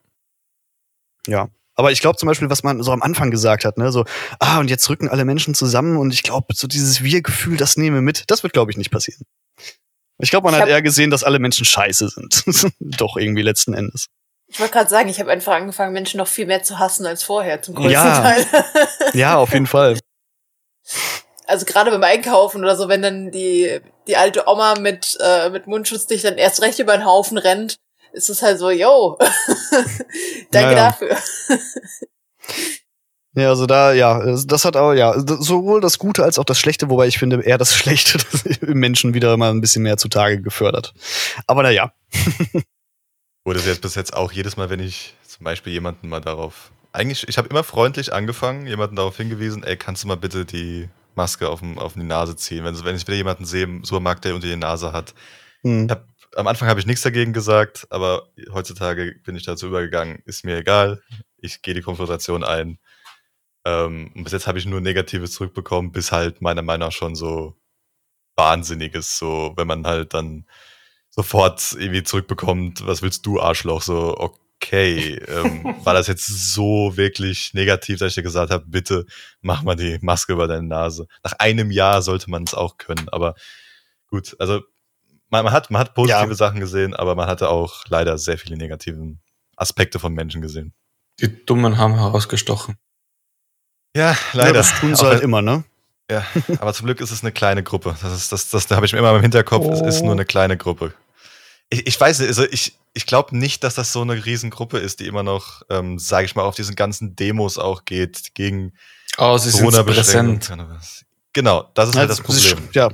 Ja. 1.27 1.49
Aber 1.77 1.91
ich 1.91 1.99
glaube 1.99 2.17
zum 2.17 2.27
Beispiel, 2.27 2.49
was 2.49 2.63
man 2.63 2.81
so 2.83 2.91
am 2.91 3.01
Anfang 3.01 3.31
gesagt 3.31 3.65
hat, 3.65 3.77
ne, 3.77 3.91
so, 3.91 4.05
ah, 4.39 4.59
und 4.59 4.69
jetzt 4.69 4.89
rücken 4.89 5.09
alle 5.09 5.25
Menschen 5.25 5.55
zusammen 5.55 5.97
und 5.97 6.13
ich 6.13 6.23
glaube, 6.23 6.53
so 6.53 6.67
dieses 6.67 7.03
Wir-Gefühl, 7.03 7.57
das 7.57 7.75
nehmen 7.75 7.97
wir 7.97 8.01
mit, 8.01 8.23
das 8.27 8.43
wird, 8.43 8.53
glaube 8.53 8.71
ich, 8.71 8.77
nicht 8.77 8.91
passieren. 8.91 9.25
Ich 10.19 10.29
glaube, 10.29 10.45
man 10.45 10.55
ich 10.55 10.61
hat 10.61 10.69
eher 10.69 10.81
gesehen, 10.81 11.09
dass 11.09 11.25
alle 11.25 11.39
Menschen 11.39 11.65
scheiße 11.65 12.07
sind. 12.07 12.73
Doch 12.79 13.17
irgendwie 13.17 13.41
letzten 13.41 13.73
Endes. 13.73 14.07
Ich 14.47 14.59
wollte 14.59 14.73
gerade 14.73 14.89
sagen, 14.89 15.09
ich 15.09 15.19
habe 15.19 15.31
einfach 15.31 15.53
angefangen, 15.53 15.93
Menschen 15.93 16.17
noch 16.17 16.27
viel 16.27 16.45
mehr 16.45 16.63
zu 16.63 16.79
hassen 16.79 17.05
als 17.05 17.23
vorher, 17.23 17.61
zum 17.61 17.75
größten 17.75 17.93
ja. 17.93 18.21
Teil. 18.21 18.45
ja, 19.13 19.37
auf 19.37 19.51
jeden 19.53 19.67
Fall. 19.67 19.97
Also 21.47 21.65
gerade 21.65 21.91
beim 21.91 22.03
Einkaufen 22.03 22.61
oder 22.61 22.75
so, 22.75 22.87
wenn 22.87 23.01
dann 23.01 23.31
die, 23.31 23.79
die 24.07 24.17
alte 24.17 24.47
Oma 24.47 24.75
mit, 24.79 25.17
äh, 25.19 25.49
mit 25.49 25.67
Mundschutz 25.67 26.07
dich 26.07 26.21
dann 26.21 26.37
erst 26.37 26.61
recht 26.61 26.79
über 26.79 26.95
den 26.95 27.05
Haufen 27.05 27.37
rennt, 27.37 27.77
ist 28.13 28.29
es 28.29 28.41
halt 28.41 28.59
so, 28.59 28.69
yo, 28.69 29.17
danke 30.51 30.71
Ja, 30.71 30.71
ja. 30.71 30.75
dafür. 30.75 31.17
Ja, 33.37 33.49
also 33.49 33.65
da, 33.65 33.91
ja, 33.91 34.37
das 34.45 34.63
hat 34.63 34.77
auch, 34.77 34.93
ja, 34.93 35.13
sowohl 35.17 35.81
das 35.81 35.99
Gute 35.99 36.23
als 36.23 36.39
auch 36.39 36.45
das 36.45 36.57
Schlechte, 36.57 36.89
wobei 36.89 37.07
ich 37.07 37.19
finde, 37.19 37.41
eher 37.43 37.57
das 37.57 37.75
Schlechte 37.75 38.17
das 38.17 38.45
im 38.45 38.79
Menschen 38.79 39.13
wieder 39.13 39.35
mal 39.35 39.51
ein 39.51 39.61
bisschen 39.61 39.83
mehr 39.83 39.97
zutage 39.97 40.41
gefördert. 40.41 40.93
Aber 41.45 41.63
naja. 41.63 41.91
Wurde 43.45 43.59
es 43.59 43.67
jetzt 43.67 43.81
bis 43.83 43.93
jetzt 43.93 44.15
auch 44.15 44.31
jedes 44.31 44.57
Mal, 44.57 44.71
wenn 44.71 44.79
ich 44.79 45.13
zum 45.21 45.43
Beispiel 45.43 45.71
jemanden 45.71 46.09
mal 46.09 46.19
darauf. 46.19 46.71
Eigentlich, 46.91 47.27
ich 47.27 47.37
habe 47.37 47.47
immer 47.47 47.63
freundlich 47.63 48.11
angefangen, 48.11 48.65
jemanden 48.65 48.95
darauf 48.95 49.17
hingewiesen, 49.17 49.63
ey, 49.63 49.77
kannst 49.77 50.03
du 50.03 50.07
mal 50.07 50.17
bitte 50.17 50.45
die 50.45 50.89
Maske 51.13 51.47
auf, 51.47 51.59
dem, 51.59 51.77
auf 51.77 51.93
die 51.93 52.03
Nase 52.03 52.35
ziehen? 52.35 52.63
Wenn, 52.63 52.83
wenn 52.83 52.95
ich 52.95 53.05
wieder 53.05 53.17
jemanden 53.17 53.45
sehe 53.45 53.65
im 53.65 53.83
Supermarkt, 53.83 54.25
der 54.25 54.33
unter 54.33 54.47
die 54.47 54.55
Nase 54.55 54.91
hat. 54.93 55.13
Hm. 55.61 55.85
Ich 55.85 55.91
hab, 55.91 56.07
am 56.35 56.47
Anfang 56.47 56.67
habe 56.67 56.79
ich 56.79 56.87
nichts 56.87 57.03
dagegen 57.03 57.33
gesagt, 57.33 57.85
aber 57.91 58.29
heutzutage 58.51 59.13
bin 59.23 59.35
ich 59.35 59.43
dazu 59.45 59.67
übergegangen, 59.67 60.23
ist 60.25 60.43
mir 60.43 60.57
egal. 60.57 61.03
Ich 61.37 61.61
gehe 61.61 61.75
die 61.75 61.83
Konfrontation 61.83 62.43
ein. 62.43 62.79
Ähm, 63.63 64.11
und 64.15 64.23
bis 64.23 64.33
jetzt 64.33 64.47
habe 64.47 64.57
ich 64.57 64.65
nur 64.65 64.81
Negatives 64.81 65.33
zurückbekommen, 65.33 65.91
bis 65.91 66.11
halt 66.11 66.41
meiner 66.41 66.63
Meinung 66.63 66.87
nach 66.87 66.93
schon 66.93 67.13
so 67.13 67.55
Wahnsinniges, 68.35 69.19
so 69.19 69.53
wenn 69.55 69.67
man 69.67 69.85
halt 69.85 70.15
dann 70.15 70.45
sofort 71.15 71.75
irgendwie 71.79 72.03
zurückbekommt, 72.03 72.85
was 72.85 73.01
willst 73.01 73.25
du, 73.25 73.39
Arschloch? 73.39 73.81
So, 73.81 74.15
okay, 74.17 75.15
ähm, 75.27 75.75
war 75.83 75.93
das 75.93 76.07
jetzt 76.07 76.25
so 76.27 76.97
wirklich 76.97 77.53
negativ, 77.53 77.99
dass 77.99 78.09
ich 78.09 78.15
dir 78.15 78.23
gesagt 78.23 78.51
habe, 78.51 78.65
bitte 78.67 79.05
mach 79.41 79.63
mal 79.63 79.75
die 79.75 79.97
Maske 80.01 80.33
über 80.33 80.47
deine 80.47 80.67
Nase. 80.67 81.07
Nach 81.23 81.33
einem 81.39 81.71
Jahr 81.71 82.01
sollte 82.01 82.29
man 82.29 82.43
es 82.43 82.53
auch 82.53 82.77
können, 82.77 83.07
aber 83.09 83.35
gut, 84.09 84.35
also 84.39 84.61
man, 85.29 85.45
man 85.45 85.53
hat, 85.53 85.71
man 85.71 85.79
hat 85.79 85.93
positive 85.95 86.27
Ja. 86.29 86.35
Sachen 86.35 86.59
gesehen, 86.59 86.93
aber 86.93 87.15
man 87.15 87.27
hatte 87.27 87.49
auch 87.49 87.85
leider 87.87 88.17
sehr 88.17 88.37
viele 88.37 88.57
negativen 88.57 89.21
Aspekte 89.55 89.99
von 89.99 90.13
Menschen 90.13 90.41
gesehen. 90.41 90.73
Die 91.21 91.45
Dummen 91.45 91.77
haben 91.77 91.95
herausgestochen. 91.95 92.75
Ja, 93.95 94.11
Ja, 94.11 94.17
leider. 94.33 94.53
das 94.53 94.77
tun 94.79 94.95
sie 94.95 95.05
halt 95.05 95.21
immer, 95.23 95.41
ne? 95.41 95.63
Ja, 96.11 96.23
aber 96.59 96.73
zum 96.73 96.85
Glück 96.85 96.99
ist 97.01 97.09
es 97.11 97.23
eine 97.23 97.31
kleine 97.31 97.63
Gruppe. 97.63 97.95
Das 98.01 98.13
ist, 98.13 98.31
das, 98.31 98.49
das, 98.51 98.67
da 98.67 98.75
habe 98.75 98.85
ich 98.85 98.93
mir 98.93 98.99
immer 98.99 99.15
im 99.15 99.21
Hinterkopf, 99.21 99.65
es 99.71 99.81
ist 99.81 100.03
nur 100.03 100.11
eine 100.11 100.25
kleine 100.25 100.55
Gruppe. 100.57 100.93
Ich, 101.69 101.87
ich 101.87 101.99
weiß 101.99 102.19
nicht, 102.19 102.27
also 102.27 102.43
ich, 102.45 102.77
ich 102.93 103.05
glaube 103.05 103.35
nicht, 103.37 103.63
dass 103.63 103.75
das 103.75 103.91
so 103.91 104.01
eine 104.01 104.25
Riesengruppe 104.25 104.77
ist, 104.77 104.99
die 104.99 105.07
immer 105.07 105.23
noch, 105.23 105.63
ähm, 105.69 105.97
sage 105.99 106.25
ich 106.25 106.35
mal, 106.35 106.43
auf 106.43 106.55
diesen 106.55 106.75
ganzen 106.75 107.15
Demos 107.15 107.57
auch 107.57 107.85
geht, 107.85 108.33
gegen 108.35 108.73
Oh, 109.17 109.37
sie 109.37 109.49
sind 109.49 109.61
Corona-Beschränkungen. 109.61 110.39
präsent. 110.39 111.05
Genau, 111.33 111.69
das 111.73 111.89
ist 111.89 111.95
halt 111.95 112.09
das 112.09 112.17
sie, 112.17 112.23
Problem. 112.23 112.69
sch- 112.69 112.75
ja, 112.75 112.89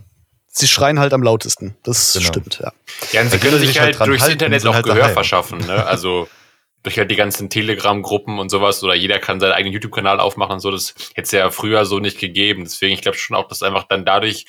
sie 0.48 0.68
schreien 0.68 1.00
halt 1.00 1.14
am 1.14 1.22
lautesten. 1.24 1.76
Das 1.84 2.14
Genau. 2.14 2.26
stimmt, 2.28 2.60
ja. 2.60 2.72
Ja, 3.12 3.22
und 3.22 3.30
sie 3.32 3.38
können 3.38 3.52
können 3.52 3.60
sie 3.62 3.68
sich 3.68 3.80
halt 3.80 4.00
halt 4.00 4.08
durchs 4.10 4.24
halten, 4.24 4.34
Internet 4.34 4.66
auch 4.66 4.74
halt 4.74 4.86
Gehör 4.86 5.00
daheim. 5.00 5.14
verschaffen, 5.14 5.60
ne? 5.60 5.86
Also 5.86 6.28
durch 6.84 6.98
halt 6.98 7.12
die 7.12 7.16
ganzen 7.16 7.50
Telegram-Gruppen 7.50 8.40
und 8.40 8.50
sowas 8.50 8.84
oder 8.84 8.96
jeder 8.96 9.20
kann 9.20 9.40
seinen 9.40 9.52
eigenen 9.52 9.74
YouTube-Kanal 9.74 10.20
aufmachen 10.20 10.54
und 10.54 10.60
so. 10.62 10.72
Das 10.72 10.96
hätte 11.14 11.22
es 11.22 11.32
ja 11.32 11.52
früher 11.52 11.86
so 11.86 12.00
nicht 12.00 12.18
gegeben. 12.20 12.64
Deswegen, 12.64 12.94
ich 12.94 13.02
glaube 13.02 13.18
schon 13.18 13.36
auch, 13.38 13.48
dass 13.48 13.62
einfach 13.62 13.84
dann 13.88 14.04
dadurch 14.06 14.46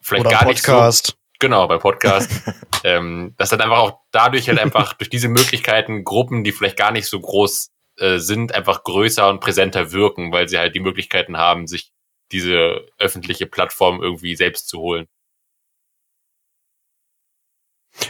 vielleicht 0.00 0.26
Oder 0.26 0.30
gar 0.30 0.44
Podcast. 0.44 1.08
nicht 1.08 1.16
so. 1.16 1.21
Genau, 1.42 1.66
bei 1.66 1.76
Podcast. 1.78 2.30
ähm, 2.84 3.34
dass 3.36 3.50
dann 3.50 3.60
einfach 3.60 3.78
auch 3.78 3.98
dadurch 4.12 4.48
halt 4.48 4.60
einfach 4.60 4.92
durch 4.92 5.10
diese 5.10 5.26
Möglichkeiten 5.26 6.04
Gruppen, 6.04 6.44
die 6.44 6.52
vielleicht 6.52 6.76
gar 6.76 6.92
nicht 6.92 7.06
so 7.06 7.18
groß 7.18 7.68
äh, 7.98 8.18
sind, 8.18 8.54
einfach 8.54 8.84
größer 8.84 9.28
und 9.28 9.40
präsenter 9.40 9.90
wirken, 9.90 10.30
weil 10.30 10.48
sie 10.48 10.56
halt 10.56 10.76
die 10.76 10.80
Möglichkeiten 10.80 11.36
haben, 11.36 11.66
sich 11.66 11.90
diese 12.30 12.86
öffentliche 12.96 13.46
Plattform 13.46 14.00
irgendwie 14.00 14.36
selbst 14.36 14.68
zu 14.68 14.78
holen. 14.78 15.08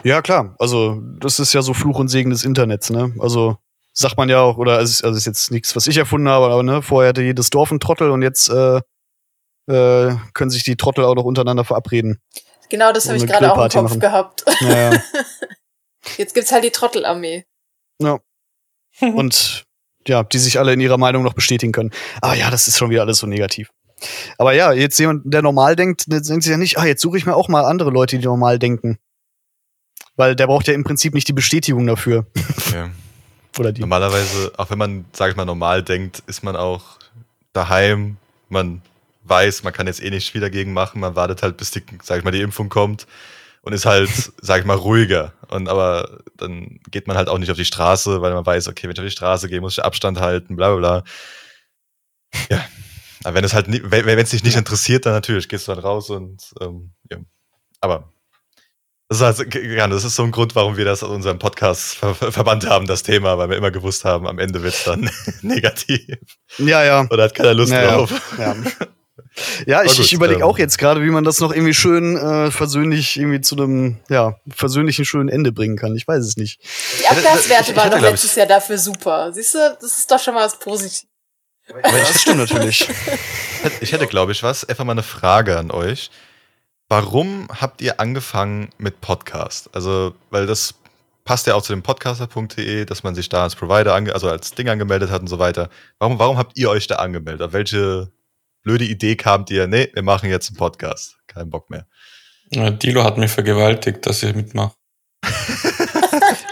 Ja, 0.05 0.20
klar. 0.20 0.55
Also, 0.59 1.01
das 1.18 1.39
ist 1.39 1.55
ja 1.55 1.62
so 1.62 1.72
Fluch 1.72 1.99
und 1.99 2.09
Segen 2.09 2.28
des 2.28 2.45
Internets, 2.45 2.91
ne? 2.91 3.14
Also, 3.18 3.57
sagt 3.95 4.18
man 4.18 4.28
ja 4.28 4.43
auch, 4.43 4.59
oder 4.59 4.78
es 4.78 4.91
ist, 4.91 5.05
also 5.05 5.16
ist 5.16 5.24
jetzt 5.24 5.51
nichts, 5.51 5.74
was 5.74 5.87
ich 5.87 5.97
erfunden 5.97 6.28
habe, 6.28 6.53
aber 6.53 6.62
ne, 6.62 6.83
vorher 6.83 7.09
hatte 7.09 7.22
jedes 7.22 7.49
Dorf 7.49 7.70
einen 7.70 7.80
Trottel 7.80 8.11
und 8.11 8.20
jetzt 8.20 8.51
äh, 8.51 8.83
äh, 9.68 10.16
können 10.35 10.51
sich 10.51 10.64
die 10.64 10.76
Trottel 10.76 11.05
auch 11.07 11.14
noch 11.14 11.24
untereinander 11.24 11.64
verabreden. 11.64 12.20
Genau 12.73 12.91
das 12.91 13.07
habe 13.07 13.18
ich 13.18 13.27
gerade 13.27 13.53
auch 13.53 13.62
im 13.62 13.70
Kopf 13.70 13.83
machen. 13.83 14.01
gehabt. 14.01 14.45
Naja. 14.62 14.99
Jetzt 16.16 16.33
gibt's 16.33 16.51
halt 16.53 16.64
die 16.64 16.70
Trottelarmee. 16.70 17.45
und 19.01 19.66
ja, 20.09 20.23
die 20.23 20.39
sich 20.39 20.59
alle 20.59 20.73
in 20.73 20.81
ihrer 20.81 20.97
Meinung 20.97 21.23
noch 21.23 21.35
bestätigen 21.35 21.73
können. 21.73 21.91
Aber 22.23 22.35
ja, 22.35 22.51
das 22.51 22.68
ist 22.68 22.79
schon 22.79 22.89
wieder 22.89 23.03
alles 23.03 23.18
so 23.18 23.27
negativ. 23.27 23.70
Aber 24.39 24.55
ja, 24.55 24.73
jetzt 24.73 24.99
jemand, 24.99 25.23
der 25.27 25.43
normal 25.43 25.77
denkt, 25.77 26.11
der 26.11 26.23
denkt 26.23 26.45
sich 26.45 26.51
ja 26.51 26.57
nicht, 26.57 26.79
ah, 26.79 26.87
jetzt 26.87 27.03
suche 27.03 27.18
ich 27.18 27.27
mir 27.27 27.37
auch 27.37 27.49
mal 27.49 27.66
andere 27.66 27.91
Leute, 27.91 28.18
die 28.18 28.25
normal 28.25 28.59
denken. 28.59 28.99
Weil 30.16 30.35
der 30.35 30.47
braucht 30.47 30.66
ja 30.66 30.73
im 30.73 30.83
Prinzip 30.83 31.12
nicht 31.12 31.29
die 31.29 31.35
Bestätigung 31.35 31.87
dafür. 31.87 32.25
Ja. 32.73 32.91
Oder 33.59 33.73
die. 33.73 33.83
Normalerweise, 33.83 34.51
auch 34.57 34.70
wenn 34.70 34.79
man, 34.79 35.05
sage 35.12 35.33
ich 35.33 35.37
mal, 35.37 35.45
normal 35.45 35.83
denkt, 35.83 36.23
ist 36.27 36.43
man 36.43 36.57
auch 36.57 36.99
daheim. 37.53 38.16
Man 38.49 38.81
weiß, 39.25 39.62
man 39.62 39.73
kann 39.73 39.87
jetzt 39.87 40.03
eh 40.03 40.11
nicht 40.11 40.31
viel 40.31 40.41
dagegen 40.41 40.73
machen. 40.73 41.01
Man 41.01 41.16
wartet 41.16 41.43
halt, 41.43 41.57
bis 41.57 41.70
die, 41.70 41.83
sag 42.03 42.18
ich 42.18 42.25
mal, 42.25 42.31
die 42.31 42.41
Impfung 42.41 42.68
kommt 42.68 43.07
und 43.62 43.73
ist 43.73 43.87
halt, 43.87 44.11
sag 44.43 44.61
ich 44.61 44.66
mal, 44.66 44.77
ruhiger. 44.77 45.33
Und 45.49 45.68
aber 45.68 46.20
dann 46.37 46.81
geht 46.91 47.07
man 47.07 47.16
halt 47.16 47.29
auch 47.29 47.39
nicht 47.39 47.51
auf 47.51 47.57
die 47.57 47.64
Straße, 47.64 48.20
weil 48.23 48.35
man 48.35 48.47
weiß, 48.47 48.68
okay, 48.68 48.85
wenn 48.85 48.93
ich 48.93 48.99
auf 49.01 49.05
die 49.07 49.11
Straße 49.11 49.49
gehe, 49.49 49.61
muss 49.61 49.79
ich 49.79 49.85
Abstand 49.85 50.20
halten, 50.20 50.57
bla 50.57 50.75
bla 50.75 50.79
bla. 50.79 51.05
Ja. 52.51 52.64
Aber 53.25 53.35
wenn 53.35 53.45
es 53.45 53.55
halt 53.55 53.68
nie, 53.68 53.81
wenn 53.85 54.18
es 54.18 54.31
dich 54.31 54.43
nicht 54.43 54.57
interessiert, 54.57 55.07
dann 55.07 55.12
natürlich 55.12 55.49
gehst 55.49 55.68
du 55.68 55.73
dann 55.75 55.85
raus 55.85 56.11
und 56.11 56.43
ähm, 56.61 56.93
ja. 57.11 57.18
Aber 57.81 58.12
Das 59.09 59.18
ist, 59.18 59.23
also, 59.23 59.45
ja, 59.45 59.87
das 59.87 60.05
ist 60.05 60.16
so 60.16 60.25
ein 60.25 60.33
Grund, 60.33 60.55
warum 60.57 60.77
wir 60.77 60.85
das 60.85 61.03
in 61.03 61.09
unserem 61.09 61.39
Podcast 61.39 61.95
ver 61.97 62.14
verbannt 62.14 62.66
haben, 62.66 62.87
das 62.87 63.03
Thema, 63.03 63.39
weil 63.39 63.51
wir 63.51 63.57
immer 63.57 63.70
gewusst 63.70 64.05
haben, 64.05 64.27
am 64.27 64.39
Ende 64.39 64.62
wird 64.62 64.75
es 64.75 64.85
dann 64.85 65.09
negativ. 65.43 66.18
Ja, 66.59 66.83
ja. 66.85 67.07
Oder 67.11 67.25
hat 67.25 67.35
keiner 67.35 67.55
Lust 67.55 67.73
Ja, 67.73 67.95
drauf. 67.97 68.11
Ja, 68.39 68.55
ja 68.55 68.64
ich, 69.66 69.66
gut, 69.97 69.99
ich 69.99 70.12
überlege 70.12 70.40
ähm. 70.40 70.47
auch 70.47 70.59
jetzt 70.59 70.78
gerade, 70.78 71.03
wie 71.03 71.11
man 71.11 71.24
das 71.24 71.40
noch 71.40 71.53
irgendwie 71.53 71.74
schön 71.74 72.16
äh, 72.16 72.51
versöhnlich 72.51 73.16
irgendwie 73.16 73.40
zu 73.40 73.57
einem 73.57 73.99
ja, 74.09 74.36
versöhnlichen 74.49 75.05
schönen 75.05 75.28
Ende 75.28 75.53
bringen 75.53 75.76
kann. 75.76 75.95
Ich 75.97 76.07
weiß 76.07 76.24
es 76.24 76.36
nicht. 76.36 76.61
Die 77.01 77.07
Abgaswerte 77.07 77.62
ich- 77.64 77.68
ich 77.70 77.76
waren 77.76 77.90
doch 77.90 78.01
letztes 78.01 78.30
ich- 78.32 78.36
Jahr 78.36 78.47
dafür 78.47 78.78
super. 78.78 79.32
Siehst 79.32 79.55
du, 79.55 79.76
das 79.80 79.99
ist 79.99 80.11
doch 80.11 80.18
schon 80.20 80.34
mal 80.34 80.45
was 80.45 80.59
Positives. 80.59 81.07
Das 81.82 82.22
stimmt 82.22 82.38
natürlich. 82.38 82.88
Ich 83.80 83.93
hätte, 83.93 84.09
glaube 84.09 84.32
ich, 84.32 84.43
was. 84.43 84.64
Einfach 84.68 84.84
mal 84.84 84.90
eine 84.90 85.05
Frage 85.05 85.57
an 85.57 85.70
euch. 85.70 86.11
Warum 86.88 87.47
habt 87.61 87.80
ihr 87.80 88.01
angefangen 88.01 88.70
mit 88.76 89.01
Podcast? 89.01 89.70
Also, 89.72 90.14
weil 90.30 90.47
das 90.47 90.74
passt 91.24 91.47
ja 91.47 91.55
auch 91.55 91.62
zu 91.62 91.72
dem 91.72 91.82
podcaster.de, 91.84 92.84
dass 92.84 93.05
man 93.05 93.14
sich 93.14 93.28
da 93.28 93.45
als 93.45 93.55
Provider, 93.55 93.95
ange 93.95 94.12
also 94.14 94.28
als 94.28 94.51
Ding 94.57 94.68
angemeldet 94.68 95.11
hat 95.11 95.20
und 95.20 95.28
so 95.28 95.38
weiter. 95.38 95.70
Warum, 96.01 96.18
warum 96.18 96.38
habt 96.38 96.59
ihr 96.59 96.68
euch 96.70 96.88
da 96.88 96.97
angemeldet? 96.97 97.40
Auf 97.43 97.53
welche 97.53 98.11
blöde 98.62 98.84
Idee 98.84 99.16
kamt 99.16 99.50
ihr? 99.50 99.66
Nee, 99.66 99.90
wir 99.92 100.02
machen 100.02 100.28
jetzt 100.30 100.48
einen 100.50 100.56
Podcast. 100.56 101.18
Kein 101.26 101.50
Bock 101.50 101.70
mehr. 101.70 101.86
Ja, 102.50 102.70
Dilo 102.70 103.02
hat 103.04 103.18
mich 103.18 103.30
vergewaltigt, 103.30 104.04
dass 104.06 104.22
ich 104.22 104.34
mitmache. 104.34 104.74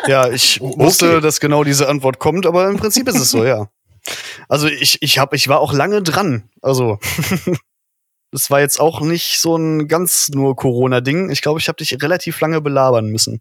Ja, 0.07 0.29
ich 0.31 0.61
Okay. 0.61 0.79
wusste, 0.83 1.21
dass 1.21 1.41
genau 1.41 1.63
diese 1.63 1.89
Antwort 1.89 2.19
kommt, 2.19 2.47
aber 2.47 2.69
im 2.69 2.77
Prinzip 2.79 3.07
ist 3.09 3.19
es 3.19 3.31
so, 3.31 3.45
ja. 3.45 3.69
Also 4.49 4.67
ich, 4.67 5.01
ich 5.03 5.19
hab, 5.19 5.35
ich 5.35 5.47
war 5.47 5.61
auch 5.61 5.73
lange 5.73 6.03
dran. 6.03 6.49
Also 6.63 6.99
das 8.33 8.51
war 8.51 8.61
jetzt 8.61 8.81
auch 8.81 9.01
nicht 9.03 9.39
so 9.39 9.57
ein 9.57 9.87
ganz 9.89 10.31
nur 10.31 10.57
Corona-Ding. 10.57 11.31
Ich 11.31 11.43
glaube, 11.43 11.61
ich 11.61 11.69
habe 11.69 11.77
dich 11.77 12.03
relativ 12.03 12.41
lange 12.41 12.61
belabern 12.61 13.07
müssen. 13.11 13.41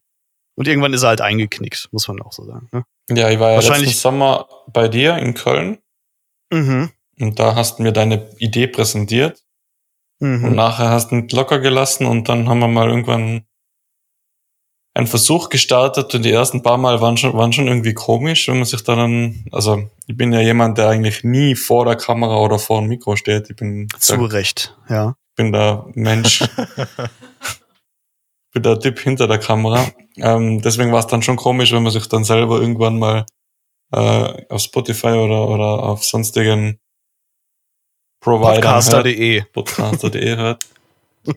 Und 0.55 0.67
irgendwann 0.67 0.93
ist 0.93 1.03
er 1.03 1.09
halt 1.09 1.22
eingeknickt, 1.22 1.88
muss 1.91 2.07
man 2.07 2.22
auch 2.22 2.34
so 2.34 2.45
sagen. 2.45 2.70
Ne? 2.74 2.84
Ja, 3.09 3.30
ich 3.30 3.39
war 3.39 3.49
ja 3.51 3.55
Wahrscheinlich- 3.55 3.88
letzten 3.89 4.01
Sommer 4.01 4.47
bei 4.67 4.88
dir 4.88 5.17
in 5.17 5.34
Köln 5.34 5.80
Mhm. 6.51 6.91
Und 7.20 7.39
da 7.39 7.55
hast 7.55 7.80
du 7.80 7.84
mir 7.84 7.91
deine 7.91 8.30
Idee 8.38 8.67
präsentiert 8.67 9.41
und 10.22 10.41
Mhm. 10.41 10.55
nachher 10.55 10.89
hast 10.89 11.11
du 11.11 11.15
ihn 11.15 11.30
locker 11.30 11.59
gelassen 11.59 12.05
und 12.05 12.28
dann 12.28 12.49
haben 12.49 12.59
wir 12.59 12.67
mal 12.67 12.89
irgendwann 12.89 13.45
einen 14.93 15.07
Versuch 15.07 15.49
gestartet 15.49 16.13
und 16.13 16.26
die 16.26 16.32
ersten 16.32 16.61
paar 16.61 16.78
Mal 16.78 16.99
waren 16.99 17.15
schon, 17.15 17.34
waren 17.34 17.53
schon 17.53 17.67
irgendwie 17.67 17.93
komisch, 17.93 18.47
wenn 18.49 18.55
man 18.57 18.65
sich 18.65 18.84
da 18.84 18.95
dann, 18.95 19.45
also 19.51 19.89
ich 20.07 20.17
bin 20.17 20.34
ja 20.34 20.41
jemand, 20.41 20.78
der 20.78 20.89
eigentlich 20.89 21.24
nie 21.24 21.55
vor 21.55 21.86
der 21.86 21.95
Kamera 21.95 22.38
oder 22.39 22.59
vor 22.59 22.82
dem 22.82 22.89
Mikro 22.89 23.15
steht. 23.15 23.49
Ich 23.49 23.55
bin, 23.55 23.88
Zu 23.97 24.15
Recht, 24.26 24.76
ja. 24.89 25.15
bin 25.38 25.53
der 25.53 25.86
Mensch, 25.93 26.43
bin 28.53 28.63
der 28.63 28.80
Typ 28.80 28.99
hinter 28.99 29.28
der 29.28 29.38
Kamera. 29.39 29.86
Ähm, 30.17 30.61
deswegen 30.61 30.91
war 30.91 30.99
es 30.99 31.07
dann 31.07 31.22
schon 31.22 31.36
komisch, 31.38 31.72
wenn 31.72 31.84
man 31.84 31.91
sich 31.93 32.07
dann 32.07 32.24
selber 32.24 32.59
irgendwann 32.59 32.99
mal 32.99 33.26
äh, 33.93 34.45
auf 34.49 34.61
Spotify 34.61 35.07
oder, 35.09 35.47
oder 35.47 35.84
auf 35.84 36.03
sonstigen 36.03 36.80
Providern 38.22 38.53
hört 38.53 38.63
Podcaster.de. 38.63 39.43
podcaster.de 39.53 40.36
hört. 40.36 40.65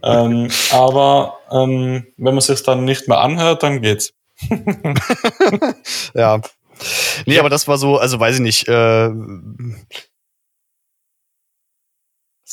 ähm, 0.03 0.49
aber 0.71 1.39
ähm, 1.51 2.07
wenn 2.17 2.35
man 2.35 2.41
sich 2.41 2.63
dann 2.63 2.85
nicht 2.85 3.09
mehr 3.09 3.19
anhört, 3.19 3.63
dann 3.63 3.83
geht's. 3.83 4.13
Ja. 6.15 6.41
Nee, 7.27 7.39
aber 7.39 7.49
das 7.49 7.69
war 7.69 7.79
so, 7.79 7.99
also 7.99 8.19
weiß 8.19 8.37
ich 8.37 8.41
nicht, 8.41 8.67
äh, 8.67 9.09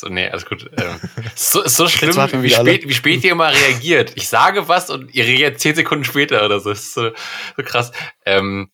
So, 0.00 0.08
nee, 0.08 0.30
alles 0.30 0.46
gut. 0.46 0.70
Ähm, 0.78 0.98
so, 1.34 1.60
ist 1.60 1.76
so 1.76 1.86
schlimm, 1.86 2.16
wie 2.42 2.48
spät, 2.48 2.88
wie 2.88 2.94
spät 2.94 3.22
ihr 3.22 3.32
immer 3.32 3.52
reagiert. 3.52 4.12
Ich 4.14 4.30
sage 4.30 4.66
was 4.66 4.88
und 4.88 5.14
ihr 5.14 5.24
reagiert 5.24 5.60
zehn 5.60 5.74
Sekunden 5.74 6.04
später 6.04 6.42
oder 6.42 6.58
so. 6.58 6.70
Das 6.70 6.80
ist 6.80 6.94
so, 6.94 7.10
so 7.10 7.62
krass. 7.62 7.92
Ähm, 8.24 8.70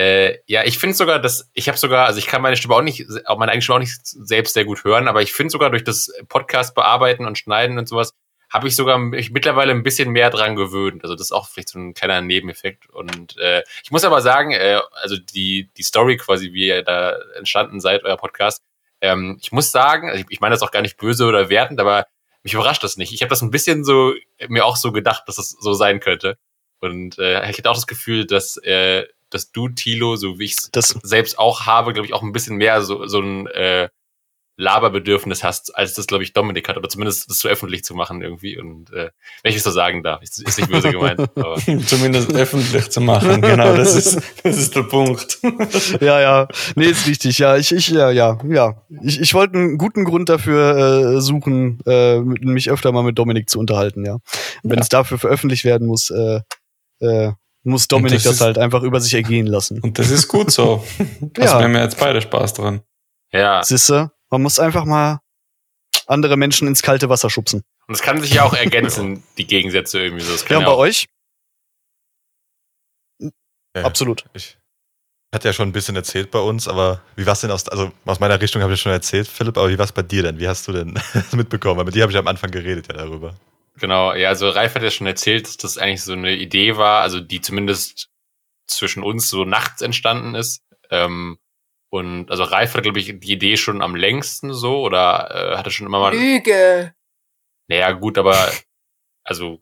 äh, 0.00 0.38
ja, 0.46 0.64
ich 0.64 0.78
finde 0.78 0.96
sogar, 0.96 1.18
dass 1.18 1.50
ich 1.52 1.68
habe 1.68 1.76
sogar, 1.76 2.06
also 2.06 2.18
ich 2.18 2.26
kann 2.26 2.40
meine 2.40 2.56
Stimme 2.56 2.74
auch 2.74 2.82
nicht, 2.82 3.06
auch 3.26 3.36
meine 3.36 3.52
eigene 3.52 3.62
Stimme 3.62 3.76
auch 3.76 3.80
nicht 3.80 4.00
selbst 4.02 4.54
sehr 4.54 4.64
gut 4.64 4.84
hören, 4.84 5.08
aber 5.08 5.20
ich 5.20 5.32
finde 5.34 5.50
sogar 5.50 5.68
durch 5.68 5.84
das 5.84 6.10
Podcast 6.28 6.74
bearbeiten 6.74 7.26
und 7.26 7.36
schneiden 7.36 7.78
und 7.78 7.86
sowas 7.86 8.14
habe 8.50 8.66
ich 8.66 8.74
sogar 8.74 8.98
mich 8.98 9.30
mittlerweile 9.30 9.72
ein 9.72 9.82
bisschen 9.82 10.10
mehr 10.10 10.30
dran 10.30 10.56
gewöhnt. 10.56 11.04
Also 11.04 11.14
das 11.14 11.26
ist 11.26 11.32
auch 11.32 11.48
vielleicht 11.48 11.68
so 11.68 11.78
ein 11.78 11.94
kleiner 11.94 12.20
Nebeneffekt. 12.20 12.88
Und 12.90 13.36
äh, 13.38 13.62
ich 13.84 13.92
muss 13.92 14.04
aber 14.04 14.22
sagen, 14.22 14.50
äh, 14.52 14.80
also 14.94 15.16
die 15.16 15.70
die 15.76 15.82
Story 15.82 16.16
quasi, 16.16 16.52
wie 16.52 16.66
ihr 16.66 16.82
da 16.82 17.16
entstanden 17.36 17.78
seid, 17.78 18.02
euer 18.02 18.16
Podcast, 18.16 18.62
ähm, 19.02 19.38
ich 19.40 19.52
muss 19.52 19.70
sagen, 19.70 20.08
also 20.08 20.20
ich, 20.20 20.26
ich 20.30 20.40
meine 20.40 20.54
das 20.54 20.62
auch 20.62 20.72
gar 20.72 20.82
nicht 20.82 20.96
böse 20.96 21.26
oder 21.26 21.48
wertend, 21.50 21.78
aber 21.78 22.06
mich 22.42 22.54
überrascht 22.54 22.82
das 22.82 22.96
nicht. 22.96 23.12
Ich 23.12 23.22
habe 23.22 23.30
das 23.30 23.42
ein 23.42 23.50
bisschen 23.50 23.84
so 23.84 24.14
mir 24.48 24.64
auch 24.64 24.76
so 24.76 24.92
gedacht, 24.92 25.24
dass 25.26 25.36
das 25.36 25.50
so 25.50 25.74
sein 25.74 26.00
könnte. 26.00 26.38
Und 26.80 27.18
äh, 27.18 27.48
ich 27.50 27.58
hatte 27.58 27.70
auch 27.70 27.74
das 27.74 27.86
Gefühl, 27.86 28.26
dass 28.26 28.56
äh, 28.56 29.04
dass 29.30 29.52
du 29.52 29.68
Tilo, 29.68 30.16
so 30.16 30.38
wie 30.38 30.44
ich 30.44 30.52
es 30.58 30.68
das, 30.72 30.88
selbst 31.02 31.38
auch 31.38 31.66
habe, 31.66 31.92
glaube 31.92 32.06
ich 32.06 32.12
auch 32.14 32.22
ein 32.22 32.32
bisschen 32.32 32.56
mehr 32.56 32.82
so 32.82 33.06
so 33.06 33.20
ein 33.20 33.46
äh, 33.48 33.88
Laberbedürfnis 34.56 35.42
hast, 35.42 35.74
als 35.74 35.94
das 35.94 36.06
glaube 36.06 36.22
ich 36.22 36.34
Dominik 36.34 36.68
hat 36.68 36.76
oder 36.76 36.88
zumindest 36.90 37.30
das 37.30 37.38
so 37.38 37.48
öffentlich 37.48 37.82
zu 37.82 37.94
machen 37.94 38.20
irgendwie. 38.20 38.58
Und 38.58 38.92
äh, 38.92 39.08
wenn 39.42 39.50
ich 39.50 39.56
es 39.56 39.62
so 39.62 39.70
sagen 39.70 40.02
darf, 40.02 40.22
ist, 40.22 40.38
ist 40.46 40.58
nicht 40.58 40.70
böse 40.70 40.90
gemeint. 40.90 41.18
Aber 41.34 41.56
Zumindest 41.86 42.34
öffentlich 42.34 42.90
zu 42.90 43.00
machen. 43.00 43.40
Genau, 43.40 43.74
das 43.74 43.94
ist, 43.94 44.20
das 44.44 44.58
ist 44.58 44.76
der 44.76 44.82
Punkt. 44.82 45.38
ja, 46.02 46.20
ja, 46.20 46.48
nee, 46.76 46.84
ist 46.86 47.06
richtig, 47.06 47.38
ja, 47.38 47.56
ich, 47.56 47.72
ich, 47.72 47.88
ja, 47.88 48.10
ja, 48.10 48.38
ja. 48.46 48.82
Ich, 49.02 49.18
ich 49.20 49.32
wollte 49.32 49.54
einen 49.54 49.78
guten 49.78 50.04
Grund 50.04 50.28
dafür 50.28 51.16
äh, 51.16 51.20
suchen, 51.22 51.78
äh, 51.86 52.20
mich 52.20 52.70
öfter 52.70 52.92
mal 52.92 53.02
mit 53.02 53.18
Dominik 53.18 53.48
zu 53.48 53.58
unterhalten, 53.58 54.04
ja. 54.04 54.18
Wenn 54.62 54.76
Ja. 54.76 54.82
es 54.82 54.90
dafür 54.90 55.18
veröffentlicht 55.18 55.64
werden 55.64 55.86
muss, 55.86 56.10
äh, 56.10 56.40
äh, 57.00 57.32
muss 57.62 57.88
Dominik 57.88 58.14
das 58.18 58.22
das, 58.24 58.32
ist- 58.34 58.40
halt 58.40 58.58
einfach 58.58 58.82
über 58.82 59.00
sich 59.00 59.14
ergehen 59.14 59.46
lassen. 59.46 59.80
Und 59.80 59.98
das 59.98 60.10
ist 60.10 60.28
gut 60.28 60.50
so. 60.50 60.84
Also 60.98 61.54
Ja. 61.54 61.58
wir 61.58 61.64
haben 61.64 61.74
ja 61.74 61.82
jetzt 61.82 61.98
beide 61.98 62.20
Spaß 62.22 62.54
dran. 62.54 62.82
ja, 63.32 63.62
Sisse, 63.62 64.10
man 64.30 64.42
muss 64.42 64.58
einfach 64.58 64.84
mal 64.84 65.20
andere 66.06 66.36
Menschen 66.36 66.66
ins 66.68 66.82
kalte 66.82 67.08
Wasser 67.08 67.30
schubsen. 67.30 67.62
und 67.86 67.94
es 67.94 68.02
kann 68.02 68.20
sich 68.20 68.32
ja 68.32 68.44
auch 68.44 68.54
ergänzen, 68.54 69.22
die 69.38 69.46
Gegensätze 69.46 70.00
irgendwie 70.00 70.24
so. 70.24 70.32
Das 70.32 70.42
Ja, 70.42 70.48
kann 70.48 70.56
und 70.58 70.62
ja, 70.62 70.68
bei 70.68 70.74
euch? 70.76 71.06
Ja, 73.76 73.84
Absolut. 73.84 74.24
Ich 74.34 74.56
hatte 75.34 75.46
ja 75.48 75.52
schon 75.52 75.68
ein 75.68 75.72
bisschen 75.72 75.94
erzählt 75.94 76.30
bei 76.32 76.40
uns, 76.40 76.66
aber 76.66 77.02
wie 77.14 77.24
war 77.24 77.34
es 77.34 77.40
denn 77.40 77.52
aus, 77.52 77.68
also 77.68 77.92
aus 78.04 78.18
meiner 78.18 78.40
Richtung 78.40 78.62
habe 78.62 78.74
ich 78.74 78.80
schon 78.80 78.90
erzählt, 78.90 79.28
Philipp, 79.28 79.56
aber 79.58 79.68
wie 79.68 79.78
war 79.78 79.84
es 79.84 79.92
bei 79.92 80.02
dir 80.02 80.24
denn? 80.24 80.38
Wie 80.40 80.48
hast 80.48 80.66
du 80.66 80.72
denn 80.72 80.98
mitbekommen? 81.32 81.78
Weil 81.78 81.84
mit 81.84 81.94
dir 81.94 82.02
habe 82.02 82.10
ich 82.10 82.18
am 82.18 82.26
Anfang 82.26 82.50
geredet 82.50 82.88
ja 82.88 82.94
darüber. 82.94 83.34
Genau, 83.80 84.12
ja, 84.12 84.28
also 84.28 84.50
Ralf 84.50 84.74
hat 84.74 84.82
ja 84.82 84.90
schon 84.90 85.06
erzählt, 85.06 85.46
dass 85.46 85.56
das 85.56 85.78
eigentlich 85.78 86.04
so 86.04 86.12
eine 86.12 86.36
Idee 86.36 86.76
war, 86.76 87.00
also 87.00 87.18
die 87.18 87.40
zumindest 87.40 88.10
zwischen 88.66 89.02
uns 89.02 89.28
so 89.28 89.44
nachts 89.44 89.80
entstanden 89.80 90.34
ist. 90.34 90.62
Ähm, 90.90 91.38
und 91.90 92.30
also 92.30 92.44
Ralf 92.44 92.72
hatte, 92.72 92.82
glaube 92.82 93.00
ich, 93.00 93.06
die 93.18 93.32
Idee 93.32 93.56
schon 93.56 93.82
am 93.82 93.96
längsten 93.96 94.52
so 94.52 94.82
oder 94.82 95.30
äh, 95.34 95.56
hatte 95.56 95.70
schon 95.70 95.86
immer 95.86 95.98
mal. 95.98 96.14
Lüge. 96.14 96.94
Naja, 97.68 97.92
gut, 97.92 98.18
aber 98.18 98.52
also 99.24 99.60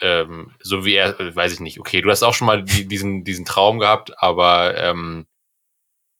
ähm, 0.00 0.54
so 0.60 0.84
wie 0.84 0.94
er, 0.94 1.16
weiß 1.34 1.52
ich 1.52 1.60
nicht. 1.60 1.78
Okay, 1.78 2.00
du 2.00 2.10
hast 2.10 2.24
auch 2.24 2.34
schon 2.34 2.46
mal 2.46 2.64
die, 2.64 2.88
diesen, 2.88 3.22
diesen 3.22 3.44
Traum 3.44 3.78
gehabt, 3.78 4.20
aber 4.20 4.76
ähm, 4.76 5.26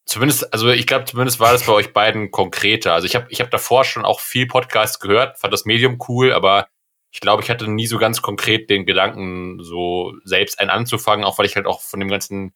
zumindest, 0.07 0.53
also 0.53 0.69
ich 0.69 0.87
glaube, 0.87 1.07
zumindest 1.07 1.41
war 1.41 1.53
das 1.53 1.67
bei 1.67 1.73
euch 1.73 1.93
beiden 1.93 2.31
konkreter. 2.31 2.95
Also 2.95 3.07
ich 3.07 3.17
habe 3.17 3.27
ich 3.31 3.41
hab 3.41 3.51
davor 3.51 3.85
schon 3.85 4.05
auch 4.05 4.21
viel 4.21 4.47
Podcasts 4.47 5.01
gehört, 5.01 5.39
fand 5.39 5.53
das 5.53 5.65
Medium 5.65 5.99
cool, 6.09 6.33
aber 6.33 6.69
ich 7.13 7.21
glaube, 7.21 7.43
ich 7.43 7.51
hatte 7.51 7.71
nie 7.71 7.87
so 7.87 7.99
ganz 7.99 8.23
konkret 8.23 8.71
den 8.71 8.87
Gedanken, 8.87 9.63
so 9.63 10.15
selbst 10.25 10.59
einen 10.59 10.71
anzufangen, 10.71 11.25
auch 11.25 11.39
weil 11.39 11.47
ich 11.47 11.57
halt 11.57 11.67
auch 11.67 11.83
von 11.83 12.01
dem 12.01 12.09
ganzen 12.09 12.55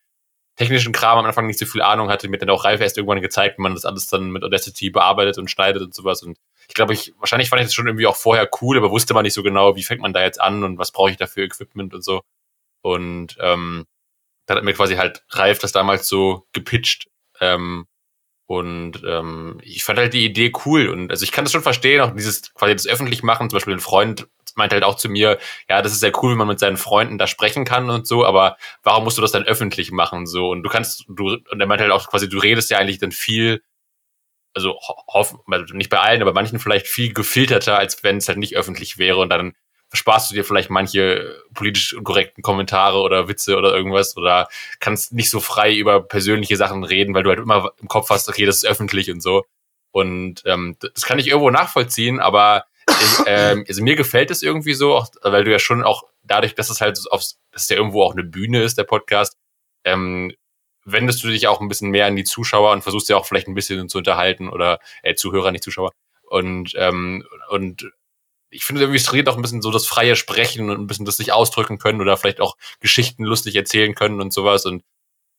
technischen 0.57 0.93
Kram 0.93 1.19
am 1.19 1.27
Anfang 1.27 1.47
nicht 1.47 1.59
so 1.59 1.67
viel 1.67 1.83
Ahnung 1.83 2.09
hatte. 2.09 2.29
Mir 2.29 2.39
dann 2.39 2.49
auch 2.49 2.65
Ralf 2.65 2.81
erst 2.81 2.97
irgendwann 2.97 3.21
gezeigt, 3.21 3.59
wie 3.59 3.63
man 3.63 3.75
das 3.75 3.85
alles 3.85 4.07
dann 4.07 4.31
mit 4.31 4.43
Audacity 4.43 4.89
bearbeitet 4.89 5.37
und 5.37 5.51
schneidet 5.51 5.83
und 5.83 5.95
sowas. 5.95 6.23
Und 6.23 6.39
ich 6.69 6.75
glaube, 6.75 6.95
ich, 6.95 7.13
wahrscheinlich 7.19 7.51
fand 7.51 7.61
ich 7.61 7.67
das 7.67 7.75
schon 7.75 7.87
irgendwie 7.87 8.07
auch 8.07 8.17
vorher 8.17 8.49
cool, 8.63 8.79
aber 8.79 8.91
wusste 8.91 9.13
man 9.13 9.25
nicht 9.25 9.35
so 9.35 9.43
genau, 9.43 9.77
wie 9.77 9.83
fängt 9.83 10.01
man 10.01 10.15
da 10.15 10.23
jetzt 10.23 10.41
an 10.41 10.65
und 10.65 10.79
was 10.79 10.91
brauche 10.91 11.11
ich 11.11 11.19
dafür 11.19 11.45
Equipment 11.45 11.93
und 11.93 12.03
so. 12.03 12.23
Und 12.81 13.37
ähm, 13.41 13.85
dann 14.47 14.57
hat 14.57 14.65
mir 14.65 14.73
quasi 14.73 14.97
halt 14.97 15.25
Ralf 15.31 15.59
das 15.59 15.73
damals 15.73 16.09
so 16.09 16.47
gepitcht. 16.53 17.09
Ähm, 17.41 17.87
und 18.47 19.03
ähm, 19.05 19.61
ich 19.63 19.85
fand 19.85 19.99
halt 19.99 20.15
die 20.15 20.25
Idee 20.25 20.53
cool. 20.65 20.89
Und 20.89 21.11
also 21.11 21.25
ich 21.25 21.33
kann 21.33 21.45
das 21.45 21.53
schon 21.53 21.63
verstehen, 21.63 22.01
auch 22.01 22.15
dieses 22.15 22.55
quasi 22.55 22.75
das 22.75 22.87
öffentlich 22.87 23.23
machen. 23.23 23.51
Zum 23.51 23.57
Beispiel 23.57 23.75
ein 23.75 23.81
Freund 23.81 24.29
meinte 24.57 24.75
halt 24.75 24.85
auch 24.85 24.97
zu 24.97 25.09
mir, 25.09 25.39
ja, 25.69 25.83
das 25.83 25.93
ist 25.93 26.01
sehr 26.01 26.13
cool, 26.23 26.33
wenn 26.33 26.39
man 26.39 26.49
mit 26.49 26.59
seinen 26.59 26.77
Freunden 26.77 27.19
da 27.19 27.27
sprechen 27.27 27.65
kann 27.65 27.91
und 27.91 28.07
so, 28.07 28.25
aber 28.25 28.57
warum 28.83 29.05
musst 29.05 29.19
du 29.19 29.23
das 29.23 29.33
dann 29.33 29.45
öffentlich 29.45 29.91
machen? 29.93 30.27
So, 30.27 30.51
und 30.51 30.63
du 30.63 30.71
kannst, 30.71 31.05
du, 31.09 31.39
und 31.51 31.61
er 31.61 31.67
meinte 31.67 31.85
halt 31.85 31.93
auch 31.93 32.09
quasi, 32.09 32.29
du 32.29 32.39
redest 32.39 32.71
ja 32.71 32.79
eigentlich 32.79 32.99
dann 32.99 33.13
viel, 33.13 33.63
also 34.55 34.73
ho- 34.75 35.03
hoffen, 35.09 35.39
also 35.51 35.75
nicht 35.75 35.91
bei 35.91 36.01
allen, 36.01 36.23
aber 36.23 36.33
manchen 36.33 36.59
vielleicht 36.59 36.87
viel 36.87 37.13
gefilterter, 37.13 37.79
als 37.79 38.03
wenn 38.03 38.17
es 38.19 38.29
halt 38.29 38.39
nicht 38.39 38.57
öffentlich 38.57 38.99
wäre 38.99 39.19
und 39.19 39.29
dann 39.31 39.53
versparst 39.91 40.31
du 40.31 40.35
dir 40.35 40.45
vielleicht 40.45 40.71
manche 40.71 41.43
politisch 41.55 41.95
unkorrekten 41.95 42.43
Kommentare 42.43 43.01
oder 43.01 43.29
Witze 43.29 43.57
oder 43.57 43.75
irgendwas 43.75 44.17
oder 44.17 44.49
kannst 44.81 45.13
nicht 45.13 45.31
so 45.31 45.41
frei 45.41 45.75
über 45.77 46.03
persönliche 46.03 46.57
Sachen 46.57 46.83
reden, 46.85 47.15
weil 47.15 47.23
du 47.23 47.31
halt 47.31 47.39
immer 47.41 47.71
im 47.81 47.89
Kopf 47.89 48.11
hast, 48.11 48.29
okay, 48.29 48.47
das 48.47 48.57
ist 48.57 48.67
öffentlich 48.67 49.11
und 49.11 49.21
so. 49.23 49.45
Und 49.93 50.43
ähm, 50.45 50.77
das 50.81 51.05
kann 51.05 51.19
ich 51.19 51.29
irgendwo 51.29 51.51
nachvollziehen, 51.51 52.19
aber 52.21 52.65
ähm, 53.27 53.65
also 53.69 53.83
mir 53.83 53.97
gefällt 53.97 54.31
es 54.31 54.43
irgendwie 54.43 54.75
so, 54.75 54.95
auch, 54.95 55.09
weil 55.23 55.45
du 55.45 55.51
ja 55.51 55.59
schon 55.59 55.83
auch 55.83 56.05
dadurch, 56.23 56.55
dass 56.55 56.71
es 56.71 56.81
halt 56.81 56.99
aufs, 57.11 57.39
dass 57.51 57.65
es 57.65 57.69
ja 57.69 57.77
irgendwo 57.77 58.03
auch 58.03 58.13
eine 58.13 58.25
Bühne 58.25 58.63
ist, 58.63 58.79
der 58.79 58.85
Podcast, 58.85 59.37
ähm, 59.85 60.33
wendest 60.85 61.23
du 61.25 61.29
dich 61.29 61.49
auch 61.49 61.61
ein 61.61 61.69
bisschen 61.69 61.91
mehr 61.91 62.07
an 62.07 62.17
die 62.17 62.25
Zuschauer 62.25 62.73
und 62.73 62.83
versuchst 62.83 63.09
ja 63.09 63.17
auch 63.17 63.27
vielleicht 63.27 63.49
ein 63.49 63.55
bisschen 63.55 63.89
zu 63.89 63.99
unterhalten 63.99 64.49
oder 64.49 64.79
äh, 65.03 65.15
Zuhörer, 65.15 65.51
nicht 65.51 65.65
Zuschauer. 65.65 65.93
Und, 66.23 66.73
ähm, 66.77 67.25
und 67.51 67.91
ich 68.51 68.65
finde, 68.65 68.83
irgendwie 68.83 69.03
redet 69.11 69.29
auch 69.29 69.37
ein 69.37 69.43
bisschen 69.43 69.63
so 69.63 69.71
das 69.71 69.87
freie 69.87 70.17
Sprechen 70.17 70.71
und 70.71 70.81
ein 70.81 70.87
bisschen 70.87 71.05
das 71.05 71.17
sich 71.17 71.33
ausdrücken 71.33 71.79
können 71.79 72.01
oder 72.01 72.17
vielleicht 72.17 72.41
auch 72.41 72.57
Geschichten 72.81 73.25
lustig 73.25 73.57
erzählen 73.57 73.95
können 73.95 74.21
und 74.21 74.33
sowas. 74.33 74.65
Und 74.65 74.85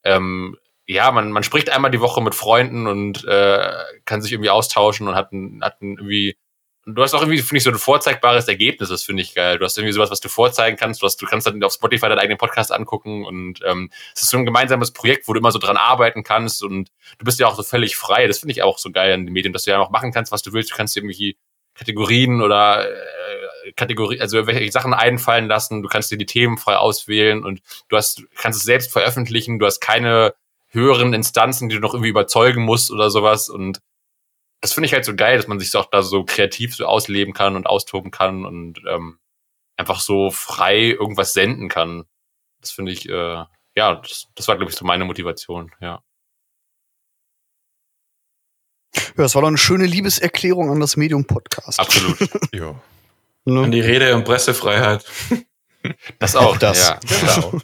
ähm, 0.04 0.58
ja, 0.86 1.12
man, 1.12 1.32
man 1.32 1.44
spricht 1.44 1.70
einmal 1.70 1.92
die 1.92 2.02
Woche 2.02 2.22
mit 2.22 2.36
Freunden 2.36 2.88
und 2.88 3.24
äh, 3.26 3.74
kann 4.06 4.22
sich 4.22 4.34
irgendwie 4.34 4.50
austauschen 4.50 5.08
und 5.08 5.16
hat, 5.16 5.32
ein, 5.32 5.62
hat 5.64 5.82
ein 5.82 5.98
irgendwie 5.98 6.38
du 6.88 7.04
hast 7.04 7.14
auch 7.14 7.22
irgendwie, 7.22 7.40
finde 7.40 7.58
ich, 7.58 7.64
so 7.64 7.70
ein 7.70 7.78
vorzeigbares 7.78 8.48
Ergebnis, 8.48 8.90
das 8.90 9.04
finde 9.04 9.22
ich 9.22 9.36
geil. 9.36 9.60
Du 9.60 9.66
hast 9.66 9.78
irgendwie 9.78 9.92
sowas, 9.94 10.10
was 10.10 10.22
du 10.22 10.30
vorzeigen 10.30 10.78
kannst. 10.78 11.02
Du, 11.02 11.06
hast, 11.06 11.22
du 11.22 11.26
kannst 11.26 11.46
dann 11.46 11.62
auf 11.64 11.74
Spotify 11.74 12.08
deinen 12.08 12.20
eigenen 12.20 12.38
Podcast 12.38 12.72
angucken 12.72 13.26
und 13.26 13.60
ähm, 13.66 13.92
es 14.16 14.24
ist 14.24 14.30
so 14.30 14.38
ein 14.38 14.46
gemeinsames 14.46 14.92
Projekt, 14.92 15.28
wo 15.28 15.34
du 15.34 15.40
immer 15.40 15.52
so 15.52 15.60
dran 15.60 15.78
arbeiten 15.78 16.24
kannst 16.24 16.64
und 16.64 16.90
du 17.18 17.26
bist 17.26 17.40
ja 17.40 17.48
auch 17.48 17.56
so 17.56 17.64
völlig 17.64 17.98
frei. 17.98 18.28
Das 18.28 18.40
finde 18.40 18.54
ich 18.54 18.64
auch 18.64 18.78
so 18.78 18.90
geil 18.92 19.14
an 19.14 19.26
den 19.26 19.34
Medien, 19.34 19.52
dass 19.54 19.64
du 19.64 19.72
ja 19.72 19.80
auch 19.80 19.90
machen 19.90 20.14
kannst, 20.14 20.32
was 20.32 20.42
du 20.42 20.54
willst. 20.54 20.72
Du 20.72 20.76
kannst 20.76 20.96
dir 20.96 21.02
irgendwie 21.02 21.38
Kategorien 21.76 22.42
oder 22.42 22.90
äh, 22.90 23.72
Kategorie, 23.76 24.22
also 24.22 24.48
welche 24.48 24.72
Sachen 24.72 24.94
einfallen 24.94 25.48
lassen. 25.48 25.84
Du 25.84 25.90
kannst 25.90 26.10
dir 26.10 26.18
die 26.18 26.26
Themen 26.26 26.58
frei 26.58 26.78
auswählen 26.78 27.44
und 27.44 27.62
du 27.90 27.98
hast, 27.98 28.24
kannst 28.36 28.60
es 28.60 28.66
selbst 28.66 28.94
veröffentlichen. 28.94 29.60
Du 29.60 29.66
hast 29.66 29.82
keine 29.82 30.36
höheren 30.70 31.14
Instanzen, 31.14 31.68
die 31.68 31.76
du 31.76 31.82
noch 31.82 31.94
irgendwie 31.94 32.10
überzeugen 32.10 32.64
musst 32.64 32.92
oder 32.92 33.10
sowas 33.10 33.50
und 33.50 33.80
das 34.68 34.74
finde 34.74 34.88
ich 34.88 34.94
halt 34.94 35.06
so 35.06 35.16
geil, 35.16 35.38
dass 35.38 35.48
man 35.48 35.60
sich 35.60 35.74
auch 35.76 35.90
da 35.90 36.02
so 36.04 36.26
kreativ 36.26 36.76
so 36.76 36.86
ausleben 36.86 37.34
kann 37.34 37.56
und 37.56 37.68
austoben 37.68 38.12
kann 38.12 38.46
und 38.46 38.82
ähm, 38.90 39.18
einfach 39.78 40.02
so 40.02 40.30
frei 40.30 40.90
irgendwas 40.90 41.32
senden 41.32 41.70
kann. 41.70 42.04
Das 42.60 42.72
finde 42.72 42.92
ich, 42.92 43.08
äh, 43.08 43.46
ja, 43.76 43.96
das, 43.96 44.28
das 44.36 44.48
war, 44.50 44.58
glaube 44.58 44.72
ich, 44.72 44.78
so 44.78 44.84
meine 44.84 45.06
Motivation, 45.06 45.72
ja. 45.80 46.04
Ja, 48.96 49.24
das 49.24 49.36
war 49.36 49.42
doch 49.42 49.48
eine 49.48 49.58
schöne 49.58 49.86
Liebeserklärung 49.86 50.70
an 50.70 50.80
das 50.82 50.98
Medium 50.98 51.26
Podcast. 51.26 51.80
Absolut. 51.80 52.18
Ja. 52.54 52.76
Ne? 53.46 53.64
An 53.64 53.72
die 53.72 53.80
Rede- 53.80 54.16
und 54.16 54.26
Pressefreiheit. 54.26 55.06
Das 56.20 56.36
auch, 56.36 56.56
Auch 56.56 56.58
das. 56.58 56.90
ja. 56.90 57.00
Genau. 57.38 57.62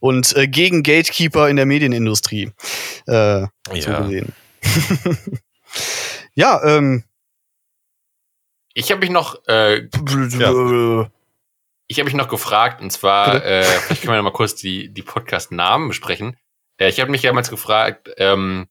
Und 0.00 0.34
äh, 0.36 0.48
gegen 0.48 0.82
Gatekeeper 0.82 1.50
in 1.50 1.56
der 1.56 1.66
Medienindustrie. 1.66 2.52
Äh, 3.06 3.46
so 3.68 3.74
ja. 3.74 4.00
gesehen. 4.00 4.32
Ja, 6.34 6.60
ähm. 6.64 7.04
Ich 8.74 8.90
habe 8.90 9.00
mich 9.00 9.10
noch, 9.10 9.40
äh, 9.46 9.88
Ja. 10.38 11.10
ich 11.86 11.98
habe 11.98 12.04
mich 12.04 12.14
noch 12.14 12.28
gefragt, 12.28 12.82
und 12.82 12.90
zwar, 12.90 13.44
äh, 13.44 13.64
können 13.88 14.08
wir 14.08 14.16
noch 14.16 14.24
mal 14.24 14.32
kurz 14.32 14.54
die, 14.56 14.92
die 14.92 15.02
Podcast-Namen 15.02 15.88
besprechen. 15.88 16.36
Äh, 16.78 16.88
ich 16.88 17.00
habe 17.00 17.10
mich 17.10 17.22
damals 17.22 17.50
gefragt, 17.50 18.10
ähm, 18.16 18.66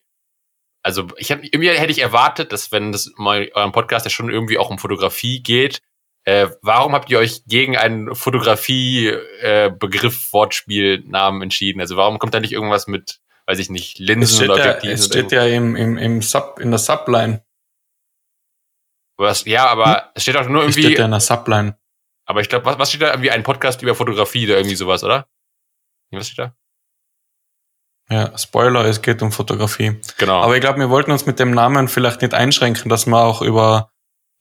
also 0.81 1.07
ich 1.17 1.31
hab, 1.31 1.41
irgendwie 1.41 1.69
hätte 1.69 1.91
ich 1.93 2.01
erwartet, 2.01 2.51
dass 2.51 2.73
wenn 2.73 2.91
das 2.91 3.11
mal 3.15 3.49
eurem 3.53 3.71
Podcast 3.71 4.05
ja 4.05 4.09
schon 4.09 4.29
irgendwie 4.29 4.57
auch 4.57 4.69
um 4.69 4.77
Fotografie 4.77 5.41
geht, 5.41 5.81
äh, 6.25 6.49
warum 6.61 6.93
habt 6.93 7.09
ihr 7.09 7.19
euch 7.19 7.45
gegen 7.45 7.77
einen 7.77 8.13
Fotografie-Begriff, 8.15 10.33
Wortspiel, 10.33 11.01
Namen 11.05 11.41
entschieden? 11.41 11.79
Also 11.79 11.95
warum 11.95 12.19
kommt 12.19 12.33
da 12.33 12.41
nicht 12.41 12.51
irgendwas 12.53 12.87
mit, 12.87 13.19
weiß 13.45 13.59
ich 13.59 13.69
nicht, 13.69 13.99
Es 13.99 14.05
Linsen 14.05 14.35
steht, 14.37 14.49
oder 14.49 14.57
ja, 14.57 14.71
Objektiven? 14.71 14.95
es 14.95 15.05
steht 15.05 15.31
ja 15.31 15.45
im, 15.45 15.75
im, 15.75 15.97
im 15.97 16.21
Sub, 16.21 16.59
in 16.59 16.71
der 16.71 16.79
Subline. 16.79 17.43
Was, 19.17 19.45
ja, 19.45 19.67
aber 19.67 20.11
es 20.15 20.23
steht 20.23 20.37
auch 20.37 20.47
nur 20.47 20.63
Es 20.63 20.75
irgendwie, 20.75 20.89
steht 20.89 20.99
ja 20.99 21.05
in 21.05 21.11
der 21.11 21.19
Subline. 21.19 21.77
aber 22.25 22.41
ich 22.41 22.49
glaube, 22.49 22.65
was, 22.65 22.79
was 22.79 22.89
steht 22.89 23.01
da? 23.01 23.11
Irgendwie 23.11 23.31
ein 23.31 23.43
Podcast 23.43 23.81
über 23.81 23.95
Fotografie 23.95 24.45
oder 24.45 24.57
irgendwie 24.57 24.75
sowas, 24.75 25.03
oder? 25.03 25.27
Was 26.11 26.27
steht 26.27 26.39
da? 26.39 26.55
Ja, 28.09 28.37
Spoiler, 28.37 28.85
es 28.85 29.01
geht 29.01 29.21
um 29.21 29.31
Fotografie. 29.31 29.99
Genau. 30.17 30.41
Aber 30.41 30.55
ich 30.55 30.61
glaube, 30.61 30.79
wir 30.79 30.89
wollten 30.89 31.11
uns 31.11 31.25
mit 31.25 31.39
dem 31.39 31.51
Namen 31.51 31.87
vielleicht 31.87 32.21
nicht 32.21 32.33
einschränken, 32.33 32.89
dass 32.89 33.05
wir 33.05 33.17
auch 33.23 33.41
über, 33.41 33.91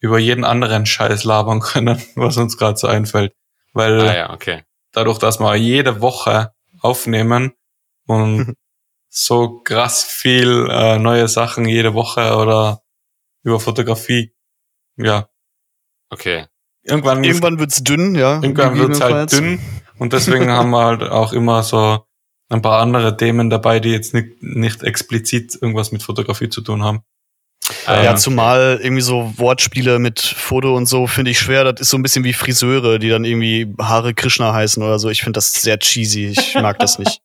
über 0.00 0.18
jeden 0.18 0.44
anderen 0.44 0.84
Scheiß 0.84 1.24
labern 1.24 1.60
können, 1.60 2.02
was 2.16 2.36
uns 2.36 2.58
gerade 2.58 2.76
so 2.76 2.88
einfällt. 2.88 3.34
Weil 3.72 4.00
ah 4.00 4.14
ja, 4.14 4.30
okay. 4.32 4.64
dadurch, 4.92 5.18
dass 5.18 5.38
wir 5.38 5.54
jede 5.54 6.00
Woche 6.00 6.52
aufnehmen 6.80 7.52
und 8.06 8.54
so 9.14 9.60
krass 9.60 10.05
viel 10.05 10.68
äh, 10.70 10.98
neue 10.98 11.28
Sachen 11.28 11.66
jede 11.66 11.93
Woche 11.93 12.34
oder 12.36 12.80
über 13.44 13.60
Fotografie, 13.60 14.32
ja, 14.97 15.28
Okay. 16.10 16.47
irgendwann, 16.82 17.22
Irgendwann 17.22 17.59
wird's 17.59 17.84
dünn, 17.84 18.14
ja. 18.14 18.34
irgendwann 18.43 18.76
wird's 18.78 19.01
halt 19.01 19.30
dünn 19.32 19.60
und 19.98 20.12
deswegen 20.14 20.51
haben 20.51 20.70
wir 20.70 20.84
halt 20.84 21.02
auch 21.02 21.32
immer 21.34 21.62
so 21.62 22.05
ein 22.48 22.62
paar 22.62 22.80
andere 22.80 23.16
Themen 23.16 23.51
dabei, 23.51 23.80
die 23.80 23.90
jetzt 23.90 24.14
nicht, 24.14 24.43
nicht 24.43 24.82
explizit 24.82 25.55
irgendwas 25.60 25.93
mit 25.93 26.02
Fotografie 26.02 26.48
zu 26.48 26.60
tun 26.62 26.82
haben. 26.82 27.02
Ah, 27.86 27.94
Ja, 27.97 28.02
ja. 28.05 28.16
zumal 28.16 28.78
irgendwie 28.82 29.02
so 29.02 29.32
Wortspiele 29.39 29.98
mit 29.98 30.20
Foto 30.20 30.74
und 30.76 30.86
so 30.86 31.06
finde 31.06 31.30
ich 31.30 31.39
schwer. 31.39 31.64
Das 31.64 31.80
ist 31.80 31.90
so 31.90 31.97
ein 31.97 32.02
bisschen 32.02 32.24
wie 32.24 32.32
Friseure, 32.34 32.98
die 32.98 33.09
dann 33.09 33.24
irgendwie 33.24 33.74
Haare 33.78 34.12
Krishna 34.14 34.52
heißen 34.52 34.82
oder 34.82 34.98
so. 34.98 35.09
Ich 35.09 35.20
finde 35.22 35.39
das 35.39 35.52
sehr 35.55 35.78
cheesy. 35.78 36.26
Ich 36.36 36.55
mag 36.56 36.78
das 36.78 36.98
nicht. 36.98 37.22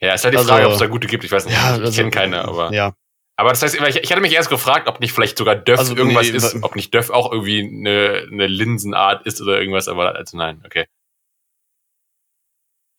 Ja, 0.00 0.14
ist 0.14 0.24
halt 0.24 0.34
die 0.34 0.38
Also- 0.38 0.48
Frage, 0.48 0.66
ob 0.66 0.72
es 0.72 0.78
da 0.78 0.86
gute 0.86 1.06
gibt. 1.06 1.24
Ich 1.24 1.32
weiß 1.32 1.46
nicht. 1.46 1.54
Ja, 1.54 1.76
ich 1.76 1.80
also- 1.82 1.92
kenne 1.96 2.10
keine, 2.10 2.44
aber. 2.44 2.72
Ja. 2.72 2.94
Aber 3.36 3.48
das 3.50 3.62
heißt, 3.62 3.74
ich, 3.74 3.96
ich 3.96 4.10
hatte 4.12 4.20
mich 4.20 4.34
erst 4.34 4.50
gefragt, 4.50 4.86
ob 4.88 5.00
nicht 5.00 5.12
vielleicht 5.12 5.38
sogar 5.38 5.56
Döff 5.56 5.78
Also, 5.78 5.96
irgendwas 5.96 6.28
nee, 6.30 6.36
ist, 6.36 6.62
ob 6.62 6.76
nicht 6.76 6.92
Döff 6.94 7.10
auch 7.10 7.32
irgendwie 7.32 7.60
eine, 7.62 8.26
eine 8.30 8.46
Linsenart 8.46 9.26
ist 9.26 9.40
oder 9.40 9.58
irgendwas, 9.58 9.88
aber 9.88 10.14
also 10.14 10.36
nein, 10.36 10.62
okay. 10.66 10.84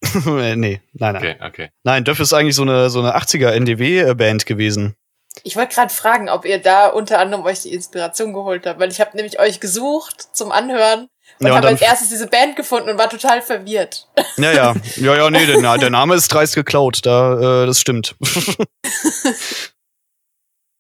nee, 0.25 0.55
nein, 0.55 0.81
nein. 0.93 1.15
Okay, 1.15 1.35
okay. 1.39 1.69
Nein, 1.83 2.03
Duff 2.03 2.19
ist 2.19 2.33
eigentlich 2.33 2.55
so 2.55 2.63
eine, 2.63 2.89
so 2.89 2.99
eine 2.99 3.15
80er 3.15 3.51
NDW-Band 3.51 4.45
gewesen. 4.45 4.95
Ich 5.43 5.55
wollte 5.55 5.73
gerade 5.75 5.93
fragen, 5.93 6.29
ob 6.29 6.45
ihr 6.45 6.59
da 6.59 6.87
unter 6.87 7.19
anderem 7.19 7.43
euch 7.45 7.61
die 7.61 7.73
Inspiration 7.73 8.33
geholt 8.33 8.65
habt, 8.65 8.79
weil 8.79 8.91
ich 8.91 8.99
habe 9.01 9.15
nämlich 9.15 9.39
euch 9.39 9.59
gesucht 9.59 10.21
zum 10.35 10.51
Anhören 10.51 11.07
und 11.45 11.49
Ja, 11.52 11.56
habe 11.57 11.68
als 11.68 11.82
erstes 11.82 12.10
diese 12.10 12.28
Band 12.28 12.56
gefunden 12.56 12.90
und 12.90 12.98
war 12.98 13.10
total 13.10 13.41
verwirrt. 13.41 14.07
Ja, 14.38 14.52
ja. 14.52 14.74
Ja, 14.95 15.15
ja, 15.15 15.30
nee, 15.30 15.45
der, 15.45 15.78
der 15.78 15.90
Name 15.90 16.15
ist 16.15 16.28
dreist 16.30 16.56
geklaut. 16.56 16.99
Da, 17.06 17.64
äh, 17.64 17.65
das 17.65 17.80
stimmt. 17.80 18.15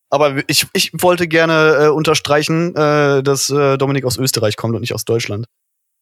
Aber 0.09 0.43
ich, 0.47 0.67
ich 0.73 0.91
wollte 0.93 1.27
gerne 1.27 1.85
äh, 1.85 1.87
unterstreichen, 1.87 2.75
äh, 2.75 3.23
dass 3.23 3.49
äh, 3.49 3.77
Dominik 3.77 4.05
aus 4.05 4.17
Österreich 4.17 4.55
kommt 4.57 4.75
und 4.75 4.81
nicht 4.81 4.93
aus 4.93 5.05
Deutschland. 5.05 5.47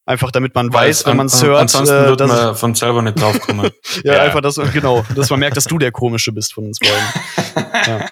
Einfach 0.06 0.32
damit 0.32 0.54
man 0.56 0.74
weiß, 0.74 1.06
wenn 1.06 1.16
man 1.16 1.28
es 1.28 1.42
an- 1.42 1.48
hört, 1.48 1.62
Ansonsten 1.62 1.96
äh, 1.96 2.08
wird 2.08 2.20
man 2.20 2.56
von 2.56 2.76
selber 2.76 3.02
nicht 3.02 3.22
draufkommen. 3.22 3.72
Ja, 4.04 4.16
Ja. 4.16 4.22
einfach, 4.24 4.42
dass, 4.42 4.56
genau, 4.74 5.06
dass 5.16 5.30
man 5.30 5.40
merkt, 5.40 5.56
dass 5.56 5.66
du 5.66 5.78
der 5.78 5.92
Komische 5.92 6.32
bist 6.34 6.54
von 6.54 6.66
uns 6.66 6.80
beiden. 6.80 7.72
ja. 7.88 8.10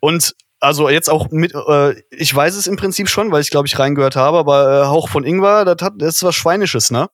Und 0.00 0.34
also 0.60 0.88
jetzt 0.88 1.08
auch 1.08 1.30
mit, 1.30 1.54
äh, 1.54 2.00
ich 2.10 2.34
weiß 2.34 2.54
es 2.56 2.66
im 2.66 2.76
Prinzip 2.76 3.08
schon, 3.08 3.30
weil 3.32 3.40
ich 3.40 3.50
glaube 3.50 3.66
ich 3.66 3.78
reingehört 3.78 4.16
habe, 4.16 4.38
aber 4.38 4.82
äh, 4.82 4.86
Hauch 4.86 5.08
von 5.08 5.24
Ingwer, 5.24 5.64
das, 5.64 5.76
hat, 5.82 5.94
das 5.98 6.16
ist 6.16 6.22
was 6.22 6.34
Schweinisches, 6.34 6.90
ne? 6.90 7.08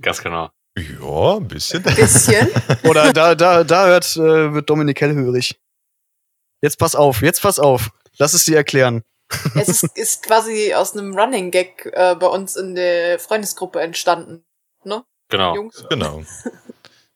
Ganz 0.00 0.22
genau. 0.22 0.50
Ja, 0.78 1.36
ein 1.36 1.48
bisschen. 1.48 1.82
Bisschen. 1.82 2.48
Oder 2.84 3.12
da, 3.12 3.34
da, 3.34 3.64
da 3.64 3.86
hört, 3.86 4.16
äh, 4.16 4.54
wird 4.54 4.70
Dominik 4.70 5.00
hellhörig. 5.00 5.60
Jetzt 6.62 6.78
pass 6.78 6.94
auf, 6.94 7.22
jetzt 7.22 7.42
pass 7.42 7.58
auf. 7.58 7.90
Lass 8.18 8.34
es 8.34 8.44
dir 8.44 8.56
erklären. 8.56 9.02
es 9.54 9.68
ist, 9.68 9.84
ist 9.96 10.22
quasi 10.24 10.74
aus 10.74 10.96
einem 10.96 11.16
Running 11.16 11.50
Gag 11.50 11.86
äh, 11.92 12.14
bei 12.14 12.26
uns 12.26 12.56
in 12.56 12.74
der 12.74 13.18
Freundesgruppe 13.18 13.80
entstanden. 13.80 14.44
Ne, 14.84 15.04
Genau. 15.30 15.54
Jungs? 15.54 15.84
Genau. 15.88 16.24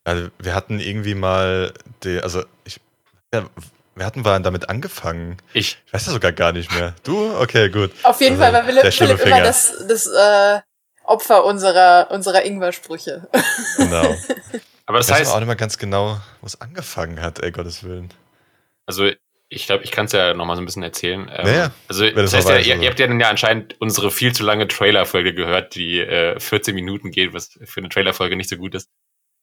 Also 0.05 0.29
wir 0.39 0.55
hatten 0.55 0.81
irgendwie 0.81 1.15
mal, 1.15 1.73
die, 2.03 2.21
also 2.21 2.45
ich, 2.65 2.81
ja, 3.33 3.49
wir 3.97 4.05
hatten 4.07 4.25
waren 4.25 4.43
damit 4.43 4.69
angefangen. 4.69 5.37
Ich. 5.53 5.79
Ich 5.87 5.93
weiß 5.93 6.07
ja 6.07 6.13
sogar 6.13 6.33
gar 6.33 6.53
nicht 6.53 6.73
mehr. 6.75 6.95
Du? 7.05 7.37
Okay, 7.39 7.69
gut. 7.71 7.91
Auf 8.03 8.21
jeden 8.21 8.41
Also, 8.41 8.45
Fall 8.45 8.53
war 8.53 8.65
Philipp, 8.65 8.93
Philipp 8.95 9.21
immer 9.21 9.37
Finger. 9.37 9.43
das, 9.43 9.85
das 9.89 10.07
äh, 10.07 10.61
Opfer 11.05 11.45
unserer, 11.45 12.09
unserer 12.11 12.45
Ingwer-Sprüche. 12.45 13.29
Genau. 13.77 14.17
Aber 14.87 14.99
das 14.99 15.07
Das 15.07 15.11
weiß 15.15 15.21
heißt, 15.21 15.33
auch 15.33 15.39
nicht 15.39 15.47
mal 15.47 15.55
ganz 15.55 15.79
genau, 15.79 16.19
wo 16.41 16.47
es 16.47 16.61
angefangen 16.61 17.21
hat, 17.21 17.39
ey 17.41 17.51
Gottes 17.53 17.85
Willen. 17.85 18.13
also 18.87 19.11
ich 19.51 19.67
glaube, 19.67 19.85
ich 19.85 19.93
kann 19.93 20.07
es 20.07 20.13
ja 20.13 20.35
noch 20.35 20.47
mal 20.47 20.57
so 20.57 20.63
ein 20.63 20.65
bisschen 20.65 20.83
erzählen. 20.83 21.31
Ähm, 21.33 21.47
Ja, 21.47 21.53
ja. 21.53 21.71
Also 21.89 22.05
Wenn 22.05 22.17
das 22.17 22.33
es 22.33 22.35
heißt 22.39 22.49
ja, 22.49 22.57
ihr, 22.57 22.73
also. 22.73 22.83
ihr 22.83 22.89
habt 22.91 22.99
ja 22.99 23.07
dann 23.07 23.21
ja 23.21 23.29
anscheinend 23.29 23.77
unsere 23.81 24.11
viel 24.11 24.33
zu 24.35 24.43
lange 24.43 24.67
Trailer-Folge 24.67 25.33
gehört, 25.33 25.75
die 25.77 26.01
äh, 26.01 26.41
14 26.41 26.75
Minuten 26.75 27.13
geht, 27.13 27.33
was 27.35 27.51
für 27.65 27.81
eine 27.81 27.89
Trailer-Folge 27.89 28.35
nicht 28.37 28.49
so 28.51 28.57
gut 28.57 28.75
ist. 28.75 28.89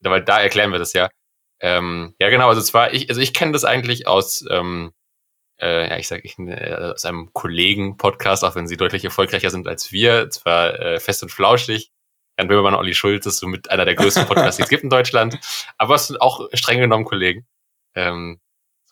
Weil 0.01 0.21
da 0.23 0.41
erklären 0.41 0.71
wir 0.71 0.79
das 0.79 0.93
ja. 0.93 1.09
Ähm, 1.61 2.15
ja, 2.19 2.29
genau, 2.29 2.49
also 2.49 2.61
zwar, 2.61 2.93
ich, 2.93 3.09
also 3.09 3.21
ich 3.21 3.33
kenne 3.33 3.51
das 3.51 3.63
eigentlich 3.63 4.07
aus, 4.07 4.43
ähm, 4.49 4.91
äh, 5.61 5.89
ja, 5.89 5.97
ich 5.97 6.07
sag, 6.07 6.25
ich, 6.25 6.37
äh, 6.39 6.73
aus 6.93 7.05
einem 7.05 7.31
Kollegen-Podcast, 7.33 8.43
auch 8.43 8.55
wenn 8.55 8.67
sie 8.67 8.77
deutlich 8.77 9.05
erfolgreicher 9.05 9.51
sind 9.51 9.67
als 9.67 9.91
wir, 9.91 10.29
zwar 10.31 10.79
äh, 10.79 10.99
fest 10.99 11.21
und 11.21 11.29
flauschig. 11.29 11.91
Jan 12.39 12.47
Böhmermann 12.47 12.73
Olli 12.73 12.95
Schulz 12.95 13.25
ist 13.27 13.37
somit 13.37 13.69
einer 13.69 13.85
der 13.85 13.93
größten 13.93 14.25
Podcasts, 14.25 14.57
die 14.57 14.63
es 14.63 14.69
gibt 14.69 14.83
in 14.83 14.89
Deutschland. 14.89 15.39
Aber 15.77 15.95
es 15.95 16.07
sind 16.07 16.19
auch 16.19 16.49
streng 16.53 16.79
genommen 16.79 17.05
Kollegen. 17.05 17.45
Ähm, 17.93 18.39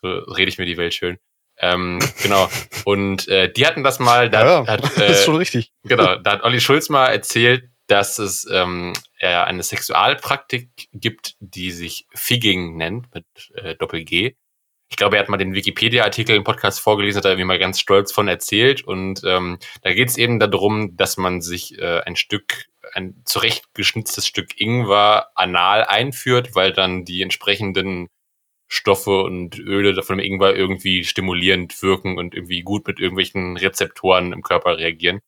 so 0.01 0.07
rede 0.07 0.49
ich 0.49 0.59
mir 0.59 0.65
die 0.65 0.77
Welt 0.77 0.93
schön. 0.93 1.17
Ähm, 1.57 1.99
genau. 2.21 2.49
Und 2.85 3.27
äh, 3.27 3.51
die 3.51 3.65
hatten 3.65 3.83
das 3.83 3.99
mal, 3.99 4.29
da 4.29 4.45
ja, 4.45 4.67
hat, 4.67 4.83
das 4.83 4.97
äh, 4.97 5.11
ist 5.11 5.25
schon 5.25 5.35
richtig. 5.37 5.71
genau, 5.83 6.17
da 6.17 6.33
hat 6.33 6.43
Olli 6.43 6.61
Schulz 6.61 6.89
mal 6.89 7.07
erzählt, 7.07 7.69
dass 7.89 8.19
es 8.19 8.47
ähm, 8.51 8.93
äh, 9.19 9.27
eine 9.27 9.63
Sexualpraktik 9.63 10.69
gibt, 10.93 11.35
die 11.39 11.71
sich 11.71 12.05
Figging 12.13 12.77
nennt, 12.77 13.13
mit 13.13 13.25
äh, 13.55 13.75
Doppel-G. 13.75 14.35
Ich 14.91 14.95
glaube, 14.97 15.15
er 15.15 15.21
hat 15.21 15.29
mal 15.29 15.37
den 15.37 15.53
Wikipedia-Artikel 15.53 16.35
im 16.35 16.43
Podcast 16.43 16.79
vorgelesen, 16.79 17.17
hat 17.17 17.25
er 17.25 17.31
irgendwie 17.31 17.47
mal 17.47 17.59
ganz 17.59 17.79
stolz 17.79 18.11
von 18.11 18.27
erzählt. 18.27 18.83
Und 18.83 19.21
ähm, 19.25 19.57
da 19.81 19.93
geht 19.93 20.09
es 20.09 20.17
eben 20.17 20.39
darum, 20.39 20.95
dass 20.97 21.17
man 21.17 21.41
sich 21.41 21.79
äh, 21.79 22.01
ein 22.01 22.15
Stück, 22.15 22.65
ein 22.93 23.21
zurechtgeschnitztes 23.25 24.25
Stück 24.25 24.59
Ingwer 24.59 25.29
anal 25.35 25.83
einführt, 25.83 26.55
weil 26.55 26.73
dann 26.73 27.05
die 27.05 27.21
entsprechenden 27.23 28.07
Stoffe 28.67 29.23
und 29.23 29.57
Öle 29.57 30.01
von 30.03 30.17
dem 30.17 30.25
Ingwer 30.25 30.55
irgendwie 30.55 31.03
stimulierend 31.03 31.81
wirken 31.81 32.19
und 32.19 32.35
irgendwie 32.35 32.61
gut 32.61 32.85
mit 32.87 32.99
irgendwelchen 32.99 33.57
Rezeptoren 33.57 34.31
im 34.31 34.43
Körper 34.43 34.77
reagieren. 34.77 35.21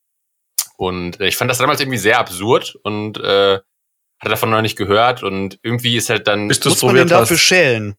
Und 0.76 1.20
äh, 1.20 1.28
ich 1.28 1.36
fand 1.36 1.50
das 1.50 1.58
damals 1.58 1.80
irgendwie 1.80 1.98
sehr 1.98 2.18
absurd 2.18 2.76
und 2.82 3.18
äh, 3.18 3.58
hatte 4.20 4.30
davon 4.30 4.50
noch 4.50 4.62
nicht 4.62 4.76
gehört 4.78 5.22
und 5.22 5.58
irgendwie 5.62 5.96
ist 5.96 6.08
halt 6.10 6.26
dann. 6.28 6.48
Bis 6.48 6.60
du 6.60 6.68
es 6.68 6.76
Muss 6.76 6.82
man 6.82 6.94
den 6.94 7.02
probiert 7.08 7.20
dafür 7.22 7.38
schälen? 7.38 7.94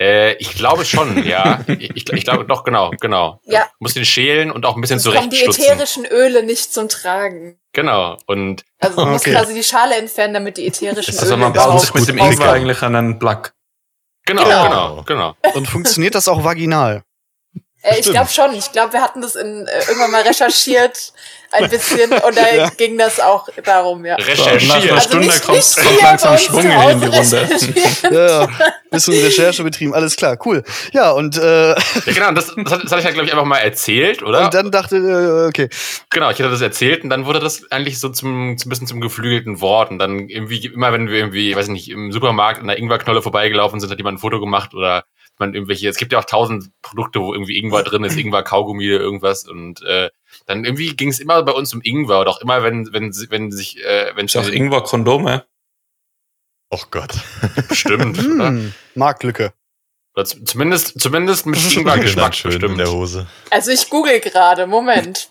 Äh, 0.00 0.32
ich 0.36 0.54
glaube 0.54 0.86
schon, 0.86 1.24
ja. 1.26 1.60
Ich, 1.68 1.90
ich, 1.94 2.10
ich 2.10 2.24
glaube 2.24 2.46
doch, 2.46 2.64
genau, 2.64 2.90
genau. 3.00 3.40
Ja. 3.44 3.68
Muss 3.80 3.92
den 3.94 4.06
schälen 4.06 4.50
und 4.50 4.64
auch 4.64 4.74
ein 4.74 4.80
bisschen 4.80 4.96
Es 4.96 5.04
kommen 5.04 5.28
die 5.28 5.36
zurechtstutzen. 5.36 5.64
ätherischen 5.64 6.06
Öle 6.06 6.42
nicht 6.42 6.72
zum 6.72 6.88
Tragen. 6.88 7.60
Genau. 7.74 8.16
Und 8.26 8.64
Also 8.80 8.96
man 8.96 9.10
muss 9.12 9.20
Okay. 9.22 9.32
quasi 9.32 9.52
die 9.54 9.62
Schale 9.62 9.96
entfernen, 9.96 10.32
damit 10.34 10.56
die 10.56 10.66
ätherischen 10.66 11.12
Also 11.18 11.34
Öle 11.34 11.36
man 11.36 11.54
Ja, 11.54 11.66
baut 11.66 11.74
das 11.74 11.82
sich 11.82 11.94
mit 11.94 12.08
dem. 12.08 12.16
Ingwer 12.18 12.52
eigentlich 12.52 12.82
an 12.82 12.96
einen 12.96 13.18
Plug. 13.18 13.52
genau, 14.24 14.42
Genau. 14.44 14.62
genau, 14.64 15.02
genau. 15.04 15.36
Und 15.54 15.66
funktioniert 15.68 16.14
das 16.14 16.28
auch 16.28 16.42
vaginal? 16.44 17.02
Äh, 17.82 17.98
ich 18.00 18.10
glaube 18.10 18.28
schon. 18.30 18.54
Ich 18.54 18.72
glaube, 18.72 18.92
wir 18.92 19.00
hatten 19.02 19.22
das 19.22 19.34
in, 19.36 19.66
äh, 19.66 19.78
irgendwann 19.88 20.10
mal 20.10 20.22
recherchiert, 20.22 21.12
ein 21.52 21.68
bisschen, 21.68 22.12
und 22.12 22.36
da 22.36 22.42
Ja. 22.54 22.68
ging 22.70 22.96
das 22.98 23.18
auch 23.18 23.48
darum, 23.64 24.04
ja. 24.04 24.16
Nach 24.18 24.26
Recherchiert. 24.26 24.70
einer 24.70 24.94
Also 24.94 25.08
Stunde 25.08 25.26
nicht- 25.26 25.42
kommt, 25.42 25.56
nicht 25.56 25.76
kommt 25.76 26.02
langsam 26.02 26.38
Schwung 26.38 26.62
in 26.62 26.70
die 26.70 26.76
Runde. 26.76 27.12
recherchieren. 27.12 28.14
Ja, 28.14 28.48
bisschen 28.90 29.14
Recherche 29.24 29.64
betrieben, 29.64 29.94
alles 29.94 30.14
klar, 30.16 30.36
cool. 30.44 30.62
Ja, 30.92 31.10
und, 31.12 31.36
äh, 31.38 31.70
Ja, 31.70 31.76
genau, 32.06 32.32
das, 32.32 32.52
das, 32.54 32.72
hat- 32.72 32.84
das 32.84 32.90
hatte 32.92 32.98
ich 33.00 33.04
ja, 33.04 33.10
glaube 33.10 33.26
ich, 33.26 33.32
einfach 33.32 33.44
mal 33.46 33.58
erzählt, 33.58 34.22
oder? 34.22 34.44
und 34.44 34.54
dann 34.54 34.70
dachte, 34.70 34.96
äh, 34.96 35.48
okay. 35.48 35.68
Genau, 36.10 36.30
ich 36.30 36.38
hatte 36.38 36.50
das 36.50 36.60
erzählt 36.60 37.02
und 37.02 37.10
dann 37.10 37.24
wurde 37.26 37.40
das 37.40 37.70
eigentlich 37.72 37.98
so 37.98 38.10
zum, 38.10 38.56
zum 38.58 38.68
bisschen 38.68 38.86
zum 38.86 39.00
geflügelten 39.00 39.60
Wort. 39.60 39.90
Und 39.90 39.98
dann 39.98 40.28
irgendwie, 40.28 40.66
immer 40.66 40.92
wenn 40.92 41.08
wir 41.08 41.16
irgendwie, 41.18 41.56
weiß 41.56 41.66
ich 41.66 41.72
nicht, 41.72 41.88
im 41.90 42.12
Supermarkt 42.12 42.60
an 42.60 42.68
der 42.68 42.78
Ingwerknolle 42.78 43.22
vorbeigelaufen 43.22 43.80
sind, 43.80 43.90
hat 43.90 43.98
jemand 43.98 44.18
ein 44.18 44.20
Foto 44.20 44.38
gemacht 44.38 44.74
oder 44.74 45.04
man 45.40 45.54
irgendwelche, 45.54 45.88
es 45.88 45.96
gibt 45.96 46.12
ja 46.12 46.18
auch 46.18 46.24
tausend 46.24 46.70
Produkte, 46.82 47.20
wo 47.20 47.32
irgendwie 47.32 47.58
Ingwer 47.58 47.82
drin 47.82 48.04
ist, 48.04 48.16
Ingwer, 48.16 48.42
Kaugummi, 48.42 48.84
irgendwas. 48.84 49.48
Und 49.48 49.82
äh, 49.82 50.10
dann 50.46 50.64
irgendwie 50.64 50.94
ging 50.94 51.08
es 51.08 51.18
immer 51.18 51.42
bei 51.42 51.52
uns 51.52 51.74
um 51.74 51.80
Ingwer 51.82 52.20
oder 52.20 52.30
auch 52.30 52.40
immer, 52.40 52.62
wenn, 52.62 52.92
wenn, 52.92 53.12
wenn 53.30 53.50
sich, 53.50 53.82
äh, 53.84 54.12
wenn 54.14 54.26
Ist 54.26 54.36
auch 54.36 54.48
Ingwer-Kondome. 54.48 55.44
Oh 56.70 56.82
Gott. 56.90 57.12
bestimmt, 57.68 58.18
oder? 58.24 58.48
Hm, 58.48 58.74
Marktlücke. 58.94 59.52
oder 60.14 60.24
zumindest, 60.24 61.00
zumindest 61.00 61.46
mit 61.46 61.56
Geschmack 61.62 61.96
Ingwer-Geschmack 61.96 62.34
schön 62.34 62.62
in 62.62 62.78
der 62.78 62.92
Hose. 62.92 63.26
Also 63.50 63.72
ich 63.72 63.90
google 63.90 64.20
gerade, 64.20 64.66
Moment. 64.66 65.30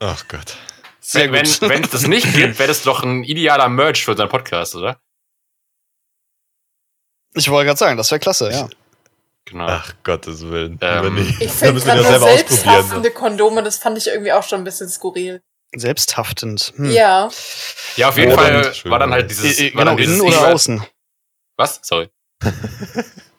Ach 0.00 0.26
Gott. 0.26 0.56
Sehr 1.00 1.32
Wenn 1.32 1.44
gut. 1.44 1.60
wenn 1.62 1.70
wenn 1.70 1.82
es 1.82 1.90
das 1.90 2.06
nicht 2.06 2.32
gibt, 2.32 2.58
wäre 2.58 2.68
das 2.68 2.82
doch 2.82 3.02
ein 3.02 3.24
idealer 3.24 3.68
Merch 3.68 4.04
für 4.04 4.12
unseren 4.12 4.28
Podcast, 4.28 4.76
oder? 4.76 5.00
Ich 7.34 7.48
wollte 7.48 7.66
gerade 7.66 7.78
sagen, 7.78 7.96
das 7.96 8.10
wäre 8.10 8.20
klasse, 8.20 8.50
ja. 8.50 8.68
Genau. 9.44 9.66
Ach 9.66 9.92
Gottes 10.04 10.42
Willen. 10.42 10.78
Ähm. 10.80 11.16
Ich 11.40 11.50
finde 11.50 11.74
müssen 11.74 11.86
wir 11.88 11.94
gerade 11.94 12.08
selber 12.08 12.26
ausprobieren. 12.26 12.48
selbsthaftende 12.48 13.10
Kondome, 13.10 13.62
das 13.62 13.76
fand 13.78 13.98
ich 13.98 14.06
irgendwie 14.06 14.32
auch 14.32 14.42
schon 14.44 14.60
ein 14.60 14.64
bisschen 14.64 14.88
skurril. 14.88 15.42
Selbsthaftend. 15.74 16.72
Hm. 16.76 16.90
Ja. 16.90 17.28
Ja, 17.96 18.08
auf 18.10 18.18
jeden 18.18 18.30
Ja, 18.30 18.36
Fall 18.36 18.72
war 18.84 18.98
dann 18.98 19.12
halt 19.12 19.30
dieses, 19.30 19.58
Äh, 19.58 19.74
war 19.74 19.84
genau, 19.84 19.84
dann 19.86 19.96
dieses 19.96 20.18
innen 20.20 20.28
oder 20.28 20.48
außen? 20.54 20.84
Was? 21.56 21.80
Sorry. 21.82 22.08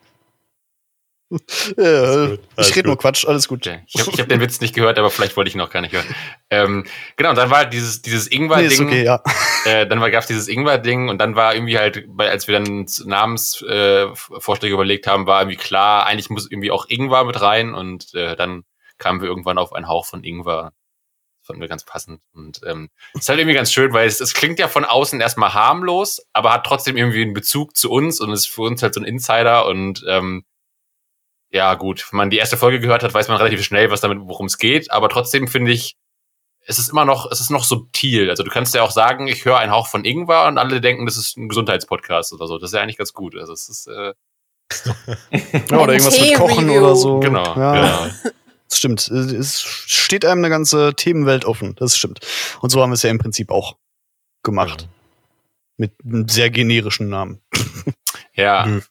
Ja, 1.78 2.28
gut, 2.28 2.40
ich 2.58 2.76
rede 2.76 2.88
nur. 2.88 2.98
Quatsch, 2.98 3.26
alles 3.26 3.48
gut. 3.48 3.66
Okay. 3.66 3.82
Ich 3.88 4.00
habe 4.00 4.12
hab 4.12 4.30
den 4.30 4.42
Witz 4.42 4.62
nicht 4.62 4.76
gehört, 4.76 5.00
aber 5.00 5.10
vielleicht 5.10 5.36
wollte 5.36 5.50
ich 5.50 5.56
ihn 5.56 5.60
noch 5.60 5.70
gar 5.70 5.82
nicht 5.82 5.94
hören. 5.94 6.06
Ähm, 6.50 6.86
genau, 7.16 7.32
und 7.32 7.38
dann 7.38 7.50
war 7.50 7.60
halt 7.60 7.74
dieses, 7.74 8.02
dieses 8.02 8.30
Nee, 8.30 8.36
Ingwer-Ding. 8.38 8.88
okay, 8.88 9.04
ja. 9.04 9.22
äh, 9.66 9.88
dann 9.88 10.00
gab 10.00 10.22
es 10.22 10.28
dieses 10.28 10.48
Ingwer-Ding 10.48 11.10
und 11.10 11.18
dann 11.18 11.36
war 11.36 11.56
irgendwie 11.56 11.78
halt, 11.78 12.06
als 12.18 12.48
wir 12.48 12.60
dann 12.60 12.86
Namensvorschläge 13.06 14.68
äh, 14.68 14.74
überlegt 14.74 15.08
haben, 15.08 15.26
war 15.26 15.42
irgendwie 15.42 15.58
klar, 15.58 16.06
eigentlich 16.06 16.30
muss 16.30 16.50
irgendwie 16.50 16.72
auch 16.72 16.86
Ingwer 16.88 17.24
mit 17.24 17.42
rein 17.42 17.74
und 17.74 18.14
äh, 18.14 18.36
dann 18.36 18.64
kamen 18.98 19.22
wir 19.22 19.28
irgendwann 19.28 19.58
auf 19.58 19.74
einen 19.74 19.88
Hauch 19.88 20.06
von 20.06 20.24
Ingwer. 20.24 20.74
Das 21.40 21.48
fanden 21.48 21.62
wir 21.62 21.68
ganz 21.68 21.84
passend. 21.84 22.22
Und 22.34 22.62
ähm, 22.66 22.90
ist 23.14 23.28
halt 23.28 23.40
irgendwie 23.40 23.56
ganz 23.56 23.72
schön, 23.72 23.92
weil 23.92 24.08
es, 24.08 24.22
es 24.22 24.34
klingt 24.34 24.60
ja 24.60 24.68
von 24.70 24.86
außen 24.86 25.20
erstmal 25.20 25.54
harmlos, 25.54 26.26
aber 26.32 26.54
hat 26.54 26.66
trotzdem 26.66 26.96
irgendwie 26.96 27.22
einen 27.22 27.34
Bezug 27.34 27.76
zu 27.76 27.92
uns 27.92 28.22
und 28.22 28.32
ist 28.32 28.48
für 28.48 28.62
uns 28.62 28.82
halt 28.82 28.94
so 28.94 29.02
ein 29.02 29.06
Insider 29.06 29.66
und 29.66 30.06
ähm, 30.08 30.46
ja, 31.54 31.76
gut, 31.76 32.08
wenn 32.12 32.18
man 32.18 32.30
die 32.32 32.38
erste 32.38 32.58
Folge 32.58 32.80
gehört 32.80 33.04
hat, 33.04 33.14
weiß 33.14 33.28
man 33.28 33.38
relativ 33.38 33.64
schnell, 33.64 33.92
was 33.92 34.02
damit, 34.02 34.20
worum 34.22 34.48
es 34.48 34.58
geht, 34.58 34.92
aber 34.92 35.08
trotzdem 35.08 35.48
finde 35.48 35.72
ich, 35.72 35.96
es 36.66 36.80
ist 36.80 36.90
immer 36.90 37.06
noch, 37.06 37.30
es 37.32 37.42
ist 37.42 37.52
noch 37.52 37.64
subtil. 37.64 38.30
Also 38.30 38.42
du 38.42 38.50
kannst 38.50 38.74
ja 38.74 38.82
auch 38.82 38.92
sagen, 38.92 39.28
ich 39.28 39.46
höre 39.46 39.58
einen 39.58 39.72
Hauch 39.72 39.88
von 39.88 40.04
Ingwer 40.04 40.48
und 40.48 40.58
alle 40.58 40.82
denken, 40.82 41.06
das 41.06 41.18
ist 41.18 41.38
ein 41.38 41.50
Gesundheitspodcast 41.50 42.34
oder 42.34 42.48
so. 42.48 42.58
Das 42.58 42.72
ist 42.72 42.74
ja 42.74 42.82
eigentlich 42.82 42.98
ganz 42.98 43.14
gut. 43.14 43.36
Also 43.36 43.54
es 43.54 43.70
ist, 43.70 43.88
äh, 43.88 44.14
ja. 45.70 45.78
Oder 45.78 45.94
irgendwas 45.94 46.20
mit 46.20 46.36
Kochen 46.36 46.70
oder 46.70 46.96
so. 46.96 47.20
genau. 47.20 47.44
Ja, 47.56 47.74
genau. 47.74 48.14
das 48.70 48.78
stimmt. 48.78 49.08
Es 49.10 49.62
steht 49.62 50.26
einem 50.26 50.40
eine 50.40 50.50
ganze 50.50 50.96
Themenwelt 50.96 51.46
offen. 51.46 51.76
Das 51.76 51.98
stimmt. 51.98 52.22
Und 52.62 52.70
so 52.70 52.82
haben 52.82 52.92
wir 52.92 52.96
es 52.96 53.04
ja 53.04 53.10
im 53.10 53.20
Prinzip 53.20 53.52
auch 53.52 53.76
gemacht. 54.42 54.88
Mit 55.76 55.92
einem 56.06 56.30
sehr 56.30 56.50
generischen 56.50 57.10
Namen. 57.10 57.42
Ja, 58.36 58.66
Nö. 58.66 58.82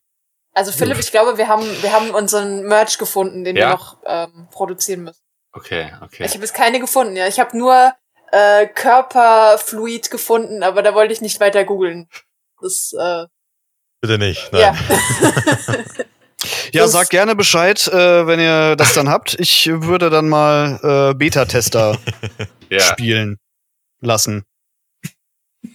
Also 0.54 0.70
Philipp, 0.72 0.98
ich 0.98 1.10
glaube, 1.10 1.38
wir 1.38 1.48
haben, 1.48 1.64
wir 1.82 1.92
haben 1.92 2.10
unseren 2.10 2.62
Merch 2.64 2.98
gefunden, 2.98 3.44
den 3.44 3.56
Ja? 3.56 3.68
wir 3.68 3.72
noch 3.74 3.96
ähm, 4.06 4.48
produzieren 4.50 5.04
müssen. 5.04 5.22
okay, 5.52 5.92
okay. 6.02 6.24
Ich 6.24 6.32
habe 6.32 6.42
jetzt 6.42 6.54
keine 6.54 6.78
gefunden, 6.80 7.16
ja. 7.16 7.26
Ich 7.26 7.40
habe 7.40 7.56
nur 7.56 7.92
äh, 8.32 8.66
Körperfluid 8.66 10.10
gefunden, 10.10 10.62
aber 10.62 10.82
da 10.82 10.94
wollte 10.94 11.12
ich 11.12 11.20
nicht 11.20 11.40
weiter 11.40 11.64
googeln. 11.64 12.08
Das, 12.60 12.92
äh, 12.98 13.24
Bitte 14.00 14.18
nicht. 14.18 14.52
Nein. 14.52 14.60
ja. 14.60 14.74
Ja, 16.72 16.88
sag 16.88 17.08
gerne 17.10 17.36
Bescheid, 17.36 17.86
äh, 17.86 18.26
wenn 18.26 18.40
ihr 18.40 18.74
das 18.74 18.94
dann 18.94 19.08
habt. 19.08 19.38
Ich 19.38 19.68
würde 19.72 20.10
dann 20.10 20.28
mal 20.28 21.10
äh, 21.12 21.14
Beta-Tester 21.14 21.96
Ja. 22.68 22.80
spielen 22.80 23.38
lassen. 24.00 24.42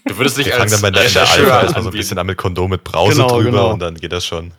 Du 0.05 0.17
würdest 0.17 0.37
dich 0.37 0.49
fangen 0.49 0.63
als 0.63 0.71
dann 0.71 0.81
bei 0.81 0.91
der, 0.91 1.03
Alpha 1.03 1.61
erstmal 1.61 1.83
so 1.83 1.89
ein 1.89 1.93
bisschen 1.95 2.17
an 2.17 2.25
mit 2.27 2.37
Kondom 2.37 2.69
mit 2.71 2.83
Brause 2.83 3.13
Genau, 3.21 3.27
drüber 3.29 3.51
genau. 3.51 3.73
und 3.73 3.79
dann 3.79 3.95
geht 3.95 4.11
das 4.11 4.25
schon. 4.25 4.53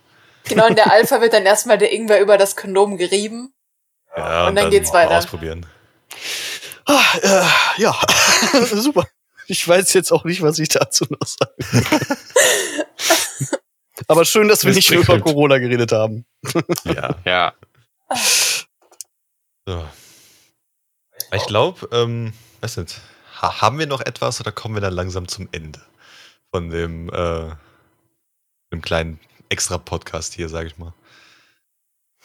Genau, 0.48 0.66
in 0.66 0.76
der 0.76 0.90
Alpha 0.90 1.20
wird 1.20 1.32
dann 1.32 1.46
erstmal 1.46 1.78
der 1.78 1.92
Ingwer 1.92 2.20
über 2.20 2.38
das 2.38 2.56
Kondom 2.56 2.96
gerieben. 2.96 3.52
Ja, 4.16 4.48
Und 4.48 4.56
dann 4.56 4.70
geht's 4.70 4.92
weiter. 4.92 5.18
Ausprobieren. 5.18 5.66
Ah, 6.86 7.02
äh, 7.22 7.82
ja, 7.82 7.94
super. 8.72 9.06
Ich 9.46 9.66
weiß 9.66 9.92
jetzt 9.94 10.12
auch 10.12 10.24
nicht, 10.24 10.42
was 10.42 10.58
ich 10.58 10.68
dazu 10.68 11.06
noch 11.08 11.26
sagen 11.26 11.84
kann. 11.84 13.58
Aber 14.06 14.24
schön, 14.24 14.48
dass 14.48 14.64
wir 14.64 14.72
nicht 14.72 14.90
nur 14.90 15.00
über 15.00 15.14
prickelnd. 15.14 15.24
Corona 15.24 15.58
geredet 15.58 15.92
haben. 15.92 16.24
Ja. 16.84 17.14
Ja. 17.24 17.52
So. 19.66 19.86
Ich 21.32 21.46
glaube, 21.46 21.88
ähm, 21.92 22.32
weiß 22.60 22.78
nicht, 22.78 23.00
ha 23.40 23.60
haben 23.60 23.78
wir 23.78 23.86
noch 23.86 24.00
etwas 24.00 24.40
oder 24.40 24.50
kommen 24.52 24.74
wir 24.74 24.80
dann 24.80 24.94
langsam 24.94 25.28
zum 25.28 25.48
Ende 25.52 25.80
von 26.50 26.70
dem, 26.70 27.10
äh, 27.10 27.50
dem 28.72 28.80
kleinen 28.80 29.20
Extra-Podcast 29.48 30.34
hier, 30.34 30.48
sag 30.48 30.66
ich 30.66 30.78
mal. 30.78 30.92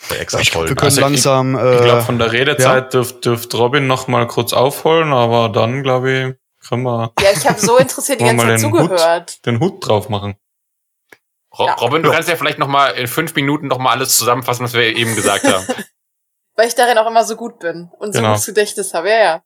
Der 0.10 0.20
extra 0.22 0.40
Ich 0.40 0.52
glaube, 0.52 0.70
wir 0.70 0.76
können 0.76 0.86
Also 0.88 1.02
ich- 1.02 1.06
langsam. 1.06 1.56
Ich 1.56 1.62
glaube, 1.84 2.00
Äh, 2.00 2.02
von 2.02 2.20
der 2.20 2.32
Redezeit 2.32 2.94
dürft, 2.94 3.24
dürft 3.26 3.54
Robin 3.56 3.88
noch 3.88 4.08
mal 4.08 4.28
kurz 4.28 4.52
aufholen, 4.54 5.14
aber 5.14 5.50
dann, 5.50 5.84
glaube 5.84 6.12
ich, 6.12 6.68
können 6.68 6.84
wir 6.84 7.14
Ja, 7.22 7.32
ich 7.32 7.48
habe 7.48 7.60
so 7.60 7.78
interessiert 7.78 8.20
die 8.20 8.26
ganze 8.26 8.46
Zeit 8.46 8.60
den 8.62 8.72
Hut? 8.72 8.80
zugehört. 8.82 9.46
den 9.46 9.60
Hut 9.60 9.88
drauf 9.88 10.10
machen. 10.10 10.36
Ro 11.58 11.68
Ja. 11.68 11.74
Robin, 11.76 12.02
du 12.02 12.12
kannst 12.12 12.28
ja 12.30 12.36
vielleicht 12.36 12.58
noch 12.58 12.68
mal 12.68 12.88
in 12.92 13.08
fünf 13.08 13.36
Minuten 13.36 13.68
noch 13.68 13.78
mal 13.78 13.92
alles 13.92 14.18
zusammenfassen, 14.18 14.64
was 14.64 14.74
wir 14.74 14.82
eben 14.96 15.16
gesagt 15.16 15.46
haben. 15.46 15.66
Weil 16.56 16.68
ich 16.68 16.76
darin 16.76 16.98
auch 16.98 17.08
immer 17.08 17.24
so 17.26 17.36
gut 17.36 17.60
bin 17.60 17.90
und 18.00 18.14
so 18.14 18.20
Genau. 18.20 18.32
gutes 18.34 18.46
Gedächtnis 18.48 18.94
habe. 18.94 19.10
Ja, 19.10 19.18
ja. 19.18 19.44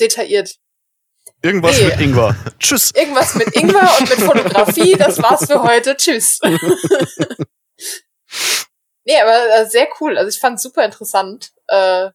Detailliert. 0.00 0.56
Irgendwas 1.42 1.78
nee. 1.78 1.86
mit 1.86 2.00
Ingwer. 2.00 2.36
Tschüss. 2.58 2.92
Irgendwas 2.94 3.34
mit 3.34 3.54
Ingwer 3.56 3.88
und 3.98 4.08
mit 4.08 4.20
Fotografie, 4.20 4.94
das 4.94 5.22
war's 5.22 5.46
für 5.46 5.62
heute. 5.62 5.96
Tschüss. 5.96 6.40
nee, 9.04 9.20
aber 9.20 9.56
äh, 9.56 9.66
sehr 9.68 9.88
cool. 10.00 10.18
Also 10.18 10.28
ich 10.28 10.40
fand's 10.40 10.62
super 10.62 10.84
interessant. 10.84 11.52
Äh, 11.68 12.10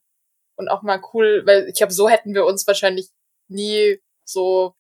und 0.58 0.70
auch 0.70 0.84
mal 0.84 1.02
cool, 1.14 1.44
weil 1.46 1.68
ich 1.68 1.76
glaube, 1.76 1.94
so 1.94 2.10
hätten 2.10 2.34
wir 2.34 2.46
uns 2.46 2.66
wahrscheinlich 2.66 3.10
nie 3.50 4.00
so 4.24 4.74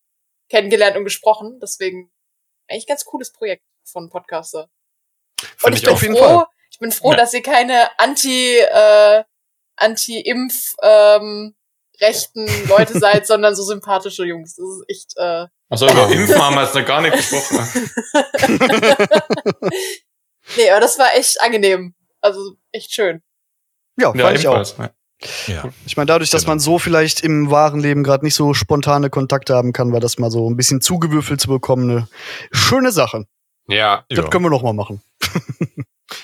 kennengelernt 0.49 0.95
und 0.97 1.03
gesprochen. 1.03 1.59
Deswegen 1.61 2.11
eigentlich 2.69 2.87
ganz 2.87 3.05
cooles 3.05 3.31
Projekt 3.31 3.63
von 3.83 4.09
Podcaster. 4.09 4.69
Und 5.63 5.77
Finde 5.77 5.77
ich, 5.77 5.83
ich 5.87 5.99
bin 5.99 6.15
froh, 6.15 6.23
Fall. 6.23 6.45
ich 6.71 6.79
bin 6.79 6.91
froh, 6.91 7.11
Ja. 7.11 7.17
dass 7.17 7.33
ihr 7.33 7.41
keine 7.41 7.99
Anti, 7.99 8.57
äh, 8.57 9.23
Anti-Impf 9.75 10.75
ähm, 10.81 11.55
rechten 12.01 12.47
Leute 12.67 12.97
seid, 12.99 13.25
sondern 13.27 13.55
so 13.55 13.63
sympathische 13.63 14.25
Jungs. 14.25 14.55
Das 14.55 14.65
ist 14.65 14.83
echt. 14.89 15.13
Äh, 15.17 15.45
Also 15.69 15.87
über 15.89 16.09
Impfen 16.09 16.41
haben 16.41 16.55
wir 16.55 16.63
jetzt 16.63 16.75
noch 16.75 16.85
gar 16.85 17.01
nicht 17.01 17.15
gesprochen. 17.15 17.89
nee, 20.57 20.69
aber 20.71 20.79
das 20.81 20.97
war 20.99 21.13
echt 21.15 21.41
angenehm. 21.41 21.93
Also 22.21 22.55
echt 22.71 22.93
schön. 22.93 23.21
Ja, 23.99 24.13
Ja, 24.15 24.25
fand 24.25 24.39
ich 24.39 24.47
auch. 24.47 24.77
ne? 24.77 24.91
Ja. 25.47 25.63
Ich 25.85 25.95
meine, 25.95 26.07
dadurch, 26.07 26.29
dass 26.29 26.41
Genau. 26.43 26.51
man 26.51 26.59
so 26.59 26.77
vielleicht 26.77 27.21
im 27.21 27.49
wahren 27.49 27.79
Leben 27.79 28.03
gerade 28.03 28.25
nicht 28.25 28.35
so 28.35 28.53
spontane 28.53 29.09
Kontakte 29.09 29.55
haben 29.55 29.71
kann, 29.73 29.93
war 29.93 30.01
das 30.01 30.17
mal 30.19 30.29
so 30.29 30.49
ein 30.49 30.57
bisschen 30.57 30.81
zugewürfelt 30.81 31.39
zu 31.39 31.47
bekommen. 31.47 31.89
Eine 31.89 32.07
schöne 32.51 32.91
Sache. 32.91 33.25
Ja, 33.67 34.05
Das 34.09 34.29
können 34.29 34.43
wir 34.45 34.49
noch 34.49 34.61
mal 34.61 34.73
machen. 34.73 35.01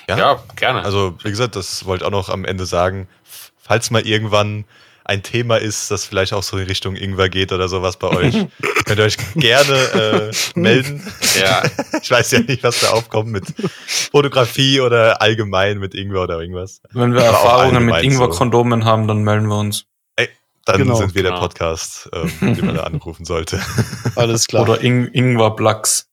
Ja. 0.08 0.16
ja, 0.18 0.42
gerne. 0.56 0.84
Also, 0.84 1.16
wie 1.24 1.30
gesagt, 1.30 1.56
das 1.56 1.84
wollte 1.86 2.04
ich 2.04 2.06
auch 2.06 2.10
noch 2.12 2.28
am 2.28 2.44
Ende 2.44 2.66
sagen. 2.66 3.08
Falls 3.58 3.90
mal 3.90 4.06
irgendwann 4.06 4.64
ein 5.04 5.22
Thema 5.22 5.56
ist, 5.56 5.90
das 5.90 6.04
vielleicht 6.04 6.32
auch 6.32 6.42
so 6.42 6.56
in 6.58 6.66
Richtung 6.66 6.96
Ingwer 6.96 7.28
geht 7.28 7.52
oder 7.52 7.68
sowas 7.68 7.96
bei 7.96 8.08
euch, 8.08 8.32
könnt 8.84 8.98
ihr 8.98 9.04
euch 9.04 9.16
gerne 9.34 10.30
äh, 10.32 10.58
melden. 10.58 11.02
ja, 11.40 11.62
Ich 12.02 12.10
weiß 12.10 12.30
ja 12.32 12.40
nicht, 12.40 12.62
was 12.62 12.80
da 12.80 12.90
aufkommt 12.90 13.30
mit 13.30 13.44
Fotografie 13.86 14.80
oder 14.80 15.20
allgemein 15.20 15.78
mit 15.78 15.94
Ingwer 15.94 16.22
oder 16.22 16.40
irgendwas. 16.40 16.80
Wenn 16.92 17.12
wir 17.14 17.20
Aber 17.20 17.28
Erfahrungen 17.30 17.84
mit 17.86 17.94
allgemein 17.94 18.16
so. 18.16 18.24
Ingwer-Kondomen 18.24 18.84
haben, 18.84 19.06
dann 19.08 19.22
melden 19.22 19.46
wir 19.46 19.58
uns. 19.58 19.86
Dann 20.64 20.78
Genau. 20.78 20.94
sind 20.94 21.16
wir 21.16 21.22
der 21.24 21.32
Genau. 21.32 21.42
Podcast, 21.42 22.08
ähm, 22.12 22.54
den 22.54 22.66
man 22.66 22.76
da 22.76 22.84
anrufen 22.84 23.24
sollte. 23.24 23.60
Alles 24.14 24.46
klar. 24.46 24.62
Oder 24.62 24.80
Ing 24.80 25.08
Ingwer-Blacks. 25.12 26.06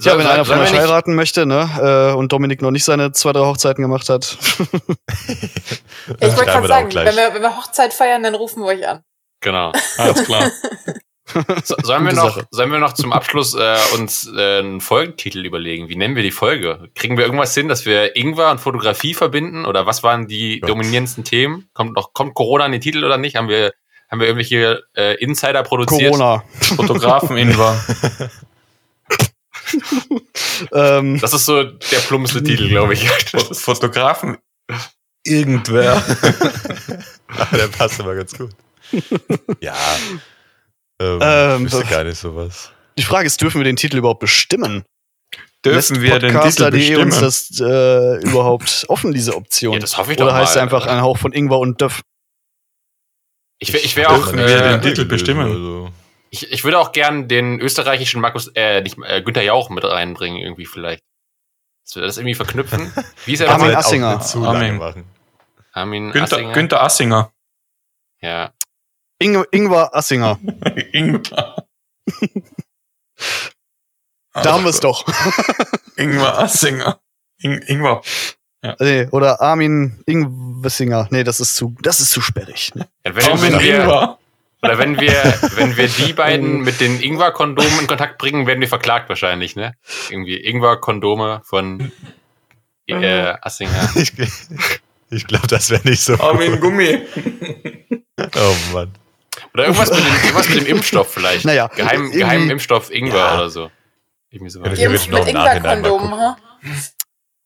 Ja, 0.00 0.18
wenn 0.18 0.26
einer 0.26 0.44
von 0.44 0.58
euch 0.58 0.72
heiraten 0.72 1.14
möchte, 1.14 1.46
ne, 1.46 2.10
äh, 2.12 2.16
und 2.16 2.32
Dominik 2.32 2.62
noch 2.62 2.70
nicht 2.70 2.84
seine 2.84 3.12
zwei, 3.12 3.32
drei 3.32 3.40
Hochzeiten 3.40 3.82
gemacht 3.82 4.08
hat. 4.08 4.36
Ja, 4.58 4.76
ich 6.28 6.36
wollte 6.36 6.50
gerade 6.50 6.68
sagen, 6.68 6.94
wenn 6.94 7.16
wir, 7.16 7.34
wenn 7.34 7.42
wir 7.42 7.56
Hochzeit 7.56 7.92
feiern, 7.92 8.22
dann 8.22 8.34
rufen 8.34 8.62
wir 8.62 8.66
euch 8.66 8.86
an. 8.86 9.02
Genau. 9.40 9.72
Alles 9.98 10.24
klar. 10.24 10.50
So, 11.64 11.76
sollen, 11.82 12.04
wir 12.04 12.12
noch, 12.12 12.34
Sache. 12.34 12.46
sollen 12.50 12.72
wir 12.72 12.78
noch 12.78 12.92
zum 12.92 13.12
Abschluss 13.12 13.54
äh, 13.54 13.78
uns 13.94 14.28
äh, 14.36 14.58
einen 14.58 14.82
Folgentitel 14.82 15.46
überlegen? 15.46 15.88
Wie 15.88 15.96
nennen 15.96 16.14
wir 16.14 16.22
die 16.22 16.32
Folge? 16.32 16.90
Kriegen 16.94 17.16
wir 17.16 17.24
irgendwas 17.24 17.54
hin, 17.54 17.68
dass 17.68 17.86
wir 17.86 18.16
Ingwer 18.16 18.50
und 18.50 18.60
Fotografie 18.60 19.14
verbinden? 19.14 19.64
Oder 19.64 19.86
was 19.86 20.02
waren 20.02 20.26
die 20.26 20.60
Gott. 20.60 20.68
dominierendsten 20.68 21.24
Themen? 21.24 21.70
Kommt 21.72 21.94
noch 21.94 22.12
kommt 22.12 22.34
Corona 22.34 22.66
in 22.66 22.72
den 22.72 22.82
Titel 22.82 23.02
oder 23.04 23.16
nicht? 23.16 23.36
Haben 23.36 23.48
wir 23.48 23.72
haben 24.10 24.20
wir 24.20 24.26
irgendwelche 24.26 24.82
äh, 24.94 25.14
Insider 25.22 25.62
produziert? 25.62 26.12
Corona. 26.12 26.44
Fotografen-Ingwer. 26.76 27.82
ähm, 30.72 31.18
Das 31.20 31.32
ist 31.34 31.46
so 31.46 31.62
der 31.62 31.98
plumpste 32.06 32.42
Titel, 32.44 32.68
glaube 32.68 32.94
ich. 32.94 33.08
Fo- 33.30 33.54
Fotografen 33.54 34.38
irgendwer. 35.24 36.02
Aber 37.28 37.56
der 37.56 37.68
passt 37.68 38.00
aber 38.00 38.14
ganz 38.14 38.36
gut. 38.36 38.50
Ja. 39.60 39.74
Ähm, 41.00 41.18
Ähm, 41.22 41.66
ich 41.66 41.72
wüsste 41.72 41.86
gar 41.86 42.04
nicht 42.04 42.18
sowas. 42.18 42.70
die 42.98 43.02
Frage 43.02 43.26
ist, 43.26 43.40
dürfen 43.40 43.58
wir 43.60 43.64
den 43.64 43.76
Titel 43.76 43.96
überhaupt 43.98 44.20
bestimmen? 44.20 44.84
Dürfen 45.64 46.02
wir 46.02 46.18
den 46.18 46.30
Titel 46.30 46.34
Podcaster.de 46.34 46.96
uns 46.96 47.20
bestimmen? 47.20 47.60
das 47.60 47.60
äh, 47.60 48.28
überhaupt 48.28 48.84
offen, 48.88 49.12
diese 49.12 49.36
Option? 49.36 49.74
Ja, 49.74 49.78
das 49.78 49.96
hoffe 49.96 50.10
ich 50.10 50.16
doch 50.18 50.24
Oder 50.26 50.34
heißt 50.34 50.56
mal. 50.56 50.60
es 50.60 50.62
einfach 50.62 50.86
ein 50.86 51.00
Hauch 51.00 51.18
von 51.18 51.32
Ingwer 51.32 51.58
und 51.60 51.80
Döff? 51.80 52.02
Ich, 53.60 53.72
wär- 53.72 53.84
ich 53.84 53.94
wäre 53.94 54.10
auch, 54.10 54.16
Dürfen 54.16 54.38
wir 54.38 54.46
den 54.46 54.56
äh, 54.56 54.80
Titel 54.80 54.88
Titel 54.96 55.04
bestimmen? 55.04 55.46
Also, 55.48 55.90
ich, 56.32 56.50
ich 56.50 56.64
würde 56.64 56.78
auch 56.78 56.92
gern 56.92 57.28
den 57.28 57.60
österreichischen 57.60 58.20
Markus, 58.20 58.50
äh, 58.54 58.80
nicht, 58.80 58.96
äh, 59.04 59.22
Günther 59.22 59.42
Jauch 59.42 59.68
mit 59.68 59.84
reinbringen, 59.84 60.40
irgendwie 60.40 60.64
vielleicht. 60.64 61.04
Dass 61.84 61.96
wir 61.96 62.02
das 62.02 62.16
irgendwie 62.16 62.34
verknüpfen. 62.34 62.90
Wie 63.26 63.34
ist 63.34 63.40
er 63.40 63.50
Armin 63.50 63.74
Assinger. 63.74 64.20
Armin. 64.36 64.78
machen. 64.78 65.04
Armin 65.72 66.10
Günther, 66.10 66.36
Assinger. 66.38 66.52
Günther 66.54 66.82
Assinger. 66.82 67.32
Ja. 68.20 68.52
Ing 69.18 69.44
Ingwer 69.50 69.94
Assinger. 69.94 70.38
Ingwer. 70.92 71.66
Da 74.34 74.54
haben 74.54 74.64
wir 74.64 74.70
es 74.70 74.80
doch. 74.80 75.04
Ingwer 75.96 76.38
Assinger. 76.38 76.98
In 77.36 77.60
Ingwer. 77.66 78.00
nee, 78.80 79.06
oder 79.08 79.42
Armin 79.42 80.02
Ingwessinger. 80.06 81.06
Nee, 81.10 81.22
das 81.22 81.38
ist 81.38 81.54
zu, 81.54 81.76
das 81.82 82.00
ist 82.00 82.12
zu 82.12 82.22
sperrig. 82.22 82.74
Ne? 82.74 82.88
Ja, 83.04 83.14
wenn, 83.14 83.24
Armin 83.26 83.52
wenn 83.52 83.60
wir, 83.60 83.82
Ingwer. 83.82 84.18
Oder 84.62 84.78
wenn 84.78 85.00
wir, 85.00 85.12
wenn 85.56 85.76
wir 85.76 85.88
die 85.88 86.12
beiden 86.14 86.60
mit 86.60 86.80
den 86.80 87.00
Ingwer-Kondomen 87.00 87.80
in 87.80 87.86
Kontakt 87.86 88.18
bringen, 88.18 88.46
werden 88.46 88.60
wir 88.60 88.68
verklagt 88.68 89.08
wahrscheinlich, 89.08 89.56
ne? 89.56 89.74
Irgendwie 90.10 90.36
Ingwer-Kondome 90.36 91.42
von 91.44 91.90
äh, 92.86 93.34
Assinger. 93.40 93.90
Ich, 93.96 94.12
ich 95.10 95.26
glaube, 95.26 95.46
das 95.46 95.68
wäre 95.68 95.86
nicht 95.86 96.02
so. 96.02 96.14
Armin 96.18 96.58
Gummi. 96.60 97.02
Oh 98.36 98.56
Mann. 98.72 98.92
Oder 99.52 99.64
irgendwas 99.64 99.90
mit 99.90 99.98
dem, 99.98 100.06
irgendwas 100.14 100.48
mit 100.48 100.58
dem 100.60 100.66
Impfstoff 100.66 101.12
vielleicht. 101.12 101.44
Naja, 101.44 101.66
Geheim, 101.66 102.10
geheimen 102.12 102.50
Impfstoff 102.50 102.90
Ingwer 102.90 103.18
Ja. 103.18 103.34
oder 103.34 103.50
so. 103.50 103.70
Irgendwie 104.30 104.50
so. 104.50 104.62
Ja, 104.64 104.88
noch 104.88 105.18
mit 105.18 105.28
Ingwer-Kondomen, 105.28 106.12
ha? 106.14 106.36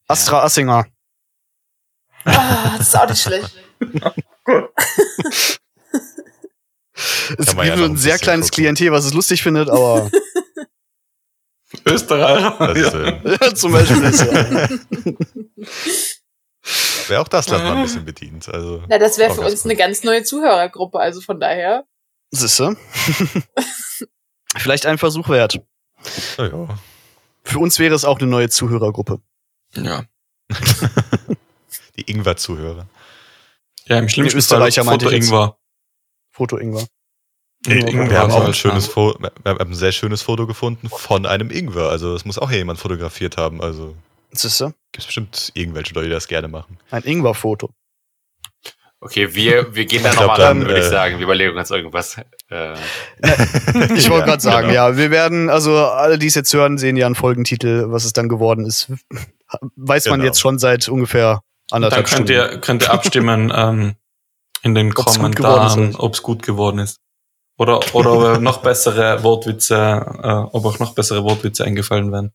Astra 0.07 0.43
Assinger. 0.43 0.87
Ah, 2.25 2.77
das 2.77 2.89
ist 2.89 2.97
auch 2.97 3.09
nicht 3.09 3.23
schlecht. 3.23 3.57
Es 7.39 7.53
ja 7.53 7.63
gibt 7.63 7.69
noch 7.69 7.77
nur 7.77 7.89
ein 7.89 7.97
sehr 7.97 8.19
kleines 8.19 8.47
gucken. 8.47 8.63
Klientel, 8.63 8.93
was 8.93 9.05
es 9.05 9.13
lustig 9.15 9.43
findet, 9.43 9.69
aber 9.69 10.11
Österreicher. 11.85 12.57
Das 12.59 13.39
Ja. 13.41 13.55
zum 13.55 13.73
Beispiel 13.73 14.03
ist 14.05 14.21
ja. 14.21 14.69
wäre 17.09 17.21
auch 17.21 17.29
das 17.29 17.49
Land 17.49 17.65
mal 17.65 17.77
ein 17.77 17.83
bisschen 17.83 18.05
bedient. 18.05 18.49
Also, 18.49 18.83
Na, 18.89 18.99
das 18.99 19.19
wäre 19.19 19.35
für 19.35 19.43
uns 19.43 19.63
gut. 19.63 19.71
eine 19.71 19.77
ganz 19.77 20.03
neue 20.05 20.23
Zuhörergruppe, 20.25 20.99
also 20.99 21.21
von 21.21 21.39
daher. 21.39 21.85
Siehste? 22.31 22.77
Vielleicht 24.57 24.87
ein 24.87 24.99
Versuch 24.99 25.29
wert. 25.29 25.61
oh 26.39 26.43
ja. 26.43 26.69
Für 27.45 27.59
uns 27.61 27.79
wäre 27.79 27.95
es 27.95 28.05
auch 28.05 28.19
eine 28.19 28.27
neue 28.29 28.49
Zuhörergruppe. 28.49 29.21
ja. 29.75 30.05
Die 31.97 32.11
Ingwer-Zuhörer. 32.11 32.87
Ja, 33.87 33.99
im 33.99 34.09
schlimmsten 34.09 34.41
Fall 34.43 34.59
meinte 34.61 34.83
Foto 34.85 35.07
ich 35.07 35.13
jetzt. 35.13 35.27
Ingwer. 35.27 35.57
Foto 36.37 36.59
Ingwer. 36.59 36.85
Ingwer 37.67 38.11
Wir 38.11 38.19
haben 38.19 38.31
auch 38.31 38.45
ein 38.45 38.53
schönes. 38.55 38.87
Foto, 38.87 39.19
wir 39.21 39.31
haben 39.47 39.59
ein 39.71 39.75
sehr 39.75 39.93
schönes 39.93 40.21
Foto 40.21 40.47
gefunden 40.47 40.89
von 40.91 41.25
einem 41.25 41.51
Ingwer. 41.51 41.89
Also, 41.89 42.13
das 42.13 42.25
muss 42.27 42.39
auch 42.39 42.51
hier 42.51 42.59
jemand 42.59 42.79
fotografiert 42.79 43.39
haben. 43.39 43.63
Also, 43.63 43.95
Siehste? 44.33 44.75
gibt 44.93 44.99
es 44.99 45.07
bestimmt 45.07 45.51
irgendwelche 45.55 45.95
Leute, 45.95 46.09
die 46.09 46.13
das 46.13 46.29
gerne 46.29 46.49
machen. 46.49 46.79
Ein 46.91 47.05
Ingwer-Foto. 47.05 47.71
Okay, 49.01 49.35
wir, 49.35 49.75
wir 49.75 49.85
gehen 49.87 50.03
da 50.03 50.11
Ich 50.11 50.17
nochmal 50.17 50.41
ran, 50.41 50.59
dann, 50.61 50.69
würde 50.69 50.81
ich 50.81 50.87
äh, 50.87 50.91
sagen. 50.91 51.17
Wir 51.19 51.25
überlegen 51.25 51.57
uns 51.57 51.71
irgendwas. 51.71 52.19
Äh, 52.51 52.75
Ich 53.97 54.11
wollte 54.11 54.27
gerade 54.27 54.43
sagen, 54.43 54.69
genau. 54.69 54.91
ja, 54.91 54.97
wir 54.97 55.11
werden, 55.11 55.49
also 55.51 55.77
alle, 55.77 56.19
die 56.19 56.27
es 56.27 56.35
jetzt 56.35 56.53
hören, 56.53 56.77
sehen 56.79 56.97
ja 56.97 57.07
einen 57.07 57.15
Folgentitel, 57.15 57.87
was 57.91 58.05
es 58.05 58.13
dann 58.13 58.29
geworden 58.29 58.65
ist. 58.67 58.91
Weiß 59.77 60.07
man 60.07 60.21
Genau. 60.21 60.27
jetzt 60.27 60.41
schon 60.41 60.59
seit 60.59 60.89
ungefähr 60.89 61.41
Dann 61.69 61.77
anderthalb 61.85 62.07
könnt 62.07 62.29
Stunden. 62.29 62.33
ihr, 62.33 62.59
könnt 62.61 62.83
ihr 62.85 62.91
abstimmen 62.93 63.51
ähm, 63.55 63.95
in 64.67 64.75
den 64.75 64.91
Ob's 64.97 65.17
Kommentaren, 65.17 65.95
ob 65.97 66.15
es 66.15 66.23
gut 66.23 66.43
geworden 66.43 66.79
ist. 66.81 66.99
Oder, 67.59 67.81
oder 67.95 68.35
ob 68.35 68.41
noch 68.41 68.59
bessere 68.59 69.23
Wortwitze, 69.23 69.75
äh, 70.23 70.57
ob 70.57 70.67
auch 70.67 70.79
noch 70.79 70.95
bessere 70.95 71.23
Wortwitze 71.25 71.65
eingefallen 71.65 72.13
werden. 72.13 72.33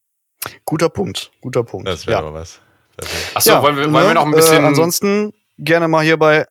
Guter 0.66 0.90
Punkt, 0.90 1.32
guter 1.42 1.64
Punkt. 1.64 1.88
Das 1.88 2.08
wäre 2.08 2.22
ja. 2.22 2.28
aber 2.28 2.34
was. 2.34 2.60
Achso, 3.36 3.62
wollen, 3.62 3.76
wir, 3.78 3.92
wollen 3.94 4.08
wir 4.08 4.14
noch 4.16 4.26
ein 4.26 4.34
Äh, 4.34 4.38
bisschen. 4.38 4.66
ansonsten 4.66 5.34
gerne 5.58 5.88
mal 5.88 6.04
hier 6.04 6.18
bei 6.18 6.46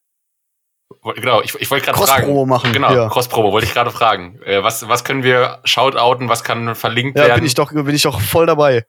genau, 1.16 1.40
ich, 1.42 1.54
ich 1.56 1.70
wollte 1.70 1.86
gerade 1.86 1.98
fragen. 1.98 2.10
Cross-Promo 2.12 2.46
machen. 2.46 2.72
Genau, 2.72 2.92
Ja, 2.92 3.08
Cross-Promo 3.08 3.52
wollte 3.52 3.66
ich 3.66 3.72
gerade 3.72 3.90
fragen. 3.90 4.40
Äh, 4.44 4.62
was, 4.62 4.86
was 4.88 5.02
können 5.04 5.22
wir 5.22 5.60
shoutouten, 5.64 6.28
was 6.28 6.44
kann 6.44 6.74
verlinkt 6.74 7.16
ja 7.18 7.24
werden? 7.26 7.36
bin, 7.40 7.46
ich 7.46 7.54
doch, 7.54 7.72
bin 7.72 7.94
ich 7.94 8.02
doch 8.02 8.20
voll 8.20 8.46
dabei. 8.46 8.86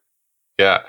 Ja. 0.60 0.84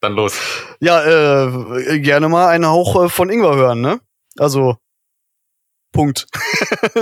Dann 0.00 0.12
los. 0.14 0.38
Ja, 0.80 1.02
äh, 1.04 1.98
gerne 2.00 2.28
mal 2.28 2.48
einen 2.48 2.66
Hauch 2.66 3.04
äh, 3.04 3.08
von 3.08 3.30
Ingwer 3.30 3.54
hören, 3.56 3.80
ne? 3.80 4.00
Also, 4.38 4.76
Punkt. 5.92 6.26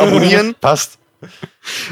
Abonnieren. 0.00 0.54
Passt. 0.60 0.98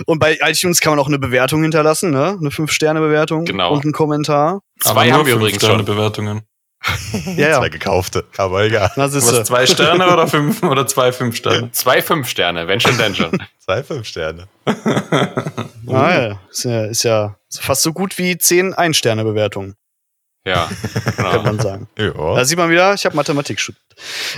Und 0.07 0.19
bei 0.19 0.39
iTunes 0.43 0.81
kann 0.81 0.93
man 0.93 1.01
auch 1.01 1.09
eine 1.09 1.19
Bewertung 1.19 1.63
hinterlassen, 1.63 2.11
ne? 2.11 2.37
Eine 2.39 2.51
5-Sterne-Bewertung. 2.51 3.45
Genau. 3.45 3.73
Und 3.73 3.85
einen 3.85 3.93
Kommentar. 3.93 4.61
Zwei 4.81 5.11
haben 5.11 5.27
wir 5.27 5.35
übrigens 5.35 5.65
schon. 5.65 5.85
Bewertungen. 5.85 6.43
Ja, 7.37 7.49
ja. 7.49 7.59
Zwei 7.59 7.71
gekaufte. 7.71 8.25
Aber 8.37 8.65
egal. 8.65 8.93
Das 8.97 9.15
ist 9.15 9.33
Was, 9.33 9.47
zwei 9.47 9.67
Sterne 9.67 10.13
oder 10.13 10.27
fünf 10.27 10.63
oder 10.65 10.87
zwei 10.87 11.13
fünf 11.13 11.37
Sterne? 11.37 11.71
Zwei 11.73 12.03
Fünf-Sterne, 12.03 12.69
wenn 12.69 12.79
schon, 12.79 12.99
denn 12.99 13.15
schon. 13.15 13.43
Zwei 13.59 13.83
fünf 13.83 14.07
Sterne. 14.07 14.49
ah, 14.67 14.73
ja. 15.87 16.41
Ist 16.51 16.65
ja, 16.65 16.85
ist 16.85 17.03
ja 17.05 17.37
fast 17.51 17.83
so 17.83 17.93
gut 17.95 18.19
wie 18.19 18.37
10 18.37 18.75
Ein-Sterne-Bewertungen, 18.75 19.77
Ja, 20.47 20.69
kann 21.17 21.31
genau. 21.33 21.43
man 21.43 21.59
sagen. 21.59 21.89
Ja. 21.99 22.13
Da 22.13 22.45
sieht 22.45 22.59
man 22.59 22.69
wieder, 22.69 22.93
ich 22.95 23.07
habe 23.07 23.17
Mathematik 23.17 23.59
studiert. 23.59 23.83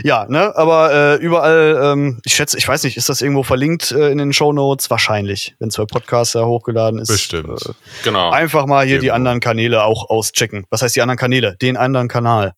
Ja, 0.04 0.26
ne, 0.28 0.54
aber 0.56 0.92
äh, 0.92 1.16
überall, 1.16 1.80
ähm, 1.82 2.20
ich 2.24 2.34
schätze, 2.34 2.56
ich 2.58 2.68
weiß 2.68 2.84
nicht, 2.84 2.96
ist 2.96 3.08
das 3.08 3.22
irgendwo 3.22 3.42
verlinkt 3.42 3.90
äh, 3.90 4.10
in 4.10 4.18
den 4.18 4.32
Show 4.32 4.52
Notes? 4.52 4.88
Wahrscheinlich, 4.90 5.56
wenn 5.58 5.68
es 5.68 5.76
bei 5.76 5.84
Podcaster 5.84 6.46
hochgeladen 6.46 7.00
ist. 7.00 7.08
Bestimmt. 7.08 7.66
Äh, 7.66 7.72
genau. 8.04 8.30
einfach 8.30 8.66
mal 8.66 8.86
hier 8.86 9.00
die 9.00 9.06
Irgendwo. 9.06 9.16
anderen 9.16 9.40
Kanäle 9.40 9.82
auch 9.82 10.08
auschecken. 10.08 10.64
Was 10.70 10.82
heißt 10.82 10.94
die 10.94 11.02
anderen 11.02 11.18
Kanäle? 11.18 11.56
Den 11.60 11.76
anderen 11.76 12.08
Kanal. 12.08 12.52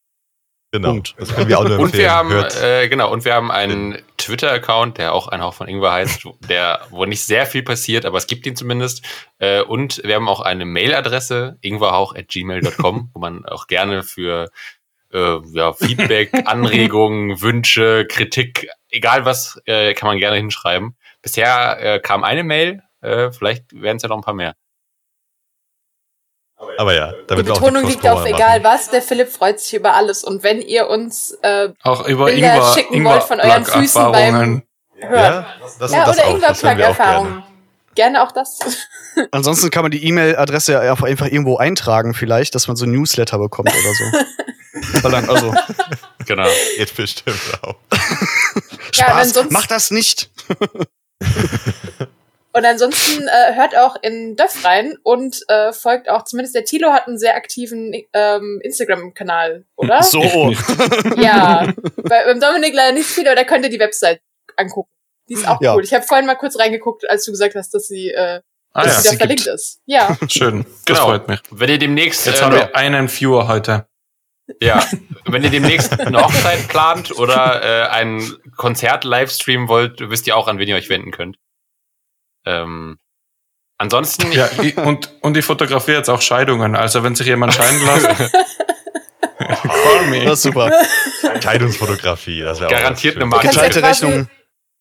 Genau. 0.71 0.91
Punkt. 0.91 1.15
Das 1.19 1.35
können 1.35 1.49
wir 1.49 1.59
auch 1.59 1.65
nur 1.65 1.79
Und 1.79 1.95
wir 1.95 2.11
empfehlen. 2.11 2.11
haben, 2.11 2.63
äh, 2.63 2.89
genau, 2.89 3.11
und 3.11 3.25
wir 3.25 3.35
haben 3.35 3.51
einen 3.51 4.03
Twitter-Account, 4.19 4.99
der 4.99 5.15
auch 5.15 5.29
ein 5.29 5.41
Hauch 5.43 5.55
von 5.55 5.67
Ingwer 5.67 5.93
heißt, 5.93 6.25
der, 6.49 6.81
wo 6.91 7.07
nicht 7.07 7.25
sehr 7.25 7.47
viel 7.47 7.63
passiert, 7.63 8.05
aber 8.05 8.19
es 8.19 8.27
gibt 8.27 8.47
ihn 8.47 8.55
zumindest. 8.55 9.03
Äh, 9.39 9.63
und 9.63 10.03
wir 10.05 10.15
haben 10.15 10.29
auch 10.29 10.41
eine 10.41 10.67
Mailadresse, 10.67 11.57
ingwerhauch.gmail.com, 11.63 13.11
wo 13.15 13.19
man 13.19 13.47
auch 13.47 13.67
gerne 13.67 14.03
für 14.03 14.51
äh, 15.13 15.39
ja, 15.53 15.73
Feedback, 15.73 16.33
Anregungen, 16.47 17.41
Wünsche, 17.41 18.07
Kritik, 18.07 18.69
egal 18.91 19.25
was, 19.25 19.59
äh, 19.65 19.95
kann 19.95 20.09
man 20.09 20.19
gerne 20.19 20.37
hinschreiben. 20.37 20.97
Bisher 21.23 21.79
äh, 21.81 21.99
kam 21.99 22.25
eine 22.25 22.45
Mail, 22.45 22.83
äh, 23.01 23.31
vielleicht 23.33 23.73
werden 23.73 23.97
es 23.97 24.03
ja 24.03 24.11
noch 24.11 24.17
ein 24.17 24.23
paar 24.23 24.35
mehr. 24.35 24.55
Aber 26.79 26.95
ja, 26.95 27.13
Die 27.13 27.27
damit 27.29 27.51
auch 27.51 27.61
Betonung 27.61 27.87
liegt 27.87 28.07
auf 28.07 28.21
Cross-Promo 28.21 28.37
egal 28.37 28.61
machen. 28.61 28.75
was. 28.79 28.91
Der 28.91 29.03
Philipp 29.03 29.29
freut 29.31 29.61
sich 29.61 29.75
über 29.75 29.95
alles. 29.95 30.25
Und 30.25 30.43
wenn 30.43 30.61
ihr 30.61 30.89
uns 30.89 31.33
äh, 31.43 31.71
Auch 31.83 32.07
über 32.07 32.27
Bilder 32.27 32.55
Ingwer, 32.55 32.73
schicken 32.75 32.95
Ingwer 32.95 33.13
wollt 33.13 33.23
von 33.25 33.41
euren 33.41 33.65
Füßen 33.65 34.13
beim- 34.13 34.63
Ja, 35.01 35.47
das, 35.79 35.93
ja, 35.93 36.05
das 36.05 36.19
oder 36.19 36.27
auch 36.27 36.31
gerne. 36.33 36.37
Ingwer-Plug-Erfahrungen. 36.37 37.43
Gerne 37.95 38.23
auch 38.23 38.33
das. 38.33 38.59
Ansonsten 39.33 39.71
kann 39.71 39.83
man 39.83 39.91
die 39.91 40.05
E-Mail-Adresse 40.05 40.73
ja 40.73 40.81
einfach 40.81 41.07
einfach 41.07 41.27
irgendwo 41.27 41.57
eintragen, 41.59 42.15
vielleicht, 42.15 42.55
dass 42.55 42.67
man 42.69 42.77
so 42.77 42.85
ein 42.87 42.93
Newsletter 42.93 43.39
bekommt 43.39 43.71
oder 43.73 43.95
so. 43.95 44.05
Also, 45.03 45.53
Genau. 46.27 46.47
Jetzt 46.77 46.95
bestimmt 46.97 47.37
auch. 47.63 47.75
Ja, 48.95 49.05
Spaß, 49.05 49.23
ansonsten- 49.29 49.53
mach 49.53 49.67
das 49.67 49.91
nicht. 49.91 50.31
Und 52.59 52.65
ansonsten 52.65 53.29
äh, 53.29 53.55
hört 53.55 53.77
auch 53.77 53.95
in 54.03 54.35
Döff 54.35 54.65
rein 54.65 54.97
und 55.05 55.43
äh, 55.49 55.73
folgt 55.73 56.09
auch, 56.09 56.25
zumindest 56.25 56.57
der 56.57 56.65
Tilo 56.65 56.93
hat 56.93 57.07
einen 57.07 57.17
sehr 57.19 57.37
aktiven 57.37 57.93
ähm, 58.13 58.61
Instagram-Kanal, 58.65 59.65
oder? 59.77 60.03
So. 60.03 60.21
Ja. 61.17 61.73
Bei, 62.03 62.25
beim 62.25 62.41
Dominik 62.41 62.75
leider 62.75 62.93
nicht 62.93 63.07
viel, 63.07 63.27
aber 63.29 63.37
da 63.37 63.45
könnt 63.45 63.65
ihr 63.65 63.71
die 63.71 63.79
Website 63.79 64.21
angucken. 64.57 64.91
Die 65.29 65.35
ist 65.35 65.47
auch 65.47 65.61
Ja. 65.61 65.75
cool. 65.75 65.85
Ich 65.85 65.95
habe 65.95 66.05
vorhin 66.05 66.27
mal 66.27 66.35
kurz 66.35 66.59
reingeguckt, 66.59 67.09
als 67.09 67.25
du 67.25 67.31
gesagt 67.31 67.55
hast, 67.55 67.73
dass 67.75 67.87
sie, 67.87 68.11
äh, 68.11 68.41
Ah 68.73 68.83
dass 68.83 68.87
ja, 68.97 68.99
sie 69.01 69.05
da 69.05 69.11
sie 69.13 69.17
verlinkt 69.19 69.47
ist. 69.47 69.81
Ja. 69.87 70.17
schön. 70.29 70.65
Das 70.65 70.85
Genau. 70.99 71.05
freut 71.11 71.29
mich. 71.29 71.41
Wenn 71.51 71.71
ihr 71.71 71.79
demnächst, 71.79 72.27
Jetzt 72.27 72.41
äh, 72.41 72.45
haben 72.45 72.55
wir 72.57 72.75
einen 72.75 73.09
Viewer 73.09 73.47
heute. 73.49 73.87
Ja, 74.63 74.83
wenn 75.27 75.45
ihr 75.45 75.51
demnächst 75.51 76.01
eine 76.01 76.23
Hochzeit 76.25 76.67
plant 76.69 77.17
oder 77.19 77.63
äh, 77.63 77.89
ein 77.91 78.23
Konzert 78.57 79.05
livestreamen 79.05 79.69
wollt, 79.69 80.01
wisst 80.11 80.27
ihr 80.27 80.37
auch, 80.37 80.49
an 80.49 80.59
wen 80.59 80.67
ihr 80.69 80.75
euch 80.77 80.89
wenden 80.89 81.11
könnt. 81.13 81.37
Ähm, 82.47 82.99
ansonsten, 83.79 84.33
Ja, 84.33 84.49
ich, 84.63 84.77
und, 84.77 85.11
und 85.23 85.37
ich 85.37 85.45
fotografiere 85.45 85.99
jetzt 85.99 86.09
auch 86.09 86.21
Scheidungen. 86.23 86.77
Also 86.77 87.03
wenn 87.03 87.15
sich 87.15 87.27
jemand 87.27 87.55
scheiden 87.55 87.81
lässt, 87.85 88.07
call 89.39 90.07
me. 90.11 90.25
Das 90.25 90.35
ist 90.39 90.43
super. 90.43 90.71
Scheidungsfotografie, 91.43 92.41
das 92.41 92.61
wäre 92.61 92.71
Garantiert 92.71 93.17
auch 93.17 93.23
eine 93.23 93.49
Gescheite 93.49 93.81
quasi, 93.81 94.07
Rechnung. 94.07 94.29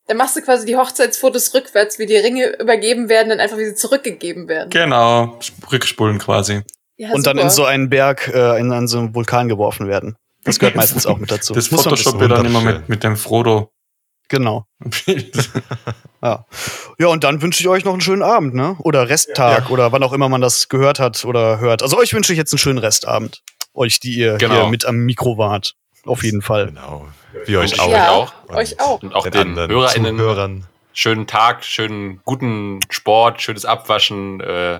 dann 0.08 0.18
machst 0.18 0.36
du 0.36 0.42
quasi 0.42 0.66
die 0.66 0.76
Hochzeitsfotos 0.76 1.54
rückwärts, 1.54 2.00
wie 2.00 2.06
die 2.06 2.16
Ringe 2.18 2.60
übergeben 2.60 3.10
werden, 3.10 3.30
dann 3.30 3.40
einfach 3.40 3.58
wie 3.58 3.66
sie 3.66 3.76
zurückgegeben 3.76 4.48
werden. 4.48 4.70
Genau, 4.70 5.40
rückspulen 5.72 6.20
quasi. 6.20 6.62
Ja, 6.98 7.12
Und 7.12 7.28
dann 7.28 7.38
super. 7.38 7.44
in 7.44 7.50
so 7.52 7.66
einen 7.66 7.90
Berg, 7.90 8.28
äh, 8.34 8.60
in, 8.60 8.72
an 8.72 8.88
so 8.88 8.98
einen 8.98 9.14
Vulkan 9.14 9.48
geworfen 9.50 9.88
werden. 9.88 10.16
Das 10.44 10.58
gehört 10.60 10.76
meistens 10.76 11.06
auch 11.06 11.18
mit 11.18 11.30
dazu. 11.30 11.54
Das 11.54 11.68
Photoshop 11.68 12.16
wissen. 12.16 12.20
wir 12.22 12.28
dann 12.30 12.46
immer 12.46 12.62
mit, 12.62 12.90
mit 12.90 13.04
dem 13.04 13.18
Frodo. 13.18 13.70
Genau. 14.30 14.66
Ja. 16.24 16.46
ja, 16.98 17.08
und 17.08 17.24
dann 17.24 17.44
wünsche 17.44 17.62
ich 17.62 17.68
euch 17.70 17.86
noch 17.86 17.92
einen 17.94 18.02
schönen 18.02 18.24
Abend, 18.24 18.56
ne? 18.56 18.76
Oder 18.80 19.08
Resttag 19.08 19.70
oder 19.70 19.92
wann 19.92 20.02
auch 20.02 20.14
immer 20.14 20.28
man 20.30 20.42
das 20.42 20.68
gehört 20.68 21.00
hat 21.00 21.24
oder 21.26 21.60
hört. 21.60 21.84
Also 21.84 21.96
euch 21.98 22.12
wünsche 22.14 22.34
ich 22.34 22.38
jetzt 22.38 22.52
einen 22.52 22.58
schönen 22.58 22.80
Restabend. 22.80 23.44
Euch, 23.76 24.00
die 24.00 24.16
ihr 24.16 24.38
Genau. 24.38 24.56
hier 24.62 24.68
mit 24.68 24.84
am 24.86 24.98
Mikro 25.06 25.38
wart. 25.38 25.76
Auf 26.06 26.24
jeden 26.24 26.42
Fall. 26.42 26.68
Genau. 26.68 27.08
Wie 27.46 27.56
euch 27.58 27.74
Und 27.74 27.82
auch. 27.82 27.92
ja, 27.92 28.10
auch. 28.12 28.34
euch 28.50 28.80
auch. 28.80 29.04
und 29.04 29.14
auch 29.14 29.24
Den 29.26 29.32
den 29.34 29.42
anderen 29.50 29.70
HörerInnen 29.72 30.18
Zuhörern. 30.18 30.64
schönen 30.94 31.28
Tag, 31.28 31.64
schönen 31.64 32.20
guten 32.26 32.80
Sport, 32.90 33.40
schönes 33.44 33.64
Abwaschen, 33.66 34.42
äh, 34.42 34.80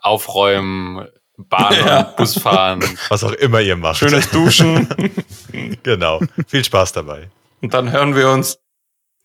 Aufräumen, 0.00 1.06
Bahn- 1.36 1.74
Ja. 1.86 2.00
und 2.08 2.16
Busfahren. 2.16 2.82
Was 3.10 3.24
auch 3.24 3.32
immer 3.32 3.60
ihr 3.60 3.76
macht. 3.76 3.98
Schönes 3.98 4.30
Duschen. 4.30 4.88
Genau. 5.84 6.20
Viel 6.48 6.64
Spaß 6.64 6.92
dabei. 6.94 7.28
Und 7.64 7.72
dann 7.72 7.90
hören 7.90 8.14
wir 8.14 8.28
uns 8.28 8.58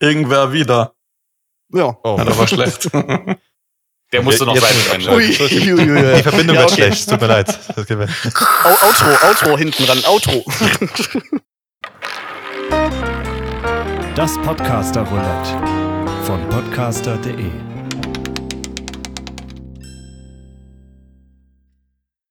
irgendwer 0.00 0.50
wieder. 0.54 0.94
Ja. 1.74 1.94
Oh, 2.02 2.16
Ja, 2.16 2.24
das 2.24 2.38
war 2.38 2.48
schlecht. 2.48 2.88
Der 4.12 4.22
musste 4.22 4.46
noch 4.46 4.56
sein. 4.56 5.02
Ui, 5.10 5.36
ui, 5.38 5.72
ui, 5.74 5.90
ui. 5.90 6.14
Die 6.16 6.22
Verbindung 6.22 6.56
Ja, 6.56 6.62
wird 6.62 6.72
okay. 6.72 6.82
schlecht. 6.84 7.10
Tut 7.10 7.20
mir 7.20 7.26
leid. 7.26 7.48
Das 7.76 7.86
geht 7.86 7.98
mir- 7.98 8.08
Au- 8.64 8.86
Outro, 8.86 9.26
Outro 9.28 9.58
hinten 9.58 9.84
ran, 9.84 10.02
Outro. 10.06 10.42
Das 14.16 14.38
Podcaster 14.38 15.02
Roulette 15.02 16.24
von 16.24 16.40
podcaster.de 16.48 17.50